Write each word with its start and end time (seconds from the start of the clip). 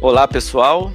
Olá, 0.00 0.28
pessoal. 0.28 0.92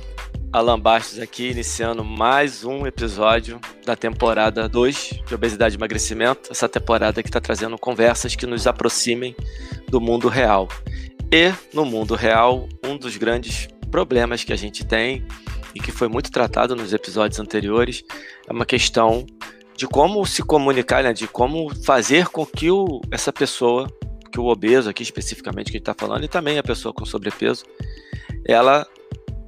Alan 0.54 0.80
Bastos 0.80 1.20
aqui, 1.20 1.50
iniciando 1.50 2.06
mais 2.06 2.64
um 2.64 2.88
episódio 2.88 3.60
da 3.86 3.98
temporada 3.98 4.70
2 4.70 5.20
de 5.28 5.36
Obesidade 5.36 5.76
e 5.76 5.78
Emagrecimento. 5.78 6.50
Essa 6.50 6.70
temporada 6.70 7.22
que 7.22 7.28
está 7.28 7.42
trazendo 7.42 7.78
conversas 7.78 8.34
que 8.34 8.46
nos 8.46 8.66
aproximem 8.66 9.36
do 9.90 10.00
mundo 10.00 10.30
real. 10.30 10.70
E, 11.30 11.52
no 11.74 11.84
mundo 11.84 12.16
real, 12.16 12.70
um 12.82 12.98
dos 12.98 13.18
grandes 13.18 13.68
problemas 13.92 14.46
que 14.46 14.54
a 14.54 14.56
gente 14.56 14.86
tem 14.86 15.26
e 15.76 15.82
que 15.82 15.92
foi 15.92 16.08
muito 16.08 16.32
tratado 16.32 16.74
nos 16.74 16.94
episódios 16.94 17.42
anteriores 17.42 18.06
é 18.48 18.54
uma 18.54 18.66
questão 18.66 19.26
de 19.76 19.86
como 19.86 20.26
se 20.26 20.42
comunicar, 20.44 21.04
né? 21.04 21.12
de 21.12 21.28
como 21.28 21.76
fazer 21.84 22.30
com 22.30 22.46
que 22.46 22.72
o, 22.72 23.02
essa 23.12 23.34
pessoa, 23.34 23.86
que 24.32 24.40
o 24.40 24.46
obeso 24.46 24.90
aqui 24.90 25.04
especificamente 25.04 25.66
que 25.66 25.72
a 25.72 25.80
gente 25.80 25.90
está 25.90 25.94
falando, 25.94 26.24
e 26.24 26.30
também 26.30 26.58
a 26.58 26.64
pessoa 26.64 26.94
com 26.94 27.06
sobrepeso, 27.06 27.66
ela 28.46 28.88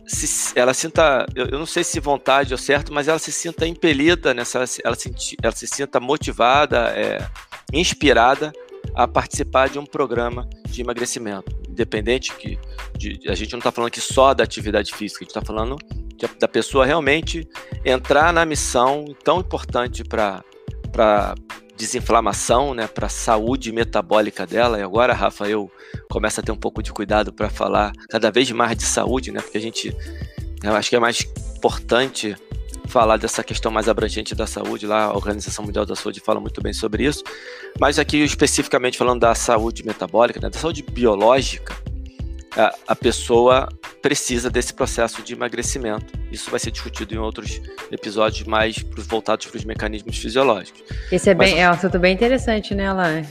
se, 0.07 0.57
ela 0.57 0.73
sinta, 0.73 1.25
eu, 1.35 1.47
eu, 1.47 1.57
não 1.57 1.65
sei 1.65 1.83
se 1.83 1.99
vontade 1.99 2.53
ou 2.53 2.57
certo, 2.57 2.93
mas 2.93 3.07
ela 3.07 3.17
se 3.17 3.31
sinta 3.31 3.65
impelida 3.65 4.33
nessa, 4.33 4.59
ela 4.59 4.67
se, 4.67 4.81
ela 5.41 5.51
se 5.51 5.67
sinta 5.67 5.99
motivada, 5.99 6.89
é, 6.95 7.27
inspirada 7.73 8.53
a 8.93 9.07
participar 9.07 9.69
de 9.69 9.79
um 9.79 9.85
programa 9.85 10.47
de 10.67 10.81
emagrecimento. 10.81 11.57
Independente 11.67 12.35
que 12.35 12.59
de, 12.97 13.19
a 13.27 13.33
gente 13.33 13.51
não 13.53 13.59
está 13.59 13.71
falando 13.71 13.87
aqui 13.87 13.99
só 13.99 14.33
da 14.33 14.43
atividade 14.43 14.93
física, 14.93 15.21
a 15.21 15.23
gente 15.23 15.35
está 15.35 15.41
falando 15.41 15.75
de, 15.89 16.27
da 16.39 16.47
pessoa 16.47 16.85
realmente 16.85 17.47
entrar 17.83 18.31
na 18.31 18.45
missão 18.45 19.05
tão 19.23 19.39
importante 19.39 20.03
para 20.03 20.43
desinflamação, 21.75 22.73
né, 22.73 22.87
para 22.87 23.07
a 23.07 23.09
saúde 23.09 23.71
metabólica 23.71 24.45
dela. 24.45 24.79
E 24.79 24.81
agora, 24.81 25.13
Rafa, 25.13 25.47
eu 25.47 25.69
começo 26.09 26.39
a 26.39 26.43
ter 26.43 26.51
um 26.51 26.57
pouco 26.57 26.81
de 26.81 26.91
cuidado 26.91 27.33
para 27.33 27.49
falar 27.49 27.91
cada 28.09 28.31
vez 28.31 28.49
mais 28.51 28.77
de 28.77 28.83
saúde, 28.83 29.31
né, 29.31 29.41
porque 29.41 29.57
a 29.57 29.61
gente, 29.61 29.95
eu 30.63 30.75
acho 30.75 30.89
que 30.89 30.95
é 30.95 30.99
mais 30.99 31.21
importante 31.57 32.35
falar 32.87 33.17
dessa 33.17 33.43
questão 33.43 33.71
mais 33.71 33.89
abrangente 33.89 34.35
da 34.35 34.47
saúde. 34.47 34.85
Lá, 34.85 35.05
a 35.05 35.13
Organização 35.13 35.65
Mundial 35.65 35.85
da 35.85 35.95
Saúde 35.95 36.19
fala 36.19 36.39
muito 36.39 36.61
bem 36.61 36.71
sobre 36.71 37.05
isso. 37.05 37.23
Mas 37.79 37.99
aqui, 37.99 38.17
especificamente 38.17 38.97
falando 38.97 39.21
da 39.21 39.33
saúde 39.35 39.85
metabólica, 39.85 40.39
né, 40.39 40.49
da 40.49 40.59
saúde 40.59 40.83
biológica, 40.83 41.75
a, 42.55 42.75
a 42.87 42.95
pessoa 42.95 43.67
precisa 44.01 44.49
desse 44.49 44.73
processo 44.73 45.21
de 45.21 45.33
emagrecimento. 45.33 46.13
Isso 46.31 46.49
vai 46.49 46.59
ser 46.59 46.71
discutido 46.71 47.13
em 47.13 47.17
outros 47.17 47.61
episódios 47.91 48.47
mais 48.47 48.85
voltados 48.97 49.45
para 49.47 49.57
os 49.57 49.65
mecanismos 49.65 50.17
fisiológicos. 50.17 50.83
Esse 51.11 51.29
é, 51.29 51.33
bem, 51.33 51.51
mas, 51.51 51.59
é 51.59 51.69
um 51.69 51.71
assunto 51.71 51.99
bem 51.99 52.13
interessante, 52.13 52.75
né, 52.75 52.87
Alain? 52.87 53.23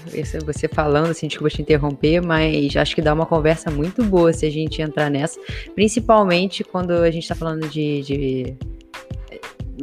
Você 0.47 0.69
falando, 0.69 1.11
assim, 1.11 1.28
desculpa 1.28 1.55
te 1.55 1.62
interromper, 1.62 2.20
mas 2.20 2.77
acho 2.77 2.95
que 2.95 3.02
dá 3.02 3.12
uma 3.12 3.27
conversa 3.27 3.70
muito 3.70 4.02
boa 4.05 4.33
se 4.33 4.47
a 4.47 4.50
gente 4.50 4.83
entrar 4.83 5.11
nessa, 5.11 5.41
principalmente 5.75 6.64
quando 6.64 6.92
a 6.92 7.11
gente 7.11 7.22
está 7.22 7.34
falando 7.34 7.69
de, 7.69 8.02
de 8.02 8.56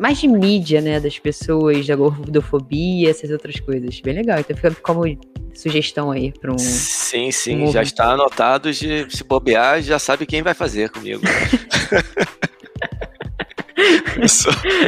mais 0.02 0.18
de 0.18 0.28
mídia, 0.28 0.82
né, 0.82 1.00
das 1.00 1.20
pessoas, 1.20 1.86
da 1.86 1.96
gordofobia, 1.96 3.12
essas 3.12 3.30
outras 3.30 3.60
coisas. 3.60 4.02
Bem 4.02 4.16
legal. 4.16 4.40
Então 4.40 4.56
fica 4.56 4.72
como 4.82 5.04
sugestão 5.54 6.10
aí 6.10 6.34
para 6.42 6.52
um. 6.52 6.58
Sim, 6.58 7.32
sim, 7.32 7.62
um 7.62 7.72
já 7.72 7.84
está 7.84 8.12
anotado. 8.14 8.74
De 8.74 9.06
se 9.16 9.24
bobear, 9.24 9.80
já 9.84 10.00
sabe 10.00 10.26
quem 10.26 10.42
vai 10.42 10.56
fazer 10.56 10.90
comigo. 10.90 11.22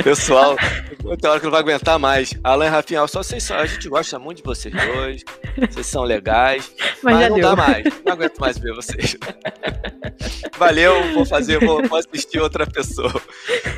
Pessoal, 0.03 0.55
tem 1.19 1.29
hora 1.29 1.39
que 1.39 1.45
não 1.45 1.51
vai 1.51 1.61
aguentar 1.61 1.99
mais. 1.99 2.33
Alan 2.43 2.65
e 2.65 2.69
Rafinha, 2.69 3.05
só 3.07 3.23
vocês 3.23 3.43
só, 3.43 3.55
a 3.55 3.65
gente 3.65 3.89
gosta 3.89 4.17
muito 4.19 4.37
de 4.37 4.43
vocês 4.43 4.73
dois. 4.73 5.23
Vocês 5.69 5.85
são 5.85 6.03
legais. 6.03 6.71
Mas, 7.01 7.15
mas 7.15 7.29
não 7.29 7.35
deu. 7.35 7.49
dá 7.49 7.55
mais. 7.55 7.83
Não 8.05 8.13
aguento 8.13 8.37
mais 8.39 8.57
ver 8.57 8.73
vocês. 8.73 9.17
Valeu, 10.57 11.13
vou 11.13 11.25
fazer, 11.25 11.59
vou, 11.59 11.85
vou 11.87 11.97
assistir 11.97 12.39
outra 12.39 12.65
pessoa. 12.65 13.13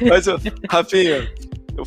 Mas, 0.02 0.26
Rafinha, 0.70 1.32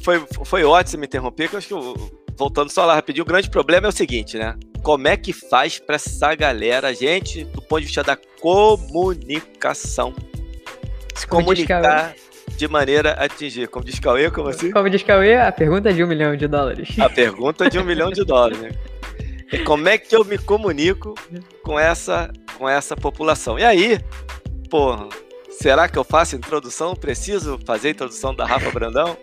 foi, 0.03 0.25
foi 0.45 0.65
ótimo 0.65 0.91
você 0.91 0.97
me 0.97 1.07
interromper, 1.07 1.49
que 1.49 1.55
eu 1.55 1.59
acho 1.59 1.69
que 1.69 1.75
eu, 1.75 2.11
voltando 2.37 2.71
só 2.71 2.85
lá 2.85 2.95
rapidinho, 2.95 3.23
o 3.23 3.27
grande 3.27 3.49
problema 3.49 3.87
é 3.87 3.91
o 3.91 3.93
seguinte, 3.93 4.37
né? 4.37 4.55
Como 4.83 5.09
é 5.09 5.17
que 5.17 5.33
faz 5.33 5.79
para 5.79 5.97
essa 5.97 6.35
galera, 6.35 6.95
gente, 6.95 7.45
do 7.45 7.61
ponto 7.63 7.81
de 7.81 7.87
vista 7.87 8.03
da 8.03 8.17
comunicação, 8.41 10.15
se 11.15 11.27
comunicar 11.27 12.15
de 12.59 12.67
maneira 12.67 13.13
a 13.13 13.25
atingir. 13.25 13.69
Como 13.69 13.85
diz 13.85 14.01
Cauê, 14.01 14.31
como 14.31 14.49
assim? 14.49 14.73
Como 14.73 14.91
diz 14.91 15.03
Cauê, 15.03 15.37
a 15.37 15.53
pergunta 15.53 15.91
é 15.91 15.93
de 15.93 16.03
um 16.03 16.09
milhão 16.09 16.37
de 16.37 16.49
dólares. 16.49 16.99
A 16.99 17.09
pergunta 17.09 17.67
é 17.67 17.71
de 17.71 17.79
um 17.79 17.85
milhão 17.85 18.11
de 18.11 18.25
dólares, 18.25 18.59
né? 18.59 18.71
E 19.53 19.59
como 19.59 19.89
é 19.89 19.97
que 19.97 20.15
eu 20.15 20.25
me 20.25 20.37
comunico 20.37 21.15
com 21.63 21.79
essa, 21.79 22.31
com 22.59 22.69
essa 22.69 22.97
população? 22.97 23.59
E 23.59 23.65
aí, 23.65 24.01
porra, 24.69 25.09
será 25.61 25.89
que 25.89 25.99
eu 25.99 26.05
faço 26.05 26.37
introdução? 26.37 26.95
Preciso 26.95 27.59
fazer 27.65 27.89
a 27.89 27.91
introdução 27.91 28.35
da 28.35 28.47
Rafa 28.47 28.71
Brandão? 28.71 29.17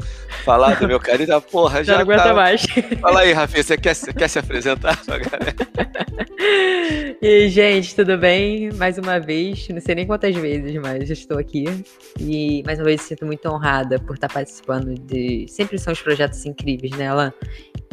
Falar 0.44 0.79
do 0.79 0.88
meu 0.88 1.00
carinho? 1.00 1.41
Porra, 1.41 1.84
já, 1.84 1.94
não 1.94 2.01
aguenta 2.01 2.23
tá... 2.23 2.34
mais. 2.34 2.63
Fala 3.01 3.22
aí, 3.22 3.31
Rafinha, 3.31 3.63
você 3.63 3.78
quer, 3.78 3.96
quer 3.96 4.28
se 4.28 4.40
apresentar 4.40 5.03
pra 5.06 5.18
galera? 5.18 5.56
E 7.22 7.50
gente, 7.50 7.96
tudo 7.96 8.18
bem? 8.18 8.72
Mais 8.73 8.97
uma 8.97 9.19
vez, 9.19 9.68
não 9.69 9.81
sei 9.81 9.96
nem 9.96 10.06
quantas 10.06 10.35
vezes, 10.35 10.75
mas 10.75 11.07
já 11.07 11.13
estou 11.13 11.40
aqui. 11.40 11.66
E 12.19 12.62
mais 12.66 12.78
uma 12.78 12.85
vez 12.85 13.02
sinto 13.02 13.25
muito 13.25 13.47
honrada 13.50 13.97
por 13.97 14.16
estar 14.16 14.28
participando 14.28 14.94
de. 14.94 15.46
Sempre 15.47 15.79
são 15.79 15.94
os 15.94 16.02
projetos 16.02 16.46
incríveis, 16.46 16.91
né, 16.97 17.07
Alan? 17.07 17.34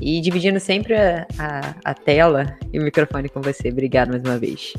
E 0.00 0.20
dividindo 0.20 0.58
sempre 0.58 0.94
a, 0.94 1.26
a, 1.38 1.74
a 1.84 1.94
tela 1.94 2.58
e 2.72 2.78
o 2.78 2.82
microfone 2.82 3.28
com 3.28 3.40
você. 3.40 3.68
Obrigado 3.68 4.10
mais 4.10 4.22
uma 4.22 4.38
vez. 4.38 4.74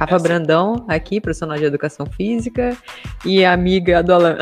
Rafa 0.00 0.16
Essa. 0.16 0.22
Brandão, 0.22 0.86
aqui, 0.88 1.20
profissional 1.20 1.58
de 1.58 1.64
educação 1.64 2.06
física, 2.06 2.74
e 3.22 3.44
amiga 3.44 4.02
do 4.02 4.14
Alan. 4.14 4.38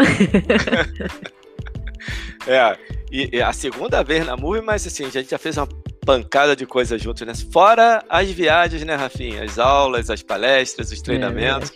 é, 2.47 2.79
e, 3.11 3.37
e, 3.37 3.43
a 3.43 3.53
segunda 3.53 4.05
vez 4.05 4.25
na 4.25 4.37
Move, 4.37 4.61
mas 4.61 4.87
assim, 4.87 5.05
a 5.05 5.11
gente 5.11 5.31
já 5.31 5.39
fez 5.39 5.57
uma 5.57 5.67
pancada 6.07 6.55
de 6.55 6.65
coisas 6.65 7.03
juntos, 7.03 7.27
né? 7.27 7.35
Fora 7.53 8.05
as 8.09 8.31
viagens, 8.31 8.85
né, 8.85 8.95
Rafinha? 8.95 9.43
As 9.43 9.59
aulas, 9.59 10.11
as 10.11 10.23
palestras, 10.23 10.93
os 10.93 11.03
treinamentos. 11.03 11.73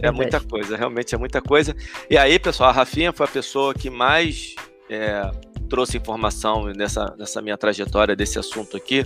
É, 0.00 0.06
é, 0.06 0.08
é 0.08 0.10
muita 0.10 0.40
coisa, 0.40 0.74
realmente 0.74 1.14
é 1.14 1.18
muita 1.18 1.42
coisa. 1.42 1.76
E 2.08 2.16
aí, 2.16 2.38
pessoal, 2.38 2.70
a 2.70 2.72
Rafinha 2.72 3.12
foi 3.12 3.26
a 3.26 3.28
pessoa 3.28 3.74
que 3.74 3.90
mais 3.90 4.54
é, 4.88 5.30
trouxe 5.68 5.98
informação 5.98 6.64
nessa, 6.68 7.14
nessa 7.18 7.42
minha 7.42 7.58
trajetória 7.58 8.16
desse 8.16 8.38
assunto 8.38 8.74
aqui 8.74 9.04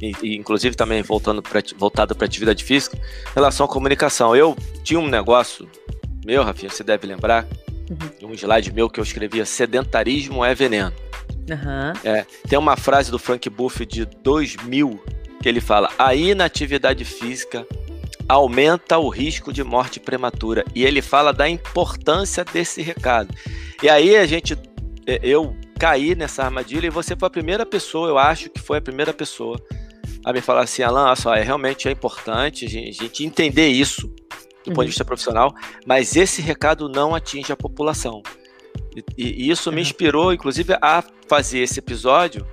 e, 0.00 0.12
e 0.22 0.36
inclusive 0.36 0.76
também 0.76 1.02
voltando 1.02 1.42
pra, 1.42 1.62
voltado 1.76 2.14
para 2.14 2.26
atividade 2.26 2.64
física, 2.64 2.96
em 2.96 3.34
relação 3.34 3.66
à 3.66 3.68
comunicação. 3.68 4.34
Eu 4.34 4.56
tinha 4.82 5.00
um 5.00 5.08
negócio 5.08 5.68
meu, 6.28 6.44
Rafinha, 6.44 6.70
você 6.70 6.84
deve 6.84 7.06
lembrar, 7.06 7.46
uhum. 7.90 8.28
um 8.28 8.34
slide 8.34 8.70
meu 8.70 8.90
que 8.90 9.00
eu 9.00 9.04
escrevia: 9.04 9.46
sedentarismo 9.46 10.44
é 10.44 10.54
veneno. 10.54 10.92
Uhum. 11.48 11.92
É, 12.04 12.26
tem 12.46 12.58
uma 12.58 12.76
frase 12.76 13.10
do 13.10 13.18
Frank 13.18 13.48
Buff 13.48 13.86
de 13.86 14.04
2000 14.04 15.02
que 15.42 15.48
ele 15.48 15.60
fala: 15.60 15.90
a 15.98 16.14
inatividade 16.14 17.02
física 17.02 17.66
aumenta 18.28 18.98
o 18.98 19.08
risco 19.08 19.50
de 19.50 19.64
morte 19.64 19.98
prematura. 19.98 20.66
E 20.74 20.84
ele 20.84 21.00
fala 21.00 21.32
da 21.32 21.48
importância 21.48 22.44
desse 22.44 22.82
recado. 22.82 23.34
E 23.82 23.88
aí 23.88 24.14
a 24.14 24.26
gente, 24.26 24.54
é, 25.06 25.18
eu 25.22 25.56
caí 25.78 26.14
nessa 26.14 26.44
armadilha 26.44 26.88
e 26.88 26.90
você 26.90 27.16
foi 27.16 27.28
a 27.28 27.30
primeira 27.30 27.64
pessoa, 27.64 28.08
eu 28.08 28.18
acho 28.18 28.50
que 28.50 28.60
foi 28.60 28.76
a 28.76 28.82
primeira 28.82 29.14
pessoa 29.14 29.58
a 30.24 30.32
me 30.32 30.40
falar 30.40 30.62
assim, 30.62 30.82
Alan, 30.82 31.14
só, 31.14 31.34
é, 31.34 31.42
realmente 31.42 31.88
é 31.88 31.90
importante 31.90 32.66
a 32.66 32.68
gente 32.68 33.24
entender 33.24 33.68
isso 33.68 34.08
do 34.08 34.12
uhum. 34.12 34.74
ponto 34.74 34.74
de 34.74 34.80
uhum. 34.80 34.86
vista 34.86 35.04
profissional, 35.04 35.54
mas 35.86 36.16
esse 36.16 36.42
recado 36.42 36.88
não 36.88 37.14
atinge 37.14 37.52
a 37.52 37.56
população. 37.56 38.22
E, 39.16 39.44
e 39.46 39.50
isso 39.50 39.70
uhum. 39.70 39.76
me 39.76 39.82
inspirou, 39.82 40.32
inclusive, 40.32 40.76
a 40.80 41.02
fazer 41.28 41.60
esse 41.60 41.78
episódio 41.78 42.46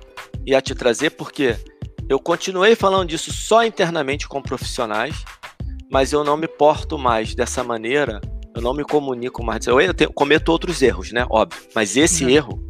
e 0.44 0.54
a 0.54 0.60
te 0.60 0.74
trazer, 0.74 1.10
porque 1.10 1.56
eu 2.08 2.20
continuei 2.20 2.76
falando 2.76 3.08
disso 3.08 3.32
só 3.32 3.64
internamente 3.64 4.28
com 4.28 4.40
profissionais, 4.40 5.24
mas 5.90 6.12
eu 6.12 6.22
não 6.22 6.36
me 6.36 6.46
porto 6.46 6.98
mais 6.98 7.34
dessa 7.34 7.64
maneira, 7.64 8.20
eu 8.54 8.62
não 8.62 8.72
me 8.72 8.84
comunico 8.84 9.44
mais. 9.44 9.66
Eu, 9.66 9.80
eu 9.80 9.92
tenho, 9.92 10.12
cometo 10.12 10.48
outros 10.50 10.80
erros, 10.82 11.12
né? 11.12 11.26
Óbvio. 11.28 11.60
Mas 11.74 11.96
esse 11.96 12.24
uhum. 12.24 12.30
erro 12.30 12.66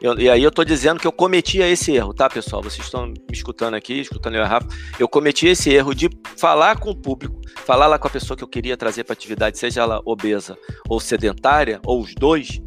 eu, 0.00 0.18
e 0.18 0.30
aí 0.30 0.42
eu 0.42 0.48
estou 0.48 0.64
dizendo 0.64 0.98
que 0.98 1.06
eu 1.06 1.12
cometia 1.12 1.68
esse 1.68 1.92
erro, 1.92 2.14
tá, 2.14 2.28
pessoal? 2.28 2.62
Vocês 2.62 2.86
estão 2.86 3.06
me 3.06 3.16
escutando 3.32 3.74
aqui, 3.74 4.00
escutando 4.00 4.34
eu 4.34 4.42
e 4.42 4.46
Rafa. 4.46 4.66
Eu 4.98 5.06
cometi 5.06 5.46
esse 5.46 5.70
erro 5.70 5.94
de 5.94 6.08
falar 6.38 6.78
com 6.78 6.90
o 6.90 6.96
público, 6.96 7.38
falar 7.66 7.86
lá 7.86 7.98
com 7.98 8.08
a 8.08 8.10
pessoa 8.10 8.34
que 8.34 8.42
eu 8.42 8.48
queria 8.48 8.78
trazer 8.78 9.04
para 9.04 9.12
atividade, 9.12 9.58
seja 9.58 9.82
ela 9.82 10.00
obesa 10.06 10.56
ou 10.88 10.98
sedentária, 10.98 11.80
ou 11.84 12.00
os 12.00 12.14
dois. 12.14 12.62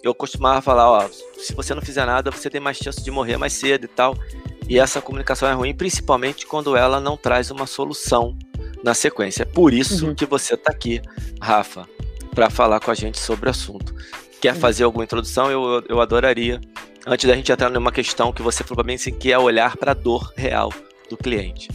Eu 0.00 0.14
costumava 0.14 0.62
falar, 0.62 0.88
ó, 0.88 1.08
se 1.36 1.52
você 1.54 1.74
não 1.74 1.82
fizer 1.82 2.06
nada, 2.06 2.30
você 2.30 2.48
tem 2.48 2.60
mais 2.60 2.76
chance 2.76 3.02
de 3.02 3.10
morrer 3.10 3.36
mais 3.36 3.54
cedo 3.54 3.84
e 3.84 3.88
tal. 3.88 4.16
E 4.68 4.78
essa 4.78 5.00
comunicação 5.00 5.48
é 5.48 5.52
ruim, 5.52 5.74
principalmente 5.74 6.46
quando 6.46 6.76
ela 6.76 7.00
não 7.00 7.16
traz 7.16 7.50
uma 7.50 7.66
solução 7.66 8.36
na 8.84 8.94
sequência. 8.94 9.42
É 9.42 9.46
por 9.46 9.74
isso 9.74 10.06
uhum. 10.06 10.14
que 10.14 10.24
você 10.24 10.54
está 10.54 10.70
aqui, 10.70 11.02
Rafa, 11.40 11.88
para 12.32 12.48
falar 12.48 12.78
com 12.78 12.92
a 12.92 12.94
gente 12.94 13.18
sobre 13.18 13.48
o 13.48 13.50
assunto 13.50 13.92
quer 14.40 14.54
fazer 14.54 14.84
alguma 14.84 15.04
introdução, 15.04 15.50
eu, 15.50 15.84
eu 15.88 16.00
adoraria. 16.00 16.60
Antes 17.06 17.28
da 17.28 17.36
gente 17.36 17.52
entrar 17.52 17.70
numa 17.70 17.92
questão 17.92 18.32
que 18.32 18.42
você 18.42 18.64
falou 18.64 18.82
para 18.82 18.86
mim, 18.86 18.94
assim, 18.94 19.12
que 19.12 19.32
é 19.32 19.38
olhar 19.38 19.76
para 19.76 19.92
a 19.92 19.94
dor 19.94 20.32
real 20.36 20.72
do 21.08 21.16
cliente. 21.16 21.68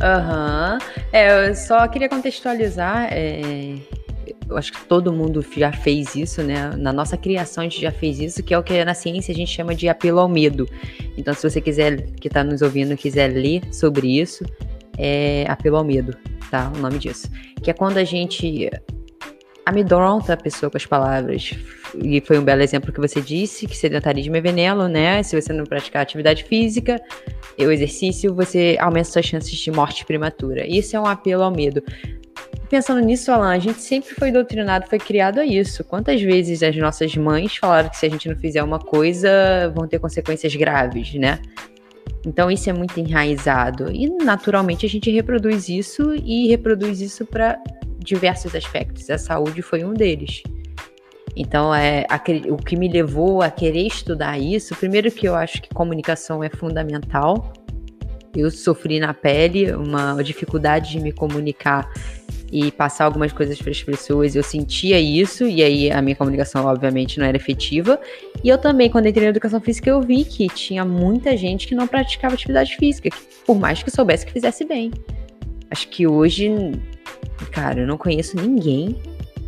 Aham. 0.00 0.78
Uhum. 0.80 1.02
É, 1.12 1.48
eu 1.48 1.54
só 1.54 1.86
queria 1.88 2.08
contextualizar 2.08 3.08
é, 3.12 3.76
eu 4.48 4.56
acho 4.56 4.72
que 4.72 4.84
todo 4.86 5.12
mundo 5.12 5.44
já 5.56 5.72
fez 5.72 6.14
isso, 6.14 6.42
né? 6.42 6.70
Na 6.76 6.92
nossa 6.92 7.16
criação 7.16 7.62
a 7.62 7.64
gente 7.64 7.80
já 7.80 7.90
fez 7.90 8.20
isso, 8.20 8.42
que 8.42 8.52
é 8.52 8.58
o 8.58 8.62
que 8.62 8.84
na 8.84 8.94
ciência 8.94 9.32
a 9.32 9.34
gente 9.34 9.50
chama 9.50 9.74
de 9.74 9.88
apelo 9.88 10.20
ao 10.20 10.28
medo. 10.28 10.68
Então, 11.16 11.34
se 11.34 11.48
você 11.48 11.60
quiser, 11.60 12.10
que 12.12 12.28
está 12.28 12.42
nos 12.42 12.62
ouvindo, 12.62 12.96
quiser 12.96 13.28
ler 13.28 13.62
sobre 13.72 14.20
isso, 14.20 14.44
é 14.98 15.44
apelo 15.48 15.76
ao 15.76 15.84
medo, 15.84 16.16
tá? 16.50 16.70
O 16.74 16.78
nome 16.78 16.98
disso. 16.98 17.28
Que 17.62 17.70
é 17.70 17.74
quando 17.74 17.98
a 17.98 18.04
gente 18.04 18.70
amedronta 19.64 20.32
a 20.32 20.36
pessoa 20.36 20.70
com 20.70 20.76
as 20.76 20.86
palavras. 20.86 21.54
E 22.02 22.20
foi 22.20 22.38
um 22.38 22.44
belo 22.44 22.62
exemplo 22.62 22.92
que 22.92 23.00
você 23.00 23.20
disse, 23.20 23.66
que 23.66 23.76
sedentarismo 23.76 24.36
é 24.36 24.40
veneno, 24.40 24.88
né? 24.88 25.22
Se 25.22 25.40
você 25.40 25.52
não 25.52 25.64
praticar 25.64 26.02
atividade 26.02 26.44
física, 26.44 27.00
o 27.58 27.70
exercício, 27.70 28.34
você 28.34 28.76
aumenta 28.80 29.10
suas 29.10 29.26
chances 29.26 29.56
de 29.56 29.70
morte 29.70 30.04
prematura. 30.04 30.66
Isso 30.66 30.96
é 30.96 31.00
um 31.00 31.06
apelo 31.06 31.42
ao 31.42 31.50
medo. 31.50 31.82
Pensando 32.72 33.00
nisso, 33.00 33.30
Alan, 33.30 33.50
a 33.50 33.58
gente 33.58 33.82
sempre 33.82 34.14
foi 34.14 34.32
doutrinado, 34.32 34.86
foi 34.88 34.98
criado 34.98 35.38
a 35.38 35.44
isso. 35.44 35.84
Quantas 35.84 36.22
vezes 36.22 36.62
as 36.62 36.74
nossas 36.74 37.14
mães 37.14 37.54
falaram 37.54 37.90
que 37.90 37.98
se 37.98 38.06
a 38.06 38.08
gente 38.08 38.26
não 38.26 38.34
fizer 38.34 38.62
uma 38.62 38.78
coisa, 38.78 39.70
vão 39.74 39.86
ter 39.86 39.98
consequências 39.98 40.56
graves, 40.56 41.12
né? 41.12 41.38
Então 42.26 42.50
isso 42.50 42.70
é 42.70 42.72
muito 42.72 42.98
enraizado 42.98 43.92
e 43.92 44.08
naturalmente 44.24 44.86
a 44.86 44.88
gente 44.88 45.10
reproduz 45.10 45.68
isso 45.68 46.14
e 46.14 46.48
reproduz 46.48 47.02
isso 47.02 47.26
para 47.26 47.62
diversos 47.98 48.54
aspectos. 48.54 49.10
A 49.10 49.18
saúde 49.18 49.60
foi 49.60 49.84
um 49.84 49.92
deles. 49.92 50.42
Então, 51.36 51.74
é, 51.74 52.06
o 52.48 52.56
que 52.56 52.74
me 52.74 52.88
levou 52.88 53.42
a 53.42 53.50
querer 53.50 53.86
estudar 53.86 54.38
isso, 54.38 54.74
primeiro 54.76 55.10
que 55.10 55.28
eu 55.28 55.34
acho 55.34 55.60
que 55.60 55.68
comunicação 55.74 56.42
é 56.42 56.48
fundamental. 56.48 57.52
Eu 58.34 58.50
sofri 58.50 58.98
na 58.98 59.12
pele 59.12 59.74
uma 59.74 60.22
dificuldade 60.22 60.92
de 60.92 61.00
me 61.00 61.12
comunicar 61.12 61.86
e 62.52 62.70
passar 62.70 63.06
algumas 63.06 63.32
coisas 63.32 63.60
para 63.60 63.70
as 63.70 63.82
pessoas. 63.82 64.36
Eu 64.36 64.42
sentia 64.42 65.00
isso, 65.00 65.46
e 65.46 65.62
aí 65.62 65.90
a 65.90 66.00
minha 66.02 66.14
comunicação, 66.14 66.66
obviamente, 66.66 67.18
não 67.18 67.26
era 67.26 67.36
efetiva. 67.36 67.98
E 68.44 68.48
eu 68.48 68.58
também, 68.58 68.90
quando 68.90 69.06
entrei 69.06 69.24
na 69.24 69.30
educação 69.30 69.60
física, 69.60 69.88
eu 69.90 70.00
vi 70.02 70.24
que 70.24 70.46
tinha 70.48 70.84
muita 70.84 71.36
gente 71.36 71.66
que 71.66 71.74
não 71.74 71.86
praticava 71.86 72.34
atividade 72.34 72.76
física, 72.76 73.08
por 73.46 73.58
mais 73.58 73.82
que 73.82 73.90
soubesse 73.90 74.26
que 74.26 74.32
fizesse 74.32 74.64
bem. 74.64 74.92
Acho 75.70 75.88
que 75.88 76.06
hoje 76.06 76.52
Cara, 77.50 77.80
eu 77.80 77.86
não 77.86 77.98
conheço 77.98 78.36
ninguém 78.36 78.96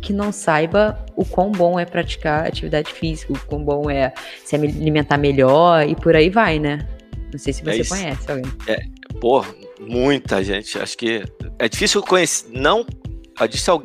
que 0.01 0.13
não 0.13 0.31
saiba 0.31 1.03
o 1.15 1.25
quão 1.25 1.51
bom 1.51 1.79
é 1.79 1.85
praticar 1.85 2.45
atividade 2.45 2.91
física, 2.91 3.33
o 3.33 3.39
quão 3.47 3.63
bom 3.63 3.89
é 3.89 4.13
se 4.43 4.55
alimentar 4.55 5.17
melhor 5.17 5.87
e 5.87 5.95
por 5.95 6.15
aí 6.15 6.29
vai, 6.29 6.59
né? 6.59 6.87
Não 7.31 7.39
sei 7.39 7.53
se 7.53 7.63
você 7.63 7.81
é 7.81 7.85
conhece 7.85 8.31
alguém. 8.31 8.51
É, 8.67 8.79
pô, 9.19 9.43
muita 9.87 10.43
gente. 10.43 10.79
Acho 10.79 10.97
que 10.97 11.23
é 11.59 11.69
difícil 11.69 12.01
conhecer, 12.01 12.47
não 12.49 12.85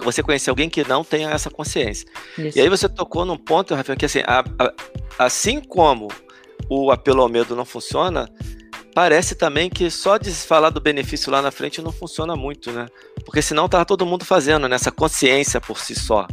você 0.04 0.22
conhecer 0.22 0.50
alguém 0.50 0.70
que 0.70 0.86
não 0.86 1.02
tenha 1.02 1.30
essa 1.30 1.50
consciência. 1.50 2.06
Isso. 2.38 2.56
E 2.56 2.60
aí 2.60 2.68
você 2.68 2.88
tocou 2.88 3.24
num 3.24 3.36
ponto, 3.36 3.74
Rafael, 3.74 3.98
que 3.98 4.06
assim, 4.06 4.20
a, 4.20 4.44
a, 4.58 4.72
assim 5.18 5.60
como 5.60 6.08
o 6.68 6.92
apelo 6.92 7.22
ao 7.22 7.28
medo 7.28 7.56
não 7.56 7.64
funciona, 7.64 8.28
parece 8.94 9.34
também 9.34 9.68
que 9.68 9.90
só 9.90 10.16
de 10.18 10.30
falar 10.30 10.70
do 10.70 10.80
benefício 10.80 11.32
lá 11.32 11.42
na 11.42 11.50
frente 11.50 11.82
não 11.82 11.90
funciona 11.90 12.36
muito, 12.36 12.70
né? 12.70 12.86
Porque 13.24 13.42
senão 13.42 13.68
tá 13.68 13.84
todo 13.84 14.06
mundo 14.06 14.24
fazendo 14.24 14.68
nessa 14.68 14.92
consciência 14.92 15.60
por 15.60 15.80
si 15.80 15.94
só. 15.94 16.26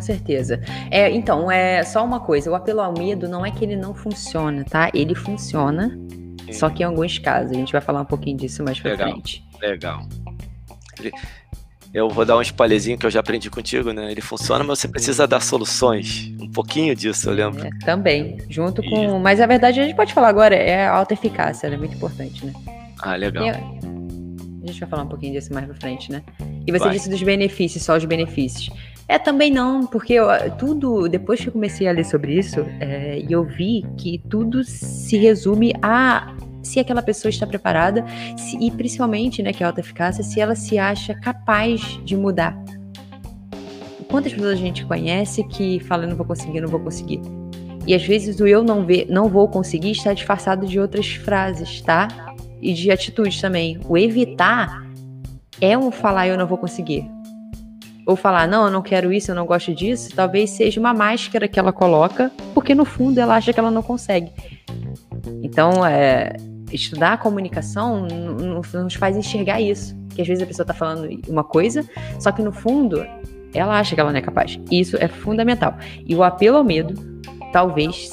Com 0.00 0.06
certeza. 0.06 0.62
É, 0.90 1.10
então, 1.10 1.50
é 1.50 1.84
só 1.84 2.02
uma 2.02 2.20
coisa, 2.20 2.50
o 2.50 2.54
apelo 2.54 2.80
ao 2.80 2.92
medo 2.92 3.28
não 3.28 3.44
é 3.44 3.50
que 3.50 3.62
ele 3.62 3.76
não 3.76 3.94
funciona, 3.94 4.64
tá? 4.64 4.90
Ele 4.94 5.14
funciona, 5.14 5.90
Sim. 6.46 6.52
só 6.54 6.70
que 6.70 6.82
em 6.82 6.86
alguns 6.86 7.18
casos. 7.18 7.52
A 7.52 7.54
gente 7.54 7.70
vai 7.70 7.82
falar 7.82 8.00
um 8.00 8.06
pouquinho 8.06 8.38
disso 8.38 8.64
mais 8.64 8.80
pra 8.80 8.92
legal, 8.92 9.10
frente. 9.10 9.44
Legal. 9.60 10.08
Eu 11.92 12.08
vou 12.08 12.24
dar 12.24 12.38
um 12.38 12.40
spoilerzinho 12.40 12.96
que 12.96 13.04
eu 13.04 13.10
já 13.10 13.20
aprendi 13.20 13.50
contigo, 13.50 13.92
né? 13.92 14.10
Ele 14.10 14.22
funciona, 14.22 14.64
mas 14.64 14.78
você 14.78 14.88
precisa 14.88 15.26
dar 15.26 15.40
soluções. 15.40 16.32
Um 16.40 16.50
pouquinho 16.50 16.96
disso, 16.96 17.28
eu 17.28 17.34
lembro. 17.34 17.66
É, 17.66 17.70
também. 17.84 18.38
Junto 18.48 18.82
com. 18.82 19.16
E... 19.16 19.20
Mas 19.20 19.38
a 19.38 19.46
verdade 19.46 19.80
a 19.80 19.82
gente 19.84 19.94
pode 19.94 20.14
falar 20.14 20.28
agora, 20.28 20.54
é 20.54 20.86
a 20.86 20.96
alta 20.96 21.12
eficácia, 21.12 21.66
ela 21.66 21.74
é 21.74 21.78
muito 21.78 21.94
importante, 21.94 22.46
né? 22.46 22.54
Ah, 23.00 23.16
legal. 23.16 23.44
E 23.44 23.50
a 23.50 24.66
gente 24.66 24.80
vai 24.80 24.88
falar 24.88 25.02
um 25.02 25.08
pouquinho 25.08 25.32
disso 25.34 25.52
mais 25.52 25.66
pra 25.66 25.74
frente, 25.74 26.10
né? 26.10 26.22
E 26.66 26.72
você 26.72 26.84
vai. 26.84 26.92
disse 26.92 27.10
dos 27.10 27.22
benefícios, 27.22 27.82
só 27.82 27.96
os 27.96 28.04
benefícios. 28.04 28.70
É, 29.10 29.18
também 29.18 29.50
não, 29.50 29.86
porque 29.86 30.12
eu, 30.12 30.28
tudo, 30.56 31.08
depois 31.08 31.40
que 31.40 31.48
eu 31.48 31.52
comecei 31.52 31.88
a 31.88 31.90
ler 31.90 32.04
sobre 32.04 32.38
isso, 32.38 32.60
é, 32.78 33.20
eu 33.28 33.42
vi 33.42 33.84
que 33.98 34.22
tudo 34.30 34.62
se 34.62 35.18
resume 35.18 35.72
a 35.82 36.32
se 36.62 36.78
aquela 36.78 37.02
pessoa 37.02 37.28
está 37.28 37.44
preparada 37.44 38.04
se, 38.36 38.56
e 38.64 38.70
principalmente, 38.70 39.42
né, 39.42 39.52
que 39.52 39.64
é 39.64 39.66
alta 39.66 39.80
eficácia, 39.80 40.22
se 40.22 40.40
ela 40.40 40.54
se 40.54 40.78
acha 40.78 41.12
capaz 41.12 41.80
de 42.04 42.16
mudar. 42.16 42.56
Quantas 44.08 44.32
pessoas 44.32 44.52
a 44.52 44.56
gente 44.62 44.86
conhece 44.86 45.42
que 45.42 45.80
fala 45.80 46.06
não 46.06 46.14
vou 46.14 46.26
conseguir, 46.26 46.60
não 46.60 46.68
vou 46.68 46.78
conseguir? 46.78 47.20
E 47.88 47.92
às 47.96 48.06
vezes 48.06 48.38
o 48.38 48.46
eu 48.46 48.62
não 48.62 48.86
ver, 48.86 49.08
não 49.10 49.28
vou 49.28 49.48
conseguir 49.48 49.90
está 49.90 50.12
disfarçado 50.12 50.68
de 50.68 50.78
outras 50.78 51.08
frases, 51.14 51.80
tá? 51.80 52.06
E 52.62 52.72
de 52.72 52.92
atitudes 52.92 53.40
também. 53.40 53.80
O 53.88 53.98
evitar 53.98 54.86
é 55.60 55.76
um 55.76 55.90
falar 55.90 56.28
eu 56.28 56.38
não 56.38 56.46
vou 56.46 56.58
conseguir. 56.58 57.10
Ou 58.06 58.16
falar, 58.16 58.48
não, 58.48 58.66
eu 58.66 58.70
não 58.70 58.82
quero 58.82 59.12
isso, 59.12 59.30
eu 59.30 59.34
não 59.34 59.46
gosto 59.46 59.74
disso, 59.74 60.10
talvez 60.14 60.50
seja 60.50 60.80
uma 60.80 60.92
máscara 60.92 61.46
que 61.46 61.58
ela 61.58 61.72
coloca, 61.72 62.30
porque 62.54 62.74
no 62.74 62.84
fundo 62.84 63.20
ela 63.20 63.36
acha 63.36 63.52
que 63.52 63.60
ela 63.60 63.70
não 63.70 63.82
consegue. 63.82 64.30
Então, 65.42 65.84
é, 65.84 66.36
estudar 66.72 67.14
a 67.14 67.16
comunicação 67.16 68.06
nos 68.06 68.94
faz 68.94 69.16
enxergar 69.16 69.60
isso. 69.60 69.98
Que 70.14 70.22
às 70.22 70.28
vezes 70.28 70.42
a 70.42 70.46
pessoa 70.46 70.64
está 70.64 70.74
falando 70.74 71.08
uma 71.28 71.44
coisa, 71.44 71.88
só 72.18 72.32
que 72.32 72.42
no 72.42 72.52
fundo 72.52 73.04
ela 73.54 73.78
acha 73.78 73.94
que 73.94 74.00
ela 74.00 74.10
não 74.10 74.18
é 74.18 74.22
capaz. 74.22 74.58
Isso 74.70 74.96
é 74.96 75.08
fundamental. 75.08 75.76
E 76.06 76.14
o 76.14 76.22
apelo 76.22 76.58
ao 76.58 76.64
medo, 76.64 76.94
talvez 77.52 78.08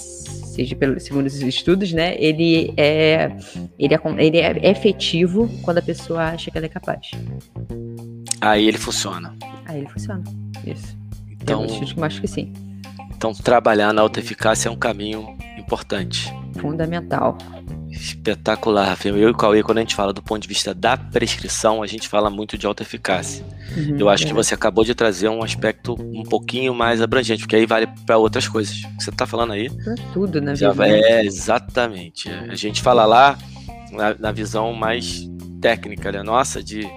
seja 0.57 0.75
pelo 0.75 1.00
segundo 1.00 1.28
os 1.28 1.40
estudos, 1.42 1.94
né? 1.94 2.16
Ele 2.18 2.74
é 2.75 3.31
ele 3.78 3.94
é, 3.94 4.25
ele 4.25 4.38
é 4.40 4.72
efetivo 4.72 5.50
quando 5.62 5.78
a 5.78 5.81
pessoa 5.81 6.24
acha 6.24 6.50
que 6.50 6.57
ela 6.57 6.66
é 6.66 6.69
capaz. 6.69 7.11
Aí 8.41 8.67
ele 8.67 8.77
funciona. 8.77 9.35
Aí 9.65 9.79
ele 9.79 9.89
funciona. 9.89 10.23
Isso. 10.65 10.97
Então, 11.31 11.65
eu 11.65 12.03
acho 12.03 12.21
que 12.21 12.27
sim. 12.27 12.53
Então 13.17 13.33
trabalhar 13.33 13.91
na 13.94 14.01
autoeficácia 14.01 14.69
é 14.69 14.71
um 14.71 14.75
caminho 14.75 15.35
importante. 15.57 16.31
Fundamental. 16.59 17.37
Espetacular, 17.89 18.89
Rafael. 18.89 19.17
Eu 19.17 19.29
e 19.29 19.31
o 19.31 19.35
Cauê, 19.35 19.63
quando 19.63 19.79
a 19.79 19.81
gente 19.81 19.95
fala 19.95 20.13
do 20.13 20.21
ponto 20.21 20.41
de 20.41 20.47
vista 20.47 20.73
da 20.73 20.95
prescrição, 20.95 21.81
a 21.81 21.87
gente 21.87 22.07
fala 22.07 22.29
muito 22.29 22.57
de 22.57 22.67
alta 22.67 22.83
eficácia. 22.83 23.44
Uhum, 23.75 23.97
eu 23.97 24.07
acho 24.09 24.25
é. 24.25 24.27
que 24.27 24.33
você 24.33 24.53
acabou 24.53 24.83
de 24.83 24.94
trazer 24.94 25.29
um 25.29 25.44
aspecto 25.44 25.95
um 25.99 26.23
pouquinho 26.23 26.75
mais 26.75 27.01
abrangente, 27.01 27.41
porque 27.41 27.56
aí 27.56 27.65
vale 27.65 27.87
para 28.06 28.17
outras 28.17 28.47
coisas. 28.47 28.83
O 28.83 28.97
que 28.97 29.03
você 29.03 29.09
está 29.09 29.25
falando 29.25 29.53
aí? 29.53 29.69
Pra 29.69 29.95
tudo, 30.13 30.39
né? 30.39 30.53
É, 30.85 31.25
exatamente. 31.25 32.29
A 32.29 32.56
gente 32.56 32.83
fala 32.83 33.06
lá 33.06 33.37
na, 33.91 34.15
na 34.19 34.31
visão 34.31 34.73
mais 34.73 35.27
técnica, 35.59 36.11
né? 36.11 36.21
Nossa, 36.21 36.61
de 36.61 36.87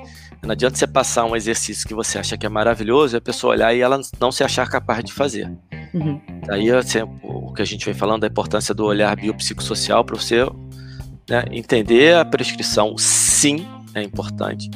não 0.42 0.52
adianta 0.52 0.76
você 0.76 0.86
passar 0.86 1.24
um 1.24 1.36
exercício 1.36 1.86
que 1.86 1.94
você 1.94 2.18
acha 2.18 2.36
que 2.36 2.46
é 2.46 2.48
maravilhoso 2.48 3.16
e 3.16 3.18
a 3.18 3.20
pessoa 3.20 3.54
olhar 3.54 3.74
e 3.74 3.80
ela 3.80 4.00
não 4.18 4.32
se 4.32 4.42
achar 4.42 4.68
capaz 4.68 5.04
de 5.04 5.12
fazer. 5.12 5.50
Uhum. 5.92 6.20
Aí 6.48 6.70
assim, 6.70 7.00
o 7.22 7.52
que 7.52 7.62
a 7.62 7.64
gente 7.64 7.84
vem 7.84 7.94
falando 7.94 8.22
da 8.22 8.26
importância 8.26 8.74
do 8.74 8.84
olhar 8.84 9.14
biopsicossocial 9.16 10.04
para 10.04 10.16
você 10.16 10.44
né, 11.28 11.44
entender 11.50 12.16
a 12.16 12.24
prescrição, 12.24 12.96
sim, 12.96 13.66
é 13.94 14.02
importante, 14.02 14.70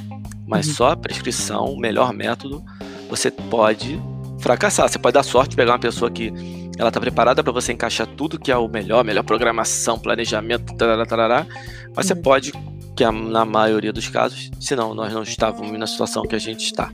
mas 0.46 0.68
uhum. 0.68 0.74
só 0.74 0.90
a 0.90 0.96
prescrição, 0.96 1.64
o 1.64 1.78
melhor 1.78 2.12
método, 2.12 2.62
você 3.08 3.30
pode 3.30 4.00
fracassar. 4.44 4.88
Você 4.88 4.98
pode 4.98 5.14
dar 5.14 5.22
sorte 5.22 5.56
pegar 5.56 5.72
uma 5.72 5.78
pessoa 5.78 6.10
que 6.10 6.32
ela 6.78 6.88
está 6.88 7.00
preparada 7.00 7.42
para 7.42 7.52
você 7.52 7.72
encaixar 7.72 8.06
tudo 8.06 8.38
que 8.38 8.52
é 8.52 8.56
o 8.56 8.68
melhor, 8.68 9.04
melhor 9.04 9.22
programação, 9.22 9.98
planejamento, 9.98 10.74
tarará, 10.76 11.06
tarará, 11.06 11.46
mas 11.96 12.10
uhum. 12.10 12.14
você 12.14 12.14
pode 12.14 12.52
que 12.94 13.04
é 13.04 13.10
na 13.10 13.44
maioria 13.44 13.92
dos 13.92 14.08
casos, 14.08 14.50
senão 14.60 14.94
nós 14.94 15.12
não 15.12 15.22
estávamos 15.22 15.78
na 15.78 15.86
situação 15.86 16.22
que 16.22 16.34
a 16.34 16.38
gente 16.38 16.64
está. 16.64 16.92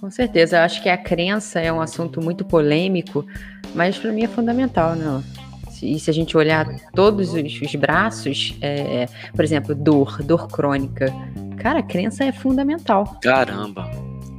Com 0.00 0.10
certeza, 0.10 0.58
eu 0.58 0.62
acho 0.62 0.82
que 0.82 0.88
a 0.88 0.96
crença 0.96 1.58
é 1.60 1.72
um 1.72 1.80
assunto 1.80 2.22
muito 2.22 2.44
polêmico, 2.44 3.26
mas 3.74 3.98
para 3.98 4.12
mim 4.12 4.22
é 4.22 4.28
fundamental, 4.28 4.94
né? 4.94 5.22
E 5.82 5.98
se 5.98 6.10
a 6.10 6.12
gente 6.12 6.36
olhar 6.36 6.66
todos 6.92 7.34
os, 7.34 7.60
os 7.60 7.74
braços, 7.74 8.56
é, 8.60 9.06
por 9.34 9.44
exemplo, 9.44 9.74
dor, 9.74 10.22
dor 10.22 10.48
crônica, 10.48 11.12
cara, 11.56 11.80
a 11.80 11.82
crença 11.82 12.24
é 12.24 12.32
fundamental. 12.32 13.18
Caramba, 13.22 13.88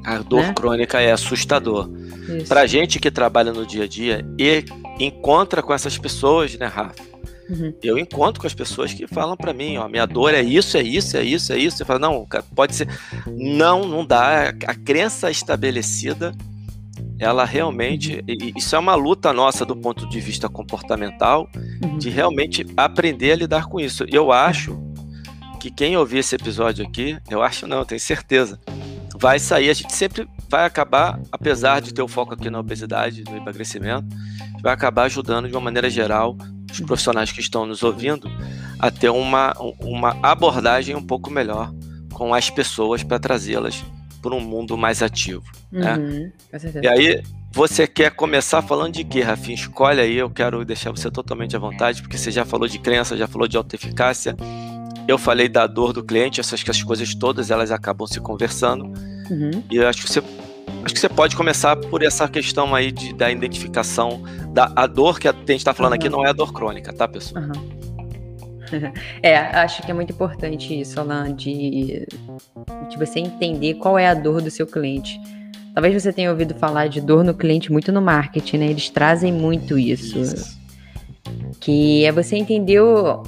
a 0.06 0.20
dor 0.20 0.42
né? 0.42 0.54
crônica 0.54 1.00
é 1.00 1.12
assustador. 1.12 1.89
Pra 2.48 2.66
gente 2.66 3.00
que 3.00 3.10
trabalha 3.10 3.51
no 3.51 3.66
dia 3.66 3.84
a 3.84 3.88
dia 3.88 4.25
e 4.38 4.63
encontra 5.00 5.62
com 5.62 5.74
essas 5.74 5.98
pessoas, 5.98 6.58
né, 6.58 6.68
Rafa? 6.68 6.96
Uhum. 7.50 7.74
Eu 7.82 7.98
encontro 7.98 8.39
com 8.39 8.48
as 8.48 8.53
pessoas 8.53 8.94
que 8.94 9.08
falam 9.08 9.36
para 9.36 9.53
mim, 9.53 9.77
ó, 9.77 9.88
minha 9.88 10.06
dor 10.06 10.34
é 10.34 10.41
isso, 10.41 10.77
é 10.77 10.84
isso, 10.84 11.18
é 11.18 11.24
isso, 11.24 11.51
é 11.51 11.58
isso. 11.58 11.82
Eu 11.82 11.86
falo, 11.86 12.00
não, 12.00 12.27
pode 12.56 12.75
ser. 12.75 12.88
Não, 13.25 13.88
não 13.88 14.06
dá. 14.06 14.50
A 14.68 14.75
crença 14.75 15.32
estabelecida 15.32 16.36
ela 17.20 17.44
realmente, 17.44 18.24
isso 18.56 18.75
é 18.75 18.79
uma 18.79 18.96
luta 18.96 19.34
nossa 19.34 19.65
do 19.65 19.75
ponto 19.75 20.08
de 20.08 20.22
vista 20.22 20.48
comportamental, 20.48 21.50
uhum. 21.84 21.98
de 21.98 22.10
realmente 22.10 22.65
aprender 22.77 23.34
a 23.34 23.36
lidar 23.36 23.65
com 23.65 23.79
isso. 23.79 24.06
Eu 24.10 24.32
acho 24.32 24.79
que 25.60 25.70
quem 25.70 25.98
ouvir 25.98 26.20
esse 26.20 26.36
episódio 26.36 26.86
aqui, 26.86 27.18
eu 27.29 27.44
acho 27.44 27.68
não, 27.68 27.79
eu 27.79 27.86
tenho 27.86 28.00
certeza, 28.00 28.58
vai 29.18 29.38
sair, 29.38 29.70
a 29.70 29.74
gente 29.74 29.94
sempre 29.94 30.25
vai 30.48 30.65
acabar, 30.65 31.20
apesar 31.29 31.82
de 31.82 31.94
ter 31.94 32.01
o 32.01 32.08
foco 32.08 32.34
aqui 32.34 32.50
na 32.50 32.60
obesidade, 32.60 33.25
no 33.25 33.36
emagrecimento, 33.36 34.08
vai 34.62 34.74
acabar 34.74 35.03
ajudando 35.03 35.50
de 35.50 35.53
uma 35.53 35.62
maneira 35.62 35.89
geral 35.89 36.38
os 36.72 36.80
profissionais 36.82 37.32
que 37.32 37.40
estão 37.40 37.66
nos 37.66 37.84
ouvindo 37.84 38.30
a 38.78 38.90
ter 38.92 39.10
uma, 39.10 39.54
uma 39.80 40.18
abordagem 40.22 40.96
um 40.96 41.06
pouco 41.06 41.30
melhor 41.30 41.74
com 42.14 42.34
as 42.34 42.50
pessoas 42.50 43.04
para 43.04 43.20
trazê-las 43.20 43.84
para 44.22 44.36
um 44.36 44.42
mundo 44.42 44.78
mais 44.78 45.02
ativo. 45.02 45.44
Né? 45.72 45.96
Uhum, 45.96 46.32
e 46.82 46.88
aí, 46.88 47.24
você 47.52 47.88
quer 47.88 48.12
começar 48.12 48.62
falando 48.62 48.94
de 48.94 49.04
quê, 49.04 49.22
Rafinha? 49.22 49.56
Escolhe 49.56 50.00
aí, 50.00 50.16
eu 50.16 50.30
quero 50.30 50.64
deixar 50.64 50.92
você 50.92 51.10
totalmente 51.10 51.56
à 51.56 51.60
vontade, 51.60 52.02
porque 52.02 52.18
você 52.18 52.30
já 52.30 52.46
falou 52.46 52.68
de 52.68 52.78
crença, 52.78 53.18
já 53.18 53.28
falou 53.28 53.48
de 53.48 53.58
autoeficácia, 53.58 54.36
eu 55.08 55.18
falei 55.18 55.50
da 55.50 55.66
dor 55.66 55.92
do 55.92 56.04
cliente, 56.04 56.40
essas, 56.40 56.62
essas 56.62 56.84
coisas 56.84 57.16
todas, 57.16 57.50
elas 57.50 57.72
acabam 57.72 58.08
se 58.08 58.20
conversando, 58.20 58.86
uhum. 59.30 59.64
e 59.70 59.78
eu 59.78 59.88
acho 59.88 60.04
que 60.04 60.12
você 60.12 60.22
Acho 60.84 60.94
que 60.94 61.00
você 61.00 61.10
pode 61.10 61.36
começar 61.36 61.76
por 61.76 62.04
essa 62.04 62.28
questão 62.28 62.74
aí 62.74 62.92
de, 62.92 63.14
da 63.14 63.30
identificação 63.32 64.24
da 64.54 64.72
a 64.76 64.88
dor 64.88 65.20
que 65.20 65.28
a 65.28 65.32
gente 65.32 65.58
está 65.58 65.74
falando 65.74 65.94
uhum. 65.94 66.00
aqui 66.00 66.10
não 66.10 66.26
é 66.26 66.30
a 66.30 66.34
dor 66.34 66.54
crônica, 66.54 66.92
tá, 66.94 67.08
pessoal? 67.08 67.44
Uhum. 67.44 67.80
É, 69.24 69.36
acho 69.36 69.82
que 69.82 69.90
é 69.90 69.94
muito 69.96 70.14
importante 70.14 70.80
isso, 70.80 71.00
Alan, 71.00 71.34
de, 71.34 72.06
de 72.88 72.98
você 72.98 73.20
entender 73.20 73.74
qual 73.74 73.98
é 73.98 74.08
a 74.08 74.14
dor 74.14 74.44
do 74.44 74.52
seu 74.52 74.68
cliente. 74.68 75.20
Talvez 75.74 76.04
você 76.04 76.14
tenha 76.14 76.30
ouvido 76.30 76.54
falar 76.54 76.88
de 76.88 77.02
dor 77.02 77.24
no 77.24 77.34
cliente 77.34 77.72
muito 77.72 77.92
no 77.92 78.00
marketing, 78.00 78.58
né? 78.58 78.68
Eles 78.68 78.90
trazem 78.90 79.34
muito 79.34 79.76
isso. 79.76 80.20
isso. 80.20 80.59
Que 81.60 82.06
é 82.06 82.12
você 82.12 82.38
entender 82.38 82.82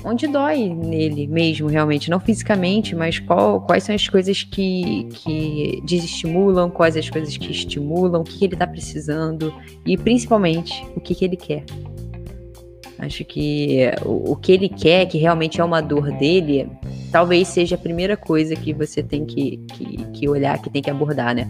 onde 0.03 0.27
dói 0.27 0.69
nele 0.69 1.27
mesmo, 1.27 1.67
realmente. 1.67 2.09
Não 2.09 2.19
fisicamente, 2.19 2.95
mas 2.95 3.19
qual, 3.19 3.61
quais 3.61 3.83
são 3.83 3.93
as 3.93 4.07
coisas 4.07 4.43
que, 4.43 5.07
que 5.13 5.81
desestimulam, 5.85 6.69
quais 6.69 6.95
as 6.95 7.09
coisas 7.09 7.35
que 7.35 7.51
estimulam, 7.51 8.21
o 8.21 8.23
que, 8.23 8.37
que 8.37 8.45
ele 8.45 8.53
está 8.53 8.65
precisando 8.65 9.53
e 9.85 9.97
principalmente 9.97 10.85
o 10.95 11.01
que, 11.01 11.13
que 11.13 11.25
ele 11.25 11.35
quer. 11.35 11.63
Acho 13.01 13.25
que 13.25 13.79
o, 14.05 14.33
o 14.33 14.35
que 14.35 14.51
ele 14.51 14.69
quer, 14.69 15.07
que 15.07 15.17
realmente 15.17 15.59
é 15.59 15.63
uma 15.63 15.81
dor 15.81 16.11
dele, 16.11 16.69
talvez 17.11 17.47
seja 17.47 17.75
a 17.75 17.77
primeira 17.77 18.15
coisa 18.15 18.55
que 18.55 18.73
você 18.73 19.01
tem 19.01 19.25
que, 19.25 19.57
que, 19.73 19.97
que 20.13 20.29
olhar, 20.29 20.61
que 20.61 20.69
tem 20.69 20.83
que 20.83 20.89
abordar, 20.89 21.33
né? 21.33 21.47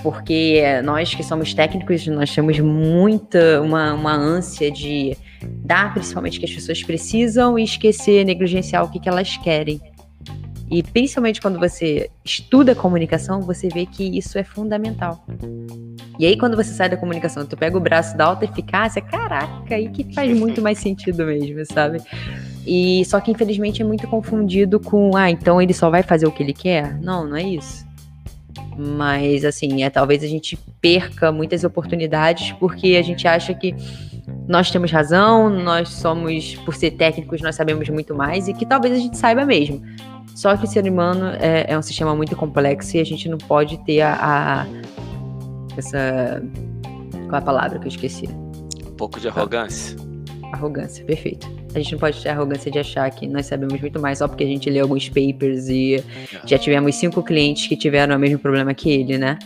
Porque 0.00 0.62
nós 0.84 1.12
que 1.12 1.24
somos 1.24 1.52
técnicos, 1.52 2.06
nós 2.06 2.32
temos 2.32 2.58
muita, 2.60 3.60
uma, 3.60 3.92
uma 3.94 4.14
ânsia 4.14 4.70
de 4.70 5.16
dar 5.64 5.92
principalmente 5.92 6.38
o 6.38 6.40
que 6.40 6.46
as 6.46 6.52
pessoas 6.52 6.82
precisam 6.82 7.58
e 7.58 7.64
esquecer, 7.64 8.24
negligenciar 8.24 8.84
o 8.84 8.90
que, 8.90 8.98
que 9.00 9.08
elas 9.08 9.36
querem. 9.36 9.80
E 10.70 10.82
principalmente 10.82 11.38
quando 11.38 11.58
você 11.58 12.10
estuda 12.24 12.74
comunicação, 12.74 13.42
você 13.42 13.68
vê 13.68 13.84
que 13.84 14.16
isso 14.16 14.38
é 14.38 14.42
fundamental. 14.42 15.22
E 16.18 16.24
aí, 16.24 16.34
quando 16.34 16.56
você 16.56 16.72
sai 16.72 16.88
da 16.88 16.96
comunicação, 16.96 17.44
tu 17.44 17.56
pega 17.58 17.76
o 17.76 17.80
braço 17.80 18.16
da 18.16 18.24
alta 18.24 18.46
eficácia, 18.46 19.02
caraca, 19.02 19.74
aí 19.74 19.90
que 19.90 20.14
faz 20.14 20.34
muito 20.34 20.62
mais 20.62 20.78
sentido 20.78 21.26
mesmo, 21.26 21.62
sabe? 21.66 22.00
E 22.66 23.04
só 23.04 23.20
que 23.20 23.30
infelizmente 23.30 23.82
é 23.82 23.84
muito 23.84 24.06
confundido 24.08 24.80
com, 24.80 25.14
ah, 25.14 25.30
então 25.30 25.60
ele 25.60 25.74
só 25.74 25.90
vai 25.90 26.02
fazer 26.02 26.26
o 26.26 26.32
que 26.32 26.42
ele 26.42 26.54
quer? 26.54 26.98
Não, 27.02 27.26
não 27.26 27.36
é 27.36 27.42
isso. 27.42 27.84
Mas 28.76 29.44
assim, 29.44 29.82
é 29.82 29.90
talvez 29.90 30.22
a 30.22 30.26
gente 30.26 30.56
perca 30.80 31.30
muitas 31.30 31.64
oportunidades 31.64 32.52
porque 32.52 32.96
a 32.96 33.02
gente 33.02 33.28
acha 33.28 33.52
que 33.52 33.74
nós 34.48 34.70
temos 34.70 34.90
razão, 34.90 35.48
nós 35.50 35.88
somos, 35.88 36.56
por 36.56 36.74
ser 36.74 36.92
técnicos, 36.92 37.40
nós 37.40 37.54
sabemos 37.54 37.88
muito 37.88 38.14
mais 38.14 38.48
e 38.48 38.54
que 38.54 38.66
talvez 38.66 38.94
a 38.94 38.98
gente 38.98 39.16
saiba 39.16 39.44
mesmo. 39.44 39.82
Só 40.34 40.56
que 40.56 40.64
o 40.64 40.66
ser 40.66 40.84
humano 40.84 41.26
é, 41.40 41.66
é 41.68 41.78
um 41.78 41.82
sistema 41.82 42.14
muito 42.14 42.34
complexo 42.36 42.96
e 42.96 43.00
a 43.00 43.04
gente 43.04 43.28
não 43.28 43.38
pode 43.38 43.78
ter 43.84 44.00
a, 44.00 44.16
a 44.20 44.66
essa. 45.76 46.42
Qual 47.28 47.34
é 47.34 47.38
a 47.38 47.42
palavra 47.42 47.78
que 47.78 47.86
eu 47.86 47.90
esqueci? 47.90 48.28
Um 48.86 48.96
pouco 48.96 49.20
de 49.20 49.28
arrogância. 49.28 49.96
Arrogância, 50.52 51.04
perfeito. 51.04 51.50
A 51.74 51.78
gente 51.78 51.92
não 51.92 51.98
pode 51.98 52.22
ter 52.22 52.28
a 52.28 52.32
arrogância 52.32 52.70
de 52.70 52.78
achar 52.78 53.10
que 53.10 53.26
nós 53.26 53.46
sabemos 53.46 53.80
muito 53.80 54.00
mais 54.00 54.18
só 54.18 54.28
porque 54.28 54.44
a 54.44 54.46
gente 54.46 54.68
lê 54.68 54.80
alguns 54.80 55.08
papers 55.08 55.68
e 55.68 55.96
é. 55.96 56.02
já 56.44 56.58
tivemos 56.58 56.94
cinco 56.94 57.22
clientes 57.22 57.66
que 57.66 57.76
tiveram 57.76 58.16
o 58.16 58.18
mesmo 58.18 58.38
problema 58.38 58.74
que 58.74 58.90
ele, 58.90 59.16
né? 59.16 59.38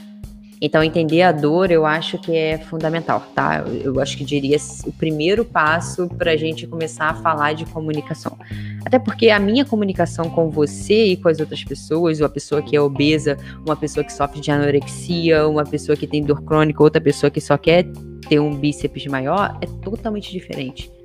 Então, 0.61 0.83
entender 0.83 1.23
a 1.23 1.33
dor 1.33 1.71
eu 1.71 1.85
acho 1.85 2.19
que 2.19 2.35
é 2.35 2.59
fundamental, 2.59 3.21
tá? 3.35 3.65
Eu, 3.83 4.01
acho 4.01 4.17
que 4.17 4.25
diria 4.25 4.57
o 4.87 4.93
primeiro 4.93 5.45
passo 5.45 6.09
para 6.09 6.33
a 6.33 6.37
gente 6.37 6.67
começar 6.67 7.11
a 7.11 7.15
falar 7.15 7.53
de 7.53 7.67
comunicação. 7.67 8.39
Até 8.85 8.99
porque 8.99 9.29
a 9.29 9.39
minha 9.39 9.65
comunicação 9.65 10.31
com 10.31 10.51
você 10.51 11.09
e 11.09 11.17
com 11.17 11.29
as 11.29 11.41
outras 11.41 11.63
pessoas, 11.63 12.21
uma 12.21 12.29
pessoa 12.29 12.63
que 12.63 12.75
é 12.75 12.81
obesa, 12.81 13.37
uma 13.67 13.77
pessoa 13.77 14.03
que 14.03 14.13
sofre 14.13 14.41
de 14.41 14.51
anorexia, 14.51 15.47
uma 15.47 15.65
pessoa 15.65 15.97
que 15.97 16.07
tem 16.07 16.23
dor 16.23 16.43
crônica, 16.43 16.83
outra 16.83 17.01
pessoa 17.01 17.31
que 17.31 17.41
só 17.41 17.59
quer 17.59 17.85
ter 18.29 18.41
um 18.41 18.55
bíceps 18.55 19.07
maior, 19.07 19.59
é 19.61 19.67
totalmente 19.83 20.33
diferente. 20.33 20.96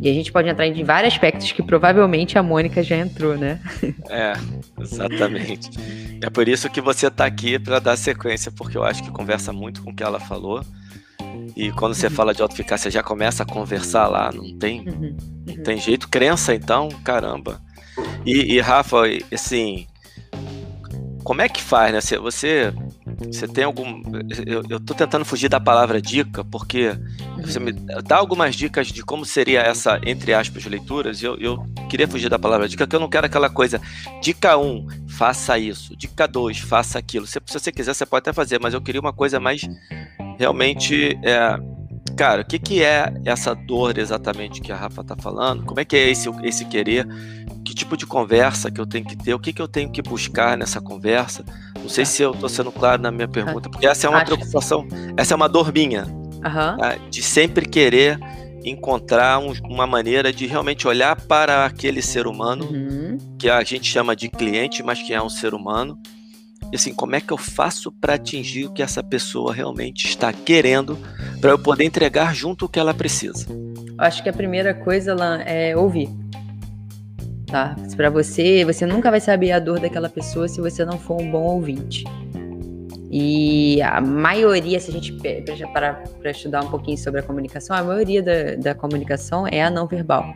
E 0.00 0.10
a 0.10 0.12
gente 0.12 0.30
pode 0.30 0.48
entrar 0.48 0.66
em 0.66 0.84
vários 0.84 1.14
aspectos 1.14 1.52
que 1.52 1.62
provavelmente 1.62 2.38
a 2.38 2.42
Mônica 2.42 2.82
já 2.82 2.96
entrou, 2.96 3.36
né? 3.36 3.60
É, 4.10 4.34
exatamente. 4.80 5.70
É 6.22 6.28
por 6.28 6.46
isso 6.48 6.68
que 6.68 6.80
você 6.80 7.06
está 7.06 7.24
aqui 7.24 7.58
para 7.58 7.78
dar 7.78 7.96
sequência, 7.96 8.52
porque 8.52 8.76
eu 8.76 8.84
acho 8.84 9.02
que 9.02 9.10
conversa 9.10 9.52
muito 9.52 9.82
com 9.82 9.90
o 9.90 9.94
que 9.94 10.02
ela 10.02 10.20
falou. 10.20 10.62
E 11.56 11.70
quando 11.72 11.94
você 11.94 12.06
uhum. 12.06 12.12
fala 12.12 12.34
de 12.34 12.42
autoeficácia, 12.42 12.90
já 12.90 13.02
começa 13.02 13.42
a 13.42 13.46
conversar 13.46 14.06
lá, 14.08 14.30
não 14.30 14.58
tem, 14.58 14.80
uhum. 14.80 14.94
Uhum. 14.94 15.16
não 15.46 15.62
tem 15.62 15.78
jeito. 15.78 16.08
Crença, 16.08 16.54
então, 16.54 16.88
caramba. 17.02 17.60
E, 18.24 18.54
e 18.54 18.60
Rafa, 18.60 19.02
assim, 19.32 19.86
como 21.24 21.40
é 21.40 21.48
que 21.48 21.62
faz, 21.62 21.92
né? 21.92 22.00
Você, 22.00 22.18
você 22.18 22.72
tem 23.52 23.64
algum. 23.64 24.02
Eu, 24.46 24.62
eu 24.68 24.80
tô 24.80 24.94
tentando 24.94 25.24
fugir 25.24 25.48
da 25.48 25.58
palavra 25.58 26.00
dica, 26.00 26.44
porque 26.44 26.96
você 27.40 27.58
me 27.58 27.72
dá 27.72 28.16
algumas 28.16 28.54
dicas 28.54 28.88
de 28.88 29.02
como 29.02 29.24
seria 29.24 29.60
essa, 29.60 29.98
entre 30.04 30.34
aspas, 30.34 30.64
leituras. 30.66 31.22
Eu, 31.22 31.36
eu 31.36 31.64
queria 31.88 32.06
fugir 32.06 32.28
da 32.28 32.38
palavra 32.38 32.68
dica, 32.68 32.86
que 32.86 32.94
eu 32.94 33.00
não 33.00 33.08
quero 33.08 33.26
aquela 33.26 33.48
coisa. 33.48 33.80
Dica 34.22 34.56
1, 34.56 34.62
um, 34.62 34.86
faça 35.08 35.58
isso. 35.58 35.96
Dica 35.96 36.28
2, 36.28 36.58
faça 36.58 36.98
aquilo. 36.98 37.26
Se, 37.26 37.40
se, 37.44 37.58
você 37.58 37.72
quiser, 37.72 37.94
você 37.94 38.04
pode 38.04 38.20
até 38.20 38.32
fazer, 38.32 38.60
mas 38.60 38.74
eu 38.74 38.80
queria 38.80 39.00
uma 39.00 39.12
coisa 39.12 39.40
mais 39.40 39.62
realmente. 40.38 41.18
É, 41.22 41.58
cara, 42.16 42.42
o 42.42 42.44
que, 42.44 42.58
que 42.58 42.82
é 42.82 43.12
essa 43.24 43.54
dor 43.54 43.96
exatamente 43.96 44.60
que 44.60 44.70
a 44.70 44.76
Rafa 44.76 45.02
tá 45.02 45.16
falando? 45.16 45.64
Como 45.64 45.80
é 45.80 45.84
que 45.84 45.96
é 45.96 46.10
esse, 46.10 46.28
esse 46.42 46.64
querer? 46.66 47.06
que 47.66 47.74
tipo 47.74 47.96
de 47.96 48.06
conversa 48.06 48.70
que 48.70 48.80
eu 48.80 48.86
tenho 48.86 49.04
que 49.04 49.16
ter, 49.16 49.34
o 49.34 49.40
que, 49.40 49.52
que 49.52 49.60
eu 49.60 49.66
tenho 49.66 49.90
que 49.90 50.00
buscar 50.00 50.56
nessa 50.56 50.80
conversa. 50.80 51.44
Não 51.86 51.90
sei 51.90 52.04
tá. 52.04 52.10
se 52.10 52.22
eu 52.22 52.32
estou 52.32 52.48
sendo 52.48 52.72
claro 52.72 53.00
na 53.00 53.12
minha 53.12 53.28
pergunta, 53.28 53.70
porque 53.70 53.86
essa 53.86 54.08
é 54.08 54.10
uma 54.10 54.18
Acho 54.18 54.26
preocupação, 54.34 54.88
essa 55.16 55.34
é 55.34 55.36
uma 55.36 55.48
dor 55.48 55.72
minha, 55.72 56.04
uhum. 56.04 56.40
tá? 56.78 56.96
de 57.08 57.22
sempre 57.22 57.64
querer 57.64 58.18
encontrar 58.64 59.38
um, 59.38 59.52
uma 59.62 59.86
maneira 59.86 60.32
de 60.32 60.46
realmente 60.46 60.88
olhar 60.88 61.14
para 61.14 61.64
aquele 61.64 62.02
ser 62.02 62.26
humano, 62.26 62.64
uhum. 62.64 63.18
que 63.38 63.48
a 63.48 63.62
gente 63.62 63.88
chama 63.88 64.16
de 64.16 64.28
cliente, 64.28 64.82
mas 64.82 65.00
que 65.00 65.14
é 65.14 65.22
um 65.22 65.28
ser 65.28 65.54
humano, 65.54 65.96
e 66.72 66.74
assim, 66.74 66.92
como 66.92 67.14
é 67.14 67.20
que 67.20 67.32
eu 67.32 67.36
faço 67.38 67.92
para 67.92 68.14
atingir 68.14 68.64
o 68.64 68.72
que 68.72 68.82
essa 68.82 69.00
pessoa 69.00 69.54
realmente 69.54 70.08
está 70.08 70.32
querendo, 70.32 70.98
para 71.40 71.52
eu 71.52 71.58
poder 71.58 71.84
entregar 71.84 72.34
junto 72.34 72.64
o 72.64 72.68
que 72.68 72.80
ela 72.80 72.92
precisa? 72.92 73.46
Acho 73.96 74.24
que 74.24 74.28
a 74.28 74.32
primeira 74.32 74.74
coisa, 74.74 75.14
Lan, 75.14 75.38
é 75.42 75.76
ouvir 75.76 76.10
tá? 77.46 77.76
Para 77.96 78.10
você, 78.10 78.64
você 78.64 78.84
nunca 78.84 79.10
vai 79.10 79.20
saber 79.20 79.52
a 79.52 79.58
dor 79.58 79.80
daquela 79.80 80.08
pessoa 80.08 80.48
se 80.48 80.60
você 80.60 80.84
não 80.84 80.98
for 80.98 81.20
um 81.20 81.30
bom 81.30 81.42
ouvinte. 81.42 82.04
E 83.10 83.80
a 83.82 84.00
maioria, 84.00 84.80
se 84.80 84.90
a 84.90 84.92
gente 84.92 85.12
para 85.72 86.30
estudar 86.30 86.64
um 86.64 86.68
pouquinho 86.68 86.98
sobre 86.98 87.20
a 87.20 87.22
comunicação, 87.22 87.76
a 87.76 87.82
maioria 87.82 88.22
da, 88.22 88.56
da 88.56 88.74
comunicação 88.74 89.46
é 89.46 89.62
a 89.62 89.70
não 89.70 89.86
verbal. 89.86 90.34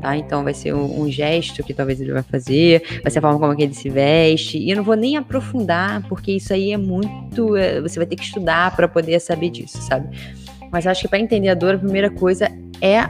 Tá? 0.00 0.16
Então 0.18 0.44
vai 0.44 0.52
ser 0.52 0.74
um, 0.74 1.00
um, 1.00 1.10
gesto 1.10 1.64
que 1.64 1.72
talvez 1.72 1.98
ele 1.98 2.12
vai 2.12 2.22
fazer, 2.22 3.00
vai 3.02 3.10
ser 3.10 3.20
a 3.20 3.22
forma 3.22 3.38
como 3.38 3.58
ele 3.58 3.72
se 3.72 3.88
veste. 3.88 4.58
E 4.58 4.70
eu 4.70 4.76
não 4.76 4.84
vou 4.84 4.96
nem 4.96 5.16
aprofundar, 5.16 6.06
porque 6.08 6.32
isso 6.32 6.52
aí 6.52 6.72
é 6.72 6.76
muito. 6.76 7.56
É, 7.56 7.80
você 7.80 7.98
vai 7.98 8.06
ter 8.06 8.16
que 8.16 8.22
estudar 8.22 8.76
para 8.76 8.86
poder 8.86 9.18
saber 9.18 9.48
disso, 9.48 9.80
sabe? 9.80 10.14
Mas 10.70 10.86
acho 10.86 11.00
que 11.00 11.08
para 11.08 11.18
entender 11.18 11.48
a 11.48 11.54
dor, 11.54 11.76
a 11.76 11.78
primeira 11.78 12.10
coisa 12.10 12.50
é 12.82 13.08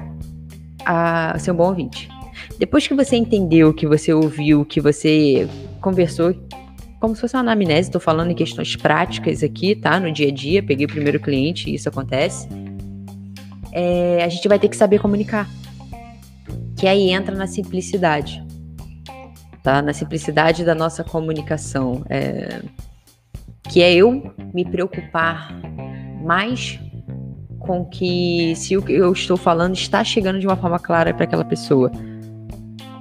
a, 0.87 1.37
ser 1.39 1.51
um 1.51 1.57
bom 1.57 1.67
ouvinte. 1.67 2.09
Depois 2.59 2.87
que 2.87 2.95
você 2.95 3.17
entendeu, 3.17 3.75
que 3.75 3.87
você 3.87 4.13
ouviu, 4.13 4.65
que 4.65 4.81
você 4.81 5.49
conversou, 5.81 6.35
como 7.01 7.15
se 7.15 7.21
fosse 7.21 7.37
uma 7.37 7.41
anamnese, 7.41 7.89
estou 7.89 8.01
falando 8.01 8.31
em 8.31 8.35
questões 8.35 8.77
práticas 8.77 9.43
aqui, 9.43 9.75
tá? 9.75 9.99
No 9.99 10.11
dia 10.13 10.29
a 10.29 10.33
dia, 10.33 10.63
peguei 10.63 10.87
o 10.87 10.89
primeiro 10.89 11.21
cliente 11.21 11.69
e 11.69 11.75
isso 11.75 11.89
acontece. 11.89 12.49
É, 13.73 14.23
a 14.25 14.29
gente 14.29 14.47
vai 14.49 14.59
ter 14.59 14.69
que 14.69 14.77
saber 14.77 15.01
comunicar. 15.01 15.49
Que 16.77 16.87
aí 16.87 17.11
entra 17.11 17.35
na 17.35 17.47
simplicidade. 17.47 18.43
Tá? 19.63 19.83
Na 19.83 19.93
simplicidade 19.93 20.65
da 20.65 20.75
nossa 20.75 21.03
comunicação. 21.03 22.05
É, 22.09 22.63
que 23.69 23.83
é 23.83 23.93
eu 23.93 24.33
me 24.55 24.65
preocupar 24.65 25.53
mais 26.23 26.79
com 27.59 27.85
que 27.85 28.55
se 28.57 28.77
o 28.77 28.83
que 28.83 28.93
eu 28.93 29.13
estou 29.13 29.37
falando 29.37 29.75
está 29.75 30.05
chegando 30.05 30.39
de 30.39 30.47
uma 30.47 30.57
forma 30.57 30.79
clara 30.79 31.13
para 31.13 31.25
aquela 31.25 31.45
pessoa. 31.45 31.91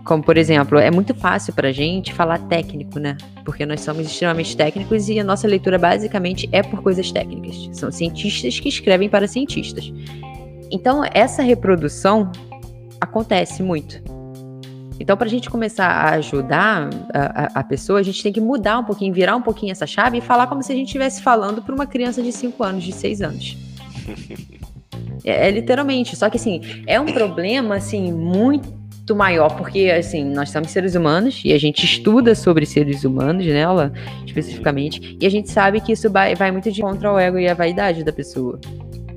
Como, 0.03 0.21
por 0.21 0.37
exemplo, 0.37 0.77
é 0.77 0.91
muito 0.91 1.13
fácil 1.15 1.53
para 1.53 1.69
a 1.69 1.71
gente 1.71 2.13
falar 2.13 2.37
técnico, 2.37 2.99
né? 2.99 3.15
Porque 3.45 3.65
nós 3.65 3.81
somos 3.81 4.05
extremamente 4.05 4.55
técnicos 4.55 5.07
e 5.07 5.17
a 5.19 5.23
nossa 5.23 5.47
leitura 5.47 5.77
basicamente 5.77 6.49
é 6.51 6.61
por 6.61 6.81
coisas 6.81 7.09
técnicas. 7.11 7.69
São 7.77 7.89
cientistas 7.89 8.59
que 8.59 8.67
escrevem 8.67 9.07
para 9.07 9.27
cientistas. 9.27 9.93
Então, 10.69 11.03
essa 11.13 11.41
reprodução 11.41 12.31
acontece 12.99 13.63
muito. 13.63 14.01
Então, 14.99 15.15
para 15.15 15.27
a 15.27 15.29
gente 15.29 15.49
começar 15.49 15.87
a 15.87 16.11
ajudar 16.15 16.89
a, 17.13 17.43
a, 17.43 17.59
a, 17.59 17.63
pessoa, 17.63 17.99
a 17.99 18.03
gente 18.03 18.21
tem 18.21 18.31
que 18.31 18.41
mudar 18.41 18.79
um 18.79 18.83
pouquinho, 18.83 19.13
virar 19.13 19.35
um 19.35 19.41
pouquinho 19.41 19.71
essa 19.71 19.87
chave 19.87 20.17
e 20.17 20.21
falar 20.21 20.47
como 20.47 20.61
se 20.61 20.71
a 20.71 20.75
gente 20.75 20.87
estivesse 20.87 21.21
falando 21.21 21.61
para 21.61 21.73
uma 21.73 21.85
criança 21.87 22.21
de 22.21 22.31
5 22.31 22.63
anos, 22.63 22.83
de 22.83 22.91
6 22.91 23.21
anos. 23.21 23.57
É, 25.25 25.47
é, 25.47 25.51
literalmente. 25.51 26.17
Só 26.17 26.29
que, 26.29 26.35
assim, 26.35 26.59
é 26.85 26.99
um 26.99 27.05
problema, 27.05 27.75
assim, 27.75 28.11
muito 28.11 28.82
maior, 29.13 29.49
porque 29.57 29.89
assim, 29.89 30.23
nós 30.23 30.49
somos 30.49 30.71
seres 30.71 30.95
humanos 30.95 31.41
e 31.43 31.51
a 31.51 31.57
gente 31.57 31.83
estuda 31.83 32.33
sobre 32.33 32.65
seres 32.65 33.03
humanos, 33.03 33.45
nela, 33.45 33.89
né, 33.89 34.01
especificamente, 34.25 35.17
e 35.19 35.25
a 35.25 35.29
gente 35.29 35.51
sabe 35.51 35.81
que 35.81 35.91
isso 35.91 36.09
vai, 36.09 36.35
vai 36.35 36.51
muito 36.51 36.71
de 36.71 36.81
contra 36.81 37.11
o 37.11 37.19
ego 37.19 37.37
e 37.37 37.47
a 37.47 37.53
vaidade 37.53 38.03
da 38.03 38.13
pessoa. 38.13 38.59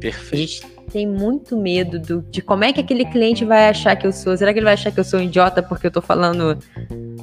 Perfeito. 0.01 0.35
A 0.35 0.37
gente 0.37 0.63
tem 0.91 1.07
muito 1.07 1.57
medo 1.57 2.01
do, 2.01 2.23
de 2.23 2.43
como 2.43 2.65
é 2.65 2.73
que 2.73 2.81
aquele 2.81 3.05
cliente 3.05 3.45
vai 3.45 3.69
achar 3.69 3.95
que 3.97 4.07
eu 4.07 4.13
sou. 4.13 4.37
Será 4.37 4.53
que 4.53 4.59
ele 4.59 4.65
vai 4.65 4.75
achar 4.75 4.91
que 4.91 4.99
eu 4.99 5.05
sou 5.05 5.21
um 5.21 5.23
idiota 5.23 5.63
porque 5.63 5.87
eu 5.87 5.91
tô 5.91 6.03
falando 6.03 6.59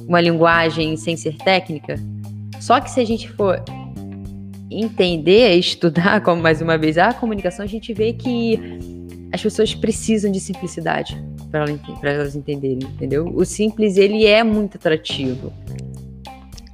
uma 0.06 0.20
linguagem 0.20 0.96
sem 0.96 1.16
ser 1.16 1.36
técnica? 1.36 1.96
Só 2.60 2.80
que 2.80 2.90
se 2.90 3.00
a 3.00 3.04
gente 3.04 3.30
for 3.30 3.62
entender, 4.70 5.54
estudar, 5.54 6.22
como 6.22 6.42
mais 6.42 6.62
uma 6.62 6.78
vez, 6.78 6.98
a 6.98 7.12
comunicação, 7.12 7.64
a 7.64 7.68
gente 7.68 7.92
vê 7.92 8.12
que 8.12 8.58
as 9.32 9.42
pessoas 9.42 9.74
precisam 9.74 10.30
de 10.30 10.40
simplicidade 10.40 11.16
para 12.00 12.12
elas 12.12 12.34
entenderem, 12.34 12.78
entendeu? 12.78 13.30
O 13.34 13.44
simples, 13.44 13.96
ele 13.96 14.26
é 14.26 14.42
muito 14.42 14.76
atrativo. 14.76 15.52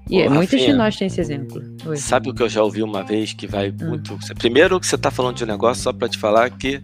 E 0.08 0.26
Ô, 0.26 0.30
muitos 0.30 0.60
de 0.60 0.72
nós 0.72 0.96
têm 0.96 1.06
esse 1.06 1.20
exemplo. 1.20 1.62
Oi. 1.86 1.96
Sabe 1.96 2.30
o 2.30 2.34
que 2.34 2.42
eu 2.42 2.48
já 2.48 2.62
ouvi 2.62 2.82
uma 2.82 3.04
vez 3.04 3.32
que 3.32 3.46
vai 3.46 3.70
hum. 3.70 3.88
muito. 3.90 4.18
Primeiro 4.36 4.80
que 4.80 4.86
você 4.86 4.96
está 4.96 5.10
falando 5.10 5.36
de 5.36 5.44
um 5.44 5.46
negócio, 5.46 5.82
só 5.82 5.92
para 5.92 6.08
te 6.08 6.18
falar 6.18 6.50
que 6.50 6.82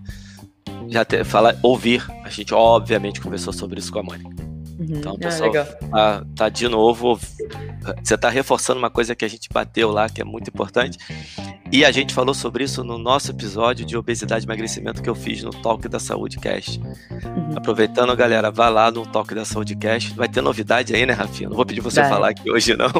já 0.89 1.05
te, 1.05 1.25
fala, 1.25 1.59
ouvir. 1.63 2.05
A 2.25 2.29
gente 2.29 2.55
obviamente 2.55 3.21
conversou 3.21 3.53
sobre 3.53 3.81
isso 3.81 3.93
com 3.93 3.99
a 3.99 4.03
Mônica. 4.03 4.31
Uhum. 4.79 4.87
Então, 4.91 5.17
pessoal, 5.17 5.51
ah, 5.57 5.67
tá, 5.91 6.27
tá, 6.37 6.49
de 6.49 6.69
novo. 6.69 7.19
Você 8.03 8.15
está 8.15 8.29
reforçando 8.29 8.79
uma 8.79 8.91
coisa 8.91 9.15
que 9.15 9.25
a 9.25 9.29
gente 9.29 9.49
bateu 9.53 9.91
lá, 9.91 10.09
que 10.09 10.21
é 10.21 10.25
muito 10.25 10.49
importante. 10.49 10.99
E 11.73 11.85
a 11.85 11.91
gente 11.91 12.15
falou 12.15 12.35
sobre 12.35 12.65
isso 12.65 12.85
no 12.85 12.97
nosso 12.97 13.31
episódio 13.31 13.85
de 13.85 13.97
obesidade 13.97 14.45
e 14.45 14.47
emagrecimento 14.47 15.03
que 15.03 15.09
eu 15.09 15.15
fiz 15.15 15.43
no 15.43 15.51
Talk 15.51 15.89
da 15.89 15.99
Saúde 15.99 16.39
Cast. 16.39 16.81
Uhum. 16.81 17.57
Aproveitando, 17.57 18.15
galera, 18.17 18.51
vá 18.51 18.69
lá 18.69 18.91
no 18.91 19.05
Talk 19.05 19.35
da 19.35 19.45
Saúde 19.45 19.75
Cast. 19.75 20.15
Vai 20.15 20.29
ter 20.29 20.41
novidade 20.41 20.95
aí, 20.95 21.05
né, 21.05 21.13
Rafinha? 21.13 21.49
Não 21.49 21.57
vou 21.57 21.67
pedir 21.67 21.81
você 21.81 22.01
Vai. 22.01 22.11
falar 22.11 22.29
aqui 22.31 22.51
hoje, 22.51 22.77
não. 22.77 22.91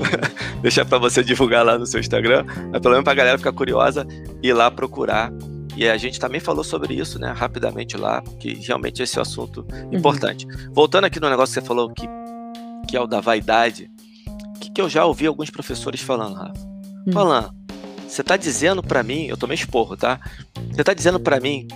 Deixa 0.60 0.84
para 0.84 0.98
você 0.98 1.24
divulgar 1.24 1.64
lá 1.64 1.78
no 1.78 1.86
seu 1.86 2.00
Instagram. 2.00 2.44
Mas 2.70 2.80
pelo 2.80 2.92
menos 2.92 3.04
pra 3.04 3.14
galera 3.14 3.38
ficar 3.38 3.52
curiosa 3.52 4.06
e 4.42 4.48
ir 4.48 4.52
lá 4.52 4.70
procurar 4.70 5.32
e 5.76 5.88
a 5.88 5.96
gente 5.96 6.20
também 6.20 6.40
falou 6.40 6.62
sobre 6.62 6.94
isso, 6.94 7.18
né, 7.18 7.32
rapidamente 7.32 7.96
lá, 7.96 8.22
que 8.38 8.54
realmente 8.54 9.02
esse 9.02 9.16
é 9.16 9.20
um 9.20 9.22
assunto 9.22 9.66
uhum. 9.72 9.94
importante. 9.94 10.46
Voltando 10.70 11.04
aqui 11.04 11.18
no 11.18 11.30
negócio 11.30 11.54
que 11.54 11.60
você 11.60 11.66
falou 11.66 11.90
que, 11.90 12.06
que 12.86 12.96
é 12.96 13.00
o 13.00 13.06
da 13.06 13.20
vaidade, 13.20 13.90
que, 14.60 14.70
que 14.70 14.80
eu 14.80 14.88
já 14.88 15.04
ouvi 15.04 15.26
alguns 15.26 15.50
professores 15.50 16.00
falando, 16.00 16.34
Rafa. 16.34 16.52
Uhum. 17.06 17.12
Falando, 17.12 17.54
você 18.12 18.20
está 18.20 18.36
dizendo 18.36 18.82
para 18.82 19.02
mim, 19.02 19.26
eu 19.26 19.38
tomei 19.38 19.54
esporro, 19.54 19.96
tá? 19.96 20.20
Você 20.70 20.82
está 20.82 20.92
dizendo 20.92 21.18
para 21.18 21.40
mim 21.40 21.66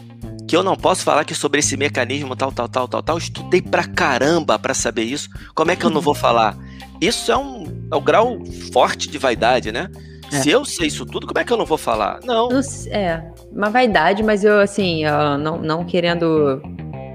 que 0.46 0.54
eu 0.54 0.62
não 0.62 0.76
posso 0.76 1.02
falar 1.02 1.24
que 1.24 1.34
sobre 1.34 1.60
esse 1.60 1.78
mecanismo 1.78 2.36
tal, 2.36 2.52
tal, 2.52 2.68
tal, 2.68 2.86
tal, 2.86 3.02
tal, 3.02 3.18
estudei 3.18 3.62
pra 3.62 3.84
caramba 3.84 4.58
para 4.58 4.74
saber 4.74 5.04
isso. 5.04 5.30
Como 5.54 5.70
é 5.70 5.76
que 5.76 5.84
eu 5.84 5.90
não 5.90 6.00
vou 6.00 6.14
falar? 6.14 6.54
Isso 7.00 7.32
é 7.32 7.36
um, 7.38 7.88
é 7.90 7.96
um 7.96 8.02
grau 8.02 8.38
forte 8.70 9.08
de 9.08 9.16
vaidade, 9.16 9.72
né? 9.72 9.90
É. 10.30 10.42
Se 10.42 10.50
eu 10.50 10.64
sei 10.64 10.88
isso 10.88 11.06
tudo, 11.06 11.26
como 11.26 11.38
é 11.38 11.44
que 11.44 11.52
eu 11.52 11.56
não 11.56 11.64
vou 11.64 11.78
falar? 11.78 12.20
Não. 12.22 12.48
É, 12.90 13.22
uma 13.50 13.70
vaidade, 13.70 14.22
mas 14.22 14.44
eu, 14.44 14.60
assim, 14.60 15.04
não, 15.40 15.56
não 15.58 15.84
querendo 15.84 16.60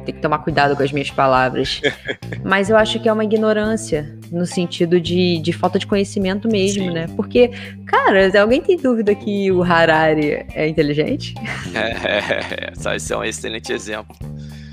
ter 0.02 0.14
que 0.14 0.20
tomar 0.20 0.40
cuidado 0.40 0.76
com 0.76 0.84
as 0.84 0.92
minhas 0.92 1.10
palavras. 1.10 1.82
mas 2.44 2.70
eu 2.70 2.78
acho 2.78 3.00
que 3.00 3.08
é 3.08 3.14
uma 3.14 3.24
ignorância, 3.24 4.18
no 4.32 4.46
sentido 4.46 5.00
de, 5.00 5.40
de 5.40 5.54
falta 5.54 5.80
de 5.80 5.88
conhecimento 5.88 6.48
mesmo, 6.48 6.86
Sim. 6.86 6.92
né? 6.92 7.08
Porque, 7.16 7.50
cara, 7.86 8.42
alguém 8.42 8.62
tem 8.62 8.78
dúvida 8.78 9.14
que 9.16 9.52
o 9.52 9.64
Harari 9.64 10.46
é 10.54 10.68
inteligente? 10.68 11.34
É, 11.74 12.74
é, 12.92 12.96
esse 12.96 13.14
é 13.14 13.18
um 13.18 13.24
excelente 13.24 13.72
exemplo. 13.72 14.16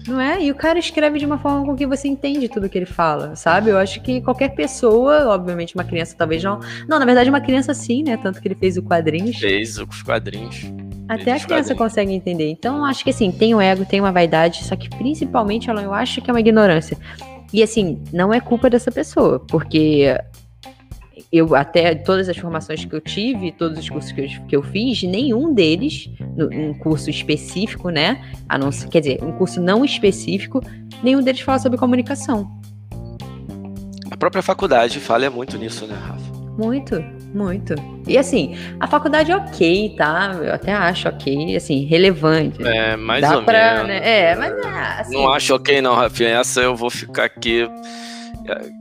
Não 0.09 0.21
é? 0.21 0.43
E 0.43 0.51
o 0.51 0.55
cara 0.55 0.79
escreve 0.79 1.19
de 1.19 1.27
uma 1.27 1.39
forma 1.39 1.65
com 1.65 1.77
que 1.77 1.87
você 1.87 2.09
entende 2.09 2.49
tudo 2.49 2.69
que 2.69 2.79
ele 2.79 2.87
fala, 2.87 3.37
sabe? 3.37 3.71
Eu 3.71 3.79
acho 3.79 4.01
que 4.01 4.23
qualquer 4.23 4.55
pessoa, 4.55 5.29
obviamente 5.29 5.75
uma 5.75 5.85
criança 5.85 6.15
talvez 6.17 6.43
não. 6.43 6.61
Não, 6.89 6.99
na 6.99 7.05
verdade 7.05 7.29
uma 7.29 7.41
criança 7.41 7.75
sim, 7.75 8.03
né? 8.03 8.17
Tanto 8.17 8.41
que 8.41 8.49
ele 8.49 8.55
fez 8.55 8.77
o 8.77 8.83
quadrinhos. 8.83 9.37
Fez 9.37 9.79
os 9.79 10.03
quadrinhos. 10.03 10.65
Até 11.09 11.33
a 11.33 11.41
criança 11.41 11.75
consegue 11.75 12.13
entender. 12.13 12.51
Então, 12.51 12.85
acho 12.85 13.03
que 13.03 13.11
assim, 13.11 13.33
tem 13.33 13.55
o 13.55 13.61
ego, 13.61 13.87
tem 13.87 14.01
uma 14.01 14.13
vaidade, 14.13 14.65
só 14.65 14.77
que 14.77 14.91
principalmente 14.91 15.69
eu 15.69 15.95
acho 15.95 16.21
que 16.21 16.31
é 16.31 16.33
uma 16.33 16.41
ignorância. 16.41 16.99
E 17.53 17.63
assim, 17.63 18.03
não 18.13 18.33
é 18.33 18.41
culpa 18.41 18.69
dessa 18.69 18.93
pessoa, 18.93 19.41
porque 19.41 20.15
eu 21.33 21.55
até 21.55 21.95
todas 21.95 22.29
as 22.29 22.37
formações 22.37 22.85
que 22.85 22.95
eu 22.95 23.01
tive, 23.01 23.53
todos 23.53 23.79
os 23.79 23.89
cursos 23.89 24.13
que 24.13 24.21
eu, 24.21 24.29
que 24.47 24.57
eu 24.57 24.63
fiz, 24.63 25.03
nenhum 25.03 25.53
deles, 25.53 26.11
no, 26.37 26.49
um 26.53 26.75
curso 26.75 27.09
específico, 27.09 27.91
né? 27.91 28.23
A 28.49 28.59
não 28.59 28.71
quer 28.71 29.01
dizer, 29.01 29.23
um 29.23 29.33
curso 29.33 29.61
não 29.61 29.85
específico, 29.85 30.63
nenhum 31.03 31.23
deles 31.23 31.41
fala 31.41 31.59
sobre 31.59 31.79
comunicação. 31.79 32.51
A 34.11 34.17
própria 34.17 34.43
faculdade 34.43 35.01
falha 35.01 35.31
muito 35.31 35.57
nisso, 35.57 35.87
né, 35.87 35.95
Rafa? 35.95 36.38
Muito, 36.59 37.01
muito. 37.33 37.77
E 38.07 38.19
assim, 38.19 38.57
a 38.81 38.89
faculdade 38.89 39.31
é 39.31 39.37
ok, 39.37 39.95
tá? 39.97 40.37
Eu 40.43 40.53
até 40.53 40.73
acho 40.73 41.09
ok, 41.09 41.55
assim, 41.55 41.85
relevante. 41.85 42.61
É, 42.67 42.97
mais 42.97 43.21
Dá 43.21 43.37
ou 43.37 43.45
pra, 43.45 43.85
menos. 43.85 43.89
Né? 43.89 44.31
É, 44.31 44.35
mas 44.35 44.53
é, 44.53 45.01
assim, 45.01 45.15
Não 45.15 45.33
acho 45.33 45.55
ok 45.55 45.81
não, 45.81 45.95
Rafinha. 45.95 46.31
Essa 46.31 46.61
eu 46.61 46.75
vou 46.75 46.91
ficar 46.91 47.25
aqui 47.25 47.69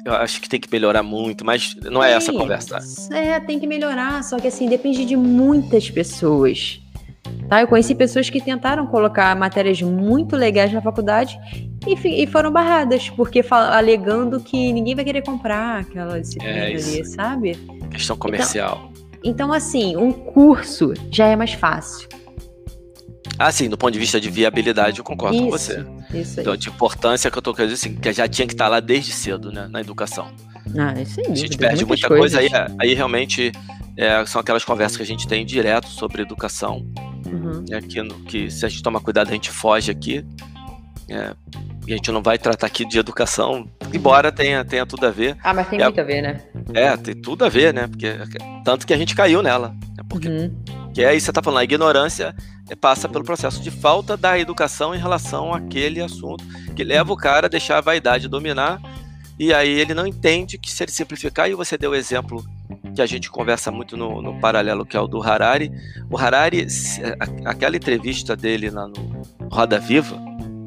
eu 0.06 0.13
acho 0.13 0.42
que 0.42 0.48
tem 0.48 0.60
que 0.60 0.70
melhorar 0.72 1.04
muito, 1.04 1.44
mas 1.44 1.76
não 1.84 2.04
é 2.04 2.13
essa 2.13 2.32
a 2.32 2.34
conversa. 2.34 2.80
É, 3.12 3.40
tem 3.40 3.60
que 3.60 3.68
melhorar, 3.68 4.24
só 4.24 4.38
que 4.38 4.48
assim, 4.48 4.68
depende 4.70 5.04
de 5.04 5.18
muitas 5.18 5.90
pessoas. 5.90 6.82
Tá? 7.50 7.62
Eu 7.62 7.68
conheci 7.68 7.96
pessoas 7.96 8.30
que 8.30 8.42
tentaram 8.42 8.86
colocar 8.88 9.36
matérias 9.36 9.82
muito 9.82 10.36
legais 10.36 10.72
na 10.74 10.82
faculdade 10.82 11.40
e, 11.86 12.24
e 12.24 12.28
foram 12.28 12.52
barradas, 12.52 13.10
porque 13.10 13.44
alegando 13.50 14.40
que 14.40 14.74
ninguém 14.74 14.96
vai 14.96 15.06
querer 15.06 15.24
comprar 15.24 15.82
aquela 15.82 16.20
disciplina 16.20 16.58
é 16.58 16.68
ali, 16.68 17.06
sabe? 17.06 17.56
Questão 17.90 18.18
comercial. 18.18 18.92
Então, 18.92 18.98
então, 19.24 19.54
assim, 19.54 19.96
um 19.96 20.12
curso 20.12 20.94
já 21.12 21.28
é 21.28 21.36
mais 21.36 21.54
fácil. 21.54 22.08
Ah, 23.40 23.52
sim, 23.52 23.70
do 23.70 23.78
ponto 23.78 23.92
de 23.92 24.00
vista 24.00 24.20
de 24.20 24.30
viabilidade, 24.30 25.00
eu 25.00 25.04
concordo 25.04 25.36
isso, 25.36 25.46
com 25.46 25.52
você. 25.52 25.86
Isso 26.13 26.40
aí. 26.40 26.44
Então, 26.44 26.56
de 26.56 26.70
importância 26.70 27.30
que 27.30 27.38
eu 27.38 27.42
tô 27.42 27.54
querendo 27.54 27.74
dizer, 27.74 27.90
assim, 27.90 28.00
que 28.00 28.13
já 28.13 28.28
tinha 28.28 28.48
que 28.48 28.54
estar 28.54 28.68
lá 28.68 28.80
desde 28.80 29.12
cedo, 29.12 29.52
né, 29.52 29.68
na 29.70 29.80
educação. 29.80 30.28
Ah, 30.78 31.00
isso 31.00 31.20
aí. 31.20 31.32
A 31.32 31.36
gente 31.36 31.58
perde 31.58 31.86
muita 31.86 32.08
coisas. 32.08 32.40
coisa, 32.40 32.60
aí, 32.60 32.76
aí 32.80 32.94
realmente 32.94 33.52
é, 33.98 34.26
são 34.26 34.42
aquelas 34.42 34.63
conversas 34.63 34.98
que 34.98 35.04
a 35.04 35.06
gente 35.06 35.28
tem 35.28 35.46
direto 35.46 35.88
sobre 35.88 36.22
educação. 36.22 36.86
Uhum. 37.32 37.66
É, 37.72 37.82
que, 37.82 38.04
que 38.26 38.52
se 38.52 38.66
a 38.66 38.70
gente 38.70 38.84
tomar 38.84 39.00
cuidado, 39.00 39.30
a 39.30 39.34
gente 39.34 39.52
foge 39.52 39.92
aqui. 39.92 40.26
É, 41.10 41.34
e 41.88 41.94
a 41.94 41.96
gente 41.96 42.12
não 42.12 42.22
vai 42.22 42.38
tratar 42.38 42.68
aqui 42.68 42.86
de 42.86 43.00
educação, 43.00 43.70
embora 43.94 44.30
tenha, 44.30 44.66
tenha 44.66 44.86
tudo 44.86 45.06
a 45.08 45.10
ver. 45.10 45.38
Ah, 45.42 45.54
mas 45.54 45.70
tem 45.70 45.80
é, 45.80 45.86
muito 45.86 46.02
a 46.02 46.04
ver, 46.04 46.22
né? 46.22 46.42
É, 46.74 46.98
tem 46.98 47.16
tudo 47.16 47.46
a 47.46 47.50
ver, 47.50 47.74
né? 47.74 47.88
Porque, 47.88 48.13
tanto 48.66 48.86
que 48.86 48.94
a 48.94 48.98
gente 48.98 49.16
caiu 49.16 49.42
nela. 49.42 49.70
Né? 49.70 50.04
Porque, 50.10 50.28
uhum. 50.28 50.54
Que 50.94 51.06
aí 51.06 51.22
você 51.22 51.32
tá 51.32 51.42
falando, 51.42 51.60
a 51.60 51.63
ignorância 51.63 52.36
é, 52.70 52.76
passa 52.76 53.08
pelo 53.08 53.24
processo 53.24 53.62
de 53.62 53.72
falta 53.72 54.18
da 54.18 54.38
educação 54.38 54.94
em 54.94 54.98
relação 54.98 55.54
àquele 55.54 56.02
assunto, 56.02 56.44
que 56.76 56.84
leva 56.84 57.13
o 57.13 57.16
cara 57.16 57.48
a 57.48 57.50
deixar 57.50 57.78
a 57.78 57.82
vaidade 57.82 58.28
dominar, 58.28 58.82
e 59.40 59.54
aí 59.54 59.70
ele 59.70 59.94
não 59.94 60.06
entende 60.06 60.58
que 60.58 60.70
se 60.70 60.84
ele 60.84 60.92
simplificar, 60.92 61.50
e 61.50 61.54
você 61.54 61.78
deu 61.78 61.92
o 61.92 61.96
exemplo 61.96 62.44
que 62.95 63.02
a 63.02 63.06
gente 63.06 63.30
conversa 63.30 63.71
muito 63.71 63.95
no, 63.95 64.21
no 64.21 64.39
paralelo, 64.39 64.86
que 64.86 64.97
é 64.97 65.00
o 65.00 65.08
do 65.08 65.21
Harari. 65.21 65.71
O 66.10 66.17
Harari, 66.17 66.67
aquela 67.45 67.76
entrevista 67.76 68.36
dele 68.36 68.69
lá 68.69 68.88
no 68.88 69.23
Roda 69.52 69.80
Viva, 69.80 70.17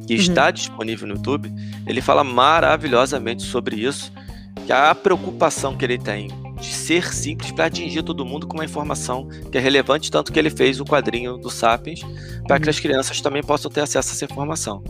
que 0.07 0.15
uhum. 0.15 0.21
está 0.21 0.51
disponível 0.51 1.07
no 1.07 1.15
YouTube, 1.15 1.53
ele 1.87 2.01
fala 2.01 2.25
maravilhosamente 2.25 3.43
sobre 3.43 3.77
isso, 3.77 4.13
que 4.67 4.73
a 4.73 4.95
preocupação 4.95 5.77
que 5.77 5.85
ele 5.85 5.99
tem 5.99 6.29
de 6.61 6.75
ser 6.75 7.13
simples 7.13 7.51
para 7.53 7.67
atingir 7.67 8.03
todo 8.03 8.25
mundo 8.25 8.47
com 8.47 8.55
uma 8.55 8.65
informação 8.65 9.27
que 9.51 9.57
é 9.57 9.61
relevante, 9.61 10.11
tanto 10.11 10.31
que 10.33 10.39
ele 10.39 10.51
fez 10.51 10.79
o 10.79 10.85
quadrinho 10.85 11.39
do 11.39 11.49
Sapiens 11.49 12.01
para 12.47 12.61
que 12.61 12.69
as 12.69 12.79
crianças 12.79 13.21
também 13.21 13.43
possam 13.43 13.71
ter 13.71 13.81
acesso 13.81 14.11
a 14.11 14.13
essa 14.13 14.25
informação. 14.27 14.83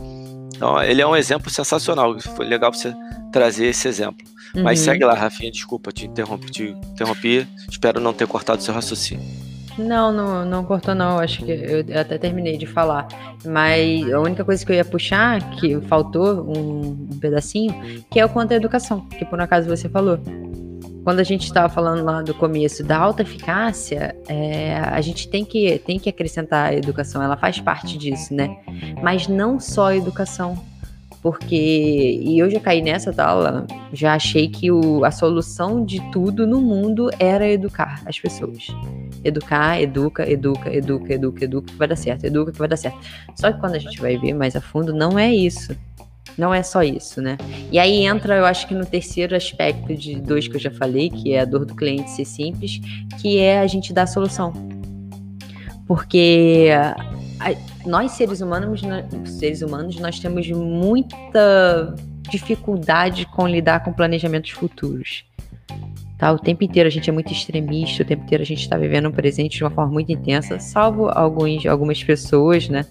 Então, 0.61 0.79
ele 0.83 1.01
é 1.01 1.07
um 1.07 1.15
exemplo 1.15 1.49
sensacional. 1.49 2.19
Foi 2.19 2.45
legal 2.45 2.71
você 2.71 2.93
trazer 3.31 3.65
esse 3.65 3.87
exemplo. 3.87 4.27
Uhum. 4.53 4.61
Mas 4.61 4.77
segue 4.77 5.03
lá, 5.03 5.15
Rafinha, 5.15 5.49
desculpa, 5.49 5.91
te 5.91 6.05
interrompi, 6.05 6.51
te 6.51 6.63
interrompi. 6.93 7.47
Espero 7.67 7.99
não 7.99 8.13
ter 8.13 8.27
cortado 8.27 8.61
seu 8.61 8.71
raciocínio. 8.71 9.25
Não, 9.75 10.13
não, 10.13 10.45
não 10.45 10.63
cortou 10.63 10.93
não. 10.93 11.17
Acho 11.17 11.43
que 11.43 11.51
eu 11.51 11.99
até 11.99 12.19
terminei 12.19 12.59
de 12.59 12.67
falar. 12.67 13.07
Mas 13.43 14.13
a 14.13 14.19
única 14.19 14.45
coisa 14.45 14.63
que 14.63 14.71
eu 14.71 14.75
ia 14.75 14.85
puxar, 14.85 15.39
que 15.55 15.81
faltou 15.81 16.43
um, 16.55 17.07
um 17.11 17.17
pedacinho, 17.19 17.73
que 18.11 18.19
é 18.19 18.25
o 18.25 18.29
quanto 18.29 18.51
à 18.51 18.55
educação, 18.55 19.01
que 19.17 19.25
por 19.25 19.41
acaso 19.41 19.67
você 19.67 19.89
falou. 19.89 20.19
Quando 21.03 21.19
a 21.19 21.23
gente 21.23 21.45
estava 21.45 21.67
falando 21.67 22.03
lá 22.03 22.21
do 22.21 22.33
começo 22.33 22.83
da 22.83 22.97
alta 22.97 23.23
eficácia, 23.23 24.15
é, 24.27 24.75
a 24.75 25.01
gente 25.01 25.27
tem 25.27 25.43
que, 25.43 25.79
tem 25.79 25.99
que 25.99 26.09
acrescentar 26.09 26.69
a 26.69 26.75
educação, 26.75 27.21
ela 27.23 27.35
faz 27.35 27.59
parte 27.59 27.97
disso, 27.97 28.33
né? 28.33 28.55
Mas 29.01 29.27
não 29.27 29.59
só 29.59 29.87
a 29.87 29.95
educação 29.95 30.57
porque 31.21 31.55
e 31.55 32.39
eu 32.39 32.49
já 32.49 32.59
caí 32.59 32.81
nessa 32.81 33.13
tal, 33.13 33.67
já 33.93 34.15
achei 34.15 34.49
que 34.49 34.71
o, 34.71 35.05
a 35.05 35.11
solução 35.11 35.85
de 35.85 35.99
tudo 36.11 36.47
no 36.47 36.59
mundo 36.59 37.09
era 37.19 37.47
educar 37.47 38.01
as 38.05 38.19
pessoas. 38.19 38.67
Educar, 39.23 39.79
educa, 39.79 40.27
educa, 40.29 40.75
educa, 40.75 41.13
educa, 41.13 41.45
educa, 41.45 41.71
que 41.71 41.77
vai 41.77 41.87
dar 41.87 41.95
certo, 41.95 42.25
educa 42.25 42.51
que 42.51 42.57
vai 42.57 42.67
dar 42.67 42.77
certo. 42.77 42.97
Só 43.35 43.51
que 43.51 43.59
quando 43.59 43.75
a 43.75 43.79
gente 43.79 44.01
vai 44.01 44.17
ver 44.17 44.33
mais 44.33 44.55
a 44.55 44.61
fundo, 44.61 44.93
não 44.93 45.17
é 45.17 45.31
isso. 45.31 45.77
Não 46.37 46.53
é 46.53 46.63
só 46.63 46.81
isso, 46.81 47.21
né? 47.21 47.37
E 47.71 47.77
aí 47.77 48.05
entra, 48.05 48.35
eu 48.35 48.45
acho 48.45 48.67
que 48.67 48.73
no 48.73 48.85
terceiro 48.85 49.35
aspecto 49.35 49.93
de 49.95 50.15
dois 50.15 50.47
que 50.47 50.55
eu 50.55 50.59
já 50.59 50.71
falei, 50.71 51.09
que 51.09 51.33
é 51.33 51.41
a 51.41 51.45
dor 51.45 51.65
do 51.65 51.75
cliente 51.75 52.09
ser 52.11 52.25
simples, 52.25 52.79
que 53.19 53.37
é 53.37 53.59
a 53.59 53.67
gente 53.67 53.93
dar 53.93 54.03
a 54.03 54.07
solução. 54.07 54.53
Porque 55.87 56.69
nós 57.85 58.11
seres 58.11 58.41
humanos, 58.41 58.81
seres 59.25 59.61
humanos, 59.61 59.97
nós 59.97 60.19
temos 60.19 60.49
muita 60.49 61.95
dificuldade 62.29 63.25
com 63.25 63.47
lidar 63.47 63.83
com 63.83 63.91
planejamentos 63.91 64.51
futuros. 64.51 65.25
Tá? 66.17 66.31
O 66.31 66.37
tempo 66.37 66.63
inteiro 66.63 66.87
a 66.87 66.91
gente 66.91 67.09
é 67.09 67.13
muito 67.13 67.33
extremista, 67.33 68.03
o 68.03 68.05
tempo 68.05 68.23
inteiro 68.23 68.43
a 68.43 68.45
gente 68.45 68.61
está 68.61 68.77
vivendo 68.77 69.09
um 69.09 69.11
presente 69.11 69.57
de 69.57 69.63
uma 69.63 69.71
forma 69.71 69.91
muito 69.91 70.11
intensa, 70.11 70.59
salvo 70.59 71.09
alguns, 71.09 71.65
algumas 71.65 72.03
pessoas, 72.03 72.69
né? 72.69 72.85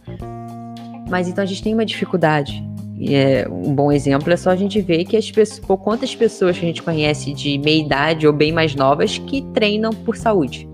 Mas 1.08 1.28
então 1.28 1.42
a 1.42 1.46
gente 1.46 1.62
tem 1.62 1.72
uma 1.72 1.86
dificuldade. 1.86 2.62
É, 3.08 3.48
um 3.48 3.74
bom 3.74 3.90
exemplo 3.90 4.30
é 4.30 4.36
só 4.36 4.50
a 4.50 4.56
gente 4.56 4.80
ver 4.80 5.04
que 5.04 5.16
as 5.16 5.30
pessoas, 5.30 5.58
por 5.60 5.78
quantas 5.78 6.14
pessoas 6.14 6.58
que 6.58 6.64
a 6.64 6.68
gente 6.68 6.82
conhece 6.82 7.32
de 7.32 7.56
meia 7.58 7.80
idade 7.80 8.26
ou 8.26 8.32
bem 8.32 8.52
mais 8.52 8.74
novas 8.74 9.16
que 9.16 9.42
treinam 9.54 9.90
por 9.90 10.16
saúde. 10.16 10.68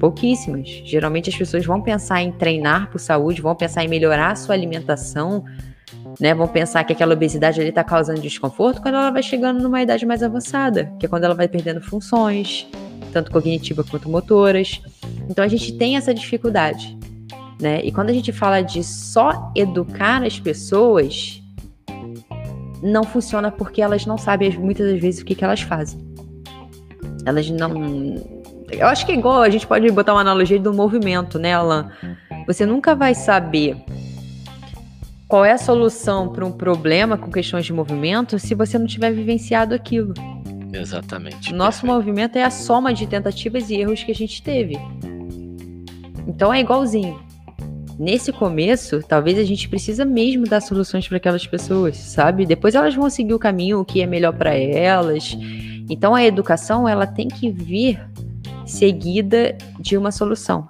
Pouquíssimas. 0.00 0.68
Geralmente 0.84 1.28
as 1.28 1.36
pessoas 1.36 1.66
vão 1.66 1.82
pensar 1.82 2.22
em 2.22 2.32
treinar 2.32 2.90
por 2.90 2.98
saúde, 2.98 3.42
vão 3.42 3.54
pensar 3.54 3.84
em 3.84 3.88
melhorar 3.88 4.32
a 4.32 4.36
sua 4.36 4.54
alimentação, 4.54 5.44
né? 6.18 6.34
Vão 6.34 6.48
pensar 6.48 6.84
que 6.84 6.92
aquela 6.92 7.14
obesidade 7.14 7.60
ali 7.60 7.70
está 7.70 7.84
causando 7.84 8.20
desconforto 8.20 8.80
quando 8.80 8.94
ela 8.94 9.10
vai 9.10 9.22
chegando 9.22 9.62
numa 9.62 9.82
idade 9.82 10.06
mais 10.06 10.22
avançada, 10.22 10.92
que 10.98 11.06
é 11.06 11.08
quando 11.08 11.24
ela 11.24 11.34
vai 11.34 11.48
perdendo 11.48 11.80
funções, 11.80 12.66
tanto 13.12 13.30
cognitivas 13.30 13.88
quanto 13.88 14.08
motoras. 14.08 14.80
Então 15.28 15.44
a 15.44 15.48
gente 15.48 15.72
tem 15.76 15.96
essa 15.96 16.14
dificuldade, 16.14 16.96
né? 17.60 17.80
E 17.82 17.92
quando 17.92 18.10
a 18.10 18.12
gente 18.12 18.32
fala 18.32 18.60
de 18.62 18.82
só 18.84 19.52
educar 19.54 20.22
as 20.22 20.38
pessoas, 20.38 21.42
não 22.82 23.04
funciona 23.04 23.50
porque 23.50 23.80
elas 23.80 24.06
não 24.06 24.18
sabem 24.18 24.56
muitas 24.58 24.90
das 24.90 25.00
vezes 25.00 25.22
o 25.22 25.24
que, 25.24 25.34
que 25.34 25.44
elas 25.44 25.60
fazem. 25.60 26.00
Elas 27.24 27.48
não 27.50 28.36
eu 28.70 28.86
acho 28.88 29.06
que 29.06 29.12
é 29.12 29.14
igual, 29.14 29.42
a 29.42 29.50
gente 29.50 29.66
pode 29.66 29.88
botar 29.90 30.12
uma 30.12 30.20
analogia 30.20 30.58
do 30.58 30.72
movimento, 30.72 31.38
né, 31.38 31.54
Alan? 31.54 31.90
Você 32.46 32.66
nunca 32.66 32.94
vai 32.94 33.14
saber 33.14 33.76
qual 35.28 35.44
é 35.44 35.52
a 35.52 35.58
solução 35.58 36.28
para 36.28 36.44
um 36.44 36.52
problema 36.52 37.16
com 37.16 37.30
questões 37.30 37.64
de 37.64 37.72
movimento 37.72 38.38
se 38.38 38.54
você 38.54 38.78
não 38.78 38.86
tiver 38.86 39.12
vivenciado 39.12 39.74
aquilo. 39.74 40.14
Exatamente. 40.72 41.54
Nosso 41.54 41.82
perfeito. 41.82 41.94
movimento 41.94 42.36
é 42.36 42.44
a 42.44 42.50
soma 42.50 42.92
de 42.92 43.06
tentativas 43.06 43.70
e 43.70 43.76
erros 43.76 44.02
que 44.02 44.10
a 44.10 44.14
gente 44.14 44.42
teve. 44.42 44.76
Então 46.26 46.52
é 46.52 46.60
igualzinho. 46.60 47.18
Nesse 47.98 48.30
começo, 48.30 49.00
talvez 49.02 49.38
a 49.38 49.44
gente 49.44 49.68
precisa 49.68 50.04
mesmo 50.04 50.44
dar 50.44 50.60
soluções 50.60 51.08
para 51.08 51.16
aquelas 51.16 51.46
pessoas, 51.46 51.96
sabe? 51.96 52.44
Depois 52.44 52.74
elas 52.74 52.94
vão 52.94 53.08
seguir 53.08 53.32
o 53.32 53.38
caminho 53.38 53.84
que 53.84 54.02
é 54.02 54.06
melhor 54.06 54.34
para 54.34 54.54
elas. 54.54 55.36
Então 55.88 56.14
a 56.14 56.22
educação 56.22 56.86
ela 56.86 57.06
tem 57.06 57.26
que 57.28 57.50
vir 57.50 57.98
seguida 58.66 59.56
de 59.80 59.96
uma 59.96 60.12
solução. 60.12 60.68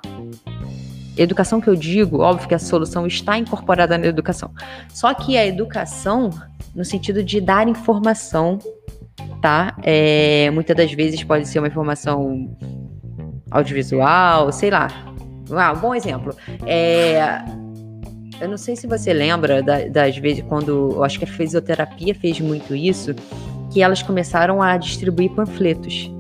Educação 1.16 1.60
que 1.60 1.68
eu 1.68 1.74
digo, 1.74 2.20
óbvio 2.20 2.46
que 2.46 2.54
a 2.54 2.58
solução 2.58 3.06
está 3.06 3.36
incorporada 3.38 3.98
na 3.98 4.06
educação. 4.06 4.50
Só 4.92 5.12
que 5.14 5.36
a 5.36 5.44
educação, 5.44 6.30
no 6.74 6.84
sentido 6.84 7.24
de 7.24 7.40
dar 7.40 7.66
informação, 7.66 8.58
tá? 9.40 9.74
É, 9.82 10.50
muitas 10.52 10.76
das 10.76 10.92
vezes 10.92 11.24
pode 11.24 11.48
ser 11.48 11.58
uma 11.58 11.68
informação 11.68 12.56
audiovisual, 13.50 14.52
sei 14.52 14.70
lá. 14.70 15.15
Ah, 15.50 15.72
um 15.72 15.80
bom 15.80 15.94
exemplo. 15.94 16.34
É, 16.66 17.42
eu 18.40 18.48
não 18.48 18.56
sei 18.56 18.76
se 18.76 18.86
você 18.86 19.12
lembra 19.12 19.62
da, 19.62 19.86
das 19.88 20.16
vezes 20.16 20.44
quando 20.48 20.92
eu 20.92 21.04
acho 21.04 21.18
que 21.18 21.24
a 21.24 21.28
fisioterapia 21.28 22.14
fez 22.14 22.40
muito 22.40 22.74
isso, 22.74 23.14
que 23.72 23.82
elas 23.82 24.02
começaram 24.02 24.62
a 24.62 24.76
distribuir 24.76 25.30
panfletos 25.30 26.10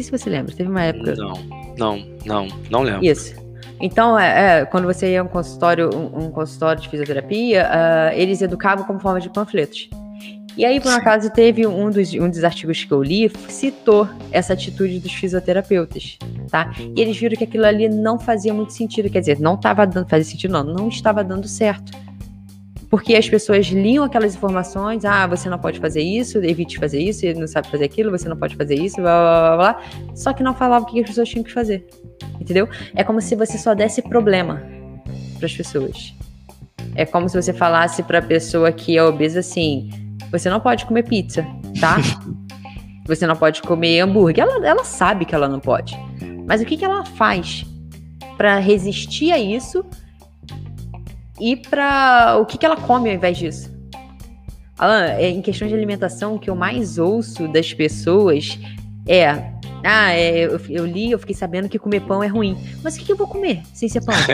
sei 0.00 0.04
se 0.04 0.10
você 0.10 0.30
lembra, 0.30 0.54
teve 0.54 0.70
uma 0.70 0.82
época. 0.82 1.14
Não, 1.14 1.34
não, 1.76 2.06
não, 2.24 2.48
não 2.70 2.82
lembro. 2.82 3.04
Isso. 3.04 3.34
Então, 3.80 4.18
é, 4.18 4.60
é, 4.60 4.64
quando 4.64 4.84
você 4.84 5.12
ia 5.12 5.20
a 5.20 5.24
um 5.24 5.28
consultório, 5.28 5.90
um, 5.94 6.26
um 6.26 6.30
consultório 6.30 6.80
de 6.80 6.88
fisioterapia, 6.88 7.66
uh, 7.66 8.14
eles 8.14 8.42
educavam 8.42 8.84
como 8.84 8.98
forma 9.00 9.20
de 9.20 9.30
panfletos. 9.30 9.88
E 10.60 10.64
aí, 10.66 10.78
por 10.78 10.92
um 10.92 10.94
acaso, 10.94 11.30
teve 11.30 11.66
um 11.66 11.88
dos, 11.88 12.12
um 12.12 12.28
dos 12.28 12.44
artigos 12.44 12.84
que 12.84 12.92
eu 12.92 13.02
li, 13.02 13.32
citou 13.48 14.06
essa 14.30 14.52
atitude 14.52 14.98
dos 14.98 15.10
fisioterapeutas, 15.10 16.18
tá? 16.50 16.70
E 16.94 17.00
eles 17.00 17.16
viram 17.16 17.34
que 17.34 17.44
aquilo 17.44 17.64
ali 17.64 17.88
não 17.88 18.18
fazia 18.18 18.52
muito 18.52 18.74
sentido, 18.74 19.08
quer 19.08 19.20
dizer, 19.20 19.40
não 19.40 19.54
estava 19.54 19.86
dando, 19.86 20.06
fazia 20.06 20.30
sentido 20.30 20.52
não, 20.52 20.62
não 20.62 20.88
estava 20.88 21.24
dando 21.24 21.48
certo 21.48 21.90
porque 22.90 23.14
as 23.14 23.26
pessoas 23.26 23.68
liam 23.68 24.04
aquelas 24.04 24.34
informações, 24.34 25.06
ah, 25.06 25.26
você 25.26 25.48
não 25.48 25.58
pode 25.58 25.80
fazer 25.80 26.02
isso, 26.02 26.36
evite 26.44 26.76
fazer 26.76 27.00
isso, 27.00 27.24
não 27.38 27.46
sabe 27.46 27.70
fazer 27.70 27.84
aquilo, 27.84 28.10
você 28.10 28.28
não 28.28 28.36
pode 28.36 28.54
fazer 28.54 28.74
isso, 28.74 28.96
blá 28.96 29.18
blá 29.18 29.56
blá 29.56 29.56
blá, 29.56 29.82
só 30.14 30.34
que 30.34 30.42
não 30.42 30.52
falava 30.52 30.84
o 30.84 30.86
que 30.88 31.00
as 31.00 31.06
pessoas 31.06 31.28
tinham 31.30 31.42
que 31.42 31.52
fazer, 31.52 31.86
entendeu? 32.38 32.68
É 32.94 33.02
como 33.02 33.18
se 33.22 33.34
você 33.34 33.56
só 33.56 33.74
desse 33.74 34.02
problema 34.02 34.62
para 35.38 35.46
as 35.46 35.56
pessoas. 35.56 36.14
É 36.94 37.06
como 37.06 37.30
se 37.30 37.40
você 37.40 37.54
falasse 37.54 38.02
para 38.02 38.18
a 38.18 38.22
pessoa 38.22 38.70
que 38.72 38.98
é 38.98 39.02
obesa 39.02 39.40
assim, 39.40 39.88
você 40.30 40.48
não 40.48 40.60
pode 40.60 40.86
comer 40.86 41.04
pizza, 41.04 41.46
tá? 41.80 41.96
você 43.06 43.26
não 43.26 43.36
pode 43.36 43.62
comer 43.62 44.00
hambúrguer. 44.00 44.44
Ela, 44.44 44.66
ela 44.66 44.84
sabe 44.84 45.24
que 45.24 45.34
ela 45.34 45.48
não 45.48 45.60
pode. 45.60 45.98
Mas 46.46 46.60
o 46.60 46.64
que, 46.64 46.76
que 46.76 46.84
ela 46.84 47.04
faz 47.04 47.64
para 48.36 48.58
resistir 48.58 49.32
a 49.32 49.38
isso 49.38 49.84
e 51.40 51.56
para 51.56 52.38
o 52.40 52.46
que, 52.46 52.58
que 52.58 52.66
ela 52.66 52.76
come 52.76 53.08
ao 53.08 53.16
invés 53.16 53.36
disso. 53.36 53.70
Alan, 54.78 55.04
é, 55.04 55.28
em 55.28 55.42
questões 55.42 55.68
de 55.68 55.74
alimentação, 55.74 56.36
o 56.36 56.38
que 56.38 56.48
eu 56.48 56.56
mais 56.56 56.96
ouço 56.96 57.48
das 57.48 57.74
pessoas 57.74 58.58
é 59.06 59.52
ah, 59.84 60.12
é, 60.12 60.46
eu, 60.46 60.60
eu, 60.68 60.86
li, 60.86 61.10
eu 61.10 61.18
fiquei 61.18 61.34
sabendo 61.34 61.68
que 61.68 61.78
comer 61.78 62.00
pão 62.00 62.22
é 62.22 62.26
ruim. 62.26 62.56
Mas 62.82 62.94
o 62.94 62.98
que, 62.98 63.06
que 63.06 63.12
eu 63.12 63.16
vou 63.16 63.26
comer 63.26 63.62
sem 63.72 63.88
ser 63.88 64.04
pão? 64.04 64.14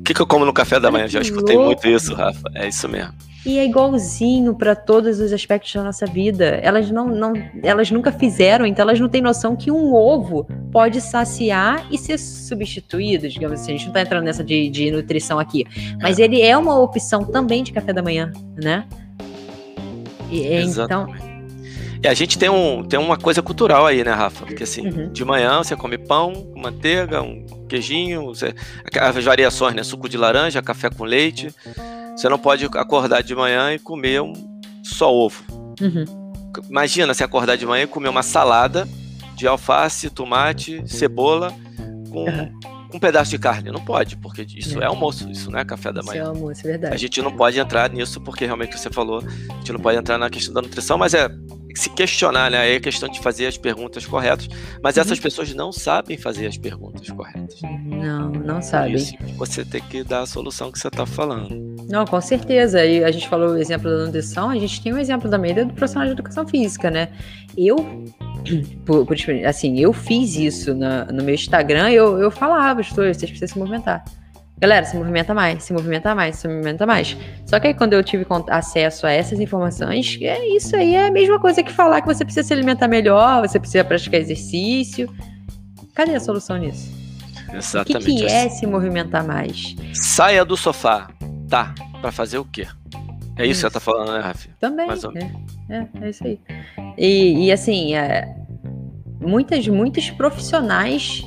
O 0.00 0.02
que, 0.02 0.14
que 0.14 0.22
eu 0.22 0.26
como 0.26 0.44
no 0.44 0.52
café 0.52 0.80
da 0.80 0.90
manhã? 0.90 1.06
Já 1.06 1.20
escutei 1.20 1.54
louco. 1.54 1.68
muito 1.68 1.86
isso, 1.86 2.14
Rafa. 2.14 2.42
É 2.54 2.66
isso 2.66 2.88
mesmo. 2.88 3.12
E 3.44 3.58
é 3.58 3.64
igualzinho 3.64 4.54
para 4.54 4.74
todos 4.74 5.20
os 5.20 5.32
aspectos 5.32 5.72
da 5.72 5.84
nossa 5.84 6.04
vida. 6.06 6.58
Elas 6.62 6.90
não, 6.90 7.06
não, 7.06 7.32
elas 7.62 7.90
nunca 7.90 8.10
fizeram, 8.10 8.66
então 8.66 8.82
elas 8.82 8.98
não 8.98 9.08
têm 9.08 9.22
noção 9.22 9.54
que 9.54 9.70
um 9.70 9.94
ovo 9.94 10.46
pode 10.72 11.00
saciar 11.00 11.86
e 11.90 11.96
ser 11.96 12.18
substituído, 12.18 13.28
digamos 13.28 13.60
assim. 13.60 13.74
A 13.74 13.76
gente 13.76 13.86
não 13.86 13.92
tá 13.92 14.02
entrando 14.02 14.24
nessa 14.24 14.42
de, 14.42 14.68
de 14.68 14.90
nutrição 14.90 15.38
aqui. 15.38 15.64
Mas 16.02 16.18
é. 16.18 16.24
ele 16.24 16.40
é 16.42 16.56
uma 16.56 16.78
opção 16.78 17.24
também 17.24 17.62
de 17.62 17.72
café 17.72 17.92
da 17.92 18.02
manhã, 18.02 18.32
né? 18.62 18.84
E, 20.30 20.46
então, 20.62 21.08
e 22.02 22.08
a 22.08 22.14
gente 22.14 22.38
tem, 22.38 22.48
um, 22.48 22.82
tem 22.82 22.98
uma 22.98 23.16
coisa 23.16 23.42
cultural 23.42 23.86
aí, 23.86 24.02
né, 24.02 24.12
Rafa? 24.12 24.46
Porque 24.46 24.62
assim, 24.62 24.88
uhum. 24.88 25.12
de 25.12 25.24
manhã 25.24 25.58
você 25.58 25.76
come 25.76 25.98
pão, 25.98 26.52
manteiga, 26.56 27.22
um 27.22 27.44
queijinho, 27.68 28.26
você, 28.26 28.54
as 28.98 29.24
variações, 29.24 29.74
né? 29.74 29.82
Suco 29.82 30.08
de 30.08 30.16
laranja, 30.16 30.62
café 30.62 30.88
com 30.90 31.04
leite. 31.04 31.54
Você 32.16 32.28
não 32.28 32.38
pode 32.38 32.64
acordar 32.74 33.22
de 33.22 33.34
manhã 33.34 33.72
e 33.74 33.78
comer 33.78 34.22
um, 34.22 34.32
só 34.82 35.12
ovo. 35.12 35.44
Uhum. 35.80 36.04
Imagina 36.68 37.12
você 37.14 37.22
acordar 37.22 37.56
de 37.56 37.66
manhã 37.66 37.84
e 37.84 37.86
comer 37.86 38.08
uma 38.08 38.22
salada 38.22 38.88
de 39.36 39.46
alface, 39.46 40.10
tomate, 40.10 40.82
cebola 40.86 41.52
com 42.10 42.24
uhum 42.24 42.60
um 42.92 42.98
pedaço 42.98 43.30
de 43.30 43.38
carne. 43.38 43.70
Não 43.70 43.80
pode, 43.80 44.16
porque 44.16 44.46
isso 44.56 44.80
é, 44.80 44.84
é 44.84 44.86
almoço, 44.86 45.30
isso 45.30 45.50
não 45.50 45.58
é 45.58 45.64
café 45.64 45.92
da 45.92 46.02
manhã. 46.02 46.22
Isso 46.22 46.30
é 46.30 46.34
almoço, 46.34 46.60
é 46.60 46.70
verdade. 46.70 46.94
A 46.94 46.98
gente 46.98 47.22
não 47.22 47.32
pode 47.32 47.58
entrar 47.58 47.90
nisso, 47.90 48.20
porque 48.20 48.44
realmente 48.44 48.78
você 48.78 48.90
falou, 48.90 49.22
a 49.22 49.54
gente 49.54 49.72
não 49.72 49.80
pode 49.80 49.98
entrar 49.98 50.18
na 50.18 50.28
questão 50.28 50.52
da 50.54 50.62
nutrição, 50.62 50.98
mas 50.98 51.14
é 51.14 51.28
se 51.74 51.90
questionar, 51.90 52.50
né? 52.50 52.58
Aí 52.58 52.74
é 52.76 52.80
questão 52.80 53.08
de 53.08 53.20
fazer 53.20 53.46
as 53.46 53.56
perguntas 53.56 54.04
corretas. 54.06 54.48
Mas 54.82 54.96
uhum. 54.96 55.02
essas 55.02 55.20
pessoas 55.20 55.54
não 55.54 55.72
sabem 55.72 56.16
fazer 56.16 56.46
as 56.46 56.56
perguntas 56.56 57.08
corretas. 57.10 57.60
Não, 57.62 58.30
não 58.30 58.62
sabem. 58.62 58.96
Isso 58.96 59.14
você 59.36 59.64
tem 59.64 59.80
que 59.82 60.02
dar 60.04 60.22
a 60.22 60.26
solução 60.26 60.70
que 60.70 60.78
você 60.78 60.88
está 60.88 61.06
falando. 61.06 61.76
Não, 61.88 62.04
com 62.04 62.20
certeza. 62.20 62.84
E 62.84 63.02
a 63.04 63.10
gente 63.10 63.28
falou 63.28 63.50
o 63.50 63.56
exemplo 63.56 63.90
da 63.90 64.06
nutrição, 64.06 64.50
a 64.50 64.58
gente 64.58 64.82
tem 64.82 64.92
um 64.92 64.98
exemplo 64.98 65.30
também 65.30 65.54
do 65.54 65.66
profissional 65.72 66.06
de 66.06 66.12
educação 66.12 66.46
física, 66.46 66.90
né? 66.90 67.08
Eu 67.56 67.76
por, 68.84 69.06
por, 69.06 69.16
assim, 69.46 69.78
eu 69.78 69.92
fiz 69.92 70.36
isso 70.36 70.74
na, 70.74 71.06
no 71.06 71.22
meu 71.22 71.34
Instagram, 71.34 71.90
eu, 71.90 72.18
eu 72.18 72.30
falava, 72.30 72.80
estou, 72.80 73.04
vocês 73.04 73.30
precisam 73.30 73.48
se 73.48 73.58
movimentar. 73.58 74.04
Galera, 74.60 74.84
se 74.84 74.94
movimenta 74.94 75.32
mais, 75.32 75.62
se 75.62 75.72
movimenta 75.72 76.14
mais, 76.14 76.36
se 76.36 76.46
movimenta 76.46 76.84
mais. 76.84 77.16
Só 77.46 77.58
que 77.58 77.68
aí 77.68 77.74
quando 77.74 77.94
eu 77.94 78.04
tive 78.04 78.26
acesso 78.50 79.06
a 79.06 79.10
essas 79.10 79.40
informações, 79.40 80.18
é 80.20 80.46
isso 80.48 80.76
aí 80.76 80.96
é 80.96 81.06
a 81.06 81.10
mesma 81.10 81.40
coisa 81.40 81.62
que 81.62 81.72
falar 81.72 82.02
que 82.02 82.06
você 82.06 82.24
precisa 82.24 82.46
se 82.46 82.52
alimentar 82.52 82.86
melhor, 82.86 83.40
você 83.40 83.58
precisa 83.58 83.82
praticar 83.82 84.20
exercício. 84.20 85.10
Cadê 85.94 86.14
a 86.14 86.20
solução 86.20 86.58
nisso? 86.58 86.92
Exatamente. 87.54 88.02
O 88.02 88.14
que, 88.14 88.20
que 88.20 88.26
é 88.26 88.50
se 88.50 88.66
movimentar 88.66 89.26
mais? 89.26 89.74
Saia 89.94 90.44
do 90.44 90.56
sofá. 90.58 91.08
Tá, 91.48 91.74
para 92.00 92.12
fazer 92.12 92.38
o 92.38 92.44
quê? 92.44 92.66
É 93.36 93.46
isso, 93.46 93.52
isso, 93.52 93.66
que 93.66 93.68
você 93.68 93.70
tá 93.70 93.80
falando, 93.80 94.12
né, 94.12 94.20
Rafa? 94.20 94.48
Também. 94.60 94.86
É, 95.68 95.74
é, 95.74 95.88
é, 96.02 96.10
isso 96.10 96.24
aí. 96.24 96.38
E, 96.98 97.46
e 97.46 97.52
assim, 97.52 97.94
é, 97.94 98.28
muitas, 99.18 99.66
muitos 99.66 100.10
profissionais 100.10 101.24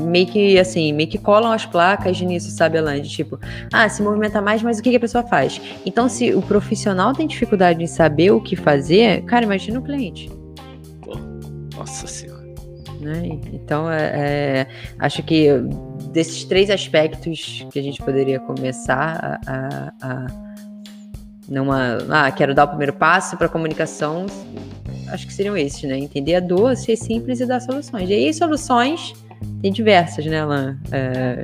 meio 0.00 0.26
que 0.26 0.58
assim, 0.58 0.92
meio 0.92 1.08
que 1.08 1.18
colam 1.18 1.52
as 1.52 1.66
placas 1.66 2.20
nisso, 2.20 2.50
sabe, 2.50 2.78
Alande? 2.78 3.08
Tipo, 3.08 3.38
ah, 3.72 3.88
se 3.88 4.02
movimenta 4.02 4.40
mais, 4.40 4.62
mas 4.62 4.78
o 4.78 4.82
que, 4.82 4.90
que 4.90 4.96
a 4.96 5.00
pessoa 5.00 5.24
faz? 5.24 5.60
Então, 5.84 6.08
se 6.08 6.34
o 6.34 6.42
profissional 6.42 7.12
tem 7.12 7.26
dificuldade 7.26 7.82
em 7.82 7.86
saber 7.86 8.30
o 8.30 8.40
que 8.40 8.56
fazer, 8.56 9.22
cara, 9.24 9.44
imagina 9.44 9.78
o 9.78 9.82
cliente. 9.82 10.30
Pô, 11.02 11.16
nossa 11.76 12.06
senhora. 12.06 12.38
Né? 13.00 13.38
Então, 13.52 13.90
é, 13.90 14.12
é, 14.14 14.66
acho 14.98 15.22
que 15.22 15.48
desses 16.12 16.44
três 16.44 16.68
aspectos 16.70 17.64
que 17.70 17.78
a 17.78 17.82
gente 17.82 18.02
poderia 18.02 18.40
começar 18.40 19.40
a, 19.46 19.52
a, 19.52 19.92
a 20.02 20.48
numa, 21.48 21.98
ah, 22.10 22.30
quero 22.30 22.54
dar 22.54 22.64
o 22.64 22.68
primeiro 22.68 22.92
passo 22.92 23.36
para 23.36 23.48
comunicação, 23.48 24.26
acho 25.08 25.26
que 25.26 25.32
seriam 25.32 25.56
esses, 25.56 25.82
né? 25.84 25.96
Entender 25.96 26.34
a 26.34 26.40
dor, 26.40 26.76
ser 26.76 26.96
simples 26.96 27.40
e 27.40 27.46
dar 27.46 27.60
soluções. 27.60 28.08
E 28.10 28.12
aí, 28.12 28.34
soluções 28.34 29.14
tem 29.60 29.72
diversas, 29.72 30.24
né, 30.26 30.40
Alan? 30.40 30.78
É, 30.90 31.42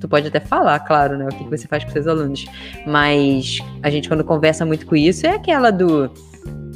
tu 0.00 0.08
pode 0.08 0.28
até 0.28 0.40
falar, 0.40 0.78
claro, 0.80 1.16
né, 1.16 1.26
o 1.26 1.28
que 1.28 1.44
você 1.44 1.66
faz 1.66 1.84
com 1.84 1.90
seus 1.90 2.06
alunos, 2.06 2.46
mas 2.86 3.58
a 3.82 3.90
gente, 3.90 4.08
quando 4.08 4.24
conversa 4.24 4.64
muito 4.64 4.86
com 4.86 4.96
isso, 4.96 5.26
é 5.26 5.30
aquela 5.30 5.70
do. 5.70 6.10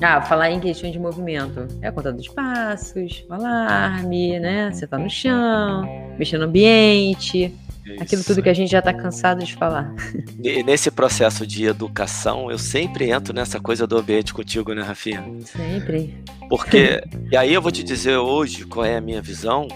Ah, 0.03 0.23
falar 0.23 0.51
em 0.51 0.59
questão 0.59 0.91
de 0.91 0.99
movimento. 0.99 1.69
É 1.83 1.89
a 1.89 1.93
conta 1.93 2.11
dos 2.11 2.27
passos, 2.27 3.23
o 3.29 3.35
alarme, 3.35 4.41
né? 4.41 4.71
Você 4.73 4.87
tá 4.87 4.97
no 4.97 5.11
chão, 5.11 5.87
mexer 6.19 6.39
no 6.39 6.45
ambiente. 6.45 7.53
Isso. 7.85 8.03
Aquilo 8.03 8.25
tudo 8.25 8.43
que 8.43 8.49
a 8.49 8.55
gente 8.55 8.71
já 8.71 8.79
está 8.79 8.93
cansado 8.93 9.45
de 9.45 9.55
falar. 9.55 9.93
E 10.43 10.63
nesse 10.63 10.91
processo 10.91 11.47
de 11.47 11.67
educação, 11.67 12.51
eu 12.51 12.57
sempre 12.57 13.11
entro 13.11 13.35
nessa 13.35 13.61
coisa 13.61 13.87
do 13.87 13.99
ambiente 13.99 14.33
contigo, 14.33 14.73
né, 14.73 14.83
Rafinha? 14.83 15.23
Sempre. 15.45 16.15
Porque, 16.49 17.03
e 17.31 17.37
aí 17.37 17.53
eu 17.53 17.61
vou 17.61 17.71
te 17.71 17.83
dizer 17.83 18.17
hoje 18.17 18.65
qual 18.65 18.87
é 18.87 18.97
a 18.97 19.01
minha 19.03 19.21
visão. 19.21 19.69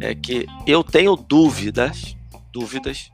É 0.00 0.14
que 0.14 0.46
eu 0.66 0.82
tenho 0.82 1.16
dúvidas, 1.16 2.16
dúvidas, 2.52 3.10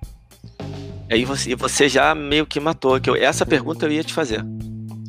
aí 1.11 1.25
você, 1.25 1.55
você 1.55 1.89
já 1.89 2.15
meio 2.15 2.47
que 2.47 2.61
matou, 2.61 3.01
que 3.01 3.09
eu, 3.09 3.17
essa 3.17 3.45
pergunta 3.47 3.87
eu 3.87 3.93
ia 3.93 4.05
te 4.05 4.13
fazer. 4.13 4.45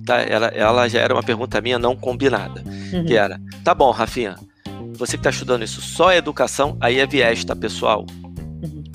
Tá? 0.05 0.21
Ela, 0.21 0.47
ela 0.47 0.87
já 0.87 0.99
era 0.99 1.13
uma 1.13 1.23
pergunta 1.23 1.59
minha 1.61 1.79
não 1.79 1.95
combinada, 1.95 2.63
uhum. 2.93 3.05
que 3.05 3.15
era, 3.15 3.39
tá 3.63 3.73
bom, 3.73 3.91
Rafinha, 3.91 4.35
você 4.97 5.13
que 5.13 5.21
está 5.21 5.29
estudando 5.29 5.63
isso 5.63 5.81
só 5.81 6.11
é 6.11 6.17
educação, 6.17 6.77
aí 6.79 6.99
é 6.99 7.07
viés, 7.07 7.43
tá, 7.43 7.55
pessoal? 7.55 8.05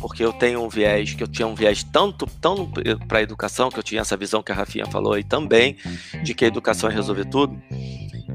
porque 0.00 0.24
eu 0.24 0.32
tenho 0.32 0.64
um 0.64 0.68
viés, 0.68 1.12
que 1.12 1.22
eu 1.22 1.28
tinha 1.28 1.46
um 1.46 1.54
viés 1.54 1.84
tanto, 1.84 2.26
tão 2.40 2.70
para 3.06 3.18
a 3.18 3.22
educação, 3.22 3.68
que 3.68 3.78
eu 3.78 3.82
tinha 3.82 4.00
essa 4.00 4.16
visão 4.16 4.42
que 4.42 4.50
a 4.50 4.54
Rafinha 4.54 4.86
falou 4.86 5.12
aí 5.12 5.22
também, 5.22 5.76
de 6.22 6.34
que 6.34 6.44
a 6.44 6.48
educação 6.48 6.88
é 6.88 6.92
resolver 6.92 7.26
tudo. 7.26 7.60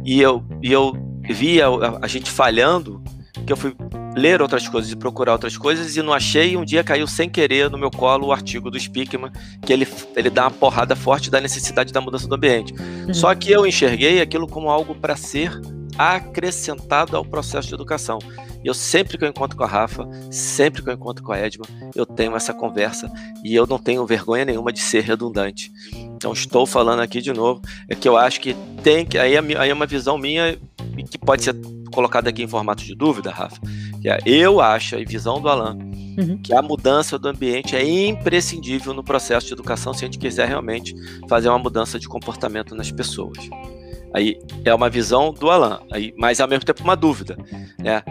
E 0.03 0.21
eu, 0.21 0.45
e 0.61 0.71
eu 0.71 0.93
via 1.23 1.67
a, 1.67 2.05
a 2.05 2.07
gente 2.07 2.29
falhando, 2.29 3.03
que 3.45 3.51
eu 3.51 3.57
fui 3.57 3.75
ler 4.15 4.41
outras 4.41 4.67
coisas 4.67 4.91
e 4.91 4.95
procurar 4.95 5.33
outras 5.33 5.57
coisas 5.57 5.95
e 5.95 6.01
não 6.01 6.13
achei. 6.13 6.51
E 6.51 6.57
um 6.57 6.65
dia 6.65 6.83
caiu 6.83 7.05
sem 7.05 7.29
querer 7.29 7.69
no 7.69 7.77
meu 7.77 7.91
colo 7.91 8.27
o 8.27 8.31
artigo 8.31 8.71
do 8.71 8.79
Spickman, 8.79 9.31
que 9.61 9.73
ele, 9.73 9.87
ele 10.15 10.29
dá 10.29 10.43
uma 10.43 10.51
porrada 10.51 10.95
forte 10.95 11.29
da 11.29 11.41
necessidade 11.41 11.91
da 11.91 12.01
mudança 12.01 12.27
do 12.27 12.35
ambiente. 12.35 12.73
Uhum. 12.73 13.13
Só 13.13 13.33
que 13.35 13.51
eu 13.51 13.67
enxerguei 13.67 14.21
aquilo 14.21 14.47
como 14.47 14.69
algo 14.69 14.95
para 14.95 15.15
ser 15.15 15.51
acrescentado 15.97 17.15
ao 17.15 17.25
processo 17.25 17.67
de 17.67 17.73
educação. 17.73 18.19
Eu 18.63 18.73
sempre 18.73 19.17
que 19.17 19.23
eu 19.23 19.29
encontro 19.29 19.55
com 19.55 19.63
a 19.63 19.67
Rafa, 19.67 20.09
sempre 20.31 20.81
que 20.81 20.89
eu 20.89 20.93
encontro 20.93 21.23
com 21.23 21.31
a 21.31 21.37
Edma, 21.37 21.65
eu 21.93 22.05
tenho 22.05 22.35
essa 22.35 22.53
conversa 22.53 23.11
e 23.43 23.53
eu 23.53 23.67
não 23.67 23.77
tenho 23.77 24.05
vergonha 24.05 24.43
nenhuma 24.43 24.73
de 24.73 24.79
ser 24.79 25.03
redundante. 25.03 25.71
Então 25.93 26.33
estou 26.33 26.65
falando 26.65 27.01
aqui 27.01 27.21
de 27.21 27.31
novo, 27.31 27.61
é 27.87 27.93
que 27.93 28.07
eu 28.07 28.17
acho 28.17 28.41
que 28.41 28.55
tem 28.81 29.05
que 29.05 29.19
aí 29.19 29.35
é, 29.35 29.39
aí 29.59 29.69
é 29.69 29.73
uma 29.73 29.85
visão 29.85 30.17
minha 30.17 30.57
que 31.03 31.17
pode 31.17 31.43
ser 31.43 31.55
colocada 31.91 32.29
aqui 32.29 32.43
em 32.43 32.47
formato 32.47 32.83
de 32.83 32.95
dúvida, 32.95 33.31
Rafa. 33.31 33.59
Que 34.01 34.09
é, 34.09 34.19
eu 34.25 34.61
acho, 34.61 34.95
a 34.95 34.99
visão 34.99 35.41
do 35.41 35.49
Alan, 35.49 35.77
uhum. 36.17 36.37
que 36.41 36.53
a 36.53 36.61
mudança 36.61 37.17
do 37.17 37.27
ambiente 37.27 37.75
é 37.75 37.83
imprescindível 38.07 38.93
no 38.93 39.03
processo 39.03 39.47
de 39.47 39.53
educação 39.53 39.93
se 39.93 40.03
a 40.03 40.07
gente 40.07 40.19
quiser 40.19 40.47
realmente 40.47 40.95
fazer 41.27 41.49
uma 41.49 41.59
mudança 41.59 41.99
de 41.99 42.07
comportamento 42.07 42.75
nas 42.75 42.91
pessoas. 42.91 43.37
Aí 44.13 44.39
é 44.63 44.73
uma 44.73 44.89
visão 44.89 45.33
do 45.33 45.49
Alan, 45.49 45.81
aí, 45.91 46.13
mas 46.17 46.39
ao 46.39 46.47
mesmo 46.47 46.63
tempo 46.63 46.83
uma 46.83 46.95
dúvida. 46.95 47.37
Né? 47.77 48.01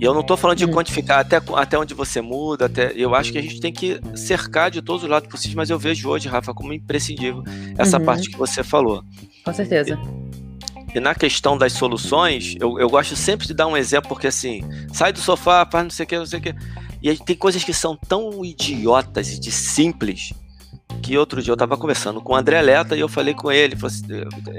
E 0.00 0.04
eu 0.04 0.14
não 0.14 0.22
estou 0.22 0.36
falando 0.36 0.56
de 0.56 0.64
hum. 0.64 0.70
quantificar 0.70 1.18
até, 1.18 1.40
até 1.54 1.78
onde 1.78 1.92
você 1.92 2.22
muda, 2.22 2.66
até, 2.66 2.92
eu 2.96 3.14
acho 3.14 3.30
que 3.30 3.38
a 3.38 3.42
gente 3.42 3.60
tem 3.60 3.70
que 3.70 4.00
cercar 4.14 4.70
de 4.70 4.80
todos 4.80 5.02
os 5.02 5.10
lados 5.10 5.28
possíveis, 5.28 5.54
mas 5.54 5.70
eu 5.70 5.78
vejo 5.78 6.08
hoje, 6.08 6.26
Rafa, 6.26 6.54
como 6.54 6.72
imprescindível 6.72 7.42
essa 7.76 7.98
uhum. 7.98 8.04
parte 8.06 8.30
que 8.30 8.36
você 8.38 8.62
falou. 8.62 9.02
Com 9.44 9.52
certeza. 9.52 9.98
E, 10.02 10.29
e 10.94 11.00
na 11.00 11.14
questão 11.14 11.56
das 11.56 11.72
soluções, 11.72 12.56
eu, 12.58 12.78
eu 12.78 12.88
gosto 12.88 13.14
sempre 13.14 13.46
de 13.46 13.54
dar 13.54 13.66
um 13.66 13.76
exemplo, 13.76 14.08
porque 14.08 14.26
assim, 14.26 14.62
sai 14.92 15.12
do 15.12 15.20
sofá, 15.20 15.66
faz 15.70 15.84
não 15.84 15.90
sei 15.90 16.04
o 16.04 16.06
que, 16.06 16.18
não 16.18 16.26
sei 16.26 16.38
o 16.38 16.42
que. 16.42 16.54
E 17.02 17.16
tem 17.16 17.36
coisas 17.36 17.62
que 17.62 17.72
são 17.72 17.96
tão 17.96 18.44
idiotas 18.44 19.32
e 19.32 19.40
de 19.40 19.50
simples 19.50 20.32
que 21.02 21.16
outro 21.16 21.40
dia 21.40 21.52
eu 21.52 21.54
estava 21.54 21.76
conversando 21.76 22.20
com 22.20 22.32
o 22.32 22.36
André 22.36 22.60
Leta 22.60 22.96
e 22.96 23.00
eu 23.00 23.08
falei 23.08 23.32
com 23.32 23.50
ele, 23.50 23.76
assim, 23.82 24.02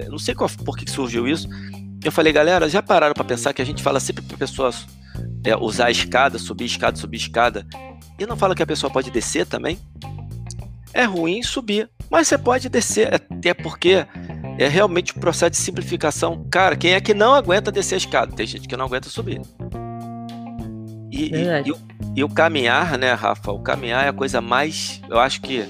não 0.10 0.18
sei 0.18 0.34
qual, 0.34 0.50
por 0.66 0.78
que 0.78 0.90
surgiu 0.90 1.28
isso. 1.28 1.48
Eu 2.04 2.12
falei, 2.12 2.34
galera, 2.34 2.68
já 2.68 2.82
pararam 2.82 3.14
para 3.14 3.24
pensar 3.24 3.54
que 3.54 3.62
a 3.62 3.66
gente 3.66 3.84
fala 3.84 4.00
sempre 4.00 4.24
para 4.24 4.38
pessoas 4.38 4.88
é, 5.44 5.56
usar 5.56 5.88
a 5.88 5.92
escada, 5.92 6.40
subir 6.40 6.66
escada, 6.66 6.98
subir 6.98 7.18
escada, 7.18 7.66
e 8.18 8.26
não 8.26 8.38
fala 8.38 8.56
que 8.56 8.64
a 8.64 8.68
pessoa 8.68 8.92
pode 8.92 9.12
descer 9.12 9.46
também? 9.46 9.78
É 10.94 11.04
ruim 11.04 11.44
subir, 11.44 11.90
mas 12.10 12.28
você 12.28 12.38
pode 12.38 12.70
descer, 12.70 13.14
até 13.14 13.54
porque 13.54 14.06
é 14.58 14.68
realmente 14.68 15.18
um 15.18 15.20
processo 15.20 15.52
de 15.52 15.58
simplificação. 15.58 16.46
Cara, 16.52 16.76
quem 16.76 16.94
é 16.94 17.02
que 17.02 17.14
não 17.14 17.34
aguenta 17.34 17.72
descer 17.72 17.96
a 17.96 17.98
escada? 17.98 18.36
Tem 18.36 18.46
gente 18.46 18.68
que 18.68 18.78
não 18.78 18.86
aguenta 18.86 19.10
subir. 19.10 19.42
E, 21.12 21.36
e, 21.36 21.68
e, 21.68 21.72
o, 21.72 21.78
e, 22.16 22.24
o, 22.24 22.30
caminhar, 22.30 22.98
né, 22.98 23.14
Rafa? 23.14 23.52
O 23.52 23.60
caminhar 23.60 24.06
é 24.06 24.10
a 24.10 24.14
coisa 24.14 24.40
mais. 24.40 25.02
Eu 25.10 25.20
acho 25.20 25.42
que 25.42 25.66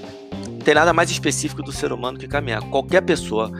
não 0.48 0.58
tem 0.58 0.74
nada 0.74 0.92
mais 0.92 1.10
específico 1.10 1.62
do 1.62 1.72
ser 1.72 1.92
humano 1.92 2.18
que 2.18 2.28
caminhar. 2.28 2.62
Qualquer 2.70 3.02
pessoa, 3.02 3.50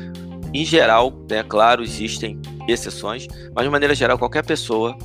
em 0.55 0.65
geral, 0.65 1.13
né, 1.29 1.43
claro, 1.43 1.83
existem 1.83 2.41
exceções, 2.69 3.27
mas 3.55 3.65
de 3.65 3.71
maneira 3.71 3.95
geral, 3.95 4.19
qualquer 4.19 4.45
pessoa 4.45 4.97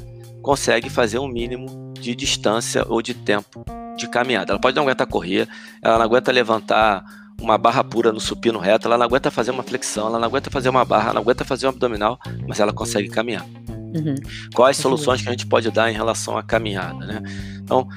consegue 0.41 0.89
fazer 0.89 1.19
um 1.19 1.27
mínimo 1.27 1.93
de 1.99 2.15
distância 2.15 2.85
ou 2.87 3.01
de 3.01 3.13
tempo 3.13 3.65
de 3.97 4.07
caminhada. 4.07 4.53
Ela 4.53 4.59
pode 4.61 4.75
não 4.75 4.83
aguentar 4.83 5.07
correr, 5.07 5.47
ela 5.81 5.97
não 5.97 6.05
aguenta 6.05 6.31
levantar 6.31 7.03
uma 7.41 7.57
barra 7.57 7.83
pura 7.83 8.11
no 8.11 8.19
supino 8.19 8.59
reto, 8.59 8.87
ela 8.87 8.97
não 8.97 9.05
aguenta 9.05 9.29
fazer 9.29 9.51
uma 9.51 9.63
flexão, 9.63 10.07
ela 10.07 10.19
não 10.19 10.25
aguenta 10.25 10.49
fazer 10.49 10.69
uma 10.69 10.83
barra, 10.83 11.05
ela 11.05 11.13
não 11.15 11.21
aguenta 11.21 11.45
fazer 11.45 11.65
um 11.67 11.69
abdominal, 11.69 12.19
mas 12.47 12.59
ela 12.59 12.73
consegue 12.73 13.09
caminhar. 13.09 13.45
Uhum. 13.69 14.15
Quais 14.53 14.77
soluções 14.77 15.21
que 15.21 15.27
a 15.27 15.31
gente 15.31 15.45
pode 15.45 15.71
dar 15.71 15.89
em 15.89 15.93
relação 15.93 16.37
à 16.37 16.43
caminhada, 16.43 17.05
né? 17.05 17.21
Então, 17.61 17.87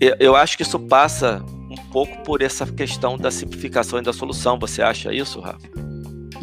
eu 0.00 0.34
acho 0.34 0.56
que 0.56 0.62
isso 0.62 0.78
passa 0.78 1.44
um 1.70 1.76
pouco 1.90 2.22
por 2.22 2.42
essa 2.42 2.66
questão 2.66 3.16
da 3.16 3.30
simplificação 3.30 3.98
e 3.98 4.02
da 4.02 4.12
solução. 4.12 4.58
Você 4.58 4.82
acha 4.82 5.12
isso, 5.12 5.40
Rafa? 5.40 5.68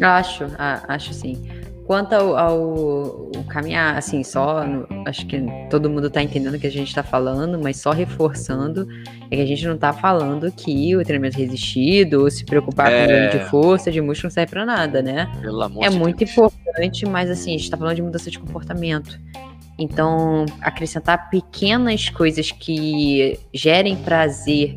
Acho, 0.00 0.44
acho 0.88 1.12
sim. 1.14 1.42
Quanto 1.86 2.14
ao, 2.14 2.36
ao, 2.36 3.30
ao 3.36 3.44
caminhar, 3.44 3.96
assim, 3.96 4.24
só 4.24 4.64
acho 5.06 5.24
que 5.26 5.40
todo 5.70 5.88
mundo 5.88 6.08
está 6.08 6.20
entendendo 6.20 6.54
o 6.54 6.58
que 6.58 6.66
a 6.66 6.70
gente 6.70 6.88
está 6.88 7.02
falando, 7.02 7.60
mas 7.62 7.76
só 7.76 7.92
reforçando 7.92 8.88
é 9.30 9.36
que 9.36 9.42
a 9.42 9.46
gente 9.46 9.64
não 9.64 9.76
está 9.76 9.92
falando 9.92 10.50
que 10.50 10.96
o 10.96 11.04
treinamento 11.04 11.38
resistido 11.38 12.22
ou 12.22 12.30
se 12.30 12.44
preocupar 12.44 12.90
é... 12.90 13.00
com 13.02 13.12
ganho 13.12 13.30
de 13.30 13.50
força, 13.50 13.92
de 13.92 14.00
músculo 14.00 14.26
não 14.26 14.34
serve 14.34 14.50
para 14.50 14.66
nada, 14.66 15.00
né? 15.00 15.30
Pelo 15.40 15.62
amor 15.62 15.84
é 15.84 15.88
de 15.88 15.96
muito 15.96 16.24
Deus. 16.24 16.32
importante, 16.32 17.06
mas 17.06 17.30
assim, 17.30 17.50
a 17.50 17.52
gente 17.52 17.62
está 17.62 17.76
falando 17.76 17.94
de 17.94 18.02
mudança 18.02 18.30
de 18.30 18.38
comportamento. 18.38 19.20
Então, 19.78 20.44
acrescentar 20.60 21.30
pequenas 21.30 22.08
coisas 22.08 22.50
que 22.50 23.38
gerem 23.52 23.94
prazer 23.94 24.74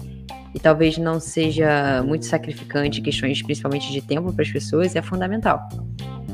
e 0.54 0.60
talvez 0.60 0.98
não 0.98 1.19
seja 1.19 2.04
muito 2.04 2.26
sacrificante, 2.26 3.02
questões 3.02 3.41
principalmente 3.41 3.91
de 3.91 4.02
tempo 4.02 4.34
para 4.34 4.43
as 4.43 4.52
pessoas, 4.52 4.95
é 4.95 5.02
fundamental. 5.02 5.67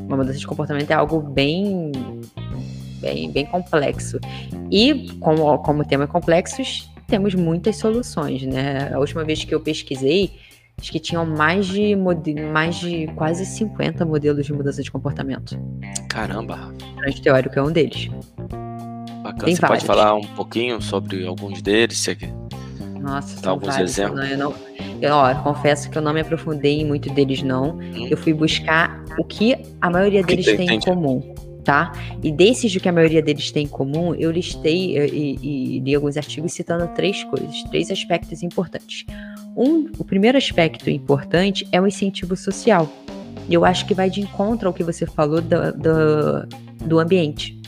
Uma 0.07 0.17
mudança 0.17 0.37
de 0.37 0.47
comportamento 0.47 0.91
é 0.91 0.93
algo 0.93 1.19
bem, 1.19 1.91
bem, 2.99 3.31
bem 3.31 3.45
complexo. 3.45 4.19
E 4.71 5.11
como, 5.19 5.57
como 5.59 5.85
tema 5.85 6.05
é 6.05 6.07
complexos, 6.07 6.89
temos 7.07 7.35
muitas 7.35 7.77
soluções, 7.77 8.43
né? 8.43 8.91
A 8.93 8.99
última 8.99 9.23
vez 9.23 9.43
que 9.43 9.53
eu 9.53 9.59
pesquisei, 9.59 10.31
acho 10.79 10.91
que 10.91 10.99
tinham 10.99 11.25
mais 11.25 11.67
de, 11.67 11.95
mais 11.95 12.75
de 12.75 13.07
quase 13.15 13.45
50 13.45 14.05
modelos 14.05 14.45
de 14.45 14.53
mudança 14.53 14.81
de 14.81 14.91
comportamento. 14.91 15.57
Caramba! 16.09 16.73
O 17.07 17.21
teórico 17.21 17.59
é 17.59 17.63
um 17.63 17.71
deles. 17.71 18.09
Bacana. 19.21 19.45
Tem 19.45 19.55
Você 19.55 19.61
vários. 19.61 19.83
pode 19.83 19.85
falar 19.85 20.13
um 20.13 20.21
pouquinho 20.21 20.81
sobre 20.81 21.25
alguns 21.25 21.61
deles? 21.61 21.97
Você... 21.97 22.17
Nossa, 23.05 23.39
Dá 23.39 23.51
alguns 23.51 23.67
vários, 23.67 23.91
exemplos. 23.91 24.19
Não, 24.19 24.27
eu, 24.27 24.37
não, 24.37 24.53
eu, 24.99 25.13
ó, 25.13 25.35
confesso 25.35 25.91
que 25.91 25.97
eu 25.97 26.01
não 26.01 26.11
me 26.11 26.21
aprofundei 26.21 26.81
em 26.81 26.85
muito 26.85 27.13
deles, 27.13 27.43
não. 27.43 27.77
Hum. 27.77 28.07
Eu 28.09 28.17
fui 28.17 28.33
buscar 28.33 29.03
o 29.19 29.23
que 29.23 29.55
a 29.79 29.89
maioria 29.91 30.23
deles 30.23 30.45
tem, 30.45 30.65
tem 30.65 30.77
em 30.77 30.79
comum 30.79 31.35
tá? 31.63 31.91
E 32.23 32.31
desses 32.31 32.77
que 32.77 32.87
a 32.87 32.91
maioria 32.91 33.23
deles 33.23 33.51
tem 33.51 33.65
em 33.65 33.67
comum, 33.67 34.13
eu 34.13 34.31
listei 34.31 34.95
e, 34.95 35.09
e, 35.09 35.77
e 35.77 35.79
li 35.79 35.95
alguns 35.95 36.15
artigos 36.15 36.53
citando 36.53 36.87
três 36.93 37.23
coisas, 37.23 37.63
três 37.63 37.89
aspectos 37.89 38.43
importantes. 38.43 39.03
Um, 39.57 39.91
o 39.97 40.05
primeiro 40.05 40.37
aspecto 40.37 40.89
importante 40.89 41.67
é 41.71 41.81
o 41.81 41.87
incentivo 41.87 42.35
social. 42.35 42.87
E 43.49 43.53
eu 43.53 43.65
acho 43.65 43.85
que 43.87 43.93
vai 43.93 44.09
de 44.09 44.21
encontro 44.21 44.67
ao 44.67 44.73
que 44.73 44.83
você 44.83 45.05
falou 45.05 45.41
do, 45.41 45.73
do, 45.73 46.85
do 46.85 46.99
ambiente. 46.99 47.59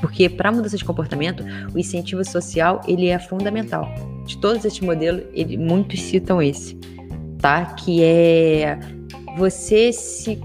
Porque 0.00 0.28
para 0.28 0.50
mudança 0.50 0.76
de 0.76 0.84
comportamento, 0.84 1.44
o 1.72 1.78
incentivo 1.78 2.24
social 2.24 2.80
ele 2.88 3.06
é 3.06 3.18
fundamental. 3.18 3.88
De 4.24 4.38
todos 4.38 4.64
esses 4.64 4.80
modelos, 4.80 5.24
ele, 5.32 5.56
muitos 5.56 6.00
citam 6.00 6.40
esse, 6.40 6.76
tá? 7.38 7.66
Que 7.74 8.02
é 8.02 8.78
você 9.36 9.92
se 9.92 10.40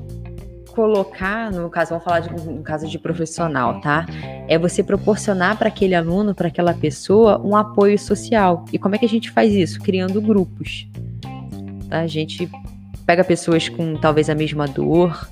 colocar, 0.77 1.51
no 1.51 1.69
caso, 1.71 1.89
vamos 1.89 2.03
falar 2.03 2.19
de 2.19 2.49
um 2.49 2.61
caso 2.61 2.87
de 2.87 2.99
profissional, 2.99 3.81
tá? 3.81 4.05
É 4.47 4.59
você 4.59 4.83
proporcionar 4.83 5.57
para 5.57 5.69
aquele 5.69 5.95
aluno, 5.95 6.35
para 6.35 6.49
aquela 6.49 6.73
pessoa, 6.73 7.41
um 7.43 7.55
apoio 7.55 7.97
social. 7.97 8.63
E 8.71 8.77
como 8.77 8.93
é 8.93 8.97
que 8.99 9.05
a 9.05 9.09
gente 9.09 9.31
faz 9.31 9.53
isso? 9.53 9.79
Criando 9.79 10.21
grupos. 10.21 10.87
Tá? 11.89 12.01
A 12.01 12.07
gente 12.07 12.47
pega 13.07 13.23
pessoas 13.23 13.67
com 13.67 13.95
talvez 13.95 14.29
a 14.29 14.35
mesma 14.35 14.67
dor, 14.67 15.27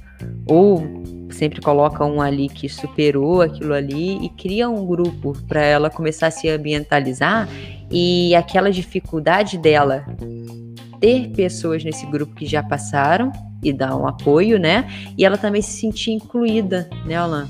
ou 0.48 0.84
sempre 1.30 1.62
coloca 1.62 2.04
um 2.04 2.22
ali 2.22 2.50
que 2.50 2.68
superou 2.68 3.42
aquilo 3.42 3.74
ali 3.74 4.26
e 4.26 4.30
cria 4.30 4.70
um 4.70 4.86
grupo 4.86 5.34
para 5.48 5.62
ela 5.62 5.90
começar 5.90 6.28
a 6.28 6.32
se 6.32 6.50
ambientalizar 6.50 7.48
e 7.92 8.36
aquela 8.36 8.72
dificuldade 8.72 9.58
dela 9.58 10.06
ter 11.00 11.30
pessoas 11.32 11.84
nesse 11.84 12.06
grupo 12.06 12.34
que 12.34 12.46
já 12.46 12.64
passaram 12.64 13.32
e 13.62 13.74
dar 13.74 13.96
um 13.96 14.08
apoio, 14.08 14.60
né? 14.60 14.88
E 15.18 15.26
ela 15.26 15.38
também 15.38 15.62
se 15.62 15.80
sentir 15.80 16.12
incluída, 16.12 16.90
né, 17.06 17.16
Alan? 17.16 17.48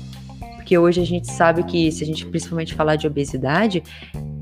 Porque 0.56 0.76
hoje 0.76 1.00
a 1.00 1.06
gente 1.06 1.30
sabe 1.30 1.62
que, 1.62 1.92
se 1.92 2.02
a 2.02 2.06
gente 2.06 2.26
principalmente 2.26 2.74
falar 2.74 2.96
de 2.96 3.06
obesidade, 3.06 3.82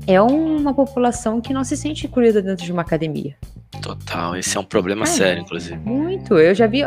é 0.07 0.21
uma 0.21 0.73
população 0.73 1.39
que 1.39 1.53
não 1.53 1.63
se 1.63 1.77
sente 1.77 2.07
incluída 2.07 2.41
dentro 2.41 2.65
de 2.65 2.71
uma 2.71 2.81
academia. 2.81 3.35
Total, 3.81 4.35
esse 4.35 4.57
é 4.57 4.59
um 4.59 4.63
problema 4.63 5.03
é, 5.03 5.05
sério, 5.05 5.41
inclusive. 5.41 5.77
Muito. 5.77 6.37
Eu 6.37 6.55
já 6.55 6.65
vi, 6.65 6.81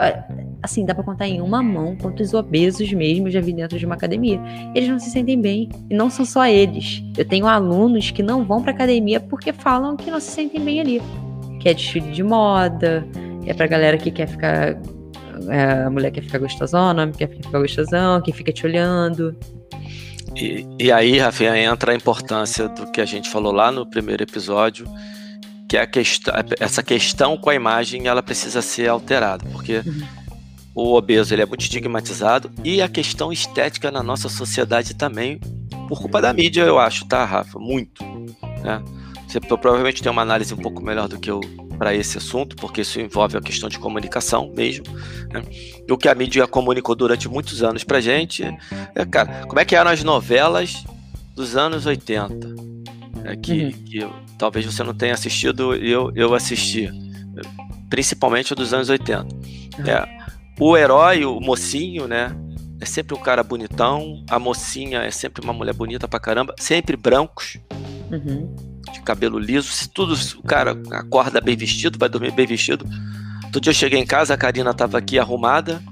assim, 0.62 0.84
dá 0.84 0.94
pra 0.94 1.04
contar 1.04 1.28
em 1.28 1.40
uma 1.40 1.62
mão 1.62 1.96
quantos 1.96 2.34
obesos 2.34 2.92
mesmo 2.92 3.28
eu 3.28 3.30
já 3.30 3.40
vi 3.40 3.52
dentro 3.52 3.78
de 3.78 3.86
uma 3.86 3.94
academia. 3.94 4.40
Eles 4.74 4.88
não 4.88 4.98
se 4.98 5.10
sentem 5.10 5.40
bem. 5.40 5.68
E 5.90 5.94
não 5.94 6.10
são 6.10 6.24
só 6.24 6.46
eles. 6.46 7.02
Eu 7.16 7.24
tenho 7.24 7.46
alunos 7.46 8.10
que 8.10 8.22
não 8.22 8.44
vão 8.44 8.62
pra 8.62 8.72
academia 8.72 9.20
porque 9.20 9.52
falam 9.52 9.96
que 9.96 10.10
não 10.10 10.20
se 10.20 10.30
sentem 10.30 10.60
bem 10.60 10.80
ali. 10.80 11.02
Que 11.60 11.68
é 11.68 11.74
desfile 11.74 12.10
de 12.10 12.22
moda, 12.22 13.06
é 13.46 13.54
pra 13.54 13.66
galera 13.66 13.96
que 13.96 14.10
quer 14.10 14.28
ficar. 14.28 14.76
É, 15.48 15.84
a 15.84 15.90
mulher 15.90 16.10
quer 16.10 16.22
ficar 16.22 16.38
gostosona, 16.38 17.10
quer 17.10 17.28
ficar 17.28 17.58
gostosão, 17.58 18.20
quem 18.20 18.34
fica 18.34 18.52
te 18.52 18.66
olhando. 18.66 19.36
E, 20.36 20.66
e 20.78 20.92
aí, 20.92 21.18
Rafinha, 21.18 21.56
entra 21.56 21.92
a 21.92 21.94
importância 21.94 22.68
do 22.68 22.90
que 22.90 23.00
a 23.00 23.04
gente 23.04 23.30
falou 23.30 23.52
lá 23.52 23.72
no 23.72 23.88
primeiro 23.88 24.22
episódio, 24.22 24.86
que 25.68 25.76
é 25.76 25.82
a 25.82 25.86
questão, 25.86 26.34
essa 26.58 26.82
questão 26.82 27.36
com 27.36 27.50
a 27.50 27.54
imagem 27.54 28.06
ela 28.08 28.22
precisa 28.22 28.62
ser 28.62 28.88
alterada, 28.88 29.44
porque 29.52 29.82
uhum. 29.84 30.02
o 30.74 30.94
obeso 30.94 31.34
ele 31.34 31.42
é 31.42 31.46
muito 31.46 31.60
estigmatizado 31.60 32.50
e 32.64 32.80
a 32.80 32.88
questão 32.88 33.30
estética 33.30 33.90
na 33.90 34.02
nossa 34.02 34.30
sociedade 34.30 34.94
também, 34.94 35.38
por 35.86 36.00
culpa 36.00 36.22
da 36.22 36.32
mídia, 36.32 36.62
eu 36.62 36.78
acho, 36.78 37.04
tá, 37.06 37.24
Rafa? 37.24 37.58
Muito. 37.58 38.02
Né? 38.62 38.82
Você 39.26 39.40
provavelmente 39.40 40.02
tem 40.02 40.10
uma 40.10 40.22
análise 40.22 40.54
um 40.54 40.56
pouco 40.56 40.82
melhor 40.82 41.06
do 41.06 41.18
que 41.18 41.30
eu 41.30 41.40
para 41.78 41.94
esse 41.94 42.18
assunto, 42.18 42.56
porque 42.56 42.80
isso 42.80 42.98
envolve 42.98 43.36
a 43.36 43.40
questão 43.40 43.68
de 43.68 43.78
comunicação 43.78 44.50
mesmo. 44.56 44.84
Né? 45.30 45.42
E 45.86 45.92
o 45.92 45.98
que 45.98 46.08
a 46.08 46.14
mídia 46.14 46.46
comunicou 46.46 46.94
durante 46.94 47.28
muitos 47.28 47.62
anos 47.62 47.84
para 47.84 48.00
gente 48.00 48.42
é, 48.94 49.04
cara, 49.04 49.46
como 49.46 49.60
é 49.60 49.64
que 49.64 49.76
eram 49.76 49.90
as 49.90 50.02
novelas 50.02 50.82
dos 51.36 51.56
anos 51.56 51.86
80? 51.86 52.34
É, 53.24 53.36
que, 53.36 53.64
uhum. 53.64 53.72
que 53.72 54.27
talvez 54.38 54.64
você 54.64 54.82
não 54.82 54.94
tenha 54.94 55.14
assistido, 55.14 55.74
eu, 55.74 56.12
eu 56.14 56.34
assisti, 56.34 56.90
principalmente 57.90 58.54
dos 58.54 58.72
anos 58.72 58.88
80. 58.88 59.22
Uhum. 59.22 59.86
É, 59.86 60.18
o 60.58 60.76
herói, 60.76 61.24
o 61.24 61.40
mocinho, 61.40 62.06
né? 62.06 62.34
É 62.80 62.84
sempre 62.84 63.14
um 63.14 63.20
cara 63.20 63.42
bonitão, 63.42 64.24
a 64.30 64.38
mocinha 64.38 65.00
é 65.00 65.10
sempre 65.10 65.42
uma 65.42 65.52
mulher 65.52 65.74
bonita 65.74 66.06
pra 66.06 66.20
caramba, 66.20 66.54
sempre 66.58 66.96
brancos. 66.96 67.58
Uhum 68.10 68.68
de 68.92 69.00
cabelo 69.00 69.38
liso, 69.38 69.70
se 69.70 69.88
tudo, 69.88 70.14
o 70.38 70.42
cara 70.42 70.76
acorda 70.90 71.40
bem 71.40 71.56
vestido, 71.56 71.98
vai 71.98 72.08
dormir 72.08 72.32
bem 72.32 72.46
vestido. 72.46 72.84
Outro 73.44 73.60
dia 73.60 73.70
eu 73.70 73.74
cheguei 73.74 73.98
em 73.98 74.06
casa, 74.06 74.34
a 74.34 74.36
Karina 74.36 74.74
tava 74.74 74.98
aqui 74.98 75.18
arrumada. 75.18 75.82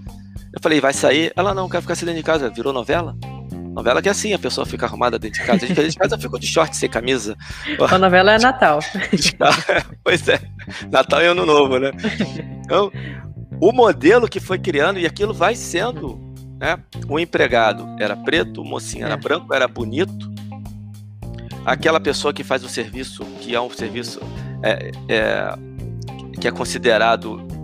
Eu 0.53 0.61
falei, 0.61 0.81
vai 0.81 0.93
sair? 0.93 1.33
Ela 1.37 1.55
não, 1.55 1.69
quer 1.69 1.81
ficar 1.81 1.95
assim 1.95 2.05
dentro 2.05 2.21
de 2.21 2.25
casa. 2.25 2.51
Virou 2.51 2.73
novela? 2.73 3.17
Novela 3.77 4.01
que 4.01 4.09
é 4.09 4.11
assim, 4.11 4.33
a 4.33 4.39
pessoa 4.39 4.65
fica 4.65 4.87
arrumada 4.87 5.19
dentro 5.19 5.39
de 5.39 5.47
casa. 5.47 5.59
A 5.59 5.69
gente 5.69 5.77
dentro 5.77 5.91
de 5.91 5.99
casa 5.99 6.19
ficou 6.19 6.39
de 6.39 6.47
short, 6.47 6.75
sem 6.75 6.89
camisa. 6.89 7.37
A 7.91 7.99
novela 7.99 8.33
é 8.33 8.39
Natal. 8.39 8.79
pois 10.03 10.27
é, 10.27 10.41
Natal 10.91 11.21
e 11.21 11.27
Ano 11.27 11.45
Novo, 11.45 11.79
né? 11.79 11.91
Então, 12.65 12.91
o 13.61 13.73
modelo 13.73 14.31
que 14.31 14.41
foi 14.41 14.59
criando, 14.59 14.99
e 14.99 15.05
aquilo 15.05 15.35
vai 15.35 15.55
sendo, 15.55 16.19
né? 16.59 16.79
O 17.07 17.21
empregado 17.21 17.87
era 18.01 18.17
preto, 18.17 18.63
o 18.63 18.65
mocinho 18.65 19.05
era 19.05 19.13
é. 19.13 19.19
branco, 19.19 19.53
era 19.53 19.69
bonito, 19.69 20.33
aquela 21.63 22.01
pessoa 22.01 22.33
que 22.33 22.43
faz 22.43 22.65
o 22.65 22.71
serviço, 22.71 23.27
que 23.43 23.55
é 23.55 23.61
um 23.61 23.69
serviço 23.69 24.21
é, 24.63 24.91
é, 25.07 25.55
que 26.41 26.49
é 26.49 26.51
considerado 26.51 27.47
de 27.47 27.56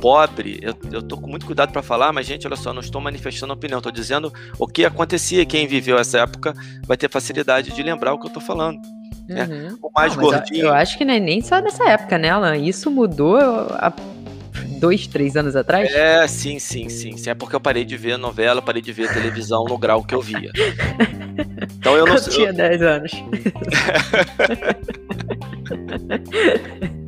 pobre, 0.00 0.58
eu, 0.62 0.74
eu 0.92 1.02
tô 1.02 1.16
com 1.16 1.28
muito 1.28 1.46
cuidado 1.46 1.72
para 1.72 1.82
falar, 1.82 2.12
mas 2.12 2.26
gente, 2.26 2.46
olha 2.46 2.56
só, 2.56 2.72
não 2.72 2.80
estou 2.80 3.00
manifestando 3.00 3.52
opinião, 3.52 3.78
estou 3.78 3.92
dizendo 3.92 4.32
o 4.58 4.66
que 4.66 4.84
acontecia. 4.84 5.44
Quem 5.44 5.66
viveu 5.66 5.98
essa 5.98 6.20
época 6.20 6.54
vai 6.86 6.96
ter 6.96 7.10
facilidade 7.10 7.72
de 7.72 7.82
lembrar 7.82 8.12
o 8.12 8.18
que 8.18 8.26
eu 8.26 8.28
estou 8.28 8.42
falando. 8.42 8.80
Né? 9.28 9.44
Uhum. 9.44 9.78
O 9.82 9.90
mais 9.92 10.14
não, 10.14 10.22
gordinho. 10.22 10.60
Eu, 10.60 10.66
eu, 10.66 10.74
acho 10.74 10.96
que 10.96 11.04
não 11.04 11.14
é 11.14 11.20
nem 11.20 11.40
só 11.40 11.60
nessa 11.60 11.88
época, 11.88 12.16
né, 12.16 12.30
Alan? 12.30 12.56
Isso 12.56 12.90
mudou 12.90 13.38
há 13.38 13.92
dois, 14.78 15.06
três 15.06 15.36
anos 15.36 15.56
atrás? 15.56 15.92
É, 15.92 16.26
sim, 16.28 16.58
sim, 16.58 16.88
sim, 16.88 17.16
sim. 17.16 17.30
É 17.30 17.34
porque 17.34 17.56
eu 17.56 17.60
parei 17.60 17.84
de 17.84 17.96
ver 17.96 18.16
novela, 18.16 18.62
parei 18.62 18.82
de 18.82 18.92
ver 18.92 19.12
televisão 19.12 19.64
no 19.64 19.76
grau 19.76 20.04
que 20.04 20.14
eu 20.14 20.20
via. 20.20 20.52
Então 21.78 21.96
eu 21.96 22.06
não 22.06 22.18
sei. 22.18 22.46
Eu 22.46 22.48
tinha 22.52 22.52
10 22.52 22.82
anos. 22.82 23.12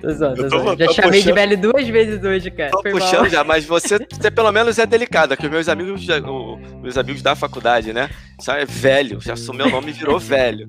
tô 0.00 0.12
zoando, 0.12 0.42
tô 0.42 0.48
zoando. 0.48 0.84
Já 0.84 0.92
chamei 0.92 1.20
puxando, 1.20 1.22
de 1.22 1.32
velho 1.32 1.58
duas 1.58 1.88
vezes 1.88 2.24
hoje, 2.24 2.50
cara. 2.50 2.70
Tô 2.70 2.82
Foi 2.82 2.90
puxando 2.92 3.20
mal. 3.20 3.28
já, 3.30 3.44
mas 3.44 3.64
você, 3.64 3.98
você 4.10 4.30
pelo 4.30 4.50
menos 4.52 4.78
é 4.78 4.86
delicada, 4.86 5.36
que 5.36 5.46
os 5.46 5.50
meus 5.50 5.68
amigos, 5.68 6.06
o, 6.08 6.56
meus 6.82 6.96
amigos 6.96 7.22
da 7.22 7.34
faculdade, 7.34 7.92
né? 7.92 8.10
Já 8.42 8.56
é 8.58 8.64
velho, 8.64 9.20
já 9.20 9.34
assumiu 9.34 9.66
o 9.66 9.70
nome 9.70 9.90
e 9.90 9.92
virou 9.92 10.18
velho. 10.18 10.66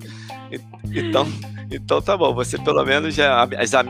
Então, 0.92 1.26
então 1.70 2.02
tá 2.02 2.16
bom, 2.16 2.34
você 2.34 2.58
pelo 2.58 2.84
menos 2.84 3.14
já. 3.14 3.48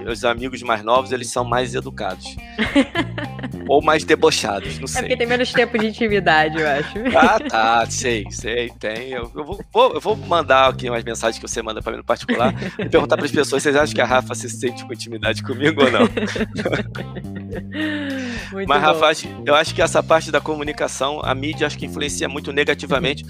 os 0.09 0.25
amigos 0.25 0.62
mais 0.62 0.85
novos, 0.85 1.11
eles 1.11 1.29
são 1.29 1.45
mais 1.45 1.75
educados. 1.75 2.25
Ou 3.68 3.83
mais 3.83 4.05
debochados, 4.05 4.79
não 4.79 4.87
sei. 4.87 5.01
É 5.01 5.03
porque 5.03 5.16
tem 5.16 5.27
menos 5.27 5.53
tempo 5.53 5.79
de 5.79 5.87
intimidade, 5.87 6.61
eu 6.61 6.68
acho. 6.68 6.92
Ah, 7.16 7.38
tá, 7.38 7.87
sei, 7.88 8.27
sei, 8.31 8.71
tem. 8.79 9.11
Eu, 9.11 9.31
eu 9.35 9.45
vou, 9.45 9.64
vou, 9.73 9.95
eu 9.95 10.01
vou 10.01 10.16
mandar 10.16 10.68
aqui 10.68 10.88
umas 10.88 11.05
mensagens 11.05 11.38
que 11.38 11.49
você 11.49 11.62
manda 11.62 11.81
para 11.81 11.92
mim 11.92 11.99
no 11.99 12.05
particular 12.05 12.55
e 12.79 12.88
perguntar 12.88 13.16
para 13.16 13.27
as 13.27 13.33
pessoas: 13.33 13.62
vocês 13.62 13.77
acham 13.77 13.95
que 13.95 14.01
a 14.01 14.05
Rafa 14.07 14.21
se 14.35 14.48
sente 14.48 14.85
com 14.87 14.92
intimidade 14.92 15.42
comigo 15.42 15.83
ou 15.85 15.90
não? 15.90 16.00
Muito 18.52 18.68
Mas, 18.68 18.81
bom. 18.81 18.87
Rafa, 18.87 19.12
eu 19.46 19.54
acho 19.54 19.75
que 19.75 19.83
essa 19.83 20.02
parte 20.02 20.31
da 20.31 20.40
comunicação, 20.40 21.20
a 21.23 21.35
mídia 21.35 21.66
acho 21.66 21.79
que 21.79 21.87
influencia 21.87 22.29
muito 22.29 22.52
negativamente. 22.52 23.25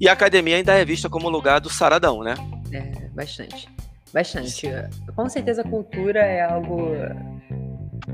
E 0.00 0.08
a 0.08 0.12
academia 0.12 0.56
ainda 0.56 0.74
é 0.74 0.84
vista 0.84 1.08
como 1.08 1.28
lugar 1.28 1.60
do 1.60 1.68
saradão, 1.68 2.22
né? 2.22 2.34
É, 2.72 3.08
bastante. 3.14 3.68
Bastante. 4.12 4.68
Com 5.14 5.28
certeza 5.28 5.62
a 5.62 5.64
cultura 5.64 6.20
é 6.20 6.42
algo 6.42 6.92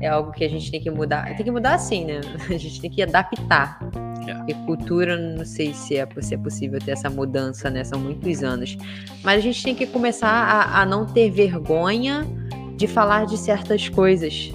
é 0.01 0.07
algo 0.07 0.31
que 0.31 0.43
a 0.43 0.49
gente 0.49 0.69
tem 0.71 0.81
que 0.81 0.89
mudar. 0.89 1.25
Tem 1.35 1.45
que 1.45 1.51
mudar 1.51 1.75
assim, 1.75 2.05
né? 2.05 2.21
A 2.49 2.57
gente 2.57 2.81
tem 2.81 2.89
que 2.89 3.01
adaptar. 3.01 3.79
Yeah. 4.21 4.43
Porque 4.43 4.53
cultura, 4.65 5.17
não 5.17 5.45
sei 5.45 5.73
se 5.73 5.97
é, 5.97 6.07
se 6.21 6.33
é 6.33 6.37
possível 6.37 6.79
ter 6.79 6.91
essa 6.91 7.09
mudança, 7.09 7.69
né? 7.69 7.83
São 7.83 7.99
muitos 7.99 8.43
anos. 8.43 8.77
Mas 9.23 9.39
a 9.39 9.41
gente 9.41 9.63
tem 9.63 9.75
que 9.75 9.85
começar 9.85 10.29
a, 10.29 10.81
a 10.81 10.85
não 10.85 11.05
ter 11.05 11.29
vergonha 11.29 12.25
de 12.75 12.87
falar 12.87 13.25
de 13.25 13.37
certas 13.37 13.87
coisas, 13.87 14.51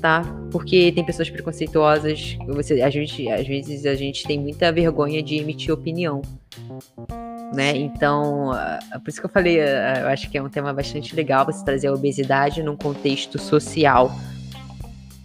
tá? 0.00 0.22
Porque 0.50 0.90
tem 0.92 1.04
pessoas 1.04 1.30
preconceituosas. 1.30 2.36
Você, 2.46 2.82
a 2.82 2.90
gente, 2.90 3.30
às 3.30 3.46
vezes 3.46 3.86
a 3.86 3.94
gente 3.94 4.24
tem 4.24 4.38
muita 4.38 4.72
vergonha 4.72 5.22
de 5.22 5.36
emitir 5.36 5.72
opinião. 5.72 6.22
né? 7.54 7.76
Então, 7.76 8.50
uh, 8.50 9.00
por 9.00 9.08
isso 9.08 9.20
que 9.20 9.26
eu 9.26 9.30
falei, 9.30 9.58
uh, 9.60 10.00
eu 10.00 10.08
acho 10.08 10.30
que 10.30 10.38
é 10.38 10.42
um 10.42 10.48
tema 10.48 10.72
bastante 10.72 11.14
legal 11.14 11.44
você 11.44 11.64
trazer 11.64 11.88
a 11.88 11.92
obesidade 11.92 12.62
num 12.62 12.76
contexto 12.76 13.38
social, 13.38 14.10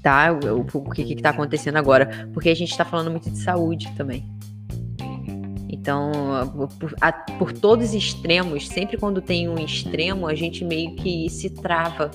tá? 0.07 0.31
O, 0.31 0.61
o, 0.61 0.89
que 0.89 1.01
está 1.01 1.31
acontecendo 1.31 1.75
agora? 1.75 2.29
Porque 2.33 2.47
a 2.47 2.55
gente 2.55 2.71
está 2.71 2.85
falando 2.85 3.11
muito 3.11 3.29
de 3.29 3.39
saúde 3.39 3.91
também. 3.97 4.25
Então, 5.67 6.11
por, 6.79 6.95
a, 7.01 7.11
por 7.11 7.51
todos 7.51 7.89
os 7.89 7.93
extremos, 7.93 8.69
sempre 8.69 8.95
quando 8.95 9.21
tem 9.21 9.49
um 9.49 9.59
extremo, 9.59 10.25
a 10.25 10.33
gente 10.33 10.63
meio 10.63 10.95
que 10.95 11.29
se 11.29 11.49
trava 11.49 12.09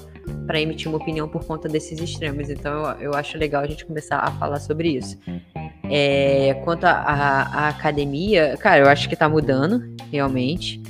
para 0.46 0.58
emitir 0.58 0.88
uma 0.88 0.96
opinião 0.96 1.28
por 1.28 1.44
conta 1.44 1.68
desses 1.68 2.00
extremos. 2.00 2.48
Então, 2.48 2.82
eu, 2.92 3.10
eu 3.10 3.14
acho 3.14 3.36
legal 3.36 3.62
a 3.62 3.66
gente 3.66 3.84
começar 3.84 4.16
a 4.20 4.30
falar 4.32 4.58
sobre 4.58 4.96
isso. 4.96 5.18
É, 5.90 6.54
quanto 6.64 6.84
à 6.84 7.68
academia, 7.68 8.56
cara, 8.56 8.80
eu 8.80 8.88
acho 8.88 9.06
que 9.06 9.14
tá 9.16 9.28
mudando, 9.28 9.82
realmente, 10.10 10.80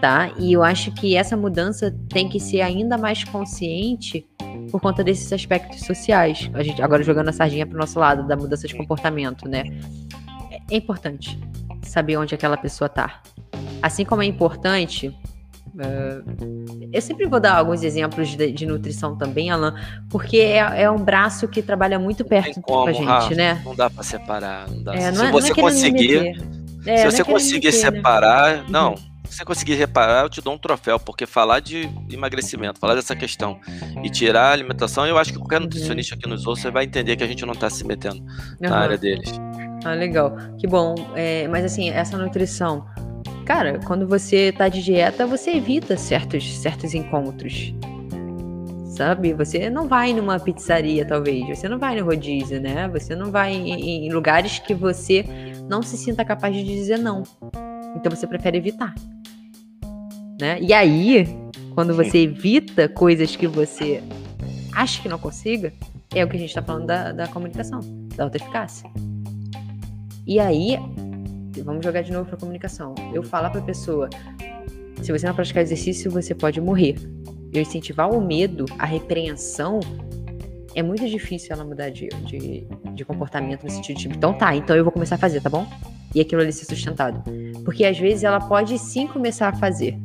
tá? 0.00 0.32
E 0.38 0.52
eu 0.52 0.62
acho 0.62 0.92
que 0.92 1.16
essa 1.16 1.36
mudança 1.36 1.92
tem 2.08 2.28
que 2.28 2.38
ser 2.38 2.60
ainda 2.60 2.96
mais 2.96 3.24
consciente 3.24 4.24
por 4.72 4.80
conta 4.80 5.04
desses 5.04 5.30
aspectos 5.32 5.80
sociais. 5.80 6.50
A 6.54 6.62
gente 6.62 6.80
agora 6.80 7.02
jogando 7.02 7.28
a 7.28 7.32
sardinha 7.32 7.66
pro 7.66 7.78
nosso 7.78 8.00
lado 8.00 8.26
da 8.26 8.34
mudança 8.34 8.66
de 8.66 8.74
comportamento, 8.74 9.46
né? 9.46 9.64
É 10.70 10.76
importante 10.76 11.38
saber 11.82 12.16
onde 12.16 12.34
aquela 12.34 12.56
pessoa 12.56 12.88
tá. 12.88 13.20
Assim 13.82 14.04
como 14.04 14.22
é 14.22 14.26
importante 14.26 15.14
Uh, 15.74 16.90
eu 16.92 17.00
sempre 17.00 17.24
vou 17.24 17.40
dar 17.40 17.54
alguns 17.54 17.82
exemplos 17.82 18.36
de, 18.36 18.52
de 18.52 18.66
nutrição 18.66 19.16
também, 19.16 19.50
Alan, 19.50 19.74
porque 20.10 20.36
é, 20.36 20.82
é, 20.82 20.90
um 20.90 20.98
braço 20.98 21.48
que 21.48 21.62
trabalha 21.62 21.98
muito 21.98 22.26
perto 22.26 22.60
como, 22.60 22.84
da 22.84 22.92
gente, 22.92 23.06
Rafa, 23.06 23.34
né? 23.34 23.62
Não 23.64 23.74
dá 23.74 23.88
para 23.88 24.02
separar. 24.02 24.68
Não 24.68 24.82
dá. 24.82 24.94
É, 24.94 25.10
se, 25.10 25.18
não 25.18 25.24
é, 25.24 25.30
você 25.30 25.54
conseguir, 25.54 26.38
é, 26.84 26.96
se 26.98 27.10
você 27.10 27.24
conseguir 27.24 27.68
meter, 27.68 27.90
né? 27.90 27.96
separar, 27.96 28.56
né? 28.58 28.64
não. 28.68 29.11
Se 29.32 29.38
você 29.38 29.44
conseguir 29.46 29.76
reparar, 29.76 30.24
eu 30.24 30.28
te 30.28 30.42
dou 30.42 30.52
um 30.52 30.58
troféu, 30.58 31.00
porque 31.00 31.24
falar 31.24 31.60
de 31.60 31.88
emagrecimento, 32.10 32.78
falar 32.78 32.94
dessa 32.94 33.16
questão 33.16 33.58
e 34.04 34.10
tirar 34.10 34.48
a 34.48 34.52
alimentação, 34.52 35.06
eu 35.06 35.16
acho 35.16 35.32
que 35.32 35.38
qualquer 35.38 35.58
nutricionista 35.58 36.14
que 36.18 36.28
nos 36.28 36.46
ouça 36.46 36.70
vai 36.70 36.84
entender 36.84 37.16
que 37.16 37.24
a 37.24 37.26
gente 37.26 37.46
não 37.46 37.54
está 37.54 37.70
se 37.70 37.82
metendo 37.82 38.18
uhum. 38.20 38.68
na 38.68 38.76
área 38.76 38.98
deles. 38.98 39.32
Ah, 39.86 39.94
legal. 39.94 40.36
Que 40.58 40.66
bom. 40.66 40.94
É, 41.16 41.48
mas 41.48 41.64
assim, 41.64 41.88
essa 41.88 42.18
nutrição, 42.18 42.86
Cara, 43.46 43.80
quando 43.84 44.06
você 44.06 44.52
tá 44.52 44.68
de 44.68 44.82
dieta, 44.82 45.26
você 45.26 45.52
evita 45.52 45.96
certos, 45.96 46.58
certos 46.58 46.94
encontros. 46.94 47.74
Sabe? 48.86 49.32
Você 49.32 49.68
não 49.70 49.88
vai 49.88 50.12
numa 50.12 50.38
pizzaria, 50.38 51.04
talvez. 51.04 51.48
Você 51.48 51.68
não 51.68 51.78
vai 51.78 51.98
no 51.98 52.04
rodízio, 52.04 52.60
né? 52.60 52.86
Você 52.88 53.16
não 53.16 53.32
vai 53.32 53.52
em, 53.52 54.06
em 54.06 54.12
lugares 54.12 54.58
que 54.58 54.74
você 54.74 55.24
não 55.68 55.82
se 55.82 55.96
sinta 55.96 56.22
capaz 56.24 56.54
de 56.54 56.62
dizer 56.62 56.98
não. 56.98 57.22
Então 57.96 58.14
você 58.14 58.26
prefere 58.26 58.58
evitar. 58.58 58.94
Né? 60.42 60.58
E 60.60 60.72
aí, 60.72 61.24
quando 61.72 61.94
você 61.94 62.18
evita 62.18 62.88
coisas 62.88 63.36
que 63.36 63.46
você 63.46 64.02
acha 64.72 65.00
que 65.00 65.08
não 65.08 65.16
consiga, 65.16 65.72
é 66.12 66.24
o 66.24 66.28
que 66.28 66.34
a 66.34 66.40
gente 66.40 66.48
está 66.48 66.60
falando 66.60 66.86
da, 66.86 67.12
da 67.12 67.28
comunicação, 67.28 67.78
da 68.16 68.24
alta 68.24 68.38
eficácia. 68.38 68.90
E 70.26 70.40
aí, 70.40 70.76
vamos 71.62 71.84
jogar 71.84 72.02
de 72.02 72.10
novo 72.10 72.28
para 72.28 72.36
comunicação. 72.36 72.92
Eu 73.14 73.22
falar 73.22 73.50
para 73.50 73.60
a 73.60 73.62
pessoa, 73.62 74.10
se 75.00 75.12
você 75.12 75.24
não 75.24 75.32
praticar 75.32 75.62
exercício, 75.62 76.10
você 76.10 76.34
pode 76.34 76.60
morrer. 76.60 76.96
Eu 77.52 77.62
incentivar 77.62 78.10
o 78.10 78.20
medo, 78.20 78.64
a 78.80 78.84
repreensão, 78.84 79.78
é 80.74 80.82
muito 80.82 81.08
difícil 81.08 81.50
ela 81.52 81.64
mudar 81.64 81.90
de, 81.90 82.08
de, 82.26 82.66
de 82.94 83.04
comportamento 83.04 83.62
no 83.62 83.70
sentido 83.70 83.96
de 83.96 84.02
tipo, 84.02 84.16
então 84.16 84.34
tá, 84.34 84.56
então 84.56 84.74
eu 84.74 84.82
vou 84.82 84.92
começar 84.92 85.14
a 85.14 85.18
fazer, 85.18 85.40
tá 85.40 85.48
bom? 85.48 85.68
E 86.12 86.20
aquilo 86.20 86.42
ali 86.42 86.52
ser 86.52 86.64
sustentado. 86.64 87.22
Porque 87.64 87.84
às 87.84 87.96
vezes 87.96 88.24
ela 88.24 88.40
pode 88.40 88.76
sim 88.76 89.06
começar 89.06 89.46
a 89.46 89.52
fazer. 89.52 89.96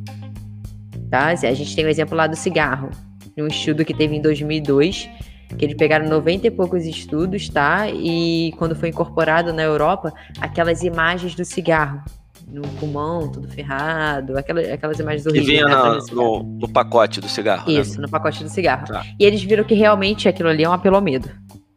Tá? 1.10 1.28
A 1.28 1.34
gente 1.34 1.74
tem 1.74 1.84
o 1.84 1.88
exemplo 1.88 2.16
lá 2.16 2.26
do 2.26 2.36
cigarro, 2.36 2.90
um 3.36 3.46
estudo 3.46 3.84
que 3.84 3.94
teve 3.94 4.16
em 4.16 4.20
2002 4.20 5.08
que 5.56 5.64
eles 5.64 5.76
pegaram 5.76 6.08
90 6.08 6.46
e 6.46 6.50
poucos 6.50 6.84
estudos, 6.84 7.48
tá? 7.48 7.88
E 7.88 8.52
quando 8.58 8.74
foi 8.74 8.90
incorporado 8.90 9.52
na 9.52 9.62
Europa, 9.62 10.12
aquelas 10.40 10.82
imagens 10.82 11.34
do 11.34 11.44
cigarro 11.44 12.02
no 12.46 12.62
pulmão, 12.62 13.30
tudo 13.30 13.48
ferrado, 13.48 14.36
aquelas, 14.38 14.70
aquelas 14.70 14.98
imagens 14.98 15.26
horríveis. 15.26 15.46
Que 15.46 15.52
vinha 15.52 15.66
né, 15.66 16.00
no, 16.12 16.42
no, 16.42 16.68
pacote 16.68 17.20
do 17.20 17.28
cigarro. 17.28 17.70
Né? 17.70 17.80
Isso, 17.80 17.96
né? 17.96 18.02
no 18.02 18.08
pacote 18.10 18.42
do 18.42 18.48
cigarro. 18.48 18.86
Tá. 18.86 19.04
E 19.18 19.24
eles 19.24 19.42
viram 19.42 19.64
que 19.64 19.74
realmente 19.74 20.28
aquilo 20.28 20.48
ali 20.48 20.64
é 20.64 20.68
um 20.68 20.72
apelo 20.72 20.96
ao 20.96 21.02
medo, 21.02 21.28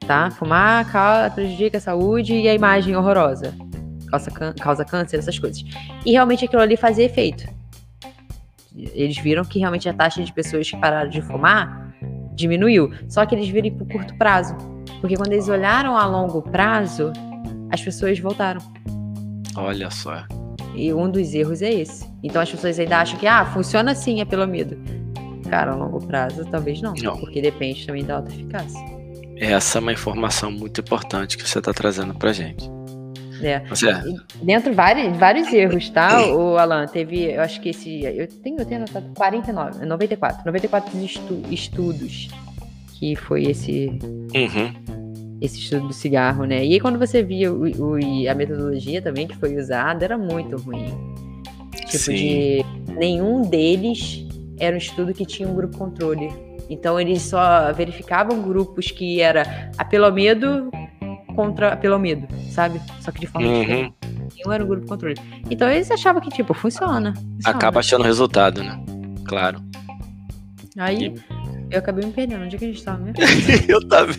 tá? 0.05 0.31
Fumar 0.31 0.85
prejudica 1.33 1.77
a 1.77 1.81
saúde 1.81 2.33
e 2.33 2.47
a 2.47 2.53
imagem 2.53 2.95
horrorosa. 2.95 3.53
Causa, 4.09 4.31
causa 4.59 4.85
câncer, 4.85 5.17
essas 5.17 5.39
coisas. 5.39 5.63
E 6.05 6.11
realmente 6.11 6.43
aquilo 6.45 6.61
ali 6.61 6.75
fazia 6.75 7.05
efeito. 7.05 7.45
Eles 8.75 9.17
viram 9.17 9.43
que 9.43 9.59
realmente 9.59 9.89
a 9.89 9.93
taxa 9.93 10.23
de 10.23 10.31
pessoas 10.31 10.69
que 10.69 10.77
pararam 10.77 11.09
de 11.09 11.21
fumar 11.21 11.93
diminuiu. 12.33 12.91
Só 13.07 13.25
que 13.25 13.35
eles 13.35 13.49
viram 13.49 13.71
por 13.71 13.87
curto 13.87 14.15
prazo. 14.17 14.55
Porque 14.99 15.15
quando 15.15 15.33
eles 15.33 15.49
olharam 15.49 15.97
a 15.97 16.05
longo 16.05 16.41
prazo, 16.41 17.11
as 17.69 17.81
pessoas 17.81 18.19
voltaram. 18.19 18.61
Olha 19.55 19.89
só. 19.89 20.25
E 20.73 20.93
um 20.93 21.09
dos 21.09 21.33
erros 21.33 21.61
é 21.61 21.69
esse. 21.69 22.09
Então 22.23 22.41
as 22.41 22.49
pessoas 22.49 22.79
ainda 22.79 22.99
acham 22.99 23.19
que, 23.19 23.27
ah, 23.27 23.45
funciona 23.45 23.91
assim, 23.91 24.21
é 24.21 24.25
pelo 24.25 24.47
medo. 24.47 24.77
Cara, 25.49 25.73
a 25.73 25.75
longo 25.75 25.99
prazo, 26.05 26.45
talvez 26.45 26.81
não. 26.81 26.93
Não. 27.01 27.17
Porque 27.17 27.41
depende 27.41 27.85
também 27.85 28.05
da 28.05 28.17
alta 28.17 28.31
eficácia. 28.31 28.79
Essa 29.35 29.79
é 29.79 29.81
uma 29.81 29.91
informação 29.91 30.51
muito 30.51 30.79
importante 30.79 31.37
que 31.37 31.47
você 31.47 31.59
está 31.59 31.73
trazendo 31.73 32.13
pra 32.13 32.31
gente. 32.31 32.69
É. 33.43 33.63
Dentro 34.43 34.73
vários, 34.73 35.17
vários 35.17 35.51
erros, 35.51 35.89
tá, 35.89 36.25
o 36.27 36.57
Alan? 36.57 36.85
Teve, 36.85 37.31
eu 37.31 37.41
acho 37.41 37.59
que 37.61 37.69
esse. 37.69 38.03
Eu 38.03 38.27
tenho, 38.27 38.59
eu 38.59 38.65
tenho 38.65 38.81
anotado 38.81 39.11
49, 39.15 39.85
94. 39.85 40.45
94 40.45 41.03
estu, 41.03 41.41
estudos 41.49 42.29
que 42.93 43.15
foi 43.15 43.45
esse. 43.45 43.87
Uhum. 44.35 45.01
Esse 45.41 45.57
estudo 45.57 45.87
do 45.87 45.93
cigarro, 45.93 46.45
né? 46.45 46.63
E 46.63 46.73
aí, 46.73 46.79
quando 46.79 46.99
você 46.99 47.23
via 47.23 47.51
o, 47.51 47.63
o, 47.63 48.29
a 48.29 48.35
metodologia 48.35 49.01
também 49.01 49.27
que 49.27 49.35
foi 49.37 49.57
usada, 49.57 50.05
era 50.05 50.17
muito 50.17 50.55
ruim. 50.57 50.93
Tipo, 51.87 51.97
Sim. 51.97 52.13
de. 52.13 52.65
Nenhum 52.93 53.41
deles 53.41 54.23
era 54.59 54.75
um 54.75 54.77
estudo 54.77 55.13
que 55.13 55.25
tinha 55.25 55.49
um 55.49 55.55
grupo 55.55 55.77
controle. 55.77 56.31
Então, 56.69 56.99
eles 56.99 57.23
só 57.23 57.73
verificavam 57.73 58.41
grupos 58.41 58.91
que 58.91 59.19
era 59.19 59.71
a 59.77 59.83
pelo 59.83 60.11
medo 60.11 60.69
contra 61.35 61.75
pelo 61.75 61.99
medo, 61.99 62.27
sabe? 62.51 62.81
Só 62.99 63.11
que 63.11 63.19
de 63.19 63.27
forma 63.27 63.47
uhum. 63.47 63.59
diferente. 63.61 63.93
Um 64.45 64.51
era 64.51 64.63
um 64.63 64.67
grupo 64.67 64.87
controle. 64.87 65.15
Então 65.49 65.69
eles 65.69 65.91
achavam 65.91 66.21
que, 66.21 66.29
tipo, 66.29 66.53
funciona. 66.53 67.13
funciona. 67.13 67.39
Acaba 67.45 67.79
achando 67.79 68.03
resultado, 68.03 68.63
né? 68.63 68.83
Claro. 69.25 69.61
Aí 70.77 71.07
e... 71.07 71.15
eu 71.69 71.79
acabei 71.79 72.05
me 72.05 72.11
perdendo. 72.11 72.43
Onde 72.43 72.55
é 72.55 72.59
que 72.59 72.65
a 72.65 72.67
gente 72.67 72.83
tava 72.83 72.99
mesmo? 72.99 73.19
eu 73.67 73.87
também. 73.87 74.15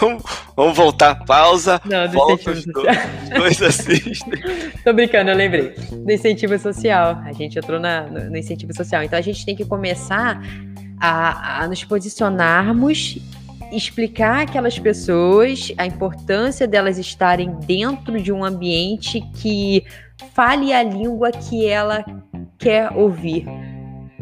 vamos, 0.00 0.22
vamos, 0.56 0.76
voltar, 0.76 1.14
pausa. 1.24 1.80
Não, 1.84 2.06
do 2.06 2.12
volta 2.12 2.50
incentivo 2.52 2.72
social. 2.72 2.94
Dois 3.36 3.62
assistem. 3.62 4.40
Tô 4.84 4.92
brincando, 4.92 5.30
eu 5.30 5.36
lembrei. 5.36 5.74
Do 5.90 6.10
incentivo 6.10 6.58
social. 6.58 7.20
A 7.24 7.32
gente 7.32 7.58
entrou 7.58 7.80
na, 7.80 8.02
no, 8.02 8.30
no 8.30 8.36
incentivo 8.36 8.74
social. 8.74 9.02
Então 9.02 9.18
a 9.18 9.22
gente 9.22 9.44
tem 9.44 9.56
que 9.56 9.64
começar 9.64 10.40
a, 11.00 11.62
a 11.62 11.68
nos 11.68 11.84
posicionarmos 11.84 13.18
explicar 13.76 14.42
aquelas 14.42 14.78
pessoas 14.78 15.72
a 15.76 15.86
importância 15.86 16.66
delas 16.66 16.98
estarem 16.98 17.54
dentro 17.66 18.20
de 18.20 18.32
um 18.32 18.44
ambiente 18.44 19.20
que 19.34 19.84
fale 20.32 20.72
a 20.72 20.82
língua 20.82 21.30
que 21.30 21.66
ela 21.66 22.04
quer 22.58 22.92
ouvir 22.92 23.44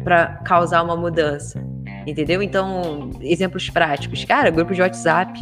para 0.03 0.27
causar 0.43 0.83
uma 0.83 0.95
mudança. 0.95 1.63
Entendeu? 2.05 2.41
Então, 2.43 3.11
exemplos 3.21 3.69
práticos. 3.69 4.25
Cara, 4.25 4.49
grupo 4.49 4.73
de 4.73 4.81
WhatsApp 4.81 5.39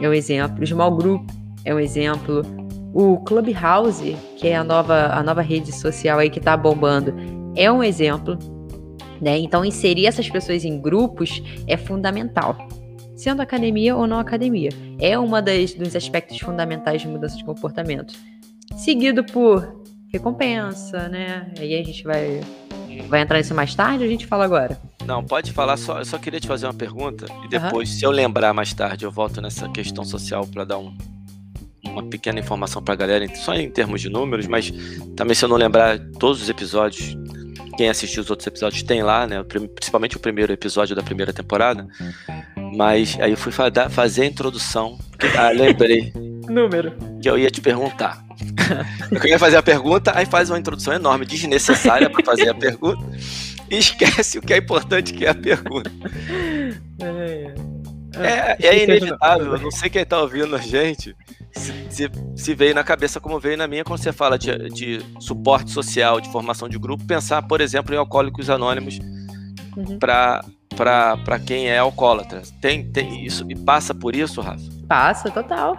é 0.00 0.08
um 0.08 0.12
exemplo. 0.12 0.66
Small 0.66 0.96
Group 0.96 1.30
é 1.64 1.74
um 1.74 1.78
exemplo. 1.78 2.42
O 2.92 3.18
Clubhouse, 3.18 4.16
que 4.36 4.48
é 4.48 4.56
a 4.56 4.64
nova, 4.64 5.06
a 5.14 5.22
nova 5.22 5.40
rede 5.40 5.72
social 5.72 6.18
aí 6.18 6.28
que 6.28 6.40
tá 6.40 6.56
bombando, 6.56 7.14
é 7.54 7.70
um 7.70 7.82
exemplo. 7.82 8.36
Né? 9.20 9.38
Então, 9.38 9.64
inserir 9.64 10.06
essas 10.06 10.28
pessoas 10.28 10.64
em 10.64 10.80
grupos 10.80 11.42
é 11.68 11.76
fundamental 11.76 12.56
sendo 13.22 13.40
academia 13.40 13.94
ou 13.96 14.06
não 14.06 14.18
academia. 14.18 14.70
É 14.98 15.16
uma 15.16 15.40
das 15.40 15.72
dos 15.74 15.94
aspectos 15.94 16.38
fundamentais 16.40 17.02
de 17.02 17.08
mudança 17.08 17.36
de 17.36 17.44
comportamento. 17.44 18.14
Seguido 18.76 19.22
por 19.22 19.80
recompensa, 20.12 21.08
né? 21.08 21.52
Aí 21.58 21.74
a 21.78 21.84
gente 21.84 22.02
vai 22.02 22.40
vai 23.08 23.22
entrar 23.22 23.38
nisso 23.38 23.54
mais 23.54 23.74
tarde 23.74 24.02
ou 24.02 24.08
a 24.08 24.10
gente 24.10 24.26
fala 24.26 24.44
agora? 24.44 24.78
Não, 25.06 25.24
pode 25.24 25.52
falar 25.52 25.76
só. 25.76 26.00
Eu 26.00 26.04
só 26.04 26.18
queria 26.18 26.40
te 26.40 26.48
fazer 26.48 26.66
uma 26.66 26.74
pergunta 26.74 27.26
e 27.44 27.48
depois, 27.48 27.90
uhum. 27.90 27.96
se 27.96 28.04
eu 28.04 28.10
lembrar 28.10 28.52
mais 28.52 28.74
tarde, 28.74 29.04
eu 29.04 29.10
volto 29.10 29.40
nessa 29.40 29.68
questão 29.68 30.04
social 30.04 30.46
para 30.46 30.64
dar 30.64 30.78
um, 30.78 30.92
uma 31.84 32.02
pequena 32.02 32.40
informação 32.40 32.82
para 32.82 32.94
a 32.94 32.96
galera, 32.96 33.34
só 33.36 33.54
em 33.54 33.70
termos 33.70 34.00
de 34.00 34.08
números, 34.08 34.46
mas 34.46 34.72
também 35.16 35.34
se 35.34 35.44
eu 35.44 35.48
não 35.48 35.56
lembrar 35.56 35.98
todos 36.18 36.42
os 36.42 36.48
episódios, 36.48 37.16
quem 37.76 37.88
assistiu 37.88 38.22
os 38.22 38.30
outros 38.30 38.46
episódios 38.46 38.82
tem 38.82 39.02
lá, 39.02 39.26
né? 39.26 39.42
Principalmente 39.42 40.16
o 40.16 40.20
primeiro 40.20 40.52
episódio 40.52 40.94
da 40.94 41.02
primeira 41.02 41.32
temporada. 41.32 41.86
Mas 42.74 43.18
aí 43.20 43.30
eu 43.30 43.36
fui 43.36 43.52
fazer 43.52 44.22
a 44.22 44.26
introdução. 44.26 44.98
Ah, 45.36 45.50
lembrei. 45.50 46.12
Número. 46.48 46.92
Que 47.22 47.30
eu 47.30 47.38
ia 47.38 47.50
te 47.50 47.60
perguntar. 47.60 48.22
Eu 49.10 49.20
queria 49.20 49.38
fazer 49.38 49.56
a 49.56 49.62
pergunta, 49.62 50.12
aí 50.14 50.26
faz 50.26 50.50
uma 50.50 50.58
introdução 50.58 50.92
enorme, 50.92 51.24
desnecessária 51.24 52.10
para 52.10 52.24
fazer 52.24 52.48
a 52.48 52.54
pergunta, 52.54 53.04
e 53.70 53.78
esquece 53.78 54.38
o 54.38 54.42
que 54.42 54.52
é 54.52 54.56
importante, 54.56 55.12
que 55.12 55.24
é 55.24 55.30
a 55.30 55.34
pergunta. 55.34 55.90
É, 57.00 58.56
é, 58.58 58.66
é 58.66 58.82
inevitável, 58.84 59.58
não 59.58 59.70
sei 59.70 59.88
quem 59.88 60.02
está 60.02 60.20
ouvindo 60.20 60.54
a 60.56 60.58
gente, 60.58 61.14
se, 61.52 62.10
se, 62.36 62.54
veio 62.54 62.74
na 62.74 62.82
cabeça 62.82 63.20
como 63.20 63.38
veio 63.38 63.56
na 63.56 63.66
minha, 63.66 63.84
quando 63.84 64.00
você 64.00 64.12
fala 64.12 64.38
de, 64.38 64.70
de 64.70 65.00
suporte 65.20 65.70
social, 65.70 66.20
de 66.20 66.30
formação 66.30 66.68
de 66.68 66.78
grupo, 66.78 67.04
pensar, 67.04 67.42
por 67.42 67.60
exemplo, 67.60 67.94
em 67.94 67.98
Alcoólicos 67.98 68.48
Anônimos 68.48 68.98
uhum. 69.76 69.98
para 69.98 70.42
para 70.76 71.38
quem 71.38 71.68
é 71.68 71.78
alcoólatra. 71.78 72.42
Tem, 72.60 72.90
tem 72.90 73.24
isso 73.24 73.44
e 73.48 73.54
passa 73.54 73.94
por 73.94 74.16
isso, 74.16 74.40
Rafa? 74.40 74.62
Passa, 74.88 75.30
total. 75.30 75.76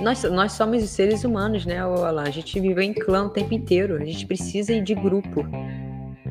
Nós, 0.00 0.22
nós 0.24 0.52
somos 0.52 0.82
seres 0.90 1.24
humanos, 1.24 1.64
né, 1.64 1.78
Alan? 1.78 2.22
A 2.22 2.30
gente 2.30 2.58
vive 2.60 2.84
em 2.84 2.92
clã 2.92 3.26
o 3.26 3.30
tempo 3.30 3.54
inteiro. 3.54 3.96
A 3.96 4.04
gente 4.04 4.26
precisa 4.26 4.72
ir 4.72 4.82
de 4.82 4.94
grupo. 4.94 5.46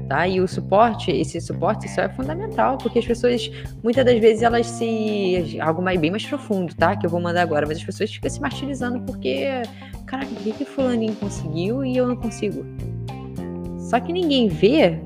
Tá? 0.08 0.28
E 0.28 0.40
o 0.40 0.48
suporte, 0.48 1.10
esse 1.10 1.42
suporte 1.42 1.90
só 1.90 2.04
é 2.04 2.10
fundamental, 2.10 2.78
porque 2.78 3.00
as 3.00 3.06
pessoas, 3.06 3.50
muitas 3.84 4.06
das 4.06 4.20
vezes, 4.20 4.44
elas 4.44 4.68
se. 4.68 5.58
Algo 5.60 5.82
mais, 5.82 6.00
bem 6.00 6.12
mais 6.12 6.26
profundo, 6.26 6.76
tá? 6.76 6.96
Que 6.96 7.08
eu 7.08 7.10
vou 7.10 7.20
mandar 7.20 7.42
agora, 7.42 7.66
mas 7.68 7.78
as 7.80 7.84
pessoas 7.84 8.14
ficam 8.14 8.30
se 8.30 8.40
martirizando 8.40 9.00
porque. 9.02 9.46
Caraca, 10.06 10.32
o 10.32 10.36
que, 10.36 10.52
que 10.52 10.66
Fulaninho 10.66 11.16
conseguiu 11.16 11.84
e 11.84 11.98
eu 11.98 12.08
não 12.08 12.16
consigo? 12.16 12.64
Só 13.80 14.00
que 14.00 14.14
ninguém 14.14 14.48
vê 14.48 15.00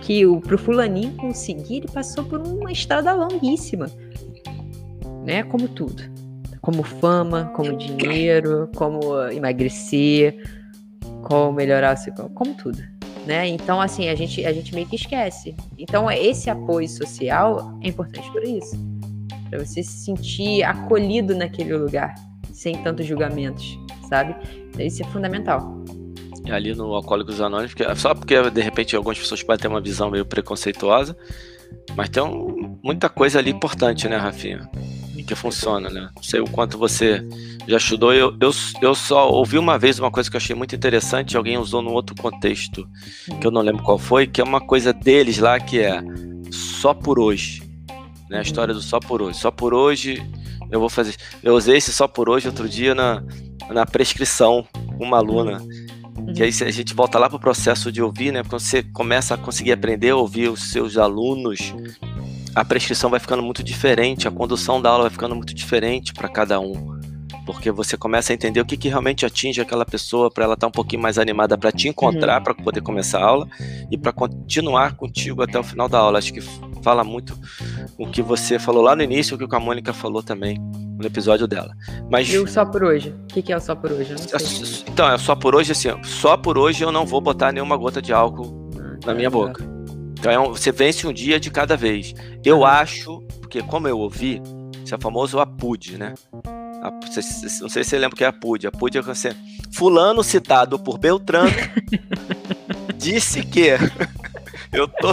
que 0.00 0.24
o, 0.24 0.40
pro 0.40 0.56
Fulaninho 0.56 1.12
conseguir, 1.12 1.78
ele 1.78 1.88
passou 1.88 2.24
por 2.24 2.40
uma 2.40 2.72
estrada 2.72 3.12
longuíssima. 3.12 3.86
Né? 5.26 5.42
Como 5.42 5.68
tudo 5.68 6.02
como 6.66 6.82
fama, 6.82 7.52
como 7.54 7.76
dinheiro, 7.76 8.68
como 8.74 9.22
emagrecer, 9.30 10.42
como 11.22 11.52
melhorar 11.52 11.94
o 11.94 11.96
seu 11.96 12.12
como 12.30 12.54
tudo, 12.54 12.82
né? 13.26 13.46
Então 13.48 13.80
assim, 13.80 14.08
a 14.08 14.14
gente 14.14 14.44
a 14.46 14.52
gente 14.52 14.74
meio 14.74 14.86
que 14.86 14.96
esquece. 14.96 15.54
Então 15.76 16.10
esse 16.10 16.48
apoio 16.48 16.88
social 16.88 17.76
é 17.82 17.88
importante 17.88 18.30
por 18.30 18.42
isso. 18.44 18.76
Para 19.50 19.64
você 19.64 19.82
se 19.82 20.04
sentir 20.04 20.62
acolhido 20.62 21.34
naquele 21.34 21.76
lugar, 21.76 22.14
sem 22.52 22.82
tantos 22.82 23.06
julgamentos, 23.06 23.78
sabe? 24.08 24.34
Isso 24.78 25.02
é 25.02 25.06
fundamental. 25.06 25.84
Ali 26.50 26.74
no 26.74 26.94
Alcoólicos 26.94 27.40
Anônimos, 27.40 27.74
só 27.96 28.14
porque 28.14 28.50
de 28.50 28.60
repente 28.60 28.94
algumas 28.94 29.18
pessoas 29.18 29.42
podem 29.42 29.62
ter 29.62 29.68
uma 29.68 29.80
visão 29.80 30.10
meio 30.10 30.24
preconceituosa, 30.24 31.16
mas 31.96 32.08
tem 32.08 32.22
um, 32.22 32.78
muita 32.82 33.08
coisa 33.08 33.38
ali 33.40 33.50
importante, 33.50 34.08
né, 34.08 34.16
Rafinha? 34.16 34.68
Que 35.26 35.34
funciona, 35.34 35.90
né? 35.90 36.08
Não 36.14 36.22
sei 36.22 36.40
o 36.40 36.48
quanto 36.48 36.78
você 36.78 37.22
já 37.66 37.76
estudou. 37.76 38.12
Eu, 38.12 38.34
eu, 38.40 38.50
eu 38.80 38.94
só 38.94 39.28
ouvi 39.30 39.58
uma 39.58 39.78
vez 39.78 39.98
uma 39.98 40.10
coisa 40.10 40.30
que 40.30 40.36
eu 40.36 40.38
achei 40.40 40.54
muito 40.54 40.74
interessante, 40.74 41.36
alguém 41.36 41.58
usou 41.58 41.82
num 41.82 41.92
outro 41.92 42.14
contexto, 42.14 42.88
que 43.40 43.46
eu 43.46 43.50
não 43.50 43.62
lembro 43.62 43.82
qual 43.82 43.98
foi, 43.98 44.26
que 44.26 44.40
é 44.40 44.44
uma 44.44 44.60
coisa 44.60 44.92
deles 44.92 45.38
lá 45.38 45.58
que 45.58 45.80
é 45.80 46.02
só 46.50 46.94
por 46.94 47.18
hoje. 47.18 47.62
Né? 48.30 48.38
A 48.38 48.42
história 48.42 48.72
do 48.72 48.80
só 48.80 49.00
por 49.00 49.22
hoje. 49.22 49.38
Só 49.38 49.50
por 49.50 49.74
hoje 49.74 50.22
eu 50.70 50.80
vou 50.80 50.88
fazer. 50.88 51.16
Eu 51.42 51.54
usei 51.54 51.76
esse 51.76 51.92
só 51.92 52.08
por 52.08 52.28
hoje 52.28 52.48
outro 52.48 52.68
dia 52.68 52.94
na, 52.94 53.22
na 53.70 53.86
prescrição 53.86 54.66
uma 54.98 55.18
aluna. 55.18 55.62
Que 56.34 56.42
aí 56.42 56.48
a 56.48 56.70
gente 56.70 56.94
volta 56.94 57.18
lá 57.18 57.28
para 57.28 57.36
o 57.36 57.40
processo 57.40 57.92
de 57.92 58.02
ouvir, 58.02 58.32
né? 58.32 58.42
Quando 58.42 58.60
você 58.60 58.82
começa 58.82 59.34
a 59.34 59.38
conseguir 59.38 59.72
aprender 59.72 60.10
a 60.10 60.16
ouvir 60.16 60.48
os 60.48 60.70
seus 60.70 60.96
alunos, 60.96 61.74
a 62.56 62.64
prescrição 62.64 63.10
vai 63.10 63.20
ficando 63.20 63.42
muito 63.42 63.62
diferente, 63.62 64.26
a 64.26 64.30
condução 64.30 64.80
da 64.80 64.88
aula 64.88 65.02
vai 65.02 65.10
ficando 65.10 65.34
muito 65.34 65.54
diferente 65.54 66.14
para 66.14 66.26
cada 66.26 66.58
um. 66.58 66.96
Porque 67.44 67.70
você 67.70 67.98
começa 67.98 68.32
a 68.32 68.34
entender 68.34 68.58
o 68.62 68.64
que, 68.64 68.78
que 68.78 68.88
realmente 68.88 69.26
atinge 69.26 69.60
aquela 69.60 69.84
pessoa 69.84 70.30
para 70.30 70.44
ela 70.44 70.54
estar 70.54 70.66
tá 70.66 70.68
um 70.68 70.72
pouquinho 70.72 71.02
mais 71.02 71.18
animada 71.18 71.58
para 71.58 71.70
te 71.70 71.86
encontrar, 71.86 72.38
uhum. 72.38 72.44
para 72.44 72.54
poder 72.54 72.80
começar 72.80 73.20
a 73.20 73.26
aula 73.26 73.46
e 73.90 73.98
para 73.98 74.10
continuar 74.10 74.96
contigo 74.96 75.42
até 75.42 75.58
o 75.58 75.62
final 75.62 75.86
da 75.86 75.98
aula. 75.98 76.18
Acho 76.18 76.32
que 76.32 76.40
fala 76.82 77.04
muito 77.04 77.38
o 77.98 78.08
que 78.08 78.22
você 78.22 78.58
falou 78.58 78.82
lá 78.82 78.96
no 78.96 79.02
início, 79.02 79.36
o 79.36 79.38
que 79.38 79.54
a 79.54 79.60
Mônica 79.60 79.92
falou 79.92 80.22
também 80.22 80.58
no 80.98 81.06
episódio 81.06 81.46
dela. 81.46 81.74
Mas 82.10 82.32
e 82.32 82.38
o 82.38 82.48
só 82.48 82.64
por 82.64 82.82
hoje? 82.82 83.10
O 83.10 83.26
que, 83.26 83.42
que 83.42 83.52
é 83.52 83.56
o 83.58 83.60
só 83.60 83.74
por 83.74 83.92
hoje? 83.92 84.14
Então, 84.88 85.12
é 85.12 85.18
só 85.18 85.36
por 85.36 85.54
hoje 85.54 85.72
assim, 85.72 85.90
só 86.02 86.38
por 86.38 86.56
hoje 86.56 86.82
eu 86.82 86.90
não 86.90 87.04
vou 87.04 87.20
botar 87.20 87.52
nenhuma 87.52 87.76
gota 87.76 88.00
de 88.00 88.14
álcool 88.14 88.70
ah, 88.78 89.06
na 89.08 89.14
minha 89.14 89.30
tá. 89.30 89.36
boca. 89.36 89.75
Então 90.26 90.34
é 90.34 90.40
um, 90.40 90.48
você 90.48 90.72
vence 90.72 91.06
um 91.06 91.12
dia 91.12 91.38
de 91.38 91.52
cada 91.52 91.76
vez. 91.76 92.12
Eu 92.44 92.64
acho, 92.64 93.20
porque 93.40 93.62
como 93.62 93.86
eu 93.86 93.96
ouvi, 93.96 94.42
isso 94.84 94.92
é 94.92 94.98
o 94.98 95.00
famoso 95.00 95.38
APUD, 95.38 95.96
né? 95.96 96.14
A, 96.82 96.90
não 96.90 97.68
sei 97.68 97.84
se 97.84 97.90
você 97.90 97.96
lembra 97.96 98.14
o 98.14 98.16
que 98.16 98.24
é 98.24 98.26
APUD. 98.26 98.66
APUD 98.66 98.98
é 98.98 99.02
você. 99.02 99.36
Fulano 99.72 100.24
citado 100.24 100.80
por 100.80 100.98
Beltrano 100.98 101.52
disse 102.98 103.40
que. 103.44 103.68
eu 104.74 104.88
tô 104.88 105.12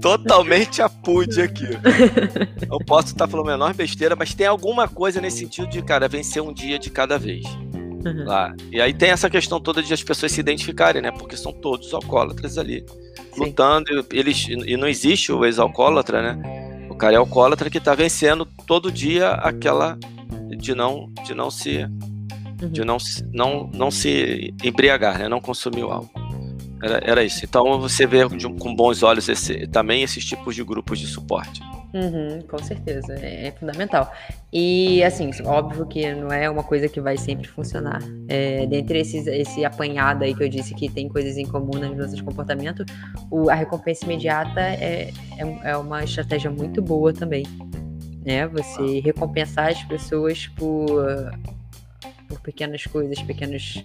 totalmente 0.00 0.82
apude 0.82 1.40
aqui. 1.40 1.68
Eu 2.68 2.80
posso 2.84 3.12
estar 3.12 3.28
falando 3.28 3.50
a 3.50 3.52
menor 3.52 3.72
besteira, 3.72 4.16
mas 4.16 4.34
tem 4.34 4.48
alguma 4.48 4.88
coisa 4.88 5.20
nesse 5.20 5.38
sentido 5.38 5.68
de, 5.68 5.80
cara, 5.80 6.08
vencer 6.08 6.42
um 6.42 6.52
dia 6.52 6.76
de 6.76 6.90
cada 6.90 7.16
vez. 7.16 7.44
Uhum. 8.04 8.24
Lá. 8.24 8.52
E 8.72 8.80
aí 8.80 8.92
tem 8.92 9.10
essa 9.10 9.30
questão 9.30 9.60
toda 9.60 9.80
de 9.80 9.94
as 9.94 10.02
pessoas 10.02 10.32
se 10.32 10.40
identificarem, 10.40 11.00
né? 11.00 11.12
Porque 11.12 11.36
são 11.36 11.52
todos 11.52 11.94
alcoólatras 11.94 12.58
ali 12.58 12.84
lutando, 13.36 14.06
eles, 14.10 14.46
e 14.48 14.76
não 14.76 14.88
existe 14.88 15.32
o 15.32 15.44
ex-alcoólatra, 15.44 16.22
né? 16.34 16.86
O 16.90 16.94
cara 16.94 17.14
é 17.14 17.16
alcoólatra 17.16 17.68
que 17.68 17.78
está 17.78 17.94
vencendo 17.94 18.46
todo 18.66 18.90
dia 18.92 19.30
aquela 19.30 19.98
de 20.56 20.74
não, 20.74 21.10
de 21.24 21.34
não 21.34 21.50
se 21.50 21.78
uhum. 21.82 22.68
de 22.70 22.84
não, 22.84 22.96
não, 23.32 23.70
não 23.74 23.90
se 23.90 24.54
embriagar, 24.62 25.18
né? 25.18 25.28
não 25.28 25.40
consumir 25.40 25.84
o 25.84 25.90
álcool. 25.90 26.20
Era, 26.82 27.00
era 27.02 27.24
isso. 27.24 27.44
Então 27.44 27.80
você 27.80 28.06
vê 28.06 28.28
de, 28.28 28.48
com 28.48 28.74
bons 28.74 29.02
olhos 29.02 29.28
esse, 29.28 29.66
também 29.68 30.02
esses 30.02 30.24
tipos 30.24 30.54
de 30.54 30.62
grupos 30.62 30.98
de 30.98 31.06
suporte. 31.06 31.60
Uhum, 31.94 32.40
com 32.48 32.58
certeza, 32.58 33.14
é, 33.14 33.46
é, 33.46 33.50
fundamental. 33.52 34.12
E 34.52 35.00
assim, 35.04 35.30
óbvio 35.44 35.86
que 35.86 36.12
não 36.12 36.28
é 36.28 36.50
uma 36.50 36.64
coisa 36.64 36.88
que 36.88 37.00
vai 37.00 37.16
sempre 37.16 37.46
funcionar. 37.46 38.00
É, 38.26 38.66
dentre 38.66 38.98
esses, 38.98 39.28
esse 39.28 39.64
apanhado 39.64 40.24
aí 40.24 40.34
que 40.34 40.42
eu 40.42 40.48
disse 40.48 40.74
que 40.74 40.88
tem 40.88 41.08
coisas 41.08 41.36
em 41.36 41.46
comum 41.46 41.78
nas 41.78 41.90
mudanças 41.90 42.16
de 42.16 42.24
comportamento, 42.24 42.84
o, 43.30 43.48
a 43.48 43.54
recompensa 43.54 44.04
imediata 44.04 44.60
é, 44.60 45.12
é, 45.38 45.70
é, 45.70 45.76
uma 45.76 46.02
estratégia 46.02 46.50
muito 46.50 46.82
boa 46.82 47.12
também. 47.12 47.44
Né? 48.26 48.48
Você 48.48 48.98
recompensar 48.98 49.68
as 49.68 49.84
pessoas 49.84 50.48
por, 50.48 51.30
por 52.26 52.40
pequenas 52.40 52.84
coisas, 52.86 53.22
pequenas 53.22 53.84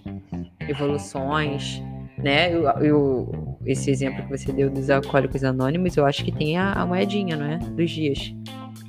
evoluções 0.68 1.80
né? 2.22 2.52
Eu, 2.52 2.64
eu, 2.80 3.56
esse 3.66 3.90
exemplo 3.90 4.22
que 4.24 4.38
você 4.38 4.52
deu 4.52 4.70
dos 4.70 4.90
alcoólicos 4.90 5.44
anônimos, 5.44 5.96
eu 5.96 6.06
acho 6.06 6.24
que 6.24 6.32
tem 6.32 6.56
a, 6.56 6.72
a 6.72 6.86
moedinha, 6.86 7.36
não 7.36 7.46
é? 7.46 7.58
Dos 7.58 7.90
dias. 7.90 8.34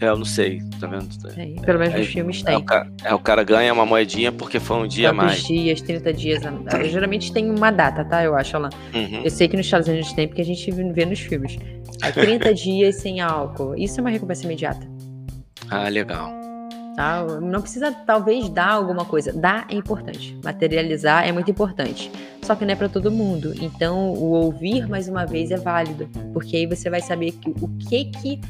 É, 0.02 0.08
eu 0.08 0.18
não 0.18 0.26
sei, 0.26 0.60
tá 0.80 0.88
vendo? 0.88 1.08
É, 1.38 1.62
pelo 1.62 1.78
menos 1.78 1.94
é, 1.94 2.00
nos 2.00 2.08
filmes 2.08 2.42
tem. 2.42 2.56
É 2.56 2.58
o, 2.58 2.64
cara, 2.64 2.92
é, 3.04 3.14
o 3.14 3.20
cara 3.20 3.44
ganha 3.44 3.72
uma 3.72 3.86
moedinha 3.86 4.32
porque 4.32 4.60
foi 4.60 4.78
um 4.78 4.88
dia 4.88 5.10
Tantos 5.10 5.26
mais. 5.26 5.44
dias, 5.44 5.80
30 5.80 6.14
dias. 6.14 6.42
Geralmente 6.90 7.32
tem 7.32 7.52
uma 7.52 7.70
data, 7.70 8.04
tá? 8.04 8.24
Eu 8.24 8.36
acho, 8.36 8.58
lá. 8.58 8.70
Uhum. 8.96 9.22
Eu 9.24 9.30
sei 9.30 9.48
que 9.48 9.56
nos 9.56 9.68
Estados 9.68 9.88
Unidos 9.88 10.12
tem, 10.14 10.28
porque 10.28 10.42
a 10.42 10.46
gente 10.46 10.72
vê 10.72 11.06
nos 11.06 11.20
filmes. 11.20 11.56
É 12.02 12.12
30 12.12 12.52
dias 12.56 12.96
sem 12.96 13.22
álcool. 13.22 13.76
Isso 13.76 14.00
é 14.00 14.02
uma 14.02 14.10
recompensa 14.10 14.44
imediata. 14.44 14.88
Ah, 15.70 15.88
legal. 15.88 16.32
Tá? 16.96 17.24
Não 17.40 17.62
precisa, 17.62 17.92
talvez, 17.92 18.50
dar 18.50 18.72
alguma 18.72 19.06
coisa. 19.06 19.32
Dar 19.32 19.68
é 19.70 19.76
importante. 19.76 20.36
Materializar 20.44 21.28
é 21.28 21.32
muito 21.32 21.52
importante. 21.52 22.12
Só 22.52 22.56
que 22.58 22.66
não 22.66 22.74
é 22.74 22.76
para 22.76 22.90
todo 22.90 23.10
mundo. 23.10 23.54
Então, 23.62 24.12
o 24.12 24.32
ouvir 24.32 24.86
mais 24.86 25.08
uma 25.08 25.26
vez 25.26 25.52
é 25.52 25.56
válido, 25.56 26.10
porque 26.34 26.58
aí 26.58 26.66
você 26.66 26.90
vai 26.90 27.00
saber 27.00 27.32
que, 27.32 27.50
o 27.50 27.68
que 27.78 28.04
que 28.04 28.42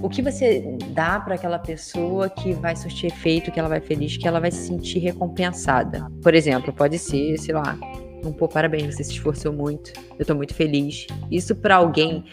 o 0.00 0.08
que 0.08 0.22
você 0.22 0.74
dá 0.92 1.20
para 1.20 1.34
aquela 1.34 1.58
pessoa 1.58 2.30
que 2.30 2.54
vai 2.54 2.74
surtir 2.74 3.12
efeito, 3.12 3.52
que 3.52 3.60
ela 3.60 3.68
vai 3.68 3.80
feliz, 3.80 4.16
que 4.16 4.26
ela 4.26 4.40
vai 4.40 4.50
se 4.50 4.68
sentir 4.68 5.00
recompensada. 5.00 6.10
Por 6.22 6.34
exemplo, 6.34 6.72
pode 6.72 6.98
ser, 6.98 7.36
sei 7.36 7.54
lá, 7.54 7.78
um 8.24 8.32
pô, 8.32 8.48
parabéns, 8.48 8.94
você 8.94 9.04
se 9.04 9.12
esforçou 9.12 9.52
muito, 9.52 9.92
eu 10.18 10.24
tô 10.24 10.34
muito 10.34 10.54
feliz. 10.54 11.06
Isso 11.30 11.54
para 11.54 11.76
alguém 11.76 12.24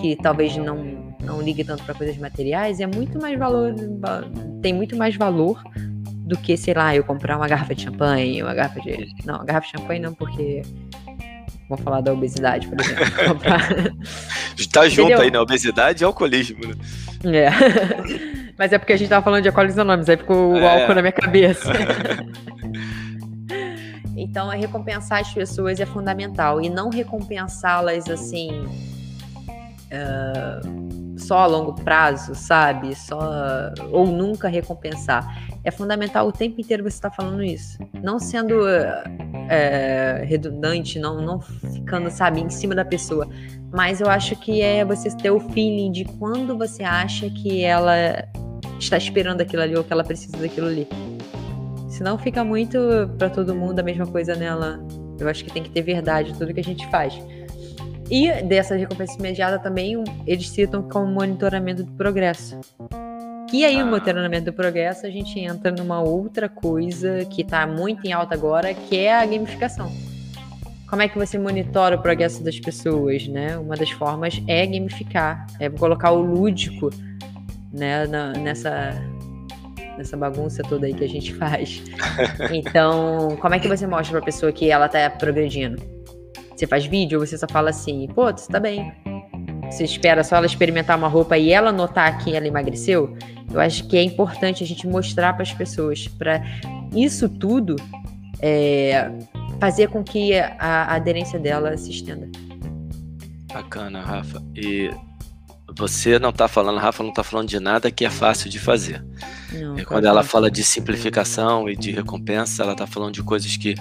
que 0.00 0.14
talvez 0.14 0.56
não, 0.56 0.76
não 1.24 1.42
ligue 1.42 1.64
tanto 1.64 1.82
para 1.82 1.94
coisas 1.94 2.16
materiais 2.18 2.78
é 2.78 2.86
muito 2.86 3.20
mais 3.20 3.36
valor, 3.36 3.74
tem 4.62 4.72
muito 4.72 4.96
mais 4.96 5.16
valor 5.16 5.60
do 6.24 6.36
que, 6.38 6.56
sei 6.56 6.74
lá, 6.74 6.96
eu 6.96 7.04
comprar 7.04 7.36
uma 7.36 7.46
garrafa 7.46 7.74
de 7.74 7.82
champanhe, 7.82 8.42
uma 8.42 8.54
garrafa 8.54 8.80
de. 8.80 9.14
Não, 9.24 9.36
uma 9.36 9.44
garrafa 9.44 9.66
de 9.66 9.78
champanhe 9.78 10.00
não, 10.00 10.14
porque. 10.14 10.62
Vamos 11.68 11.82
falar 11.82 12.00
da 12.00 12.12
obesidade, 12.12 12.66
por 12.68 12.80
exemplo. 12.80 13.04
Tá 14.72 14.88
junto 14.88 15.08
Entendeu? 15.08 15.20
aí, 15.20 15.30
né? 15.30 15.38
Obesidade 15.38 16.02
e 16.02 16.04
alcoolismo, 16.04 16.58
né? 16.66 16.74
É. 17.38 17.50
Mas 18.58 18.72
é 18.72 18.78
porque 18.78 18.92
a 18.92 18.96
gente 18.96 19.08
tava 19.08 19.22
falando 19.22 19.42
de 19.42 19.48
alcoólicos 19.48 19.78
anônimos, 19.78 20.08
aí 20.08 20.16
ficou 20.16 20.56
é. 20.56 20.60
o 20.60 20.66
álcool 20.66 20.94
na 20.94 21.02
minha 21.02 21.12
cabeça. 21.12 21.72
Então, 24.16 24.52
é 24.52 24.56
recompensar 24.56 25.20
as 25.20 25.32
pessoas 25.34 25.80
é 25.80 25.86
fundamental 25.86 26.60
e 26.60 26.70
não 26.70 26.88
recompensá-las 26.88 28.08
assim. 28.08 28.64
Uh, 29.90 31.03
só 31.16 31.38
a 31.38 31.46
longo 31.46 31.74
prazo, 31.74 32.34
sabe? 32.34 32.94
Só 32.94 33.72
ou 33.90 34.06
nunca 34.06 34.48
recompensar. 34.48 35.44
É 35.62 35.70
fundamental 35.70 36.26
o 36.28 36.32
tempo 36.32 36.60
inteiro 36.60 36.82
você 36.82 36.96
estar 36.96 37.10
tá 37.10 37.16
falando 37.16 37.42
isso, 37.42 37.78
não 38.02 38.18
sendo 38.18 38.66
é, 39.48 40.22
redundante, 40.26 40.98
não, 40.98 41.22
não 41.22 41.40
ficando, 41.40 42.10
sabe, 42.10 42.40
em 42.40 42.50
cima 42.50 42.74
da 42.74 42.84
pessoa. 42.84 43.28
Mas 43.72 44.00
eu 44.00 44.10
acho 44.10 44.36
que 44.36 44.60
é 44.60 44.84
você 44.84 45.08
ter 45.16 45.30
o 45.30 45.40
feeling 45.40 45.90
de 45.90 46.04
quando 46.04 46.56
você 46.56 46.82
acha 46.82 47.30
que 47.30 47.64
ela 47.64 47.94
está 48.78 48.96
esperando 48.96 49.40
aquilo 49.40 49.62
ali 49.62 49.76
ou 49.76 49.82
que 49.82 49.92
ela 49.92 50.04
precisa 50.04 50.36
daquilo 50.36 50.66
ali. 50.66 50.86
Senão 51.88 52.18
fica 52.18 52.44
muito 52.44 52.78
para 53.18 53.30
todo 53.30 53.54
mundo 53.54 53.78
a 53.78 53.82
mesma 53.82 54.06
coisa 54.06 54.34
nela. 54.34 54.84
Eu 55.18 55.28
acho 55.28 55.44
que 55.44 55.52
tem 55.52 55.62
que 55.62 55.70
ter 55.70 55.80
verdade 55.80 56.36
tudo 56.36 56.52
que 56.52 56.60
a 56.60 56.64
gente 56.64 56.86
faz. 56.90 57.14
E 58.10 58.42
dessa 58.42 58.76
recompensa 58.76 59.18
imediata 59.18 59.58
também, 59.58 60.02
eles 60.26 60.48
citam 60.48 60.82
como 60.82 61.06
monitoramento 61.06 61.82
do 61.82 61.92
progresso. 61.92 62.60
E 63.52 63.64
aí, 63.64 63.78
no 63.78 63.86
monitoramento 63.86 64.46
do 64.46 64.52
progresso, 64.52 65.06
a 65.06 65.10
gente 65.10 65.38
entra 65.38 65.70
numa 65.70 66.00
outra 66.00 66.48
coisa 66.48 67.24
que 67.24 67.42
está 67.42 67.66
muito 67.66 68.06
em 68.06 68.12
alta 68.12 68.34
agora, 68.34 68.74
que 68.74 68.96
é 68.96 69.14
a 69.14 69.24
gamificação. 69.24 69.90
Como 70.88 71.02
é 71.02 71.08
que 71.08 71.18
você 71.18 71.38
monitora 71.38 71.96
o 71.96 72.02
progresso 72.02 72.42
das 72.42 72.58
pessoas, 72.60 73.26
né? 73.26 73.56
Uma 73.56 73.76
das 73.76 73.90
formas 73.90 74.40
é 74.46 74.66
gamificar, 74.66 75.46
é 75.58 75.70
colocar 75.70 76.10
o 76.10 76.20
lúdico, 76.20 76.90
né, 77.72 78.06
na, 78.06 78.32
nessa 78.32 78.92
nessa 79.96 80.16
bagunça 80.16 80.62
toda 80.62 80.86
aí 80.86 80.94
que 80.94 81.04
a 81.04 81.08
gente 81.08 81.34
faz. 81.34 81.82
Então, 82.52 83.36
como 83.40 83.54
é 83.54 83.58
que 83.58 83.68
você 83.68 83.86
mostra 83.86 84.18
pra 84.18 84.24
pessoa 84.24 84.52
que 84.52 84.70
ela 84.70 84.88
tá 84.88 85.08
progredindo? 85.10 85.80
Você 86.54 86.66
faz 86.66 86.86
vídeo 86.86 87.20
ou 87.20 87.26
você 87.26 87.36
só 87.36 87.46
fala 87.48 87.70
assim, 87.70 88.06
pô, 88.14 88.30
você 88.30 88.50
tá 88.50 88.60
bem. 88.60 88.92
Você 89.70 89.84
espera 89.84 90.22
só 90.22 90.36
ela 90.36 90.46
experimentar 90.46 90.96
uma 90.96 91.08
roupa 91.08 91.36
e 91.36 91.50
ela 91.50 91.72
notar 91.72 92.18
que 92.18 92.34
ela 92.34 92.46
emagreceu? 92.46 93.16
Eu 93.52 93.60
acho 93.60 93.86
que 93.88 93.96
é 93.96 94.02
importante 94.02 94.62
a 94.62 94.66
gente 94.66 94.86
mostrar 94.86 95.32
para 95.32 95.42
as 95.42 95.52
pessoas, 95.52 96.06
para 96.06 96.42
isso 96.94 97.28
tudo 97.28 97.76
é, 98.40 99.10
fazer 99.60 99.88
com 99.88 100.04
que 100.04 100.38
a, 100.38 100.54
a 100.58 100.94
aderência 100.94 101.38
dela 101.38 101.76
se 101.76 101.90
estenda. 101.90 102.28
Bacana, 103.52 104.02
Rafa. 104.02 104.42
E 104.54 104.90
você 105.76 106.18
não 106.18 106.30
está 106.30 106.46
falando, 106.46 106.78
Rafa 106.78 107.02
não 107.02 107.10
está 107.10 107.24
falando 107.24 107.48
de 107.48 107.58
nada 107.58 107.90
que 107.90 108.04
é 108.04 108.10
fácil 108.10 108.48
de 108.48 108.58
fazer. 108.58 109.04
Não, 109.52 109.78
e 109.78 109.84
quando 109.84 110.04
ela 110.04 110.22
fala 110.22 110.50
de 110.50 110.62
simplificação 110.62 111.68
e 111.68 111.76
de 111.76 111.90
recompensa, 111.90 112.62
ela 112.62 112.72
está 112.72 112.86
falando 112.86 113.14
de 113.14 113.22
coisas 113.22 113.56
que, 113.56 113.74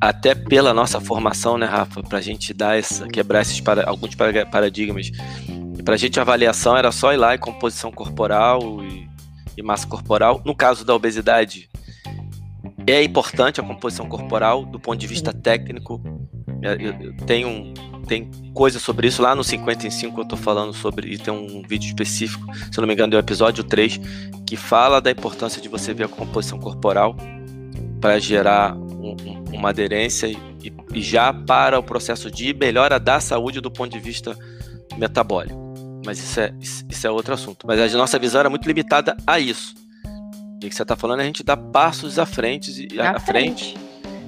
até 0.00 0.34
pela 0.34 0.72
nossa 0.72 1.00
formação, 1.00 1.58
né, 1.58 1.66
Rafa, 1.66 2.02
para 2.02 2.18
a 2.18 2.22
gente 2.22 2.54
dar 2.54 2.78
essa, 2.78 3.06
quebrar 3.08 3.42
esses 3.42 3.60
para, 3.60 3.88
alguns 3.88 4.14
paradigmas. 4.14 5.10
Para 5.84 5.94
a 5.94 5.98
gente, 5.98 6.18
a 6.18 6.22
avaliação 6.22 6.76
era 6.76 6.90
só 6.90 7.12
ir 7.12 7.18
lá 7.18 7.34
e 7.34 7.38
composição 7.38 7.92
corporal 7.92 8.82
e, 8.82 9.08
e 9.56 9.62
massa 9.62 9.86
corporal. 9.86 10.40
No 10.44 10.54
caso 10.54 10.84
da 10.84 10.94
obesidade, 10.94 11.68
é 12.86 13.02
importante 13.02 13.60
a 13.60 13.64
composição 13.64 14.08
corporal 14.08 14.64
do 14.64 14.78
ponto 14.78 14.98
de 14.98 15.06
vista 15.06 15.32
técnico. 15.32 16.00
Tem, 17.26 17.44
um, 17.44 17.74
tem 18.06 18.30
coisa 18.52 18.78
sobre 18.78 19.08
isso 19.08 19.22
lá 19.22 19.34
no 19.34 19.44
55 19.44 20.20
eu 20.20 20.24
tô 20.24 20.36
falando 20.36 20.72
sobre, 20.72 21.12
e 21.12 21.18
tem 21.18 21.32
um 21.32 21.62
vídeo 21.62 21.86
específico, 21.86 22.44
se 22.70 22.78
não 22.78 22.86
me 22.86 22.94
engano, 22.94 23.14
é 23.14 23.16
o 23.16 23.20
episódio 23.20 23.64
3, 23.64 24.00
que 24.46 24.56
fala 24.56 25.00
da 25.00 25.10
importância 25.10 25.60
de 25.60 25.68
você 25.68 25.92
ver 25.92 26.04
a 26.04 26.08
composição 26.08 26.58
corporal 26.58 27.16
para 28.00 28.18
gerar 28.18 28.74
um, 28.74 29.16
um, 29.24 29.44
uma 29.56 29.70
aderência 29.70 30.26
e, 30.26 30.38
e 30.92 31.02
já 31.02 31.32
para 31.32 31.78
o 31.78 31.82
processo 31.82 32.30
de 32.30 32.52
melhora 32.54 32.98
da 32.98 33.20
saúde 33.20 33.60
do 33.60 33.70
ponto 33.70 33.92
de 33.92 33.98
vista 33.98 34.36
metabólico. 34.96 35.62
Mas 36.04 36.18
isso 36.18 36.38
é, 36.38 36.54
isso 36.60 37.06
é 37.06 37.10
outro 37.10 37.32
assunto. 37.32 37.66
Mas 37.66 37.94
a 37.94 37.98
nossa 37.98 38.18
visão 38.18 38.40
era 38.40 38.50
muito 38.50 38.66
limitada 38.66 39.16
a 39.26 39.40
isso 39.40 39.74
o 40.66 40.70
que 40.70 40.74
você 40.74 40.82
está 40.82 40.96
falando 40.96 41.20
é 41.20 41.22
a 41.22 41.26
gente 41.26 41.42
dar 41.42 41.56
passos 41.56 42.18
à 42.18 42.26
frente, 42.26 42.88
à, 42.98 43.16
à 43.16 43.20
frente. 43.20 43.74
frente. 43.74 43.84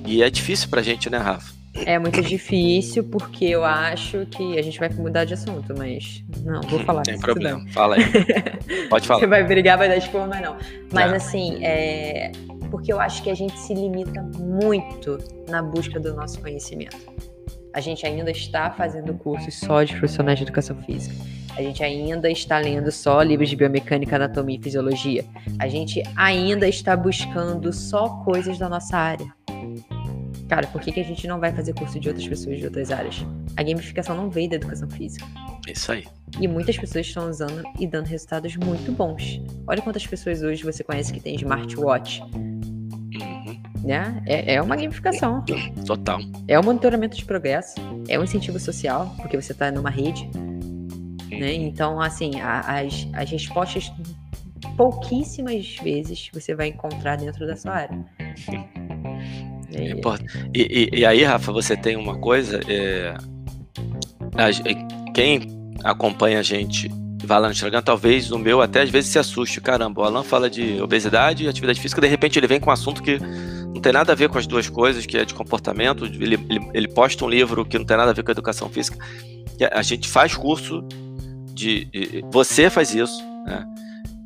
E 0.07 0.22
é 0.22 0.30
difícil 0.30 0.68
para 0.68 0.80
a 0.80 0.84
gente, 0.84 1.11
né, 1.11 1.18
Rafa? 1.18 1.55
É 1.85 1.99
muito 1.99 2.22
difícil 2.22 3.05
porque 3.05 3.45
eu 3.45 3.64
acho 3.64 4.24
que 4.27 4.59
a 4.59 4.62
gente 4.62 4.79
vai 4.79 4.89
mudar 4.89 5.24
de 5.24 5.35
assunto, 5.35 5.74
mas 5.77 6.24
não, 6.45 6.61
vou 6.62 6.81
falar. 6.81 7.03
Tem 7.03 7.18
problema, 7.18 7.59
não. 7.59 7.68
fala 7.72 7.97
aí. 7.97 8.03
Pode 8.89 9.07
falar. 9.07 9.20
Você 9.20 9.27
vai 9.27 9.45
brigar, 9.45 9.77
vai 9.77 9.89
dar 9.89 9.97
expor, 9.97 10.27
mas 10.27 10.41
não. 10.41 10.57
Mas 10.93 11.12
é. 11.12 11.16
assim, 11.16 11.64
é 11.64 12.33
porque 12.70 12.93
eu 12.93 13.01
acho 13.01 13.22
que 13.22 13.31
a 13.31 13.35
gente 13.35 13.59
se 13.59 13.74
limita 13.74 14.22
muito 14.39 15.18
na 15.49 15.62
busca 15.62 15.99
do 15.99 16.14
nosso 16.14 16.41
conhecimento. 16.41 16.97
A 17.72 17.81
gente 17.81 18.07
ainda 18.07 18.31
está 18.31 18.70
fazendo 18.70 19.14
cursos 19.14 19.55
só 19.55 19.83
de 19.83 19.95
profissionais 19.97 20.39
de 20.39 20.45
educação 20.45 20.77
física. 20.83 21.14
A 21.57 21.62
gente 21.62 21.83
ainda 21.83 22.31
está 22.31 22.59
lendo 22.59 22.91
só 22.91 23.22
livros 23.22 23.49
de 23.49 23.57
biomecânica, 23.57 24.16
anatomia 24.16 24.59
e 24.59 24.62
fisiologia. 24.62 25.24
A 25.59 25.68
gente 25.68 26.03
ainda 26.14 26.68
está 26.68 26.97
buscando 26.97 27.72
só 27.72 28.09
coisas 28.24 28.59
da 28.59 28.68
nossa 28.68 28.97
área. 28.97 29.27
Cara, 30.49 30.66
por 30.68 30.80
que, 30.80 30.92
que 30.92 31.01
a 31.01 31.05
gente 31.05 31.26
não 31.26 31.40
vai 31.40 31.53
fazer 31.53 31.74
curso 31.74 31.99
de 31.99 32.09
outras 32.09 32.26
pessoas 32.26 32.59
de 32.59 32.64
outras 32.64 32.92
áreas? 32.92 33.26
A 33.57 33.62
gamificação 33.62 34.16
não 34.16 34.30
veio 34.30 34.49
da 34.49 34.57
educação 34.57 34.88
física. 34.88 35.26
Isso 35.66 35.90
aí. 35.90 36.05
E 36.40 36.47
muitas 36.47 36.78
pessoas 36.78 37.07
estão 37.07 37.28
usando 37.28 37.62
e 37.78 37.86
dando 37.86 38.07
resultados 38.07 38.57
muito 38.57 38.92
bons. 38.92 39.40
Olha 39.66 39.82
quantas 39.82 40.07
pessoas 40.07 40.42
hoje 40.42 40.62
você 40.62 40.84
conhece 40.84 41.12
que 41.12 41.20
tem 41.20 41.34
smartwatch. 41.34 42.22
Uhum. 42.22 43.61
Né? 43.82 44.22
É, 44.26 44.55
é 44.55 44.62
uma 44.62 44.76
gamificação. 44.76 45.44
Total. 45.84 46.20
É 46.47 46.59
um 46.59 46.62
monitoramento 46.62 47.16
de 47.16 47.24
progresso. 47.24 47.74
É 48.09 48.18
um 48.18 48.22
incentivo 48.22 48.61
social, 48.61 49.14
porque 49.20 49.40
você 49.40 49.53
está 49.53 49.70
numa 49.72 49.90
rede. 49.90 50.28
Né? 51.28 51.55
Então, 51.55 52.01
assim, 52.01 52.40
a, 52.40 52.61
as, 52.61 53.09
as 53.12 53.30
respostas 53.30 53.92
pouquíssimas 54.76 55.76
vezes 55.82 56.30
você 56.32 56.55
vai 56.55 56.68
encontrar 56.68 57.16
dentro 57.16 57.47
da 57.47 57.57
sua 57.57 57.72
área. 57.72 58.05
É, 59.77 59.95
e, 60.55 60.91
e, 60.93 60.99
e, 61.01 61.07
aí, 61.07 61.22
Rafa, 61.22 61.53
você 61.53 61.77
tem 61.77 61.97
uma 61.97 62.16
coisa. 62.18 62.61
É, 62.68 63.14
a, 64.35 65.12
quem 65.12 65.43
acompanha 65.85 66.41
a 66.41 66.43
gente 66.43 66.91
vai 67.24 67.41
lá 67.41 67.49
no 67.49 67.53
Instagram, 67.53 67.83
talvez 67.83 68.31
o 68.31 68.39
meu 68.39 68.61
até 68.62 68.83
às 68.83 68.91
vezes 68.91 69.11
se 69.11 69.18
assuste. 69.18 69.61
Caramba, 69.61 70.03
o 70.03 70.05
Alan 70.05 70.22
fala 70.22 70.49
de 70.49 70.81
obesidade 70.81 71.45
e 71.45 71.49
atividade 71.49 71.81
física, 71.81 72.01
de 72.01 72.07
repente 72.07 72.39
ele 72.39 72.47
vem 72.47 72.61
com 72.61 72.70
um 72.70 72.72
assunto 72.72 73.03
que 73.03 73.18
não 73.18 73.81
tem 73.81 73.93
nada 73.93 74.12
a 74.12 74.14
ver 74.14 74.29
com 74.29 74.39
as 74.39 74.47
duas 74.47 74.68
coisas, 74.70 75.05
que 75.05 75.18
é 75.18 75.24
de 75.24 75.35
comportamento. 75.35 76.05
Ele, 76.05 76.35
ele, 76.49 76.70
ele 76.72 76.89
posta 76.89 77.24
um 77.24 77.29
livro 77.29 77.64
que 77.64 77.79
não 77.79 77.85
tem 77.85 77.97
nada 77.97 78.11
a 78.11 78.14
ver 78.14 78.22
com 78.22 78.31
a 78.31 78.33
educação 78.33 78.68
física. 78.68 78.97
A 79.72 79.83
gente 79.83 80.09
faz 80.09 80.35
curso 80.35 80.83
de 81.53 81.89
você 82.31 82.70
faz 82.70 82.95
isso, 82.95 83.22
né? 83.47 83.66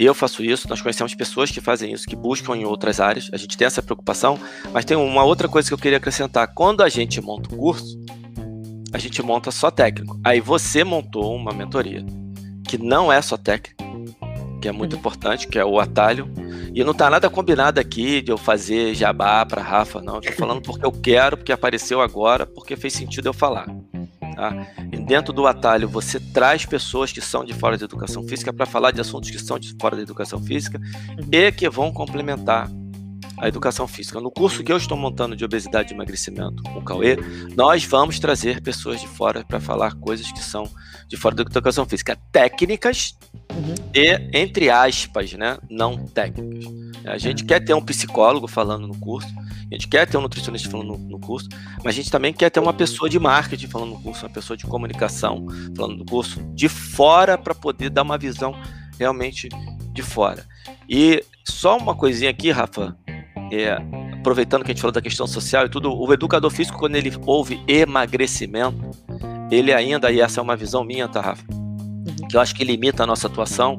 Eu 0.02 0.14
faço 0.14 0.42
isso, 0.42 0.66
nós 0.66 0.80
conhecemos 0.80 1.14
pessoas 1.14 1.50
que 1.50 1.60
fazem 1.60 1.92
isso, 1.92 2.06
que 2.06 2.16
buscam 2.16 2.56
em 2.56 2.64
outras 2.64 3.00
áreas, 3.00 3.28
a 3.34 3.36
gente 3.36 3.54
tem 3.54 3.66
essa 3.66 3.82
preocupação, 3.82 4.40
mas 4.72 4.82
tem 4.86 4.96
uma 4.96 5.22
outra 5.24 5.46
coisa 5.46 5.68
que 5.68 5.74
eu 5.74 5.78
queria 5.78 5.98
acrescentar. 5.98 6.54
Quando 6.54 6.82
a 6.82 6.88
gente 6.88 7.20
monta 7.20 7.54
um 7.54 7.58
curso, 7.58 8.02
a 8.94 8.96
gente 8.98 9.22
monta 9.22 9.50
só 9.50 9.70
técnico. 9.70 10.18
Aí 10.24 10.40
você 10.40 10.82
montou 10.84 11.36
uma 11.36 11.52
mentoria 11.52 12.02
que 12.66 12.78
não 12.78 13.12
é 13.12 13.20
só 13.20 13.36
técnico, 13.36 13.84
que 14.62 14.68
é 14.68 14.72
muito 14.72 14.94
uhum. 14.94 15.00
importante, 15.00 15.46
que 15.46 15.58
é 15.58 15.64
o 15.66 15.78
atalho. 15.78 16.32
E 16.74 16.82
não 16.82 16.94
tá 16.94 17.10
nada 17.10 17.28
combinado 17.28 17.78
aqui 17.78 18.22
de 18.22 18.32
eu 18.32 18.38
fazer 18.38 18.94
jabá 18.94 19.44
para 19.44 19.60
Rafa, 19.60 20.00
não. 20.00 20.14
Eu 20.14 20.22
tô 20.22 20.32
falando 20.32 20.62
porque 20.62 20.86
eu 20.86 20.92
quero, 20.92 21.36
porque 21.36 21.52
apareceu 21.52 22.00
agora, 22.00 22.46
porque 22.46 22.74
fez 22.74 22.94
sentido 22.94 23.28
eu 23.28 23.34
falar. 23.34 23.66
Tá? 24.40 24.66
E 24.90 24.96
dentro 24.96 25.34
do 25.34 25.46
atalho 25.46 25.86
você 25.86 26.18
traz 26.18 26.64
pessoas 26.64 27.12
que 27.12 27.20
são 27.20 27.44
de 27.44 27.52
fora 27.52 27.76
da 27.76 27.84
educação 27.84 28.22
física 28.22 28.50
para 28.50 28.64
falar 28.64 28.90
de 28.90 28.98
assuntos 28.98 29.30
que 29.30 29.38
são 29.38 29.58
de 29.58 29.76
fora 29.78 29.96
da 29.96 30.00
educação 30.00 30.40
física 30.42 30.80
uhum. 31.10 31.28
e 31.30 31.52
que 31.52 31.68
vão 31.68 31.92
complementar 31.92 32.66
a 33.40 33.48
educação 33.48 33.88
física. 33.88 34.20
No 34.20 34.30
curso 34.30 34.62
que 34.62 34.70
eu 34.70 34.76
estou 34.76 34.96
montando 34.96 35.34
de 35.34 35.44
obesidade 35.44 35.92
e 35.92 35.94
emagrecimento 35.94 36.62
com 36.62 36.78
o 36.78 36.84
Cauê, 36.84 37.16
nós 37.56 37.84
vamos 37.84 38.18
trazer 38.18 38.60
pessoas 38.60 39.00
de 39.00 39.08
fora 39.08 39.42
para 39.42 39.58
falar 39.58 39.94
coisas 39.94 40.30
que 40.30 40.40
são 40.40 40.70
de 41.08 41.16
fora 41.16 41.34
da 41.34 41.42
educação 41.42 41.86
física, 41.86 42.16
técnicas 42.30 43.16
uhum. 43.50 43.74
e, 43.94 44.38
entre 44.38 44.70
aspas, 44.70 45.32
né, 45.32 45.58
não 45.68 46.06
técnicas. 46.06 46.66
A 47.04 47.18
gente 47.18 47.44
quer 47.44 47.64
ter 47.64 47.74
um 47.74 47.80
psicólogo 47.80 48.46
falando 48.46 48.86
no 48.86 48.96
curso, 48.98 49.28
a 49.70 49.74
gente 49.74 49.88
quer 49.88 50.06
ter 50.06 50.18
um 50.18 50.20
nutricionista 50.20 50.68
falando 50.68 50.98
no, 50.98 50.98
no, 50.98 51.18
curso, 51.18 51.48
mas 51.82 51.94
a 51.94 51.96
gente 51.96 52.10
também 52.10 52.32
quer 52.32 52.50
ter 52.50 52.60
uma 52.60 52.74
pessoa 52.74 53.08
de 53.08 53.18
marketing 53.18 53.66
falando 53.66 53.90
no 53.90 54.02
curso, 54.02 54.26
uma 54.26 54.32
pessoa 54.32 54.56
de 54.56 54.66
comunicação 54.66 55.46
falando 55.74 55.96
no 55.96 56.04
curso, 56.04 56.40
de 56.54 56.68
fora 56.68 57.38
para 57.38 57.54
poder 57.54 57.88
dar 57.90 58.02
uma 58.02 58.18
visão 58.18 58.54
realmente 58.98 59.48
de 59.92 60.02
fora. 60.02 60.46
E 60.88 61.24
só 61.44 61.76
uma 61.76 61.94
coisinha 61.94 62.30
aqui, 62.30 62.50
Rafa, 62.50 62.96
é, 63.50 63.72
aproveitando 64.12 64.64
que 64.64 64.70
a 64.70 64.74
gente 64.74 64.80
falou 64.80 64.92
da 64.92 65.02
questão 65.02 65.26
social 65.26 65.66
e 65.66 65.68
tudo, 65.68 65.92
o 65.92 66.12
educador 66.12 66.50
físico, 66.50 66.78
quando 66.78 66.96
ele 66.96 67.12
ouve 67.26 67.60
emagrecimento, 67.66 68.90
ele 69.50 69.72
ainda, 69.72 70.10
e 70.10 70.20
essa 70.20 70.40
é 70.40 70.42
uma 70.42 70.56
visão 70.56 70.84
minha, 70.84 71.08
tá, 71.08 71.20
Rafa? 71.20 71.44
Uhum. 71.50 72.28
Que 72.28 72.36
eu 72.36 72.40
acho 72.40 72.54
que 72.54 72.64
limita 72.64 73.02
a 73.02 73.06
nossa 73.06 73.26
atuação 73.26 73.76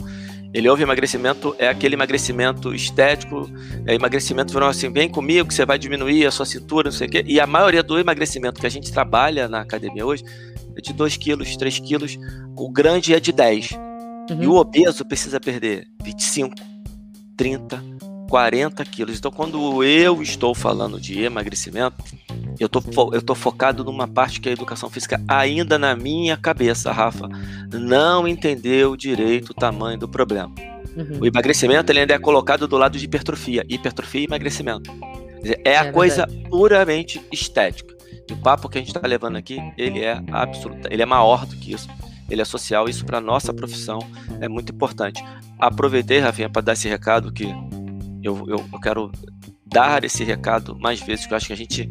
ele 0.53 0.67
ouve 0.67 0.83
emagrecimento, 0.83 1.55
é 1.57 1.69
aquele 1.69 1.95
emagrecimento 1.95 2.73
estético, 2.75 3.49
é 3.85 3.95
emagrecimento 3.95 4.51
virou 4.51 4.67
assim, 4.67 4.91
vem 4.91 5.07
comigo 5.07 5.47
que 5.47 5.53
você 5.53 5.65
vai 5.65 5.79
diminuir 5.79 6.25
a 6.25 6.31
sua 6.31 6.45
cintura, 6.45 6.89
não 6.89 6.97
sei 6.97 7.07
o 7.07 7.09
quê. 7.09 7.23
E 7.25 7.39
a 7.39 7.47
maioria 7.47 7.81
do 7.81 7.97
emagrecimento 7.97 8.59
que 8.59 8.67
a 8.67 8.69
gente 8.69 8.91
trabalha 8.91 9.47
na 9.47 9.61
academia 9.61 10.05
hoje 10.05 10.25
é 10.75 10.81
de 10.81 10.91
2 10.91 11.15
quilos, 11.15 11.55
3 11.55 11.79
quilos, 11.79 12.19
o 12.57 12.69
grande 12.69 13.13
é 13.13 13.19
de 13.19 13.31
10. 13.31 13.71
Uhum. 13.71 14.43
E 14.43 14.47
o 14.47 14.55
obeso 14.55 15.05
precisa 15.05 15.39
perder 15.39 15.87
25, 16.03 16.53
30, 17.37 17.81
40 18.31 18.85
quilos. 18.85 19.17
Então, 19.17 19.29
quando 19.29 19.83
eu 19.83 20.21
estou 20.21 20.55
falando 20.55 21.01
de 21.01 21.21
emagrecimento, 21.21 22.01
eu 22.57 22.69
tô, 22.69 22.81
eu 23.13 23.21
tô 23.21 23.35
focado 23.35 23.83
numa 23.83 24.07
parte 24.07 24.39
que 24.39 24.47
a 24.47 24.53
educação 24.53 24.89
física, 24.89 25.21
ainda 25.27 25.77
na 25.77 25.97
minha 25.97 26.37
cabeça, 26.37 26.93
Rafa, 26.93 27.27
não 27.73 28.25
entendeu 28.25 28.95
direito 28.95 29.49
o 29.49 29.53
tamanho 29.53 29.99
do 29.99 30.07
problema. 30.07 30.49
Uhum. 30.95 31.19
O 31.19 31.25
emagrecimento 31.25 31.91
ele 31.91 31.99
ainda 31.99 32.13
é 32.13 32.19
colocado 32.19 32.69
do 32.69 32.77
lado 32.77 32.97
de 32.97 33.03
hipertrofia. 33.03 33.65
Hipertrofia 33.67 34.21
e 34.21 34.25
emagrecimento. 34.25 34.89
É 35.65 35.75
a 35.75 35.87
é 35.87 35.91
coisa 35.91 36.25
puramente 36.49 37.21
estética. 37.33 37.93
E 38.29 38.31
o 38.31 38.37
papo 38.37 38.69
que 38.69 38.77
a 38.77 38.81
gente 38.81 38.95
está 38.95 39.05
levando 39.05 39.35
aqui, 39.35 39.59
ele 39.77 39.99
é 39.99 40.23
absoluto, 40.31 40.87
ele 40.89 41.01
é 41.01 41.05
maior 41.05 41.45
do 41.45 41.57
que 41.57 41.73
isso. 41.73 41.89
Ele 42.29 42.41
é 42.41 42.45
social, 42.45 42.87
isso 42.87 43.03
para 43.03 43.19
nossa 43.19 43.53
profissão 43.53 43.99
é 44.39 44.47
muito 44.47 44.71
importante. 44.71 45.21
Aproveitei, 45.59 46.19
Rafinha, 46.19 46.49
para 46.49 46.61
dar 46.61 46.73
esse 46.73 46.87
recado 46.87 47.29
que 47.29 47.53
eu, 48.23 48.37
eu, 48.47 48.63
eu, 48.71 48.79
quero 48.79 49.11
dar 49.65 50.03
esse 50.03 50.23
recado 50.23 50.77
mais 50.79 50.99
vezes, 50.99 51.25
que 51.25 51.33
eu 51.33 51.37
acho 51.37 51.47
que 51.47 51.53
a 51.53 51.57
gente 51.57 51.89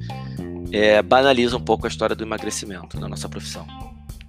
é, 0.73 1.03
banaliza 1.03 1.57
um 1.57 1.61
pouco 1.61 1.87
a 1.87 1.89
história 1.89 2.15
do 2.15 2.23
emagrecimento 2.23 2.99
na 2.99 3.09
nossa 3.09 3.29
profissão. 3.29 3.67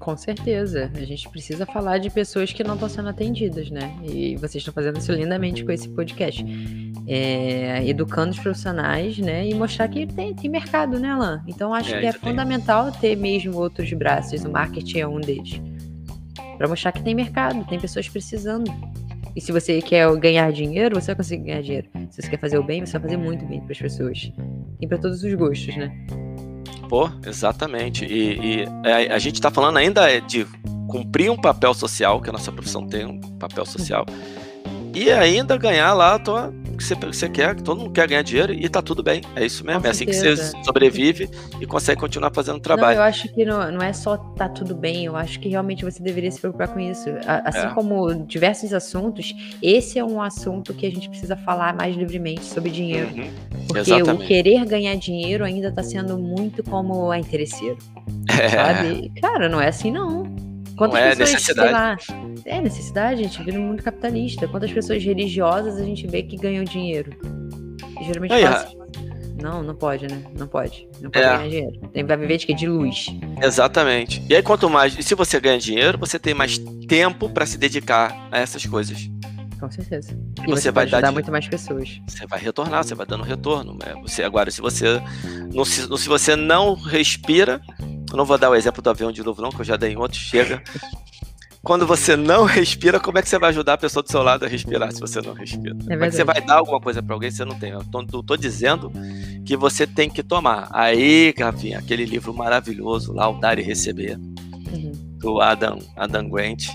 Com 0.02 0.18
certeza. 0.18 0.92
A 0.96 1.06
gente 1.06 1.30
precisa 1.30 1.64
falar 1.64 2.00
de 2.00 2.10
pessoas 2.10 2.52
que 2.52 2.64
não 2.64 2.74
estão 2.74 2.90
sendo 2.90 3.10
atendidas, 3.10 3.70
né? 3.70 3.96
E 4.04 4.36
vocês 4.36 4.56
estão 4.56 4.74
fazendo 4.74 4.98
isso 4.98 5.12
lindamente 5.12 5.64
com 5.64 5.72
esse 5.72 5.88
podcast. 5.88 6.44
É, 7.08 7.88
educando 7.88 8.32
os 8.32 8.40
profissionais, 8.40 9.20
né? 9.20 9.48
E 9.48 9.54
mostrar 9.54 9.88
que 9.88 10.08
tem, 10.08 10.34
tem 10.34 10.50
mercado, 10.50 11.00
né, 11.00 11.10
Alan? 11.10 11.44
Então 11.48 11.72
acho 11.72 11.94
é, 11.94 12.00
que 12.00 12.06
é 12.08 12.12
fundamental 12.14 12.92
ter 12.92 13.16
mesmo 13.16 13.56
outros 13.60 13.94
braços. 13.94 14.44
O 14.44 14.52
marketing 14.52 15.00
é 15.00 15.08
um 15.08 15.20
deles. 15.20 15.62
Para 16.58 16.68
mostrar 16.68 16.92
que 16.92 17.04
tem 17.04 17.14
mercado, 17.14 17.64
tem 17.66 17.80
pessoas 17.80 18.10
precisando. 18.10 18.72
E 19.36 19.42
se 19.42 19.52
você 19.52 19.82
quer 19.82 20.14
ganhar 20.18 20.52
dinheiro, 20.52 21.00
você 21.00 21.08
vai 21.08 21.16
conseguir 21.16 21.46
ganhar 21.46 21.62
dinheiro. 21.62 21.88
Se 22.10 22.22
você 22.22 22.30
quer 22.30 22.40
fazer 22.40 22.58
o 22.58 22.64
bem, 22.64 22.86
você 22.86 22.94
vai 22.94 23.02
fazer 23.10 23.18
muito 23.18 23.46
bem 23.46 23.62
para 23.62 23.72
as 23.72 23.80
pessoas. 23.80 24.32
E 24.80 24.88
para 24.88 24.98
todos 24.98 25.24
os 25.24 25.34
gostos, 25.34 25.76
né? 25.76 25.92
Pô, 26.90 27.10
exatamente. 27.26 28.04
E, 28.06 28.64
e 28.64 28.66
a, 28.86 29.16
a, 29.16 29.20
gente 29.20 29.36
está 29.36 29.50
falando 29.50 29.78
ainda 29.78 30.20
de 30.20 30.46
cumprir 30.90 31.32
um 31.32 31.38
papel 31.40 31.74
social, 31.74 32.22
que 32.22 32.30
a 32.30 32.34
nossa 32.34 32.52
profissão 32.52 32.86
tem 32.86 33.06
um 33.06 33.20
papel 33.38 33.66
social, 33.66 34.06
e 34.94 35.10
ainda 35.10 35.56
ganhar 35.56 35.94
lá 35.94 36.16
a 36.16 36.20
tua 36.20 36.54
que 36.82 36.88
você, 36.88 36.96
você 36.96 37.30
quer, 37.30 37.56
que 37.56 37.64
todo 37.64 37.80
mundo 37.80 37.92
quer 37.92 38.08
ganhar 38.08 38.22
dinheiro 38.22 38.54
e 38.54 38.68
tá 38.68 38.82
tudo 38.82 39.04
bem. 39.04 39.22
É 39.36 39.46
isso 39.46 39.66
mesmo. 39.66 39.82
Com 39.82 39.88
é 39.88 39.92
assim 39.92 40.06
que 40.06 40.14
você 40.14 40.36
sobrevive 40.64 41.30
e 41.60 41.66
consegue 41.66 42.00
continuar 42.00 42.32
fazendo 42.34 42.60
trabalho. 42.60 42.98
Não, 42.98 43.04
eu 43.04 43.10
acho 43.10 43.28
que 43.34 43.46
não, 43.46 43.72
não 43.72 43.82
é 43.82 43.94
só 43.94 44.18
tá 44.18 44.50
tudo 44.50 44.76
bem, 44.76 45.06
eu 45.06 45.16
acho 45.16 45.40
que 45.40 45.50
realmente 45.50 45.86
você 45.86 46.02
deveria 46.02 46.32
se 46.32 46.40
preocupar 46.40 46.68
com 46.70 46.80
isso. 46.80 47.10
Assim 47.26 47.68
é. 47.68 47.74
como 47.74 48.14
diversos 48.26 48.74
assuntos, 48.74 49.34
esse 49.62 50.00
é 50.00 50.04
um 50.04 50.22
assunto 50.22 50.74
que 50.74 50.86
a 50.86 50.90
gente 50.90 51.10
precisa 51.10 51.36
falar 51.38 51.76
mais 51.76 51.96
livremente 51.96 52.44
sobre 52.44 52.70
dinheiro. 52.70 53.10
Uhum. 53.10 53.32
Porque 53.68 53.80
Exatamente. 53.80 54.24
o 54.24 54.28
querer 54.28 54.66
ganhar 54.66 54.96
dinheiro 54.96 55.46
ainda 55.46 55.72
tá 55.72 55.84
sendo 55.84 56.18
muito 56.18 56.64
como 56.64 57.12
a 57.12 57.20
interesseiro. 57.20 57.78
É. 58.42 58.50
Sabe? 58.50 59.12
Cara, 59.22 59.50
não 59.50 59.60
é 59.62 59.68
assim 59.68 59.92
não. 59.92 60.51
Quantas 60.82 61.00
não 61.00 61.06
é 61.06 61.16
pessoas, 61.16 61.32
necessidade. 61.34 61.72
Lá, 61.72 61.98
é 62.46 62.62
necessidade, 62.62 63.22
a 63.22 63.24
gente 63.24 63.38
vive 63.38 63.52
no 63.52 63.62
mundo 63.62 63.84
capitalista. 63.84 64.48
Quantas 64.48 64.72
pessoas 64.72 65.04
religiosas 65.04 65.78
a 65.78 65.84
gente 65.84 66.08
vê 66.08 66.24
que 66.24 66.36
ganham 66.38 66.64
dinheiro? 66.64 67.12
E 68.00 68.04
geralmente 68.04 68.34
Aí, 68.34 68.44
faz... 68.44 68.76
Não, 69.40 69.62
não 69.62 69.76
pode, 69.76 70.08
né? 70.08 70.24
Não 70.36 70.48
pode. 70.48 70.88
Não 71.00 71.12
pode 71.12 71.24
é. 71.24 71.38
ganhar 71.38 71.50
dinheiro. 71.50 71.80
Tem, 71.94 72.04
vai 72.04 72.18
viver 72.18 72.38
de 72.38 72.48
quê? 72.48 72.54
De 72.56 72.68
luz. 72.68 73.08
Exatamente. 73.42 74.24
E 74.28 74.36
aí, 74.36 74.42
quanto 74.42 74.68
mais. 74.72 74.98
E 74.98 75.04
se 75.04 75.14
você 75.14 75.40
ganha 75.40 75.60
dinheiro, 75.60 76.00
você 76.00 76.18
tem 76.18 76.34
mais 76.34 76.58
tempo 76.88 77.30
para 77.30 77.46
se 77.46 77.60
dedicar 77.60 78.28
a 78.32 78.40
essas 78.40 78.66
coisas. 78.66 79.08
Com 79.60 79.70
certeza. 79.70 80.18
E, 80.40 80.42
e 80.42 80.48
você, 80.48 80.64
você 80.64 80.72
vai 80.72 80.86
ajudar 80.86 81.02
dar 81.02 81.12
muito 81.12 81.32
mais 81.32 81.48
pessoas. 81.48 82.02
Você 82.08 82.26
vai 82.26 82.40
retornar, 82.40 82.84
você 82.84 82.96
vai 82.96 83.06
dando 83.06 83.24
retorno. 83.24 83.74
Né? 83.74 83.94
Você, 84.02 84.24
agora, 84.24 84.50
se 84.50 84.62
você 84.62 85.00
não, 85.54 85.64
se, 85.64 85.82
se 85.98 86.10
você 86.10 86.36
não 86.36 86.74
respira, 86.74 87.62
eu 88.12 88.18
não 88.18 88.26
vou 88.26 88.38
dar 88.38 88.50
o 88.50 88.56
exemplo 88.56 88.82
do 88.82 88.90
avião 88.90 89.12
de 89.12 89.24
novo, 89.24 89.42
não, 89.42 89.50
que 89.50 89.62
eu 89.62 89.66
já 89.66 89.78
dei 89.78 89.92
em 89.92 89.98
outro, 89.98 90.18
chega. 90.18 90.62
Quando 91.64 91.86
você 91.86 92.16
não 92.16 92.46
respira, 92.46 93.00
como 93.00 93.20
é 93.20 93.22
que 93.22 93.30
você 93.30 93.38
vai 93.38 93.50
ajudar 93.50 93.74
a 93.74 93.78
pessoa 93.78 94.02
do 94.02 94.10
seu 94.10 94.24
lado 94.24 94.46
a 94.46 94.48
respirar 94.48 94.92
se 94.92 95.00
você 95.00 95.22
não 95.22 95.34
respira? 95.34 95.76
É 95.88 95.94
como 95.94 96.06
é 96.06 96.10
que 96.10 96.16
você 96.16 96.24
vai 96.24 96.42
dar 96.42 96.56
alguma 96.56 96.82
coisa 96.82 97.04
para 97.04 97.14
alguém 97.14 97.30
se 97.30 97.38
você 97.38 97.46
não 97.46 97.58
tem? 97.58 97.70
Eu 97.70 97.84
tô, 97.84 98.02
eu 98.02 98.24
tô, 98.24 98.36
dizendo 98.36 98.92
que 99.46 99.56
você 99.56 99.86
tem 99.86 100.10
que 100.10 100.24
tomar. 100.24 100.70
Aí, 100.72 101.34
Rafinha, 101.38 101.78
aquele 101.78 102.04
livro 102.04 102.34
maravilhoso 102.34 103.14
lá, 103.14 103.30
O 103.30 103.40
Dar 103.40 103.60
e 103.60 103.62
Receber, 103.62 104.18
uhum. 104.18 104.92
do 105.20 105.40
Adam, 105.40 105.78
Adam 105.96 106.28
Grant, 106.28 106.66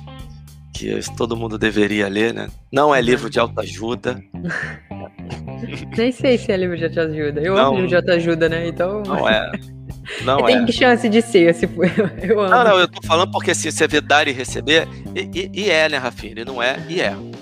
que 0.72 1.00
todo 1.16 1.36
mundo 1.36 1.58
deveria 1.58 2.06
ler, 2.08 2.32
né? 2.32 2.48
Não 2.72 2.94
é 2.94 3.00
livro 3.00 3.28
de 3.28 3.40
autoajuda. 3.40 4.22
Nem 5.96 6.12
sei 6.12 6.38
se 6.38 6.52
é 6.52 6.56
livro 6.56 6.76
de 6.76 6.84
autoajuda. 6.84 7.40
Eu 7.40 7.56
não, 7.56 7.66
amo 7.66 7.74
livro 7.74 7.88
de 7.88 7.96
autoajuda, 7.96 8.48
né? 8.48 8.68
Então. 8.68 9.02
Não 9.02 9.28
é. 9.28 9.50
Não 10.22 10.44
tem 10.44 10.64
é. 10.64 10.72
chance 10.72 11.08
de 11.08 11.22
ser, 11.22 11.54
se 11.54 11.66
for. 11.66 11.86
Eu 12.22 12.40
amo. 12.40 12.50
Não, 12.50 12.64
não, 12.64 12.78
eu 12.78 12.88
tô 12.88 13.06
falando 13.06 13.30
porque 13.30 13.50
assim, 13.50 13.70
você 13.70 13.86
vê 13.86 14.00
dar 14.00 14.26
e 14.28 14.32
receber, 14.32 14.88
e, 15.14 15.20
e, 15.20 15.50
e 15.52 15.70
é, 15.70 15.88
né, 15.88 15.98
Rafinha? 15.98 16.32
Ele 16.32 16.44
não 16.44 16.62
é 16.62 16.76
e 16.88 17.00
é. 17.00 17.14
Uhum. 17.14 17.32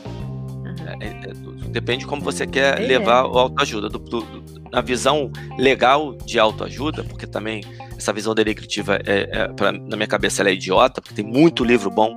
é, 1.00 1.06
é 1.06 1.34
depende 1.74 2.00
de 2.00 2.06
como 2.06 2.22
você 2.22 2.46
quer 2.46 2.80
é. 2.80 2.86
levar 2.86 3.26
o 3.26 3.38
autoajuda. 3.38 3.88
Do, 3.88 3.98
do, 3.98 4.44
na 4.70 4.80
visão 4.80 5.30
legal 5.58 6.16
de 6.24 6.38
autoajuda, 6.38 7.04
porque 7.04 7.26
também 7.26 7.62
essa 7.96 8.12
visão 8.12 8.34
descritiva, 8.34 8.98
é, 9.04 9.28
é 9.30 9.48
pra, 9.48 9.70
na 9.70 9.96
minha 9.96 10.06
cabeça, 10.06 10.42
ela 10.42 10.50
é 10.50 10.54
idiota, 10.54 11.00
porque 11.00 11.14
tem 11.14 11.24
muito 11.24 11.64
livro 11.64 11.90
bom 11.90 12.16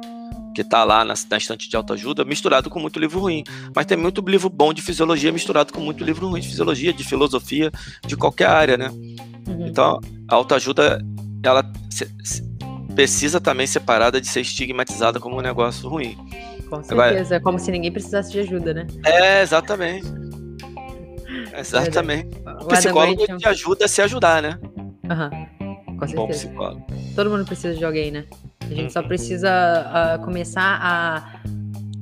que 0.55 0.61
está 0.61 0.83
lá 0.83 1.05
na, 1.05 1.13
na, 1.29 1.37
estante 1.37 1.69
de 1.69 1.75
autoajuda, 1.75 2.25
misturado 2.25 2.67
com 2.67 2.79
muito 2.79 2.99
livro 2.99 3.19
ruim. 3.19 3.43
Mas 3.75 3.85
tem 3.85 3.95
muito 3.95 4.21
livro 4.27 4.49
bom 4.49 4.73
de 4.73 4.81
fisiologia 4.81 5.31
misturado 5.31 5.71
com 5.71 5.79
muito 5.79 6.03
livro 6.03 6.27
ruim 6.27 6.41
de 6.41 6.47
fisiologia, 6.47 6.91
de 6.91 7.03
filosofia, 7.03 7.71
de 8.07 8.17
qualquer 8.17 8.47
área, 8.47 8.75
né? 8.75 8.89
Uhum. 9.67 9.71
Então, 9.71 9.99
a 10.27 10.35
autoajuda, 10.35 10.99
ela 11.43 11.63
precisa 12.95 13.39
também 13.39 13.67
ser 13.67 13.81
parada 13.81 14.19
de 14.19 14.27
ser 14.27 14.41
estigmatizada 14.41 15.19
como 15.19 15.37
um 15.37 15.41
negócio 15.41 15.87
ruim. 15.87 16.17
Com 16.69 16.83
certeza, 16.83 17.35
Agora, 17.35 17.39
como 17.41 17.59
se 17.59 17.71
ninguém 17.71 17.91
precisasse 17.91 18.31
de 18.31 18.39
ajuda, 18.39 18.73
né? 18.73 18.87
É, 19.05 19.41
exatamente. 19.41 20.07
Exatamente. 21.55 22.29
O, 22.61 22.65
o 22.65 22.67
psicólogo 22.67 23.25
te 23.37 23.47
ajuda 23.47 23.85
a 23.85 23.87
se 23.87 24.01
ajudar, 24.01 24.41
né? 24.41 24.59
Aham. 25.09 25.29
Uhum. 25.31 25.97
Com 25.97 26.07
certeza. 26.07 26.15
Bom 26.15 26.27
psicólogo. 26.27 26.85
Todo 27.15 27.29
mundo 27.29 27.45
precisa 27.45 27.75
de 27.75 27.83
alguém, 27.83 28.11
né? 28.11 28.25
A 28.61 28.73
gente 28.73 28.93
só 28.93 29.01
precisa 29.01 29.49
uh, 29.49 30.23
começar 30.23 30.79
a, 30.81 31.41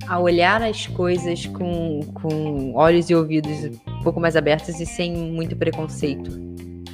a 0.08 0.20
olhar 0.20 0.62
as 0.62 0.88
coisas 0.88 1.46
com, 1.46 2.02
com 2.14 2.74
olhos 2.74 3.10
e 3.10 3.16
ouvidos 3.16 3.66
um 3.88 4.04
pouco 4.04 4.20
mais 4.20 4.36
abertos 4.36 4.80
e 4.80 4.86
sem 4.86 5.14
muito 5.14 5.56
preconceito. 5.56 6.32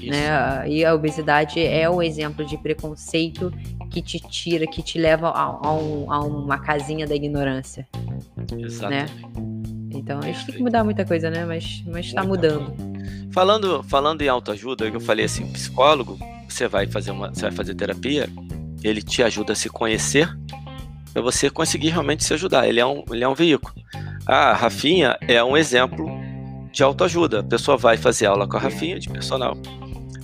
Né? 0.10 0.68
E 0.68 0.86
a 0.86 0.94
obesidade 0.94 1.60
é 1.60 1.90
o 1.90 2.02
exemplo 2.02 2.46
de 2.46 2.58
preconceito 2.58 3.52
que 3.90 4.02
te 4.02 4.20
tira, 4.20 4.66
que 4.66 4.82
te 4.82 4.98
leva 4.98 5.30
a, 5.30 5.44
a, 5.44 5.74
um, 5.74 6.12
a 6.12 6.20
uma 6.20 6.60
casinha 6.60 7.06
da 7.06 7.16
ignorância. 7.16 7.88
Exatamente. 8.58 9.14
Né? 9.14 9.62
Então 9.94 10.20
a 10.20 10.24
gente 10.24 10.46
tem 10.46 10.56
que 10.56 10.64
mudar 10.64 10.84
muita 10.84 11.06
coisa, 11.06 11.30
né? 11.30 11.46
Mas, 11.46 11.84
mas 11.86 12.08
está 12.08 12.24
mudando. 12.24 12.74
Falando, 13.32 13.84
falando 13.84 14.22
em 14.22 14.28
autoajuda, 14.28 14.88
eu 14.88 15.00
falei 15.00 15.26
assim, 15.26 15.46
psicólogo, 15.52 16.18
você 16.48 16.68
vai 16.68 16.88
fazer 16.88 17.12
uma, 17.12 17.30
você 17.30 17.42
vai 17.42 17.52
fazer 17.52 17.76
terapia, 17.76 18.30
ele 18.84 19.02
te 19.02 19.22
ajuda 19.22 19.54
a 19.54 19.56
se 19.56 19.70
conhecer 19.70 20.30
para 21.14 21.22
você 21.22 21.50
conseguir 21.50 21.90
realmente 21.90 22.24
se 22.24 22.34
ajudar. 22.34 22.68
Ele 22.68 22.80
é 22.80 22.86
um, 22.86 23.04
ele 23.12 23.24
é 23.24 23.28
um 23.28 23.36
veículo. 23.36 23.74
A 24.26 24.54
Rafinha 24.54 25.18
é 25.28 25.44
um 25.44 25.58
exemplo 25.58 26.08
de 26.72 26.84
autoajuda. 26.84 27.40
A 27.40 27.44
pessoa 27.44 27.78
vai 27.78 27.98
fazer 27.98 28.26
aula 28.26 28.48
com 28.48 28.58
a 28.58 28.60
Rafinha 28.60 29.00
de 29.00 29.10
personal. 29.10 29.58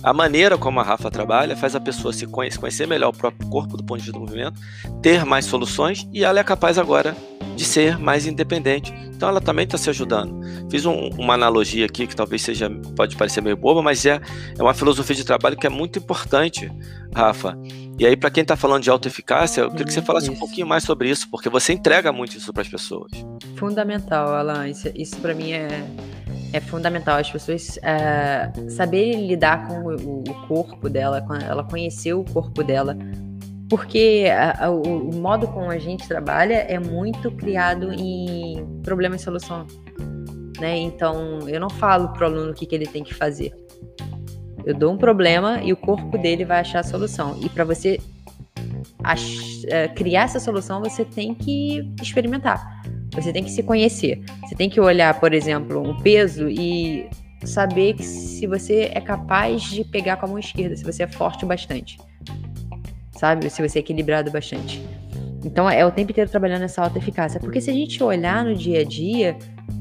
A 0.02 0.12
maneira 0.12 0.56
como 0.56 0.78
a 0.78 0.82
Rafa 0.82 1.10
trabalha 1.10 1.56
faz 1.56 1.74
a 1.74 1.80
pessoa 1.80 2.12
se 2.12 2.26
conhecer 2.26 2.86
melhor 2.86 3.08
o 3.08 3.16
próprio 3.16 3.48
corpo 3.48 3.76
do 3.76 3.84
ponto 3.84 3.98
de 3.98 4.04
vista 4.04 4.18
do 4.18 4.24
movimento, 4.24 4.60
ter 5.02 5.24
mais 5.24 5.44
soluções 5.44 6.08
e 6.12 6.24
ela 6.24 6.38
é 6.38 6.44
capaz 6.44 6.78
agora 6.78 7.16
de 7.58 7.64
ser 7.64 7.98
mais 7.98 8.24
independente. 8.24 8.94
Então 9.08 9.28
ela 9.28 9.40
também 9.40 9.64
está 9.64 9.76
se 9.76 9.90
ajudando. 9.90 10.40
Fiz 10.70 10.86
um, 10.86 11.08
uma 11.18 11.34
analogia 11.34 11.86
aqui 11.86 12.06
que 12.06 12.14
talvez 12.14 12.40
seja 12.40 12.70
pode 12.94 13.16
parecer 13.16 13.40
meio 13.40 13.56
boba, 13.56 13.82
mas 13.82 14.06
é, 14.06 14.20
é 14.56 14.62
uma 14.62 14.72
filosofia 14.72 15.16
de 15.16 15.24
trabalho 15.24 15.56
que 15.56 15.66
é 15.66 15.70
muito 15.70 15.98
importante, 15.98 16.70
Rafa. 17.12 17.58
E 17.98 18.06
aí, 18.06 18.16
para 18.16 18.30
quem 18.30 18.42
está 18.42 18.56
falando 18.56 18.84
de 18.84 18.90
autoeficácia, 18.90 19.62
eu 19.62 19.70
queria 19.70 19.86
que 19.86 19.92
você 19.92 20.00
falasse 20.00 20.26
isso. 20.26 20.36
um 20.36 20.38
pouquinho 20.38 20.68
mais 20.68 20.84
sobre 20.84 21.10
isso, 21.10 21.28
porque 21.28 21.48
você 21.48 21.72
entrega 21.72 22.12
muito 22.12 22.36
isso 22.36 22.52
para 22.52 22.62
as 22.62 22.68
pessoas. 22.68 23.10
Fundamental, 23.56 24.28
Alan. 24.36 24.68
Isso, 24.68 24.88
isso 24.94 25.16
para 25.16 25.34
mim 25.34 25.50
é, 25.50 25.84
é 26.52 26.60
fundamental. 26.60 27.18
As 27.18 27.28
pessoas 27.28 27.76
é, 27.82 28.52
saberem 28.68 29.26
lidar 29.26 29.66
com 29.66 29.80
o, 29.80 30.20
o, 30.20 30.46
corpo 30.46 30.88
dela, 30.88 31.26
ela 31.44 31.64
conhecer 31.64 32.12
o 32.12 32.22
corpo 32.22 32.62
dela. 32.62 32.96
Porque 33.68 34.26
a, 34.30 34.66
a, 34.66 34.70
o, 34.70 35.10
o 35.10 35.14
modo 35.16 35.46
como 35.48 35.70
a 35.70 35.78
gente 35.78 36.06
trabalha 36.08 36.54
é 36.54 36.78
muito 36.78 37.30
criado 37.32 37.92
em 37.92 38.66
problema 38.82 39.16
e 39.16 39.18
solução. 39.18 39.66
Né? 40.58 40.76
Então, 40.78 41.48
eu 41.48 41.60
não 41.60 41.70
falo 41.70 42.08
para 42.12 42.28
o 42.28 42.32
aluno 42.32 42.50
o 42.52 42.54
que, 42.54 42.66
que 42.66 42.74
ele 42.74 42.86
tem 42.86 43.04
que 43.04 43.14
fazer. 43.14 43.52
Eu 44.64 44.74
dou 44.74 44.92
um 44.92 44.98
problema 44.98 45.60
e 45.62 45.72
o 45.72 45.76
corpo 45.76 46.18
dele 46.18 46.44
vai 46.44 46.60
achar 46.60 46.80
a 46.80 46.82
solução. 46.82 47.38
E 47.42 47.48
para 47.48 47.64
você 47.64 47.98
é, 49.68 49.88
criar 49.88 50.24
essa 50.24 50.40
solução, 50.40 50.80
você 50.82 51.04
tem 51.04 51.34
que 51.34 51.90
experimentar. 52.02 52.82
Você 53.14 53.32
tem 53.32 53.44
que 53.44 53.50
se 53.50 53.62
conhecer. 53.62 54.22
Você 54.42 54.54
tem 54.54 54.68
que 54.68 54.80
olhar, 54.80 55.18
por 55.18 55.32
exemplo, 55.32 55.80
um 55.80 55.96
peso 56.00 56.48
e 56.48 57.08
saber 57.44 57.94
que 57.94 58.02
se 58.02 58.46
você 58.46 58.90
é 58.92 59.00
capaz 59.00 59.62
de 59.62 59.84
pegar 59.84 60.16
com 60.16 60.26
a 60.26 60.28
mão 60.28 60.38
esquerda, 60.38 60.76
se 60.76 60.84
você 60.84 61.04
é 61.04 61.06
forte 61.06 61.46
bastante. 61.46 61.98
Sabe? 63.18 63.50
Se 63.50 63.66
você 63.66 63.78
é 63.78 63.80
equilibrado 63.80 64.30
bastante. 64.30 64.80
Então 65.44 65.68
é 65.68 65.84
o 65.84 65.90
tempo 65.90 66.12
inteiro 66.12 66.30
trabalhando 66.30 66.60
nessa 66.60 66.82
alta 66.82 66.98
eficácia. 66.98 67.40
Porque 67.40 67.60
se 67.60 67.68
a 67.68 67.72
gente 67.72 68.02
olhar 68.02 68.44
no 68.44 68.54
dia 68.54 68.80
a 68.80 68.84
dia, 68.84 69.36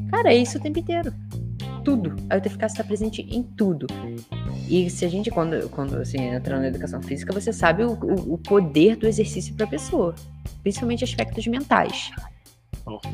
cara, 0.09 0.33
é 0.33 0.37
isso 0.37 0.57
o 0.57 0.61
tempo 0.61 0.79
inteiro. 0.79 1.13
Tudo. 1.83 2.15
A 2.29 2.35
alta 2.35 2.47
eficácia 2.47 2.75
está 2.75 2.83
presente 2.83 3.21
em 3.29 3.43
tudo. 3.43 3.85
E 4.67 4.89
se 4.89 5.05
a 5.05 5.09
gente, 5.09 5.29
quando, 5.29 5.69
quando 5.69 5.95
assim, 5.97 6.17
entra 6.17 6.59
na 6.59 6.67
educação 6.67 7.01
física, 7.01 7.31
você 7.31 7.53
sabe 7.53 7.83
o, 7.83 7.91
o, 7.93 8.33
o 8.33 8.37
poder 8.39 8.95
do 8.95 9.07
exercício 9.07 9.53
para 9.53 9.65
a 9.65 9.69
pessoa. 9.69 10.15
Principalmente 10.63 11.03
aspectos 11.03 11.45
mentais. 11.47 12.11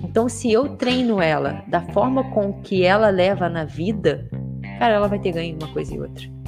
Então, 0.03 0.29
se 0.29 0.51
eu 0.51 0.69
treino 0.77 1.21
ela 1.21 1.63
da 1.67 1.81
forma 1.81 2.23
com 2.31 2.61
que 2.61 2.83
ela 2.83 3.09
leva 3.09 3.49
na 3.49 3.65
vida, 3.65 4.29
cara, 4.79 4.93
ela 4.93 5.07
vai 5.07 5.19
ter 5.19 5.31
ganho 5.31 5.55
uma 5.55 5.67
coisa 5.73 5.93
e 5.93 5.99
outra. 5.99 6.42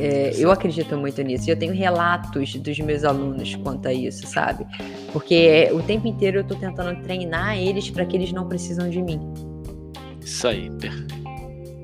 É, 0.00 0.32
eu 0.36 0.50
acredito 0.50 0.96
muito 0.96 1.20
nisso. 1.22 1.48
E 1.48 1.52
eu 1.52 1.58
tenho 1.58 1.74
relatos 1.74 2.56
dos 2.56 2.78
meus 2.80 3.04
alunos 3.04 3.54
quanto 3.56 3.86
a 3.86 3.92
isso, 3.92 4.26
sabe? 4.26 4.66
Porque 5.12 5.68
o 5.72 5.82
tempo 5.82 6.08
inteiro 6.08 6.38
eu 6.38 6.44
tô 6.44 6.54
tentando 6.54 7.02
treinar 7.02 7.58
eles 7.58 7.90
para 7.90 8.06
que 8.06 8.16
eles 8.16 8.32
não 8.32 8.48
precisam 8.48 8.88
de 8.88 9.02
mim. 9.02 9.20
Isso 10.22 10.48
aí, 10.48 10.70
perfeito. 10.70 11.29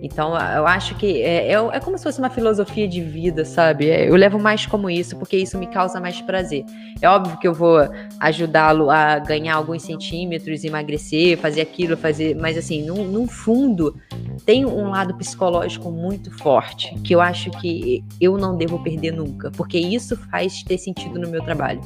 Então, 0.03 0.36
eu 0.55 0.66
acho 0.66 0.94
que 0.97 1.22
é, 1.22 1.53
é, 1.53 1.55
é, 1.55 1.80
como 1.80 1.97
se 1.97 2.05
fosse 2.05 2.18
uma 2.18 2.28
filosofia 2.28 2.86
de 2.86 3.01
vida, 3.01 3.44
sabe? 3.44 3.88
É, 3.88 4.09
eu 4.09 4.14
levo 4.14 4.38
mais 4.38 4.66
como 4.66 4.90
isso, 4.90 5.16
porque 5.16 5.36
isso 5.36 5.57
me 5.57 5.66
causa 5.66 5.99
mais 6.01 6.20
prazer. 6.20 6.64
É 7.01 7.09
óbvio 7.09 7.38
que 7.38 7.49
eu 7.49 7.55
vou 7.55 7.78
ajudá-lo 8.20 8.90
a 8.90 9.18
ganhar 9.18 9.55
alguns 9.55 9.82
centímetros, 9.82 10.64
emagrecer, 10.64 11.38
fazer 11.38 11.62
aquilo, 11.62 11.97
fazer. 11.97 12.36
Mas, 12.36 12.59
assim, 12.59 12.84
no, 12.84 13.05
no 13.05 13.26
fundo, 13.26 13.97
tem 14.44 14.66
um 14.66 14.90
lado 14.90 15.14
psicológico 15.14 15.90
muito 15.90 16.30
forte, 16.38 16.94
que 17.03 17.14
eu 17.14 17.20
acho 17.20 17.51
que 17.53 18.05
eu 18.20 18.36
não 18.36 18.57
devo 18.57 18.78
perder 18.82 19.12
nunca, 19.12 19.51
porque 19.53 19.78
isso 19.78 20.16
faz 20.30 20.62
ter 20.62 20.76
sentido 20.76 21.18
no 21.18 21.28
meu 21.28 21.42
trabalho. 21.42 21.80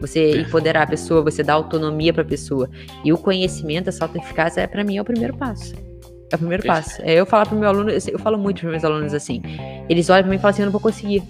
Você 0.00 0.40
empoderar 0.40 0.82
a 0.82 0.86
pessoa, 0.86 1.22
você 1.22 1.42
dar 1.42 1.54
autonomia 1.54 2.12
para 2.12 2.22
a 2.22 2.26
pessoa. 2.26 2.68
E 3.04 3.12
o 3.12 3.18
conhecimento, 3.18 3.88
essa 3.88 4.04
autoeficácia, 4.04 4.62
é, 4.62 4.66
para 4.66 4.82
mim, 4.82 4.96
é 4.96 5.02
o 5.02 5.04
primeiro 5.04 5.36
passo. 5.36 5.89
É 6.30 6.36
o 6.36 6.38
primeiro 6.38 6.62
passo. 6.62 7.00
É 7.02 7.14
eu 7.14 7.26
falar 7.26 7.46
pro 7.46 7.58
meu 7.58 7.68
aluno, 7.68 7.90
eu 7.90 8.18
falo 8.18 8.38
muito 8.38 8.60
para 8.60 8.70
meus 8.70 8.84
alunos 8.84 9.12
assim. 9.12 9.42
Eles 9.88 10.08
olham 10.08 10.22
para 10.22 10.30
mim 10.30 10.36
e 10.36 10.38
falam 10.38 10.50
assim: 10.50 10.62
eu 10.62 10.66
não 10.66 10.72
vou 10.72 10.80
conseguir. 10.80 11.22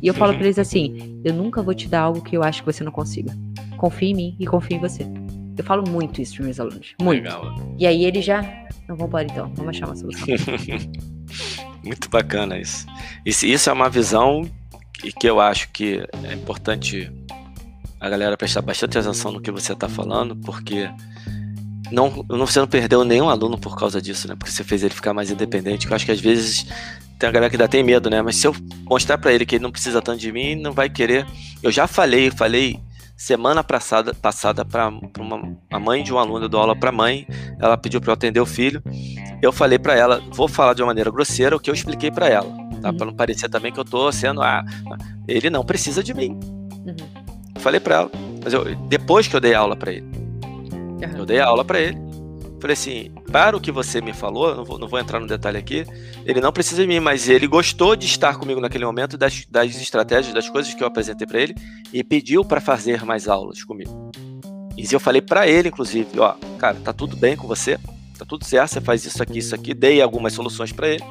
E 0.00 0.08
eu 0.08 0.14
falo 0.14 0.34
para 0.34 0.44
eles 0.44 0.58
assim: 0.58 1.20
eu 1.24 1.32
nunca 1.32 1.62
vou 1.62 1.74
te 1.74 1.88
dar 1.88 2.00
algo 2.02 2.20
que 2.22 2.36
eu 2.36 2.42
acho 2.42 2.62
que 2.62 2.72
você 2.72 2.82
não 2.82 2.92
consiga. 2.92 3.32
Confie 3.76 4.10
em 4.10 4.14
mim 4.14 4.36
e 4.38 4.46
confie 4.46 4.74
em 4.74 4.80
você. 4.80 5.06
Eu 5.56 5.64
falo 5.64 5.88
muito 5.88 6.20
isso 6.20 6.36
para 6.36 6.44
meus 6.44 6.58
alunos. 6.58 6.94
Muito. 7.00 7.22
Legal. 7.22 7.54
E 7.78 7.86
aí 7.86 8.04
eles 8.04 8.24
já. 8.24 8.42
Não, 8.88 8.96
vamos 8.96 9.06
embora 9.06 9.24
então. 9.24 9.52
Vamos 9.54 9.76
achar 9.76 9.86
uma 9.86 9.96
solução. 9.96 10.26
muito 11.84 12.08
bacana 12.10 12.58
isso. 12.58 12.86
isso. 13.24 13.46
Isso 13.46 13.70
é 13.70 13.72
uma 13.72 13.88
visão 13.88 14.42
que 15.20 15.26
eu 15.26 15.40
acho 15.40 15.68
que 15.70 16.04
é 16.24 16.32
importante 16.32 17.10
a 18.00 18.08
galera 18.08 18.36
prestar 18.36 18.62
bastante 18.62 18.98
atenção 18.98 19.30
no 19.30 19.40
que 19.40 19.50
você 19.52 19.72
está 19.72 19.88
falando, 19.88 20.34
porque 20.36 20.90
não, 21.92 22.24
você 22.28 22.58
não 22.58 22.66
perdeu 22.66 23.04
nenhum 23.04 23.28
aluno 23.28 23.58
por 23.58 23.76
causa 23.76 24.00
disso, 24.00 24.26
né? 24.26 24.34
Porque 24.34 24.50
você 24.50 24.64
fez 24.64 24.82
ele 24.82 24.94
ficar 24.94 25.12
mais 25.12 25.30
independente. 25.30 25.86
Eu 25.86 25.94
acho 25.94 26.04
que 26.04 26.12
às 26.12 26.20
vezes 26.20 26.66
tem 27.18 27.28
a 27.28 27.32
galera 27.32 27.50
que 27.50 27.56
ainda 27.56 27.68
tem 27.68 27.84
medo, 27.84 28.10
né? 28.10 28.20
Mas 28.22 28.36
se 28.36 28.46
eu 28.46 28.56
mostrar 28.84 29.18
para 29.18 29.32
ele 29.32 29.46
que 29.46 29.56
ele 29.56 29.62
não 29.62 29.70
precisa 29.70 30.02
tanto 30.02 30.18
de 30.18 30.32
mim, 30.32 30.56
não 30.56 30.72
vai 30.72 30.88
querer. 30.90 31.26
Eu 31.62 31.70
já 31.70 31.86
falei, 31.86 32.30
falei 32.30 32.80
semana 33.16 33.62
passada 33.62 34.12
passada 34.14 34.64
para 34.64 34.88
uma 35.20 35.56
a 35.70 35.78
mãe 35.78 36.02
de 36.02 36.12
um 36.12 36.18
aluno 36.18 36.48
do 36.48 36.58
aula 36.58 36.74
para 36.74 36.90
mãe, 36.90 37.24
ela 37.60 37.76
pediu 37.76 38.00
para 38.00 38.10
eu 38.10 38.14
atender 38.14 38.40
o 38.40 38.46
filho. 38.46 38.82
Eu 39.40 39.52
falei 39.52 39.78
para 39.78 39.94
ela, 39.94 40.20
vou 40.32 40.48
falar 40.48 40.74
de 40.74 40.82
uma 40.82 40.88
maneira 40.88 41.10
grosseira 41.10 41.54
o 41.54 41.60
que 41.60 41.70
eu 41.70 41.74
expliquei 41.74 42.10
para 42.10 42.28
ela, 42.28 42.50
tá? 42.80 42.90
Uhum. 42.90 42.96
Para 42.96 43.06
não 43.06 43.14
parecer 43.14 43.48
também 43.48 43.70
que 43.70 43.78
eu 43.78 43.84
tô 43.84 44.10
sendo 44.10 44.42
ah, 44.42 44.64
ele 45.28 45.50
não 45.50 45.64
precisa 45.64 46.02
de 46.02 46.12
mim. 46.12 46.38
Uhum. 46.84 46.96
Falei 47.60 47.78
para 47.78 47.94
ela, 47.94 48.10
mas 48.42 48.52
eu, 48.52 48.74
depois 48.88 49.28
que 49.28 49.36
eu 49.36 49.40
dei 49.40 49.54
aula 49.54 49.76
para 49.76 49.92
ele. 49.92 50.21
Uhum. 51.06 51.18
Eu 51.18 51.26
dei 51.26 51.40
aula 51.40 51.64
para 51.64 51.80
ele. 51.80 51.98
Falei 52.60 52.74
assim, 52.74 53.10
para 53.32 53.56
o 53.56 53.60
que 53.60 53.72
você 53.72 54.00
me 54.00 54.12
falou, 54.12 54.54
não 54.54 54.64
vou, 54.64 54.78
não 54.78 54.86
vou, 54.86 55.00
entrar 55.00 55.18
no 55.18 55.26
detalhe 55.26 55.58
aqui, 55.58 55.84
ele 56.24 56.40
não 56.40 56.52
precisa 56.52 56.82
de 56.82 56.86
mim, 56.86 57.00
mas 57.00 57.28
ele 57.28 57.48
gostou 57.48 57.96
de 57.96 58.06
estar 58.06 58.38
comigo 58.38 58.60
naquele 58.60 58.84
momento, 58.84 59.18
das, 59.18 59.44
das 59.50 59.74
estratégias, 59.74 60.32
das 60.32 60.48
coisas 60.48 60.72
que 60.72 60.80
eu 60.80 60.86
apresentei 60.86 61.26
para 61.26 61.40
ele, 61.40 61.56
e 61.92 62.04
pediu 62.04 62.44
para 62.44 62.60
fazer 62.60 63.04
mais 63.04 63.26
aulas 63.26 63.64
comigo. 63.64 64.12
E 64.76 64.86
eu 64.92 65.00
falei 65.00 65.20
para 65.20 65.48
ele, 65.48 65.70
inclusive, 65.70 66.20
ó, 66.20 66.34
cara, 66.56 66.76
tá 66.76 66.92
tudo 66.92 67.16
bem 67.16 67.36
com 67.36 67.48
você, 67.48 67.80
tá 68.16 68.24
tudo 68.24 68.44
certo, 68.44 68.74
você 68.74 68.80
faz 68.80 69.04
isso 69.04 69.20
aqui, 69.20 69.38
isso 69.38 69.54
aqui, 69.56 69.74
dei 69.74 70.00
algumas 70.00 70.32
soluções 70.32 70.70
para 70.70 70.88
ele, 70.88 71.02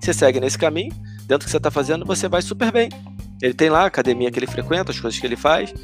você 0.00 0.14
segue 0.14 0.38
nesse 0.38 0.56
caminho, 0.56 0.94
dentro 1.26 1.38
do 1.38 1.44
que 1.46 1.50
você 1.50 1.58
tá 1.58 1.72
fazendo, 1.72 2.06
você 2.06 2.28
vai 2.28 2.40
super 2.40 2.70
bem. 2.70 2.88
Ele 3.42 3.54
tem 3.54 3.68
lá 3.68 3.82
a 3.82 3.86
academia 3.86 4.30
que 4.30 4.38
ele 4.38 4.46
frequenta, 4.46 4.92
as 4.92 5.00
coisas 5.00 5.18
que 5.18 5.26
ele 5.26 5.36
faz, 5.36 5.74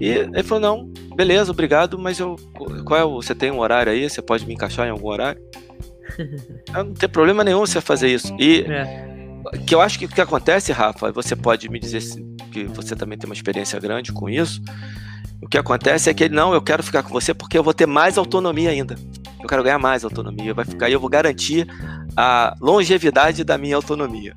e 0.00 0.08
ele 0.08 0.42
falou: 0.42 0.60
não, 0.60 0.92
beleza, 1.14 1.50
obrigado, 1.50 1.98
mas 1.98 2.18
eu. 2.18 2.36
Qual 2.84 3.00
é 3.00 3.04
o. 3.04 3.16
Você 3.16 3.34
tem 3.34 3.50
um 3.50 3.58
horário 3.58 3.92
aí? 3.92 4.08
Você 4.08 4.22
pode 4.22 4.46
me 4.46 4.54
encaixar 4.54 4.86
em 4.86 4.90
algum 4.90 5.08
horário? 5.08 5.40
não 6.72 6.92
tem 6.94 7.08
problema 7.08 7.44
nenhum 7.44 7.60
você 7.60 7.80
fazer 7.80 8.08
isso. 8.08 8.34
E 8.38 8.62
é. 8.62 9.58
que 9.66 9.74
eu 9.74 9.80
acho 9.80 9.98
que 9.98 10.04
o 10.04 10.08
que 10.08 10.20
acontece, 10.20 10.72
Rafa, 10.72 11.10
você 11.12 11.34
pode 11.34 11.68
me 11.68 11.78
dizer 11.78 12.02
que 12.52 12.64
você 12.64 12.94
também 12.96 13.18
tem 13.18 13.28
uma 13.28 13.34
experiência 13.34 13.78
grande 13.78 14.12
com 14.12 14.28
isso. 14.28 14.60
O 15.40 15.48
que 15.48 15.58
acontece 15.58 16.10
é 16.10 16.14
que 16.14 16.24
ele, 16.24 16.34
não, 16.34 16.52
eu 16.52 16.60
quero 16.60 16.82
ficar 16.82 17.02
com 17.02 17.10
você 17.10 17.32
porque 17.32 17.56
eu 17.56 17.62
vou 17.62 17.72
ter 17.72 17.86
mais 17.86 18.18
autonomia 18.18 18.70
ainda. 18.70 18.96
Eu 19.40 19.46
quero 19.46 19.62
ganhar 19.62 19.78
mais 19.78 20.04
autonomia. 20.04 20.52
Vai 20.52 20.64
ficar 20.64 20.88
e 20.88 20.92
eu 20.92 21.00
vou 21.00 21.08
garantir 21.08 21.66
a 22.16 22.56
longevidade 22.60 23.44
da 23.44 23.56
minha 23.56 23.76
autonomia. 23.76 24.34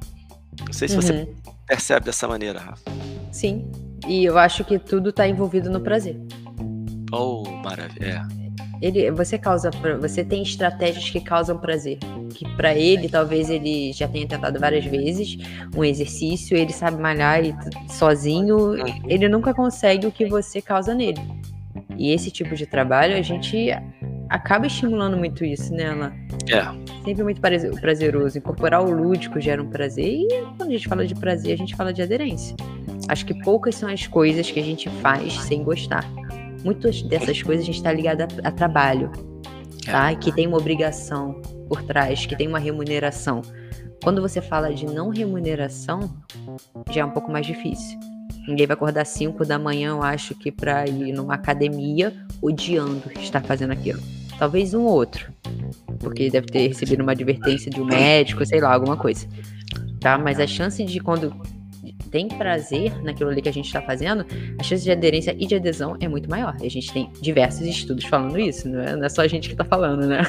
Não 0.65 0.73
sei 0.73 0.87
se 0.87 0.95
uhum. 0.95 1.01
você 1.01 1.29
percebe 1.65 2.05
dessa 2.05 2.27
maneira, 2.27 2.59
Rafa. 2.59 2.83
Sim, 3.31 3.65
e 4.07 4.25
eu 4.25 4.37
acho 4.37 4.63
que 4.63 4.79
tudo 4.79 5.09
está 5.09 5.27
envolvido 5.27 5.69
no 5.69 5.81
prazer. 5.81 6.19
Oh, 7.11 7.43
maravilha. 7.63 8.27
Ele, 8.81 9.11
você 9.11 9.37
causa, 9.37 9.69
você 9.99 10.23
tem 10.23 10.41
estratégias 10.41 11.09
que 11.09 11.21
causam 11.21 11.57
prazer. 11.57 11.99
Que 12.33 12.47
para 12.55 12.73
ele, 12.73 13.07
talvez 13.07 13.49
ele 13.49 13.93
já 13.93 14.07
tenha 14.07 14.27
tentado 14.27 14.59
várias 14.59 14.85
vezes 14.85 15.37
um 15.75 15.83
exercício, 15.83 16.57
ele 16.57 16.73
sabe 16.73 16.99
malhar 16.99 17.43
e, 17.45 17.53
sozinho, 17.87 18.71
uhum. 18.71 19.03
ele 19.07 19.29
nunca 19.29 19.53
consegue 19.53 20.07
o 20.07 20.11
que 20.11 20.25
você 20.25 20.61
causa 20.61 20.95
nele. 20.95 21.21
E 21.97 22.11
esse 22.11 22.31
tipo 22.31 22.55
de 22.55 22.65
trabalho, 22.65 23.15
a 23.15 23.21
gente 23.21 23.69
acaba 24.29 24.65
estimulando 24.65 25.17
muito 25.17 25.43
isso 25.43 25.73
nela. 25.73 26.13
É. 26.49 26.63
Sempre 27.03 27.23
muito 27.23 27.41
prazeroso. 27.41 28.37
Incorporar 28.37 28.81
o 28.81 28.89
lúdico 28.89 29.39
gera 29.39 29.61
um 29.61 29.69
prazer. 29.69 30.05
E 30.05 30.27
quando 30.57 30.69
a 30.69 30.71
gente 30.71 30.87
fala 30.87 31.05
de 31.05 31.13
prazer, 31.13 31.53
a 31.53 31.57
gente 31.57 31.75
fala 31.75 31.91
de 31.91 32.01
aderência. 32.01 32.55
Acho 33.09 33.25
que 33.25 33.33
poucas 33.43 33.75
são 33.75 33.89
as 33.89 34.07
coisas 34.07 34.49
que 34.49 34.59
a 34.59 34.63
gente 34.63 34.89
faz 35.01 35.33
sem 35.41 35.63
gostar. 35.63 36.05
Muitas 36.63 37.01
dessas 37.01 37.41
coisas 37.43 37.63
a 37.63 37.65
gente 37.65 37.77
está 37.77 37.91
ligado 37.91 38.21
a, 38.21 38.47
a, 38.47 38.51
trabalho, 38.51 39.11
tá? 39.85 40.15
Que 40.15 40.31
tem 40.31 40.47
uma 40.47 40.57
obrigação 40.57 41.41
por 41.67 41.83
trás, 41.83 42.25
que 42.25 42.35
tem 42.35 42.47
uma 42.47 42.59
remuneração. 42.59 43.41
Quando 44.01 44.21
você 44.21 44.41
fala 44.41 44.73
de 44.73 44.85
não 44.85 45.09
remuneração, 45.09 45.99
já 46.89 47.01
é 47.01 47.05
um 47.05 47.11
pouco 47.11 47.31
mais 47.31 47.45
difícil. 47.45 47.99
Ninguém 48.47 48.67
vai 48.67 48.73
acordar 48.73 49.05
5 49.05 49.45
da 49.45 49.59
manhã, 49.59 49.89
eu 49.89 50.03
acho 50.03 50.33
que 50.35 50.51
para 50.51 50.87
ir 50.87 51.13
numa 51.13 51.35
academia 51.35 52.13
odiando 52.41 53.03
estar 53.19 53.41
fazendo 53.41 53.71
aquilo. 53.71 54.01
Talvez 54.37 54.73
um 54.73 54.81
outro, 54.81 55.31
porque 55.99 56.29
deve 56.29 56.47
ter 56.47 56.67
recebido 56.67 57.03
uma 57.03 57.11
advertência 57.11 57.69
de 57.69 57.79
um 57.79 57.85
médico, 57.85 58.43
sei 58.45 58.59
lá, 58.59 58.73
alguma 58.73 58.97
coisa. 58.97 59.27
Tá? 59.99 60.17
Mas 60.17 60.39
a 60.39 60.47
chance 60.47 60.83
de 60.83 60.99
quando 60.99 61.31
tem 62.11 62.27
prazer 62.27 63.01
naquilo 63.03 63.29
ali 63.29 63.41
que 63.41 63.49
a 63.49 63.53
gente 63.53 63.65
está 63.65 63.81
fazendo, 63.81 64.25
a 64.59 64.63
chance 64.63 64.83
de 64.83 64.91
aderência 64.91 65.35
e 65.39 65.47
de 65.47 65.55
adesão 65.55 65.95
é 65.99 66.07
muito 66.07 66.29
maior. 66.29 66.55
E 66.61 66.67
a 66.67 66.69
gente 66.69 66.91
tem 66.91 67.09
diversos 67.21 67.65
estudos 67.65 68.05
falando 68.05 68.37
isso, 68.37 68.67
não 68.67 68.81
é, 68.81 68.95
não 68.95 69.05
é 69.05 69.09
só 69.09 69.21
a 69.21 69.27
gente 69.27 69.47
que 69.47 69.53
está 69.53 69.63
falando, 69.63 70.05
né? 70.05 70.21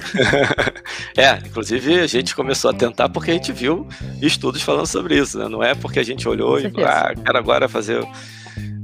é, 1.18 1.36
inclusive 1.46 2.00
a 2.00 2.06
gente 2.06 2.34
começou 2.34 2.70
a 2.70 2.74
tentar 2.74 3.08
porque 3.08 3.32
a 3.32 3.34
gente 3.34 3.52
viu 3.52 3.86
estudos 4.20 4.62
falando 4.62 4.86
sobre 4.86 5.18
isso, 5.18 5.38
né? 5.38 5.48
Não 5.48 5.62
é 5.62 5.74
porque 5.74 5.98
a 5.98 6.04
gente 6.04 6.28
olhou 6.28 6.60
e 6.60 6.66
ah, 6.84 7.12
quero 7.14 7.38
agora 7.38 7.68
fazer 7.68 8.06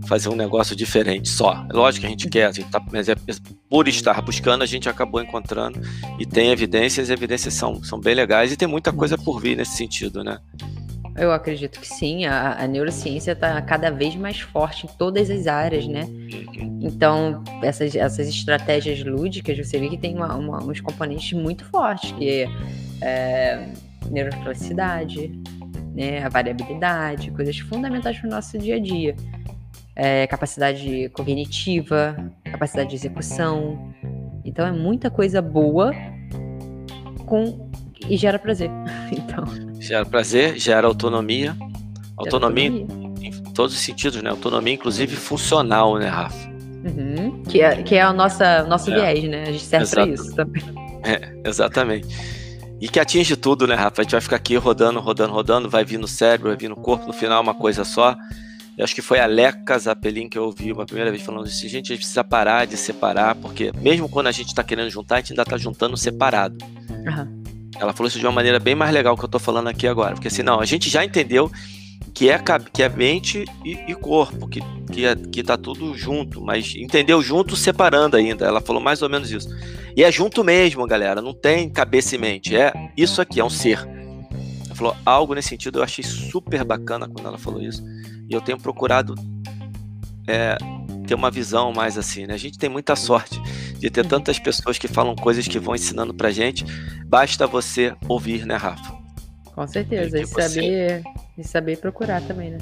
fazer 0.08 0.30
um 0.30 0.34
negócio 0.34 0.74
diferente 0.74 1.28
só. 1.28 1.66
Lógico 1.70 2.00
que 2.00 2.06
a 2.06 2.10
gente 2.10 2.28
quer, 2.30 2.46
a 2.46 2.52
gente 2.52 2.70
tá, 2.70 2.82
mas 2.90 3.10
é, 3.10 3.14
por 3.68 3.86
estar 3.86 4.20
buscando, 4.22 4.62
a 4.62 4.66
gente 4.66 4.88
acabou 4.88 5.20
encontrando 5.20 5.80
e 6.18 6.24
tem 6.24 6.50
evidências, 6.50 7.10
e 7.10 7.12
evidências 7.12 7.52
são, 7.52 7.84
são 7.84 8.00
bem 8.00 8.14
legais 8.14 8.50
e 8.50 8.56
tem 8.56 8.66
muita 8.66 8.90
coisa 8.90 9.18
por 9.18 9.38
vir 9.38 9.56
nesse 9.56 9.76
sentido, 9.76 10.24
né? 10.24 10.38
Eu 11.18 11.32
acredito 11.32 11.80
que 11.80 11.88
sim, 11.88 12.24
a, 12.26 12.62
a 12.62 12.66
neurociência 12.66 13.32
está 13.32 13.60
cada 13.62 13.90
vez 13.90 14.14
mais 14.14 14.40
forte 14.40 14.86
em 14.86 14.88
todas 14.88 15.28
as 15.30 15.46
áreas, 15.46 15.86
né? 15.86 16.02
Então, 16.80 17.42
essas, 17.62 17.94
essas 17.94 18.28
estratégias 18.28 19.02
lúdicas, 19.04 19.58
você 19.58 19.78
vê 19.78 19.88
que 19.88 19.98
tem 19.98 20.14
uma, 20.14 20.34
uma, 20.34 20.62
uns 20.62 20.80
componentes 20.80 21.32
muito 21.32 21.64
fortes, 21.64 22.12
que 22.12 22.28
é, 22.30 22.48
é 23.02 23.68
neuroplasticidade, 24.10 25.32
né, 25.94 26.22
a 26.24 26.28
variabilidade, 26.28 27.30
coisas 27.32 27.58
fundamentais 27.58 28.18
para 28.18 28.28
o 28.28 28.30
nosso 28.30 28.56
dia 28.56 28.76
a 28.76 28.78
dia. 28.78 29.16
é, 29.98 30.28
capacidade 30.28 31.08
cognitiva, 31.08 32.16
capacidade 32.44 32.90
de 32.90 32.94
execução. 32.94 33.92
Então 34.44 34.64
é 34.64 34.70
muita 34.70 35.10
coisa 35.10 35.42
boa 35.42 35.92
com 37.26 37.68
e 38.08 38.16
gera 38.16 38.38
prazer. 38.38 38.70
Então, 39.10 39.44
gera 39.88 40.04
prazer, 40.04 40.58
gera 40.58 40.86
autonomia. 40.86 41.56
Autonomia, 42.16 42.70
autonomia, 42.70 43.28
em 43.28 43.52
todos 43.54 43.74
os 43.74 43.80
sentidos, 43.80 44.20
né? 44.22 44.30
Autonomia, 44.30 44.74
inclusive 44.74 45.16
funcional, 45.16 45.96
né, 45.96 46.08
Rafa? 46.08 46.48
Uhum. 46.84 47.42
Que, 47.44 47.62
é, 47.62 47.82
que 47.82 47.94
é 47.94 48.08
o 48.08 48.12
nossa, 48.12 48.64
nosso 48.64 48.90
é. 48.90 48.94
viés, 48.94 49.24
né? 49.24 49.42
A 49.42 49.52
gente 49.52 49.64
serve 49.64 49.90
para 49.90 50.06
isso 50.06 50.34
também. 50.34 50.62
É, 51.04 51.48
exatamente. 51.48 52.06
E 52.80 52.88
que 52.88 53.00
atinge 53.00 53.34
tudo, 53.36 53.66
né, 53.66 53.74
Rafa? 53.74 54.00
A 54.00 54.04
gente 54.04 54.12
vai 54.12 54.20
ficar 54.20 54.36
aqui 54.36 54.56
rodando, 54.56 55.00
rodando, 55.00 55.32
rodando, 55.32 55.70
vai 55.70 55.84
vir 55.84 55.98
no 55.98 56.06
cérebro, 56.06 56.48
vai 56.48 56.56
vir 56.56 56.68
no 56.68 56.76
corpo, 56.76 57.06
no 57.06 57.12
final 57.12 57.40
uma 57.40 57.54
coisa 57.54 57.84
só. 57.84 58.16
Eu 58.76 58.84
acho 58.84 58.94
que 58.94 59.02
foi 59.02 59.18
a 59.18 59.26
Leca 59.26 59.76
Zapelin 59.78 60.28
que 60.28 60.38
eu 60.38 60.44
ouvi 60.44 60.72
uma 60.72 60.86
primeira 60.86 61.10
vez 61.10 61.22
falando 61.22 61.46
isso. 61.46 61.62
Gente, 61.62 61.92
a 61.92 61.94
gente 61.94 61.98
precisa 61.98 62.22
parar 62.22 62.64
de 62.66 62.76
separar, 62.76 63.34
porque 63.34 63.72
mesmo 63.80 64.08
quando 64.08 64.28
a 64.28 64.32
gente 64.32 64.48
está 64.48 64.62
querendo 64.62 64.90
juntar, 64.90 65.16
a 65.16 65.18
gente 65.18 65.32
ainda 65.32 65.42
está 65.42 65.56
juntando 65.56 65.96
separado. 65.96 66.56
Uhum. 66.88 67.37
Ela 67.78 67.92
falou 67.92 68.08
isso 68.08 68.18
de 68.18 68.26
uma 68.26 68.32
maneira 68.32 68.58
bem 68.58 68.74
mais 68.74 68.92
legal 68.92 69.16
que 69.16 69.22
eu 69.22 69.26
estou 69.26 69.40
falando 69.40 69.68
aqui 69.68 69.86
agora. 69.86 70.14
Porque 70.14 70.28
assim, 70.28 70.42
não, 70.42 70.60
a 70.60 70.64
gente 70.64 70.90
já 70.90 71.04
entendeu 71.04 71.50
que 72.14 72.28
é, 72.28 72.38
que 72.72 72.82
é 72.82 72.88
mente 72.88 73.44
e, 73.64 73.72
e 73.88 73.94
corpo, 73.94 74.48
que, 74.48 74.60
que, 74.92 75.06
é, 75.06 75.14
que 75.14 75.42
tá 75.42 75.56
tudo 75.56 75.96
junto, 75.96 76.40
mas 76.40 76.74
entendeu 76.74 77.22
junto 77.22 77.54
separando 77.54 78.16
ainda. 78.16 78.44
Ela 78.44 78.60
falou 78.60 78.82
mais 78.82 79.02
ou 79.02 79.08
menos 79.08 79.30
isso. 79.30 79.48
E 79.96 80.02
é 80.02 80.10
junto 80.10 80.42
mesmo, 80.42 80.86
galera, 80.86 81.22
não 81.22 81.32
tem 81.32 81.68
cabeça 81.68 82.14
e 82.14 82.18
mente, 82.18 82.56
é 82.56 82.72
isso 82.96 83.20
aqui, 83.20 83.40
é 83.40 83.44
um 83.44 83.50
ser. 83.50 83.78
Ela 84.66 84.74
falou 84.74 84.96
algo 85.04 85.34
nesse 85.34 85.48
sentido, 85.48 85.78
eu 85.78 85.82
achei 85.82 86.04
super 86.04 86.64
bacana 86.64 87.08
quando 87.08 87.26
ela 87.26 87.38
falou 87.38 87.62
isso. 87.62 87.84
E 88.28 88.34
eu 88.34 88.40
tenho 88.40 88.58
procurado 88.58 89.14
é, 90.26 90.58
ter 91.06 91.14
uma 91.14 91.30
visão 91.30 91.72
mais 91.72 91.96
assim, 91.96 92.26
né? 92.26 92.34
A 92.34 92.38
gente 92.38 92.58
tem 92.58 92.68
muita 92.68 92.94
sorte 92.94 93.40
de 93.78 93.90
ter 93.90 94.06
tantas 94.06 94.38
pessoas 94.38 94.78
que 94.78 94.88
falam 94.88 95.14
coisas 95.14 95.46
que 95.46 95.58
vão 95.58 95.74
ensinando 95.74 96.12
pra 96.12 96.30
gente. 96.30 96.64
Basta 97.06 97.46
você 97.46 97.94
ouvir, 98.08 98.44
né, 98.44 98.56
Rafa? 98.56 98.96
Com 99.54 99.66
certeza, 99.66 100.20
e, 100.20 100.26
saber, 100.26 101.02
e 101.36 101.44
saber 101.44 101.78
procurar 101.78 102.22
também, 102.22 102.52
né? 102.52 102.58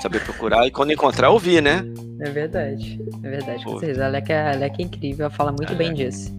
Saber 0.00 0.22
procurar 0.22 0.66
e 0.66 0.70
quando 0.70 0.92
encontrar, 0.92 1.30
ouvir, 1.30 1.60
né? 1.60 1.82
É 2.20 2.30
verdade, 2.30 3.00
é 3.24 3.28
verdade, 3.28 3.64
com 3.64 3.80
certeza. 3.80 4.06
A 4.06 4.08
Leca, 4.08 4.52
a 4.52 4.54
Leca 4.54 4.80
é 4.80 4.84
incrível, 4.84 5.26
ela 5.26 5.34
fala 5.34 5.50
muito 5.50 5.72
a 5.72 5.76
bem 5.76 5.88
Leca. 5.88 6.04
disso. 6.04 6.32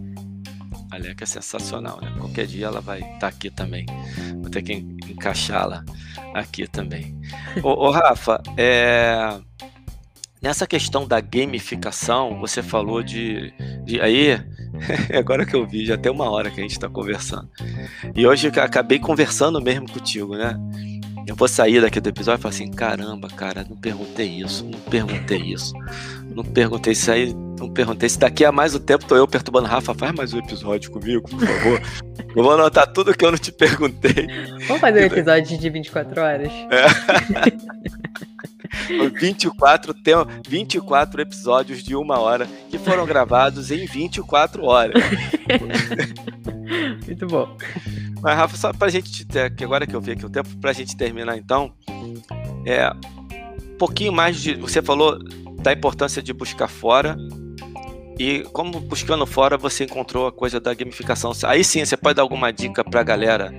A 0.90 0.96
Leca 0.96 1.24
é 1.24 1.26
sensacional, 1.26 2.00
né? 2.00 2.14
Qualquer 2.18 2.46
dia 2.46 2.66
ela 2.66 2.80
vai 2.80 3.00
estar 3.00 3.18
tá 3.18 3.26
aqui 3.28 3.50
também. 3.50 3.84
Vou 4.40 4.50
ter 4.50 4.62
que 4.62 4.72
encaixá-la 4.72 5.84
aqui 6.34 6.66
também. 6.66 7.20
ô, 7.62 7.68
ô, 7.68 7.90
Rafa, 7.90 8.42
é... 8.56 9.38
nessa 10.42 10.66
questão 10.66 11.06
da 11.06 11.20
gamificação, 11.20 12.38
você 12.40 12.62
falou 12.62 13.02
de. 13.02 13.52
de... 13.84 14.00
Aí, 14.00 14.38
agora 15.16 15.44
que 15.44 15.54
eu 15.54 15.66
vi, 15.66 15.84
já 15.84 15.96
tem 15.96 16.10
uma 16.10 16.30
hora 16.30 16.50
que 16.50 16.60
a 16.60 16.62
gente 16.62 16.72
está 16.72 16.88
conversando. 16.88 17.48
E 18.14 18.26
hoje 18.26 18.50
eu 18.54 18.62
acabei 18.62 18.98
conversando 18.98 19.60
mesmo 19.60 19.90
contigo, 19.90 20.36
né? 20.36 20.58
Eu 21.26 21.36
vou 21.36 21.46
sair 21.46 21.80
daqui 21.80 22.00
do 22.00 22.08
episódio 22.08 22.40
e 22.40 22.42
falar 22.42 22.54
assim: 22.54 22.70
caramba, 22.70 23.28
cara, 23.28 23.64
não 23.68 23.76
perguntei 23.76 24.26
isso, 24.26 24.64
não 24.64 24.80
perguntei 24.80 25.38
isso, 25.38 25.74
não 26.34 26.42
perguntei 26.42 26.92
isso 26.92 27.10
aí, 27.10 27.34
não 27.58 27.70
perguntei 27.70 28.08
se 28.08 28.18
daqui 28.18 28.44
a 28.44 28.50
mais 28.50 28.74
o 28.74 28.80
tempo 28.80 29.04
tô 29.06 29.16
eu 29.16 29.28
perturbando 29.28 29.68
Rafa, 29.68 29.94
faz 29.94 30.12
mais 30.12 30.32
um 30.32 30.38
episódio 30.38 30.90
comigo, 30.90 31.28
por 31.28 31.38
favor. 31.38 31.80
eu 32.34 32.42
vou 32.42 32.52
anotar 32.52 32.90
tudo 32.92 33.14
que 33.14 33.24
eu 33.24 33.30
não 33.30 33.38
te 33.38 33.52
perguntei. 33.52 34.26
Vamos 34.66 34.80
fazer 34.80 35.02
um 35.02 35.06
episódio 35.06 35.58
de 35.58 35.70
24 35.70 36.20
horas? 36.20 36.52
É. 36.70 37.90
24, 39.20 39.94
tem 39.94 40.14
24 40.46 41.20
episódios 41.20 41.82
de 41.82 41.94
uma 41.94 42.18
hora 42.18 42.46
que 42.68 42.78
foram 42.78 43.04
gravados 43.04 43.70
em 43.70 43.86
24 43.86 44.64
horas. 44.64 44.94
Muito 47.06 47.26
bom. 47.26 47.56
Mas, 48.22 48.36
Rafa, 48.36 48.56
só 48.56 48.72
pra 48.72 48.88
gente, 48.88 49.26
que 49.56 49.64
agora 49.64 49.86
que 49.86 49.94
eu 49.94 50.00
vi 50.00 50.12
aqui 50.12 50.24
o 50.24 50.30
tempo, 50.30 50.48
pra 50.58 50.72
gente 50.72 50.96
terminar 50.96 51.36
então, 51.36 51.72
é 52.66 52.90
um 52.90 53.76
pouquinho 53.78 54.12
mais 54.12 54.40
de. 54.40 54.54
Você 54.54 54.82
falou 54.82 55.18
da 55.60 55.72
importância 55.72 56.22
de 56.22 56.32
buscar 56.32 56.68
fora. 56.68 57.16
E 58.18 58.42
como 58.52 58.80
buscando 58.80 59.24
fora 59.24 59.56
você 59.56 59.84
encontrou 59.84 60.26
a 60.26 60.32
coisa 60.32 60.60
da 60.60 60.74
gamificação. 60.74 61.32
Aí 61.44 61.64
sim, 61.64 61.82
você 61.82 61.96
pode 61.96 62.16
dar 62.16 62.22
alguma 62.22 62.52
dica 62.52 62.84
pra 62.84 63.02
galera 63.02 63.50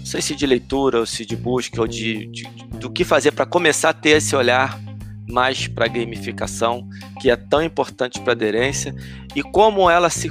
não 0.00 0.06
sei 0.06 0.22
se 0.22 0.34
de 0.34 0.46
leitura 0.46 0.98
ou 0.98 1.06
se 1.06 1.24
de 1.24 1.36
busca 1.36 1.80
ou 1.80 1.86
de, 1.86 2.26
de 2.26 2.44
do 2.78 2.90
que 2.90 3.04
fazer 3.04 3.32
para 3.32 3.46
começar 3.46 3.90
a 3.90 3.92
ter 3.92 4.10
esse 4.10 4.34
olhar 4.34 4.80
mais 5.28 5.68
para 5.68 5.86
gamificação 5.86 6.88
que 7.20 7.30
é 7.30 7.36
tão 7.36 7.62
importante 7.62 8.18
para 8.20 8.32
aderência 8.32 8.94
e 9.36 9.42
como 9.42 9.88
ela 9.88 10.10
se 10.10 10.30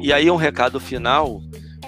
e 0.00 0.12
aí 0.12 0.30
um 0.30 0.36
recado 0.36 0.78
final 0.80 1.42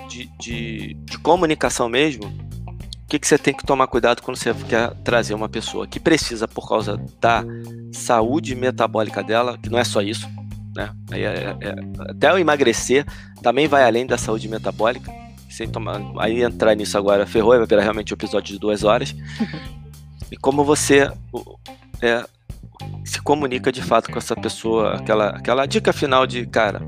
de, 0.09 0.29
de, 0.39 0.95
de 0.95 1.18
comunicação 1.18 1.89
mesmo 1.89 2.25
o 2.27 3.07
que, 3.12 3.18
que 3.18 3.27
você 3.27 3.39
tem 3.39 3.55
que 3.55 3.64
tomar 3.64 3.87
cuidado 3.87 4.20
quando 4.23 4.37
você 4.37 4.53
quer 4.68 4.91
trazer 5.05 5.35
uma 5.35 5.49
pessoa 5.49 5.87
que 5.87 6.01
precisa 6.01 6.49
por 6.49 6.68
causa 6.68 7.01
da 7.20 7.45
saúde 7.93 8.55
metabólica 8.55 9.23
dela 9.23 9.57
que 9.57 9.70
não 9.70 9.79
é 9.79 9.85
só 9.85 10.03
isso 10.03 10.29
né? 10.75 10.91
É, 11.12 11.20
é, 11.20 11.57
é, 11.61 11.75
até 12.11 12.33
o 12.33 12.39
emagrecer 12.39 13.07
também 13.43 13.68
vai 13.68 13.85
além 13.85 14.07
da 14.07 14.18
saúde 14.18 14.49
metabólica 14.49 15.22
sem 15.53 15.68
tomar. 15.68 16.00
Aí 16.18 16.42
entrar 16.42 16.74
nisso 16.74 16.96
agora 16.96 17.26
ferrou, 17.26 17.57
vai 17.57 17.66
virar 17.66 17.82
realmente 17.82 18.12
um 18.12 18.16
episódio 18.16 18.55
de 18.55 18.59
duas 18.59 18.84
horas. 18.84 19.14
e 20.30 20.36
como 20.36 20.64
você 20.64 21.11
é, 22.00 22.24
se 23.05 23.20
comunica 23.20 23.70
de 23.70 23.82
fato 23.82 24.11
com 24.11 24.18
essa 24.18 24.34
pessoa, 24.34 24.94
aquela, 24.94 25.28
aquela 25.30 25.66
dica 25.66 25.92
final 25.92 26.26
de, 26.26 26.46
cara, 26.46 26.82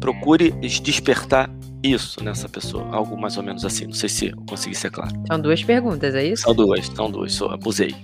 procure 0.00 0.50
despertar 0.50 1.50
isso 1.82 2.22
nessa 2.22 2.48
pessoa. 2.48 2.86
Algo 2.92 3.20
mais 3.20 3.36
ou 3.36 3.42
menos 3.42 3.64
assim. 3.64 3.86
Não 3.86 3.92
sei 3.92 4.08
se 4.08 4.28
eu 4.28 4.36
consegui 4.48 4.74
ser 4.74 4.90
claro. 4.90 5.12
São 5.26 5.40
duas 5.40 5.62
perguntas, 5.62 6.14
é 6.14 6.24
isso? 6.24 6.42
São 6.42 6.54
duas, 6.54 6.86
são 6.86 7.10
duas, 7.10 7.34
só 7.34 7.50
abusei. 7.50 7.94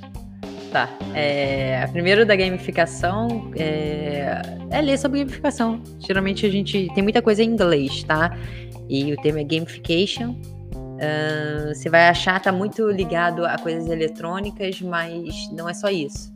Tá. 0.72 0.88
É, 1.14 1.82
a 1.82 1.88
primeira 1.88 2.24
da 2.24 2.34
gamificação 2.34 3.50
é, 3.57 4.40
é 4.70 4.80
ler 4.80 4.98
sobre 4.98 5.18
gamificação. 5.18 5.82
Geralmente 5.98 6.46
a 6.46 6.50
gente 6.50 6.88
tem 6.94 7.03
muita 7.03 7.20
coisa 7.20 7.42
em 7.42 7.48
inglês, 7.48 8.03
tá? 8.05 8.36
E 8.89 9.12
o 9.12 9.16
termo 9.16 9.39
é 9.39 9.45
gamification. 9.45 10.30
Uh, 10.33 11.74
você 11.74 11.91
vai 11.91 12.09
achar 12.09 12.41
tá 12.41 12.53
muito 12.53 12.89
ligado 12.89 13.45
a 13.45 13.59
coisas 13.59 13.89
eletrônicas, 13.89 14.80
mas 14.80 15.51
não 15.53 15.68
é 15.68 15.74
só 15.74 15.89
isso. 15.89 16.33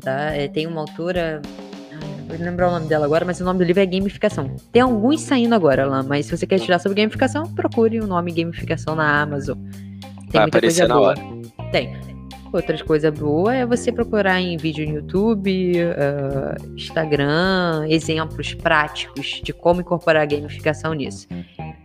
Tá? 0.00 0.32
É, 0.34 0.46
tem 0.48 0.66
uma 0.66 0.82
autora, 0.82 1.42
não 1.90 2.28
vou 2.28 2.36
lembrar 2.38 2.68
o 2.68 2.70
nome 2.72 2.86
dela 2.86 3.04
agora, 3.06 3.24
mas 3.24 3.40
o 3.40 3.44
nome 3.44 3.58
do 3.58 3.64
livro 3.64 3.82
é 3.82 3.86
Gamificação. 3.86 4.54
Tem 4.70 4.82
alguns 4.82 5.22
saindo 5.22 5.54
agora 5.54 5.86
lá, 5.86 6.02
mas 6.02 6.26
se 6.26 6.36
você 6.36 6.46
quer 6.46 6.60
tirar 6.60 6.78
sobre 6.78 7.00
gamificação, 7.00 7.52
procure 7.54 8.00
o 8.00 8.06
nome 8.06 8.32
Gamificação 8.32 8.94
na 8.94 9.22
Amazon. 9.22 9.58
Tem 10.30 10.32
vai 10.32 10.42
muita 10.42 10.60
coisa 10.60 10.86
boa. 10.86 11.08
Hora. 11.08 11.20
Tem. 11.72 12.03
Outra 12.54 12.84
coisa 12.84 13.10
boa 13.10 13.52
é 13.52 13.66
você 13.66 13.90
procurar 13.90 14.40
em 14.40 14.56
vídeo 14.56 14.86
no 14.86 14.94
YouTube, 14.94 15.74
uh, 15.74 16.74
Instagram, 16.76 17.84
exemplos 17.88 18.54
práticos 18.54 19.40
de 19.42 19.52
como 19.52 19.80
incorporar 19.80 20.22
a 20.22 20.24
gamificação 20.24 20.94
nisso. 20.94 21.26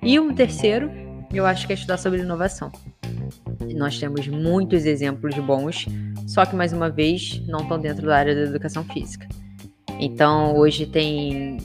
E 0.04 0.20
um 0.20 0.32
terceiro, 0.32 0.92
eu 1.34 1.44
acho 1.48 1.66
que 1.66 1.74
é 1.74 1.76
estudar 1.76 1.98
sobre 1.98 2.20
inovação. 2.20 2.72
Nós 3.76 3.98
temos 3.98 4.28
muitos 4.28 4.86
exemplos 4.86 5.34
bons, 5.40 5.88
só 6.28 6.46
que 6.46 6.56
mais 6.56 6.72
uma 6.72 6.92
vez 6.92 7.42
não 7.48 7.62
estão 7.62 7.80
dentro 7.80 8.06
da 8.06 8.16
área 8.16 8.36
da 8.36 8.42
educação 8.42 8.84
física. 8.84 9.28
Então 10.00 10.56
hoje 10.56 10.86
tem 10.86 11.58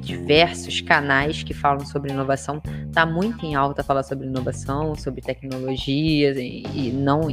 diversos 0.00 0.80
canais 0.80 1.42
que 1.42 1.52
falam 1.52 1.84
sobre 1.84 2.10
inovação. 2.10 2.62
Está 2.88 3.04
muito 3.04 3.44
em 3.44 3.54
alta 3.54 3.84
falar 3.84 4.02
sobre 4.02 4.26
inovação, 4.26 4.94
sobre 4.94 5.20
tecnologias 5.20 6.38
e, 6.38 6.62
e 6.74 6.90
não 6.92 7.28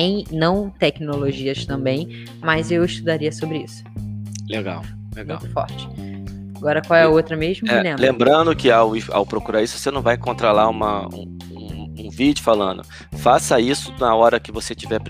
em 0.00 0.24
não 0.32 0.70
tecnologias 0.70 1.66
também, 1.66 2.24
mas 2.40 2.70
eu 2.70 2.82
estudaria 2.82 3.30
sobre 3.30 3.58
isso. 3.58 3.84
Legal, 4.48 4.82
legal. 5.14 5.38
Muito 5.38 5.52
forte. 5.52 5.86
Agora, 6.56 6.80
qual 6.80 6.98
é 6.98 7.02
a 7.02 7.08
outra 7.08 7.36
mesmo? 7.36 7.68
É, 7.70 7.96
lembrando 7.96 8.56
que 8.56 8.70
ao, 8.70 8.92
ao 9.10 9.26
procurar 9.26 9.62
isso, 9.62 9.78
você 9.78 9.90
não 9.90 10.00
vai 10.00 10.14
encontrar 10.14 10.52
lá 10.52 10.68
uma, 10.68 11.06
um, 11.08 11.38
um, 11.50 11.94
um, 11.98 12.10
vídeo 12.10 12.42
falando 12.42 12.82
faça 13.18 13.60
isso 13.60 13.92
na 13.98 14.14
hora 14.14 14.40
que 14.40 14.50
você 14.50 14.72
estiver 14.72 15.00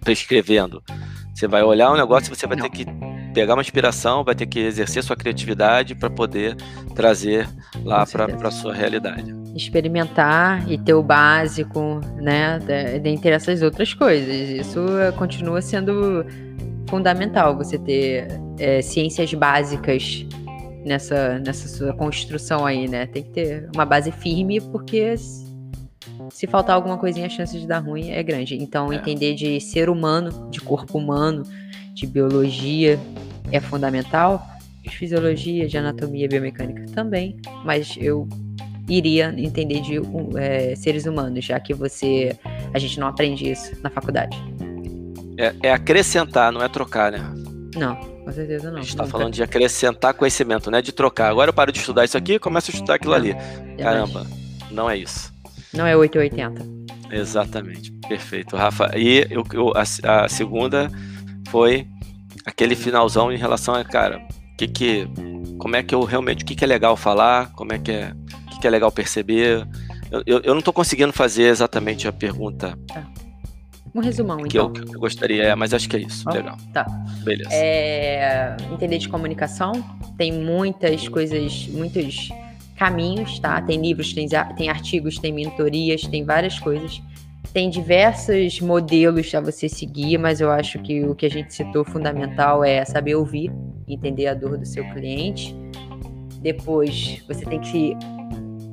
prescrevendo. 0.00 0.82
Você 1.34 1.46
vai 1.46 1.62
olhar 1.62 1.92
um 1.92 1.96
negócio 1.96 2.32
e 2.32 2.36
você 2.36 2.46
vai 2.46 2.56
não. 2.56 2.68
ter 2.68 2.70
que 2.70 2.86
pegar 3.34 3.54
uma 3.54 3.62
inspiração, 3.62 4.24
vai 4.24 4.34
ter 4.34 4.46
que 4.46 4.58
exercer 4.58 5.02
sua 5.02 5.16
criatividade 5.16 5.94
para 5.94 6.08
poder 6.08 6.56
trazer 6.94 7.46
lá 7.84 8.06
para 8.06 8.48
a 8.48 8.50
sua 8.50 8.72
realidade. 8.72 9.45
Experimentar 9.56 10.70
e 10.70 10.76
ter 10.76 10.92
o 10.94 11.02
básico, 11.02 12.00
né, 12.16 12.58
dentre 13.02 13.30
essas 13.30 13.62
outras 13.62 13.94
coisas. 13.94 14.50
Isso 14.50 14.84
continua 15.16 15.62
sendo 15.62 16.24
fundamental, 16.88 17.56
você 17.56 17.78
ter 17.78 18.28
é, 18.58 18.82
ciências 18.82 19.32
básicas 19.34 20.26
nessa, 20.84 21.38
nessa 21.38 21.68
sua 21.68 21.92
construção 21.94 22.64
aí, 22.64 22.88
né? 22.88 23.06
Tem 23.06 23.22
que 23.22 23.30
ter 23.30 23.68
uma 23.74 23.84
base 23.84 24.12
firme, 24.12 24.60
porque 24.60 25.16
se 26.30 26.46
faltar 26.46 26.76
alguma 26.76 26.96
coisinha, 26.96 27.26
a 27.26 27.30
chance 27.30 27.58
de 27.58 27.66
dar 27.66 27.80
ruim 27.80 28.10
é 28.10 28.22
grande. 28.22 28.54
Então, 28.54 28.92
é. 28.92 28.96
entender 28.96 29.34
de 29.34 29.60
ser 29.60 29.90
humano, 29.90 30.48
de 30.50 30.60
corpo 30.60 30.98
humano, 30.98 31.42
de 31.92 32.06
biologia 32.06 32.98
é 33.50 33.60
fundamental, 33.60 34.46
de 34.82 34.90
fisiologia, 34.90 35.66
de 35.66 35.76
anatomia, 35.76 36.28
biomecânica 36.28 36.86
também, 36.94 37.36
mas 37.64 37.96
eu 37.98 38.28
iria 38.88 39.34
entender 39.36 39.80
de 39.80 40.00
é, 40.38 40.74
seres 40.76 41.06
humanos, 41.06 41.44
já 41.44 41.58
que 41.58 41.74
você 41.74 42.36
a 42.72 42.78
gente 42.78 42.98
não 43.00 43.08
aprende 43.08 43.50
isso 43.50 43.72
na 43.82 43.90
faculdade. 43.90 44.36
É, 45.38 45.54
é 45.64 45.72
acrescentar, 45.72 46.52
não 46.52 46.62
é 46.62 46.68
trocar, 46.68 47.12
né? 47.12 47.20
Não, 47.76 47.96
com 47.96 48.32
certeza 48.32 48.70
não. 48.70 48.78
A 48.78 48.80
gente 48.80 48.90
está 48.90 49.04
falando 49.04 49.34
de 49.34 49.42
acrescentar 49.42 50.14
conhecimento, 50.14 50.70
não 50.70 50.78
é 50.78 50.82
de 50.82 50.92
trocar. 50.92 51.30
Agora 51.30 51.50
eu 51.50 51.54
paro 51.54 51.70
de 51.70 51.78
estudar 51.78 52.04
isso 52.04 52.16
aqui 52.16 52.34
e 52.34 52.38
começo 52.38 52.70
a 52.70 52.74
estudar 52.74 52.94
aquilo 52.94 53.14
ali. 53.14 53.34
Caramba, 53.78 54.26
não 54.70 54.88
é 54.88 54.96
isso. 54.96 55.32
Não 55.72 55.86
é 55.86 55.94
880. 55.96 56.76
Exatamente, 57.10 57.92
perfeito, 58.08 58.56
Rafa. 58.56 58.90
E 58.96 59.26
eu, 59.30 59.44
eu 59.52 59.72
a, 59.76 60.24
a, 60.24 60.28
segunda 60.28 60.90
foi 61.48 61.86
aquele 62.44 62.74
finalzão 62.74 63.30
em 63.30 63.36
relação 63.36 63.74
a, 63.74 63.84
cara, 63.84 64.26
que 64.56 64.66
que, 64.66 65.08
como 65.58 65.76
é 65.76 65.82
que 65.82 65.94
eu 65.94 66.02
realmente, 66.02 66.42
o 66.42 66.46
que, 66.46 66.54
que 66.54 66.64
é 66.64 66.66
legal 66.66 66.96
falar, 66.96 67.52
como 67.52 67.72
é 67.72 67.78
que 67.78 67.92
é, 67.92 68.12
que, 68.56 68.60
que 68.60 68.66
é 68.66 68.70
legal 68.70 68.90
perceber. 68.90 69.66
Eu, 70.10 70.22
eu, 70.26 70.40
eu 70.40 70.52
não 70.54 70.60
estou 70.60 70.72
conseguindo 70.72 71.12
fazer 71.12 71.44
exatamente 71.44 72.08
a 72.08 72.12
pergunta. 72.12 72.78
Tá. 72.86 73.06
Um 73.94 74.00
resumão, 74.00 74.36
que 74.38 74.58
então. 74.58 74.66
Eu, 74.66 74.72
que 74.72 74.96
eu 74.96 75.00
gostaria, 75.00 75.44
é, 75.44 75.54
mas 75.54 75.72
acho 75.72 75.88
que 75.88 75.96
é 75.96 76.00
isso. 76.00 76.24
Oh, 76.28 76.32
Legal. 76.32 76.56
Tá. 76.72 76.84
Beleza. 77.24 77.48
É, 77.52 78.56
entender 78.70 78.98
de 78.98 79.08
comunicação. 79.08 79.72
Tem 80.18 80.30
muitas 80.32 81.08
coisas, 81.08 81.66
muitos 81.68 82.28
caminhos, 82.76 83.38
tá? 83.38 83.60
Tem 83.62 83.80
livros, 83.80 84.12
tem, 84.12 84.28
tem 84.56 84.68
artigos, 84.68 85.18
tem 85.18 85.32
mentorias, 85.32 86.02
tem 86.02 86.24
várias 86.24 86.58
coisas. 86.58 87.00
Tem 87.54 87.70
diversos 87.70 88.60
modelos 88.60 89.34
a 89.34 89.40
você 89.40 89.66
seguir, 89.66 90.18
mas 90.18 90.42
eu 90.42 90.50
acho 90.50 90.78
que 90.80 91.02
o 91.04 91.14
que 91.14 91.24
a 91.24 91.30
gente 91.30 91.54
citou 91.54 91.82
fundamental 91.86 92.62
é 92.62 92.84
saber 92.84 93.14
ouvir, 93.14 93.50
entender 93.88 94.26
a 94.26 94.34
dor 94.34 94.58
do 94.58 94.66
seu 94.66 94.84
cliente. 94.90 95.56
Depois, 96.42 97.22
você 97.26 97.46
tem 97.46 97.60
que 97.60 97.96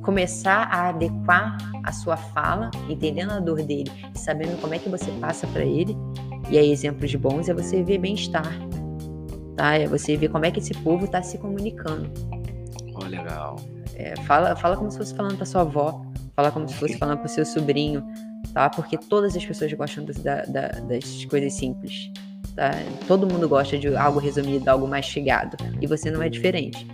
começar 0.04 0.68
a 0.70 0.90
adequar 0.90 1.56
a 1.82 1.90
sua 1.90 2.16
fala, 2.16 2.70
entendendo 2.88 3.32
a 3.32 3.40
dor 3.40 3.62
dele, 3.62 3.90
sabendo 4.14 4.60
como 4.60 4.74
é 4.74 4.78
que 4.78 4.88
você 4.88 5.10
passa 5.12 5.46
para 5.48 5.64
ele. 5.64 5.96
E 6.50 6.58
aí, 6.58 6.70
exemplos 6.70 7.14
bons 7.14 7.48
é 7.48 7.54
você 7.54 7.82
ver 7.82 7.98
bem-estar, 7.98 8.52
tá? 9.56 9.74
É 9.74 9.86
você 9.86 10.16
ver 10.16 10.28
como 10.28 10.44
é 10.44 10.50
que 10.50 10.60
esse 10.60 10.74
povo 10.74 11.06
está 11.06 11.22
se 11.22 11.38
comunicando. 11.38 12.10
Oh, 12.94 13.04
legal. 13.04 13.56
É, 13.96 14.14
fala, 14.22 14.54
fala 14.54 14.76
como 14.76 14.90
se 14.90 14.98
fosse 14.98 15.14
falando 15.14 15.36
para 15.36 15.46
sua 15.46 15.62
avó, 15.62 16.04
fala 16.36 16.50
como 16.50 16.68
se 16.68 16.74
fosse 16.74 16.98
falando 16.98 17.18
para 17.18 17.28
seu 17.28 17.46
sobrinho, 17.46 18.04
tá? 18.52 18.68
Porque 18.68 18.98
todas 18.98 19.34
as 19.34 19.44
pessoas 19.44 19.72
gostam 19.72 20.04
das, 20.04 20.18
da, 20.18 20.42
das 20.42 21.24
coisas 21.24 21.54
simples. 21.54 22.10
Tá? 22.54 22.70
Todo 23.08 23.26
mundo 23.26 23.48
gosta 23.48 23.78
de 23.78 23.96
algo 23.96 24.20
resumido, 24.20 24.68
algo 24.68 24.86
mais 24.86 25.06
chegado. 25.06 25.56
E 25.80 25.86
você 25.86 26.10
não 26.10 26.22
é 26.22 26.28
diferente. 26.28 26.86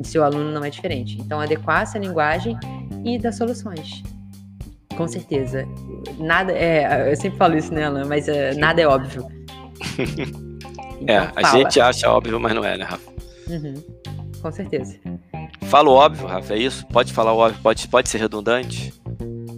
E 0.00 0.06
seu 0.06 0.24
aluno 0.24 0.50
não 0.50 0.64
é 0.64 0.70
diferente. 0.70 1.18
Então, 1.20 1.40
adequar 1.40 1.82
essa 1.82 1.98
linguagem 1.98 2.58
e 3.04 3.18
dar 3.18 3.32
soluções. 3.32 4.02
Com 4.96 5.06
certeza. 5.06 5.66
Nada 6.18 6.52
é. 6.52 7.12
Eu 7.12 7.16
sempre 7.16 7.38
falo 7.38 7.56
isso, 7.56 7.72
né, 7.72 7.84
Alan? 7.84 8.06
Mas 8.06 8.28
é, 8.28 8.54
nada 8.54 8.80
é 8.80 8.86
óbvio. 8.86 9.26
Então, 11.00 11.14
é, 11.14 11.32
a 11.34 11.56
gente 11.56 11.80
acha 11.80 12.10
óbvio, 12.10 12.38
mas 12.38 12.54
não 12.54 12.62
é, 12.62 12.76
né, 12.76 12.84
Rafa? 12.84 13.10
Uhum. 13.48 13.82
Com 14.42 14.52
certeza. 14.52 14.98
Falo 15.62 15.92
óbvio, 15.92 16.26
Rafa, 16.26 16.52
é 16.52 16.58
isso? 16.58 16.86
Pode 16.88 17.12
falar 17.12 17.32
óbvio, 17.32 17.58
pode, 17.62 17.88
pode 17.88 18.08
ser 18.10 18.18
redundante? 18.18 18.92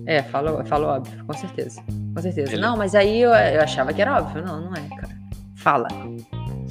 É, 0.07 0.23
falo, 0.23 0.65
falo 0.65 0.87
óbvio, 0.87 1.25
com 1.25 1.33
certeza. 1.33 1.83
Com 2.15 2.23
certeza. 2.23 2.53
Ele... 2.53 2.61
Não, 2.61 2.77
mas 2.77 2.95
aí 2.95 3.23
eu, 3.23 3.31
eu, 3.31 3.61
achava 3.61 3.93
que 3.93 4.01
era 4.01 4.19
óbvio. 4.19 4.45
Não, 4.45 4.61
não 4.61 4.75
é, 4.75 4.89
cara. 4.97 5.17
Fala. 5.57 5.89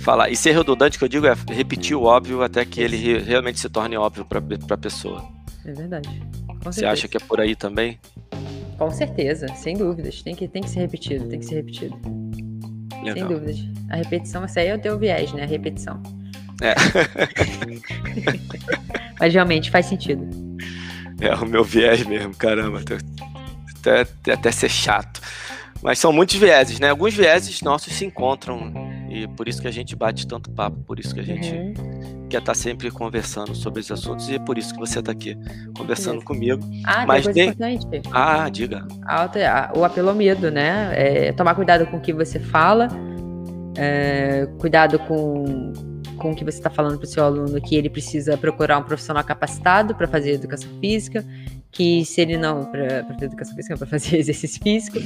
Falar. 0.01 0.29
E 0.29 0.35
ser 0.35 0.53
redundante, 0.53 0.97
que 0.97 1.03
eu 1.03 1.07
digo, 1.07 1.27
é 1.27 1.35
repetir 1.49 1.95
o 1.95 2.03
óbvio 2.03 2.41
até 2.41 2.65
que 2.65 2.81
ele 2.81 3.19
realmente 3.19 3.59
se 3.59 3.69
torne 3.69 3.95
óbvio 3.95 4.25
para 4.25 4.39
a 4.69 4.77
pessoa. 4.77 5.23
É 5.65 5.71
verdade. 5.71 6.09
Você 6.63 6.85
acha 6.85 7.07
que 7.07 7.17
é 7.17 7.19
por 7.19 7.39
aí 7.39 7.55
também? 7.55 7.99
Com 8.77 8.89
certeza, 8.89 9.47
sem 9.49 9.77
dúvidas. 9.77 10.21
Tem 10.21 10.35
que, 10.35 10.47
tem 10.47 10.63
que 10.63 10.69
ser 10.69 10.79
repetido, 10.79 11.27
tem 11.27 11.39
que 11.39 11.45
ser 11.45 11.55
repetido. 11.55 11.99
Legal. 13.03 13.13
Sem 13.13 13.27
dúvidas. 13.27 13.57
A 13.89 13.95
repetição, 13.97 14.43
esse 14.43 14.59
aí 14.59 14.67
é 14.67 14.75
o 14.75 14.79
teu 14.79 14.97
viés, 14.97 15.31
né? 15.33 15.43
A 15.43 15.47
repetição. 15.47 16.01
É. 16.61 16.73
Mas 19.19 19.33
realmente 19.33 19.69
faz 19.69 19.85
sentido. 19.85 20.27
É 21.19 21.35
o 21.35 21.45
meu 21.45 21.63
viés 21.63 22.03
mesmo, 22.05 22.35
caramba. 22.35 22.79
Até, 22.79 24.01
até, 24.01 24.33
até 24.33 24.51
ser 24.51 24.69
chato. 24.69 25.21
Mas 25.81 25.99
são 25.99 26.11
muitos 26.11 26.35
vieses, 26.35 26.79
né? 26.79 26.89
Alguns 26.89 27.13
vieses 27.13 27.61
nossos 27.61 27.93
se 27.93 28.05
encontram 28.05 28.71
e 29.11 29.27
por 29.27 29.49
isso 29.49 29.61
que 29.61 29.67
a 29.67 29.71
gente 29.71 29.93
bate 29.93 30.25
tanto 30.25 30.49
papo, 30.49 30.77
por 30.85 30.97
isso 30.97 31.13
que 31.13 31.19
a 31.19 31.23
gente 31.23 31.53
uhum. 31.53 32.27
quer 32.29 32.37
estar 32.37 32.53
tá 32.53 32.55
sempre 32.55 32.89
conversando 32.89 33.53
sobre 33.53 33.81
esses 33.81 33.91
assuntos 33.91 34.29
e 34.29 34.35
é 34.35 34.39
por 34.39 34.57
isso 34.57 34.73
que 34.73 34.79
você 34.79 34.99
está 34.99 35.11
aqui 35.11 35.37
conversando 35.75 36.21
Beleza. 36.21 36.25
comigo. 36.25 36.61
Ah, 36.85 37.05
Mas 37.05 37.27
tem 37.27 37.49
importante. 37.49 38.09
Ah, 38.13 38.47
diga. 38.47 38.87
o 39.75 39.83
apelo 39.83 40.09
ao 40.09 40.15
medo, 40.15 40.49
né? 40.49 40.91
É 40.93 41.33
tomar 41.33 41.55
cuidado 41.55 41.85
com 41.87 41.97
o 41.97 42.01
que 42.01 42.13
você 42.13 42.39
fala, 42.39 42.87
é, 43.77 44.47
cuidado 44.57 44.97
com 44.99 45.91
com 46.17 46.31
o 46.31 46.35
que 46.35 46.45
você 46.45 46.59
está 46.59 46.69
falando 46.69 46.99
para 46.99 47.05
o 47.05 47.07
seu 47.07 47.23
aluno 47.23 47.59
que 47.59 47.75
ele 47.75 47.89
precisa 47.89 48.37
procurar 48.37 48.77
um 48.77 48.83
profissional 48.83 49.23
capacitado 49.23 49.95
para 49.95 50.07
fazer 50.07 50.33
educação 50.33 50.69
física, 50.79 51.25
que 51.71 52.03
se 52.03 52.19
ele 52.21 52.37
não 52.37 52.65
para 52.65 53.05
fazer 53.05 53.25
educação 53.25 53.55
física, 53.55 53.77
para 53.77 53.87
fazer 53.87 54.17
exercício 54.19 54.61
físico, 54.61 54.99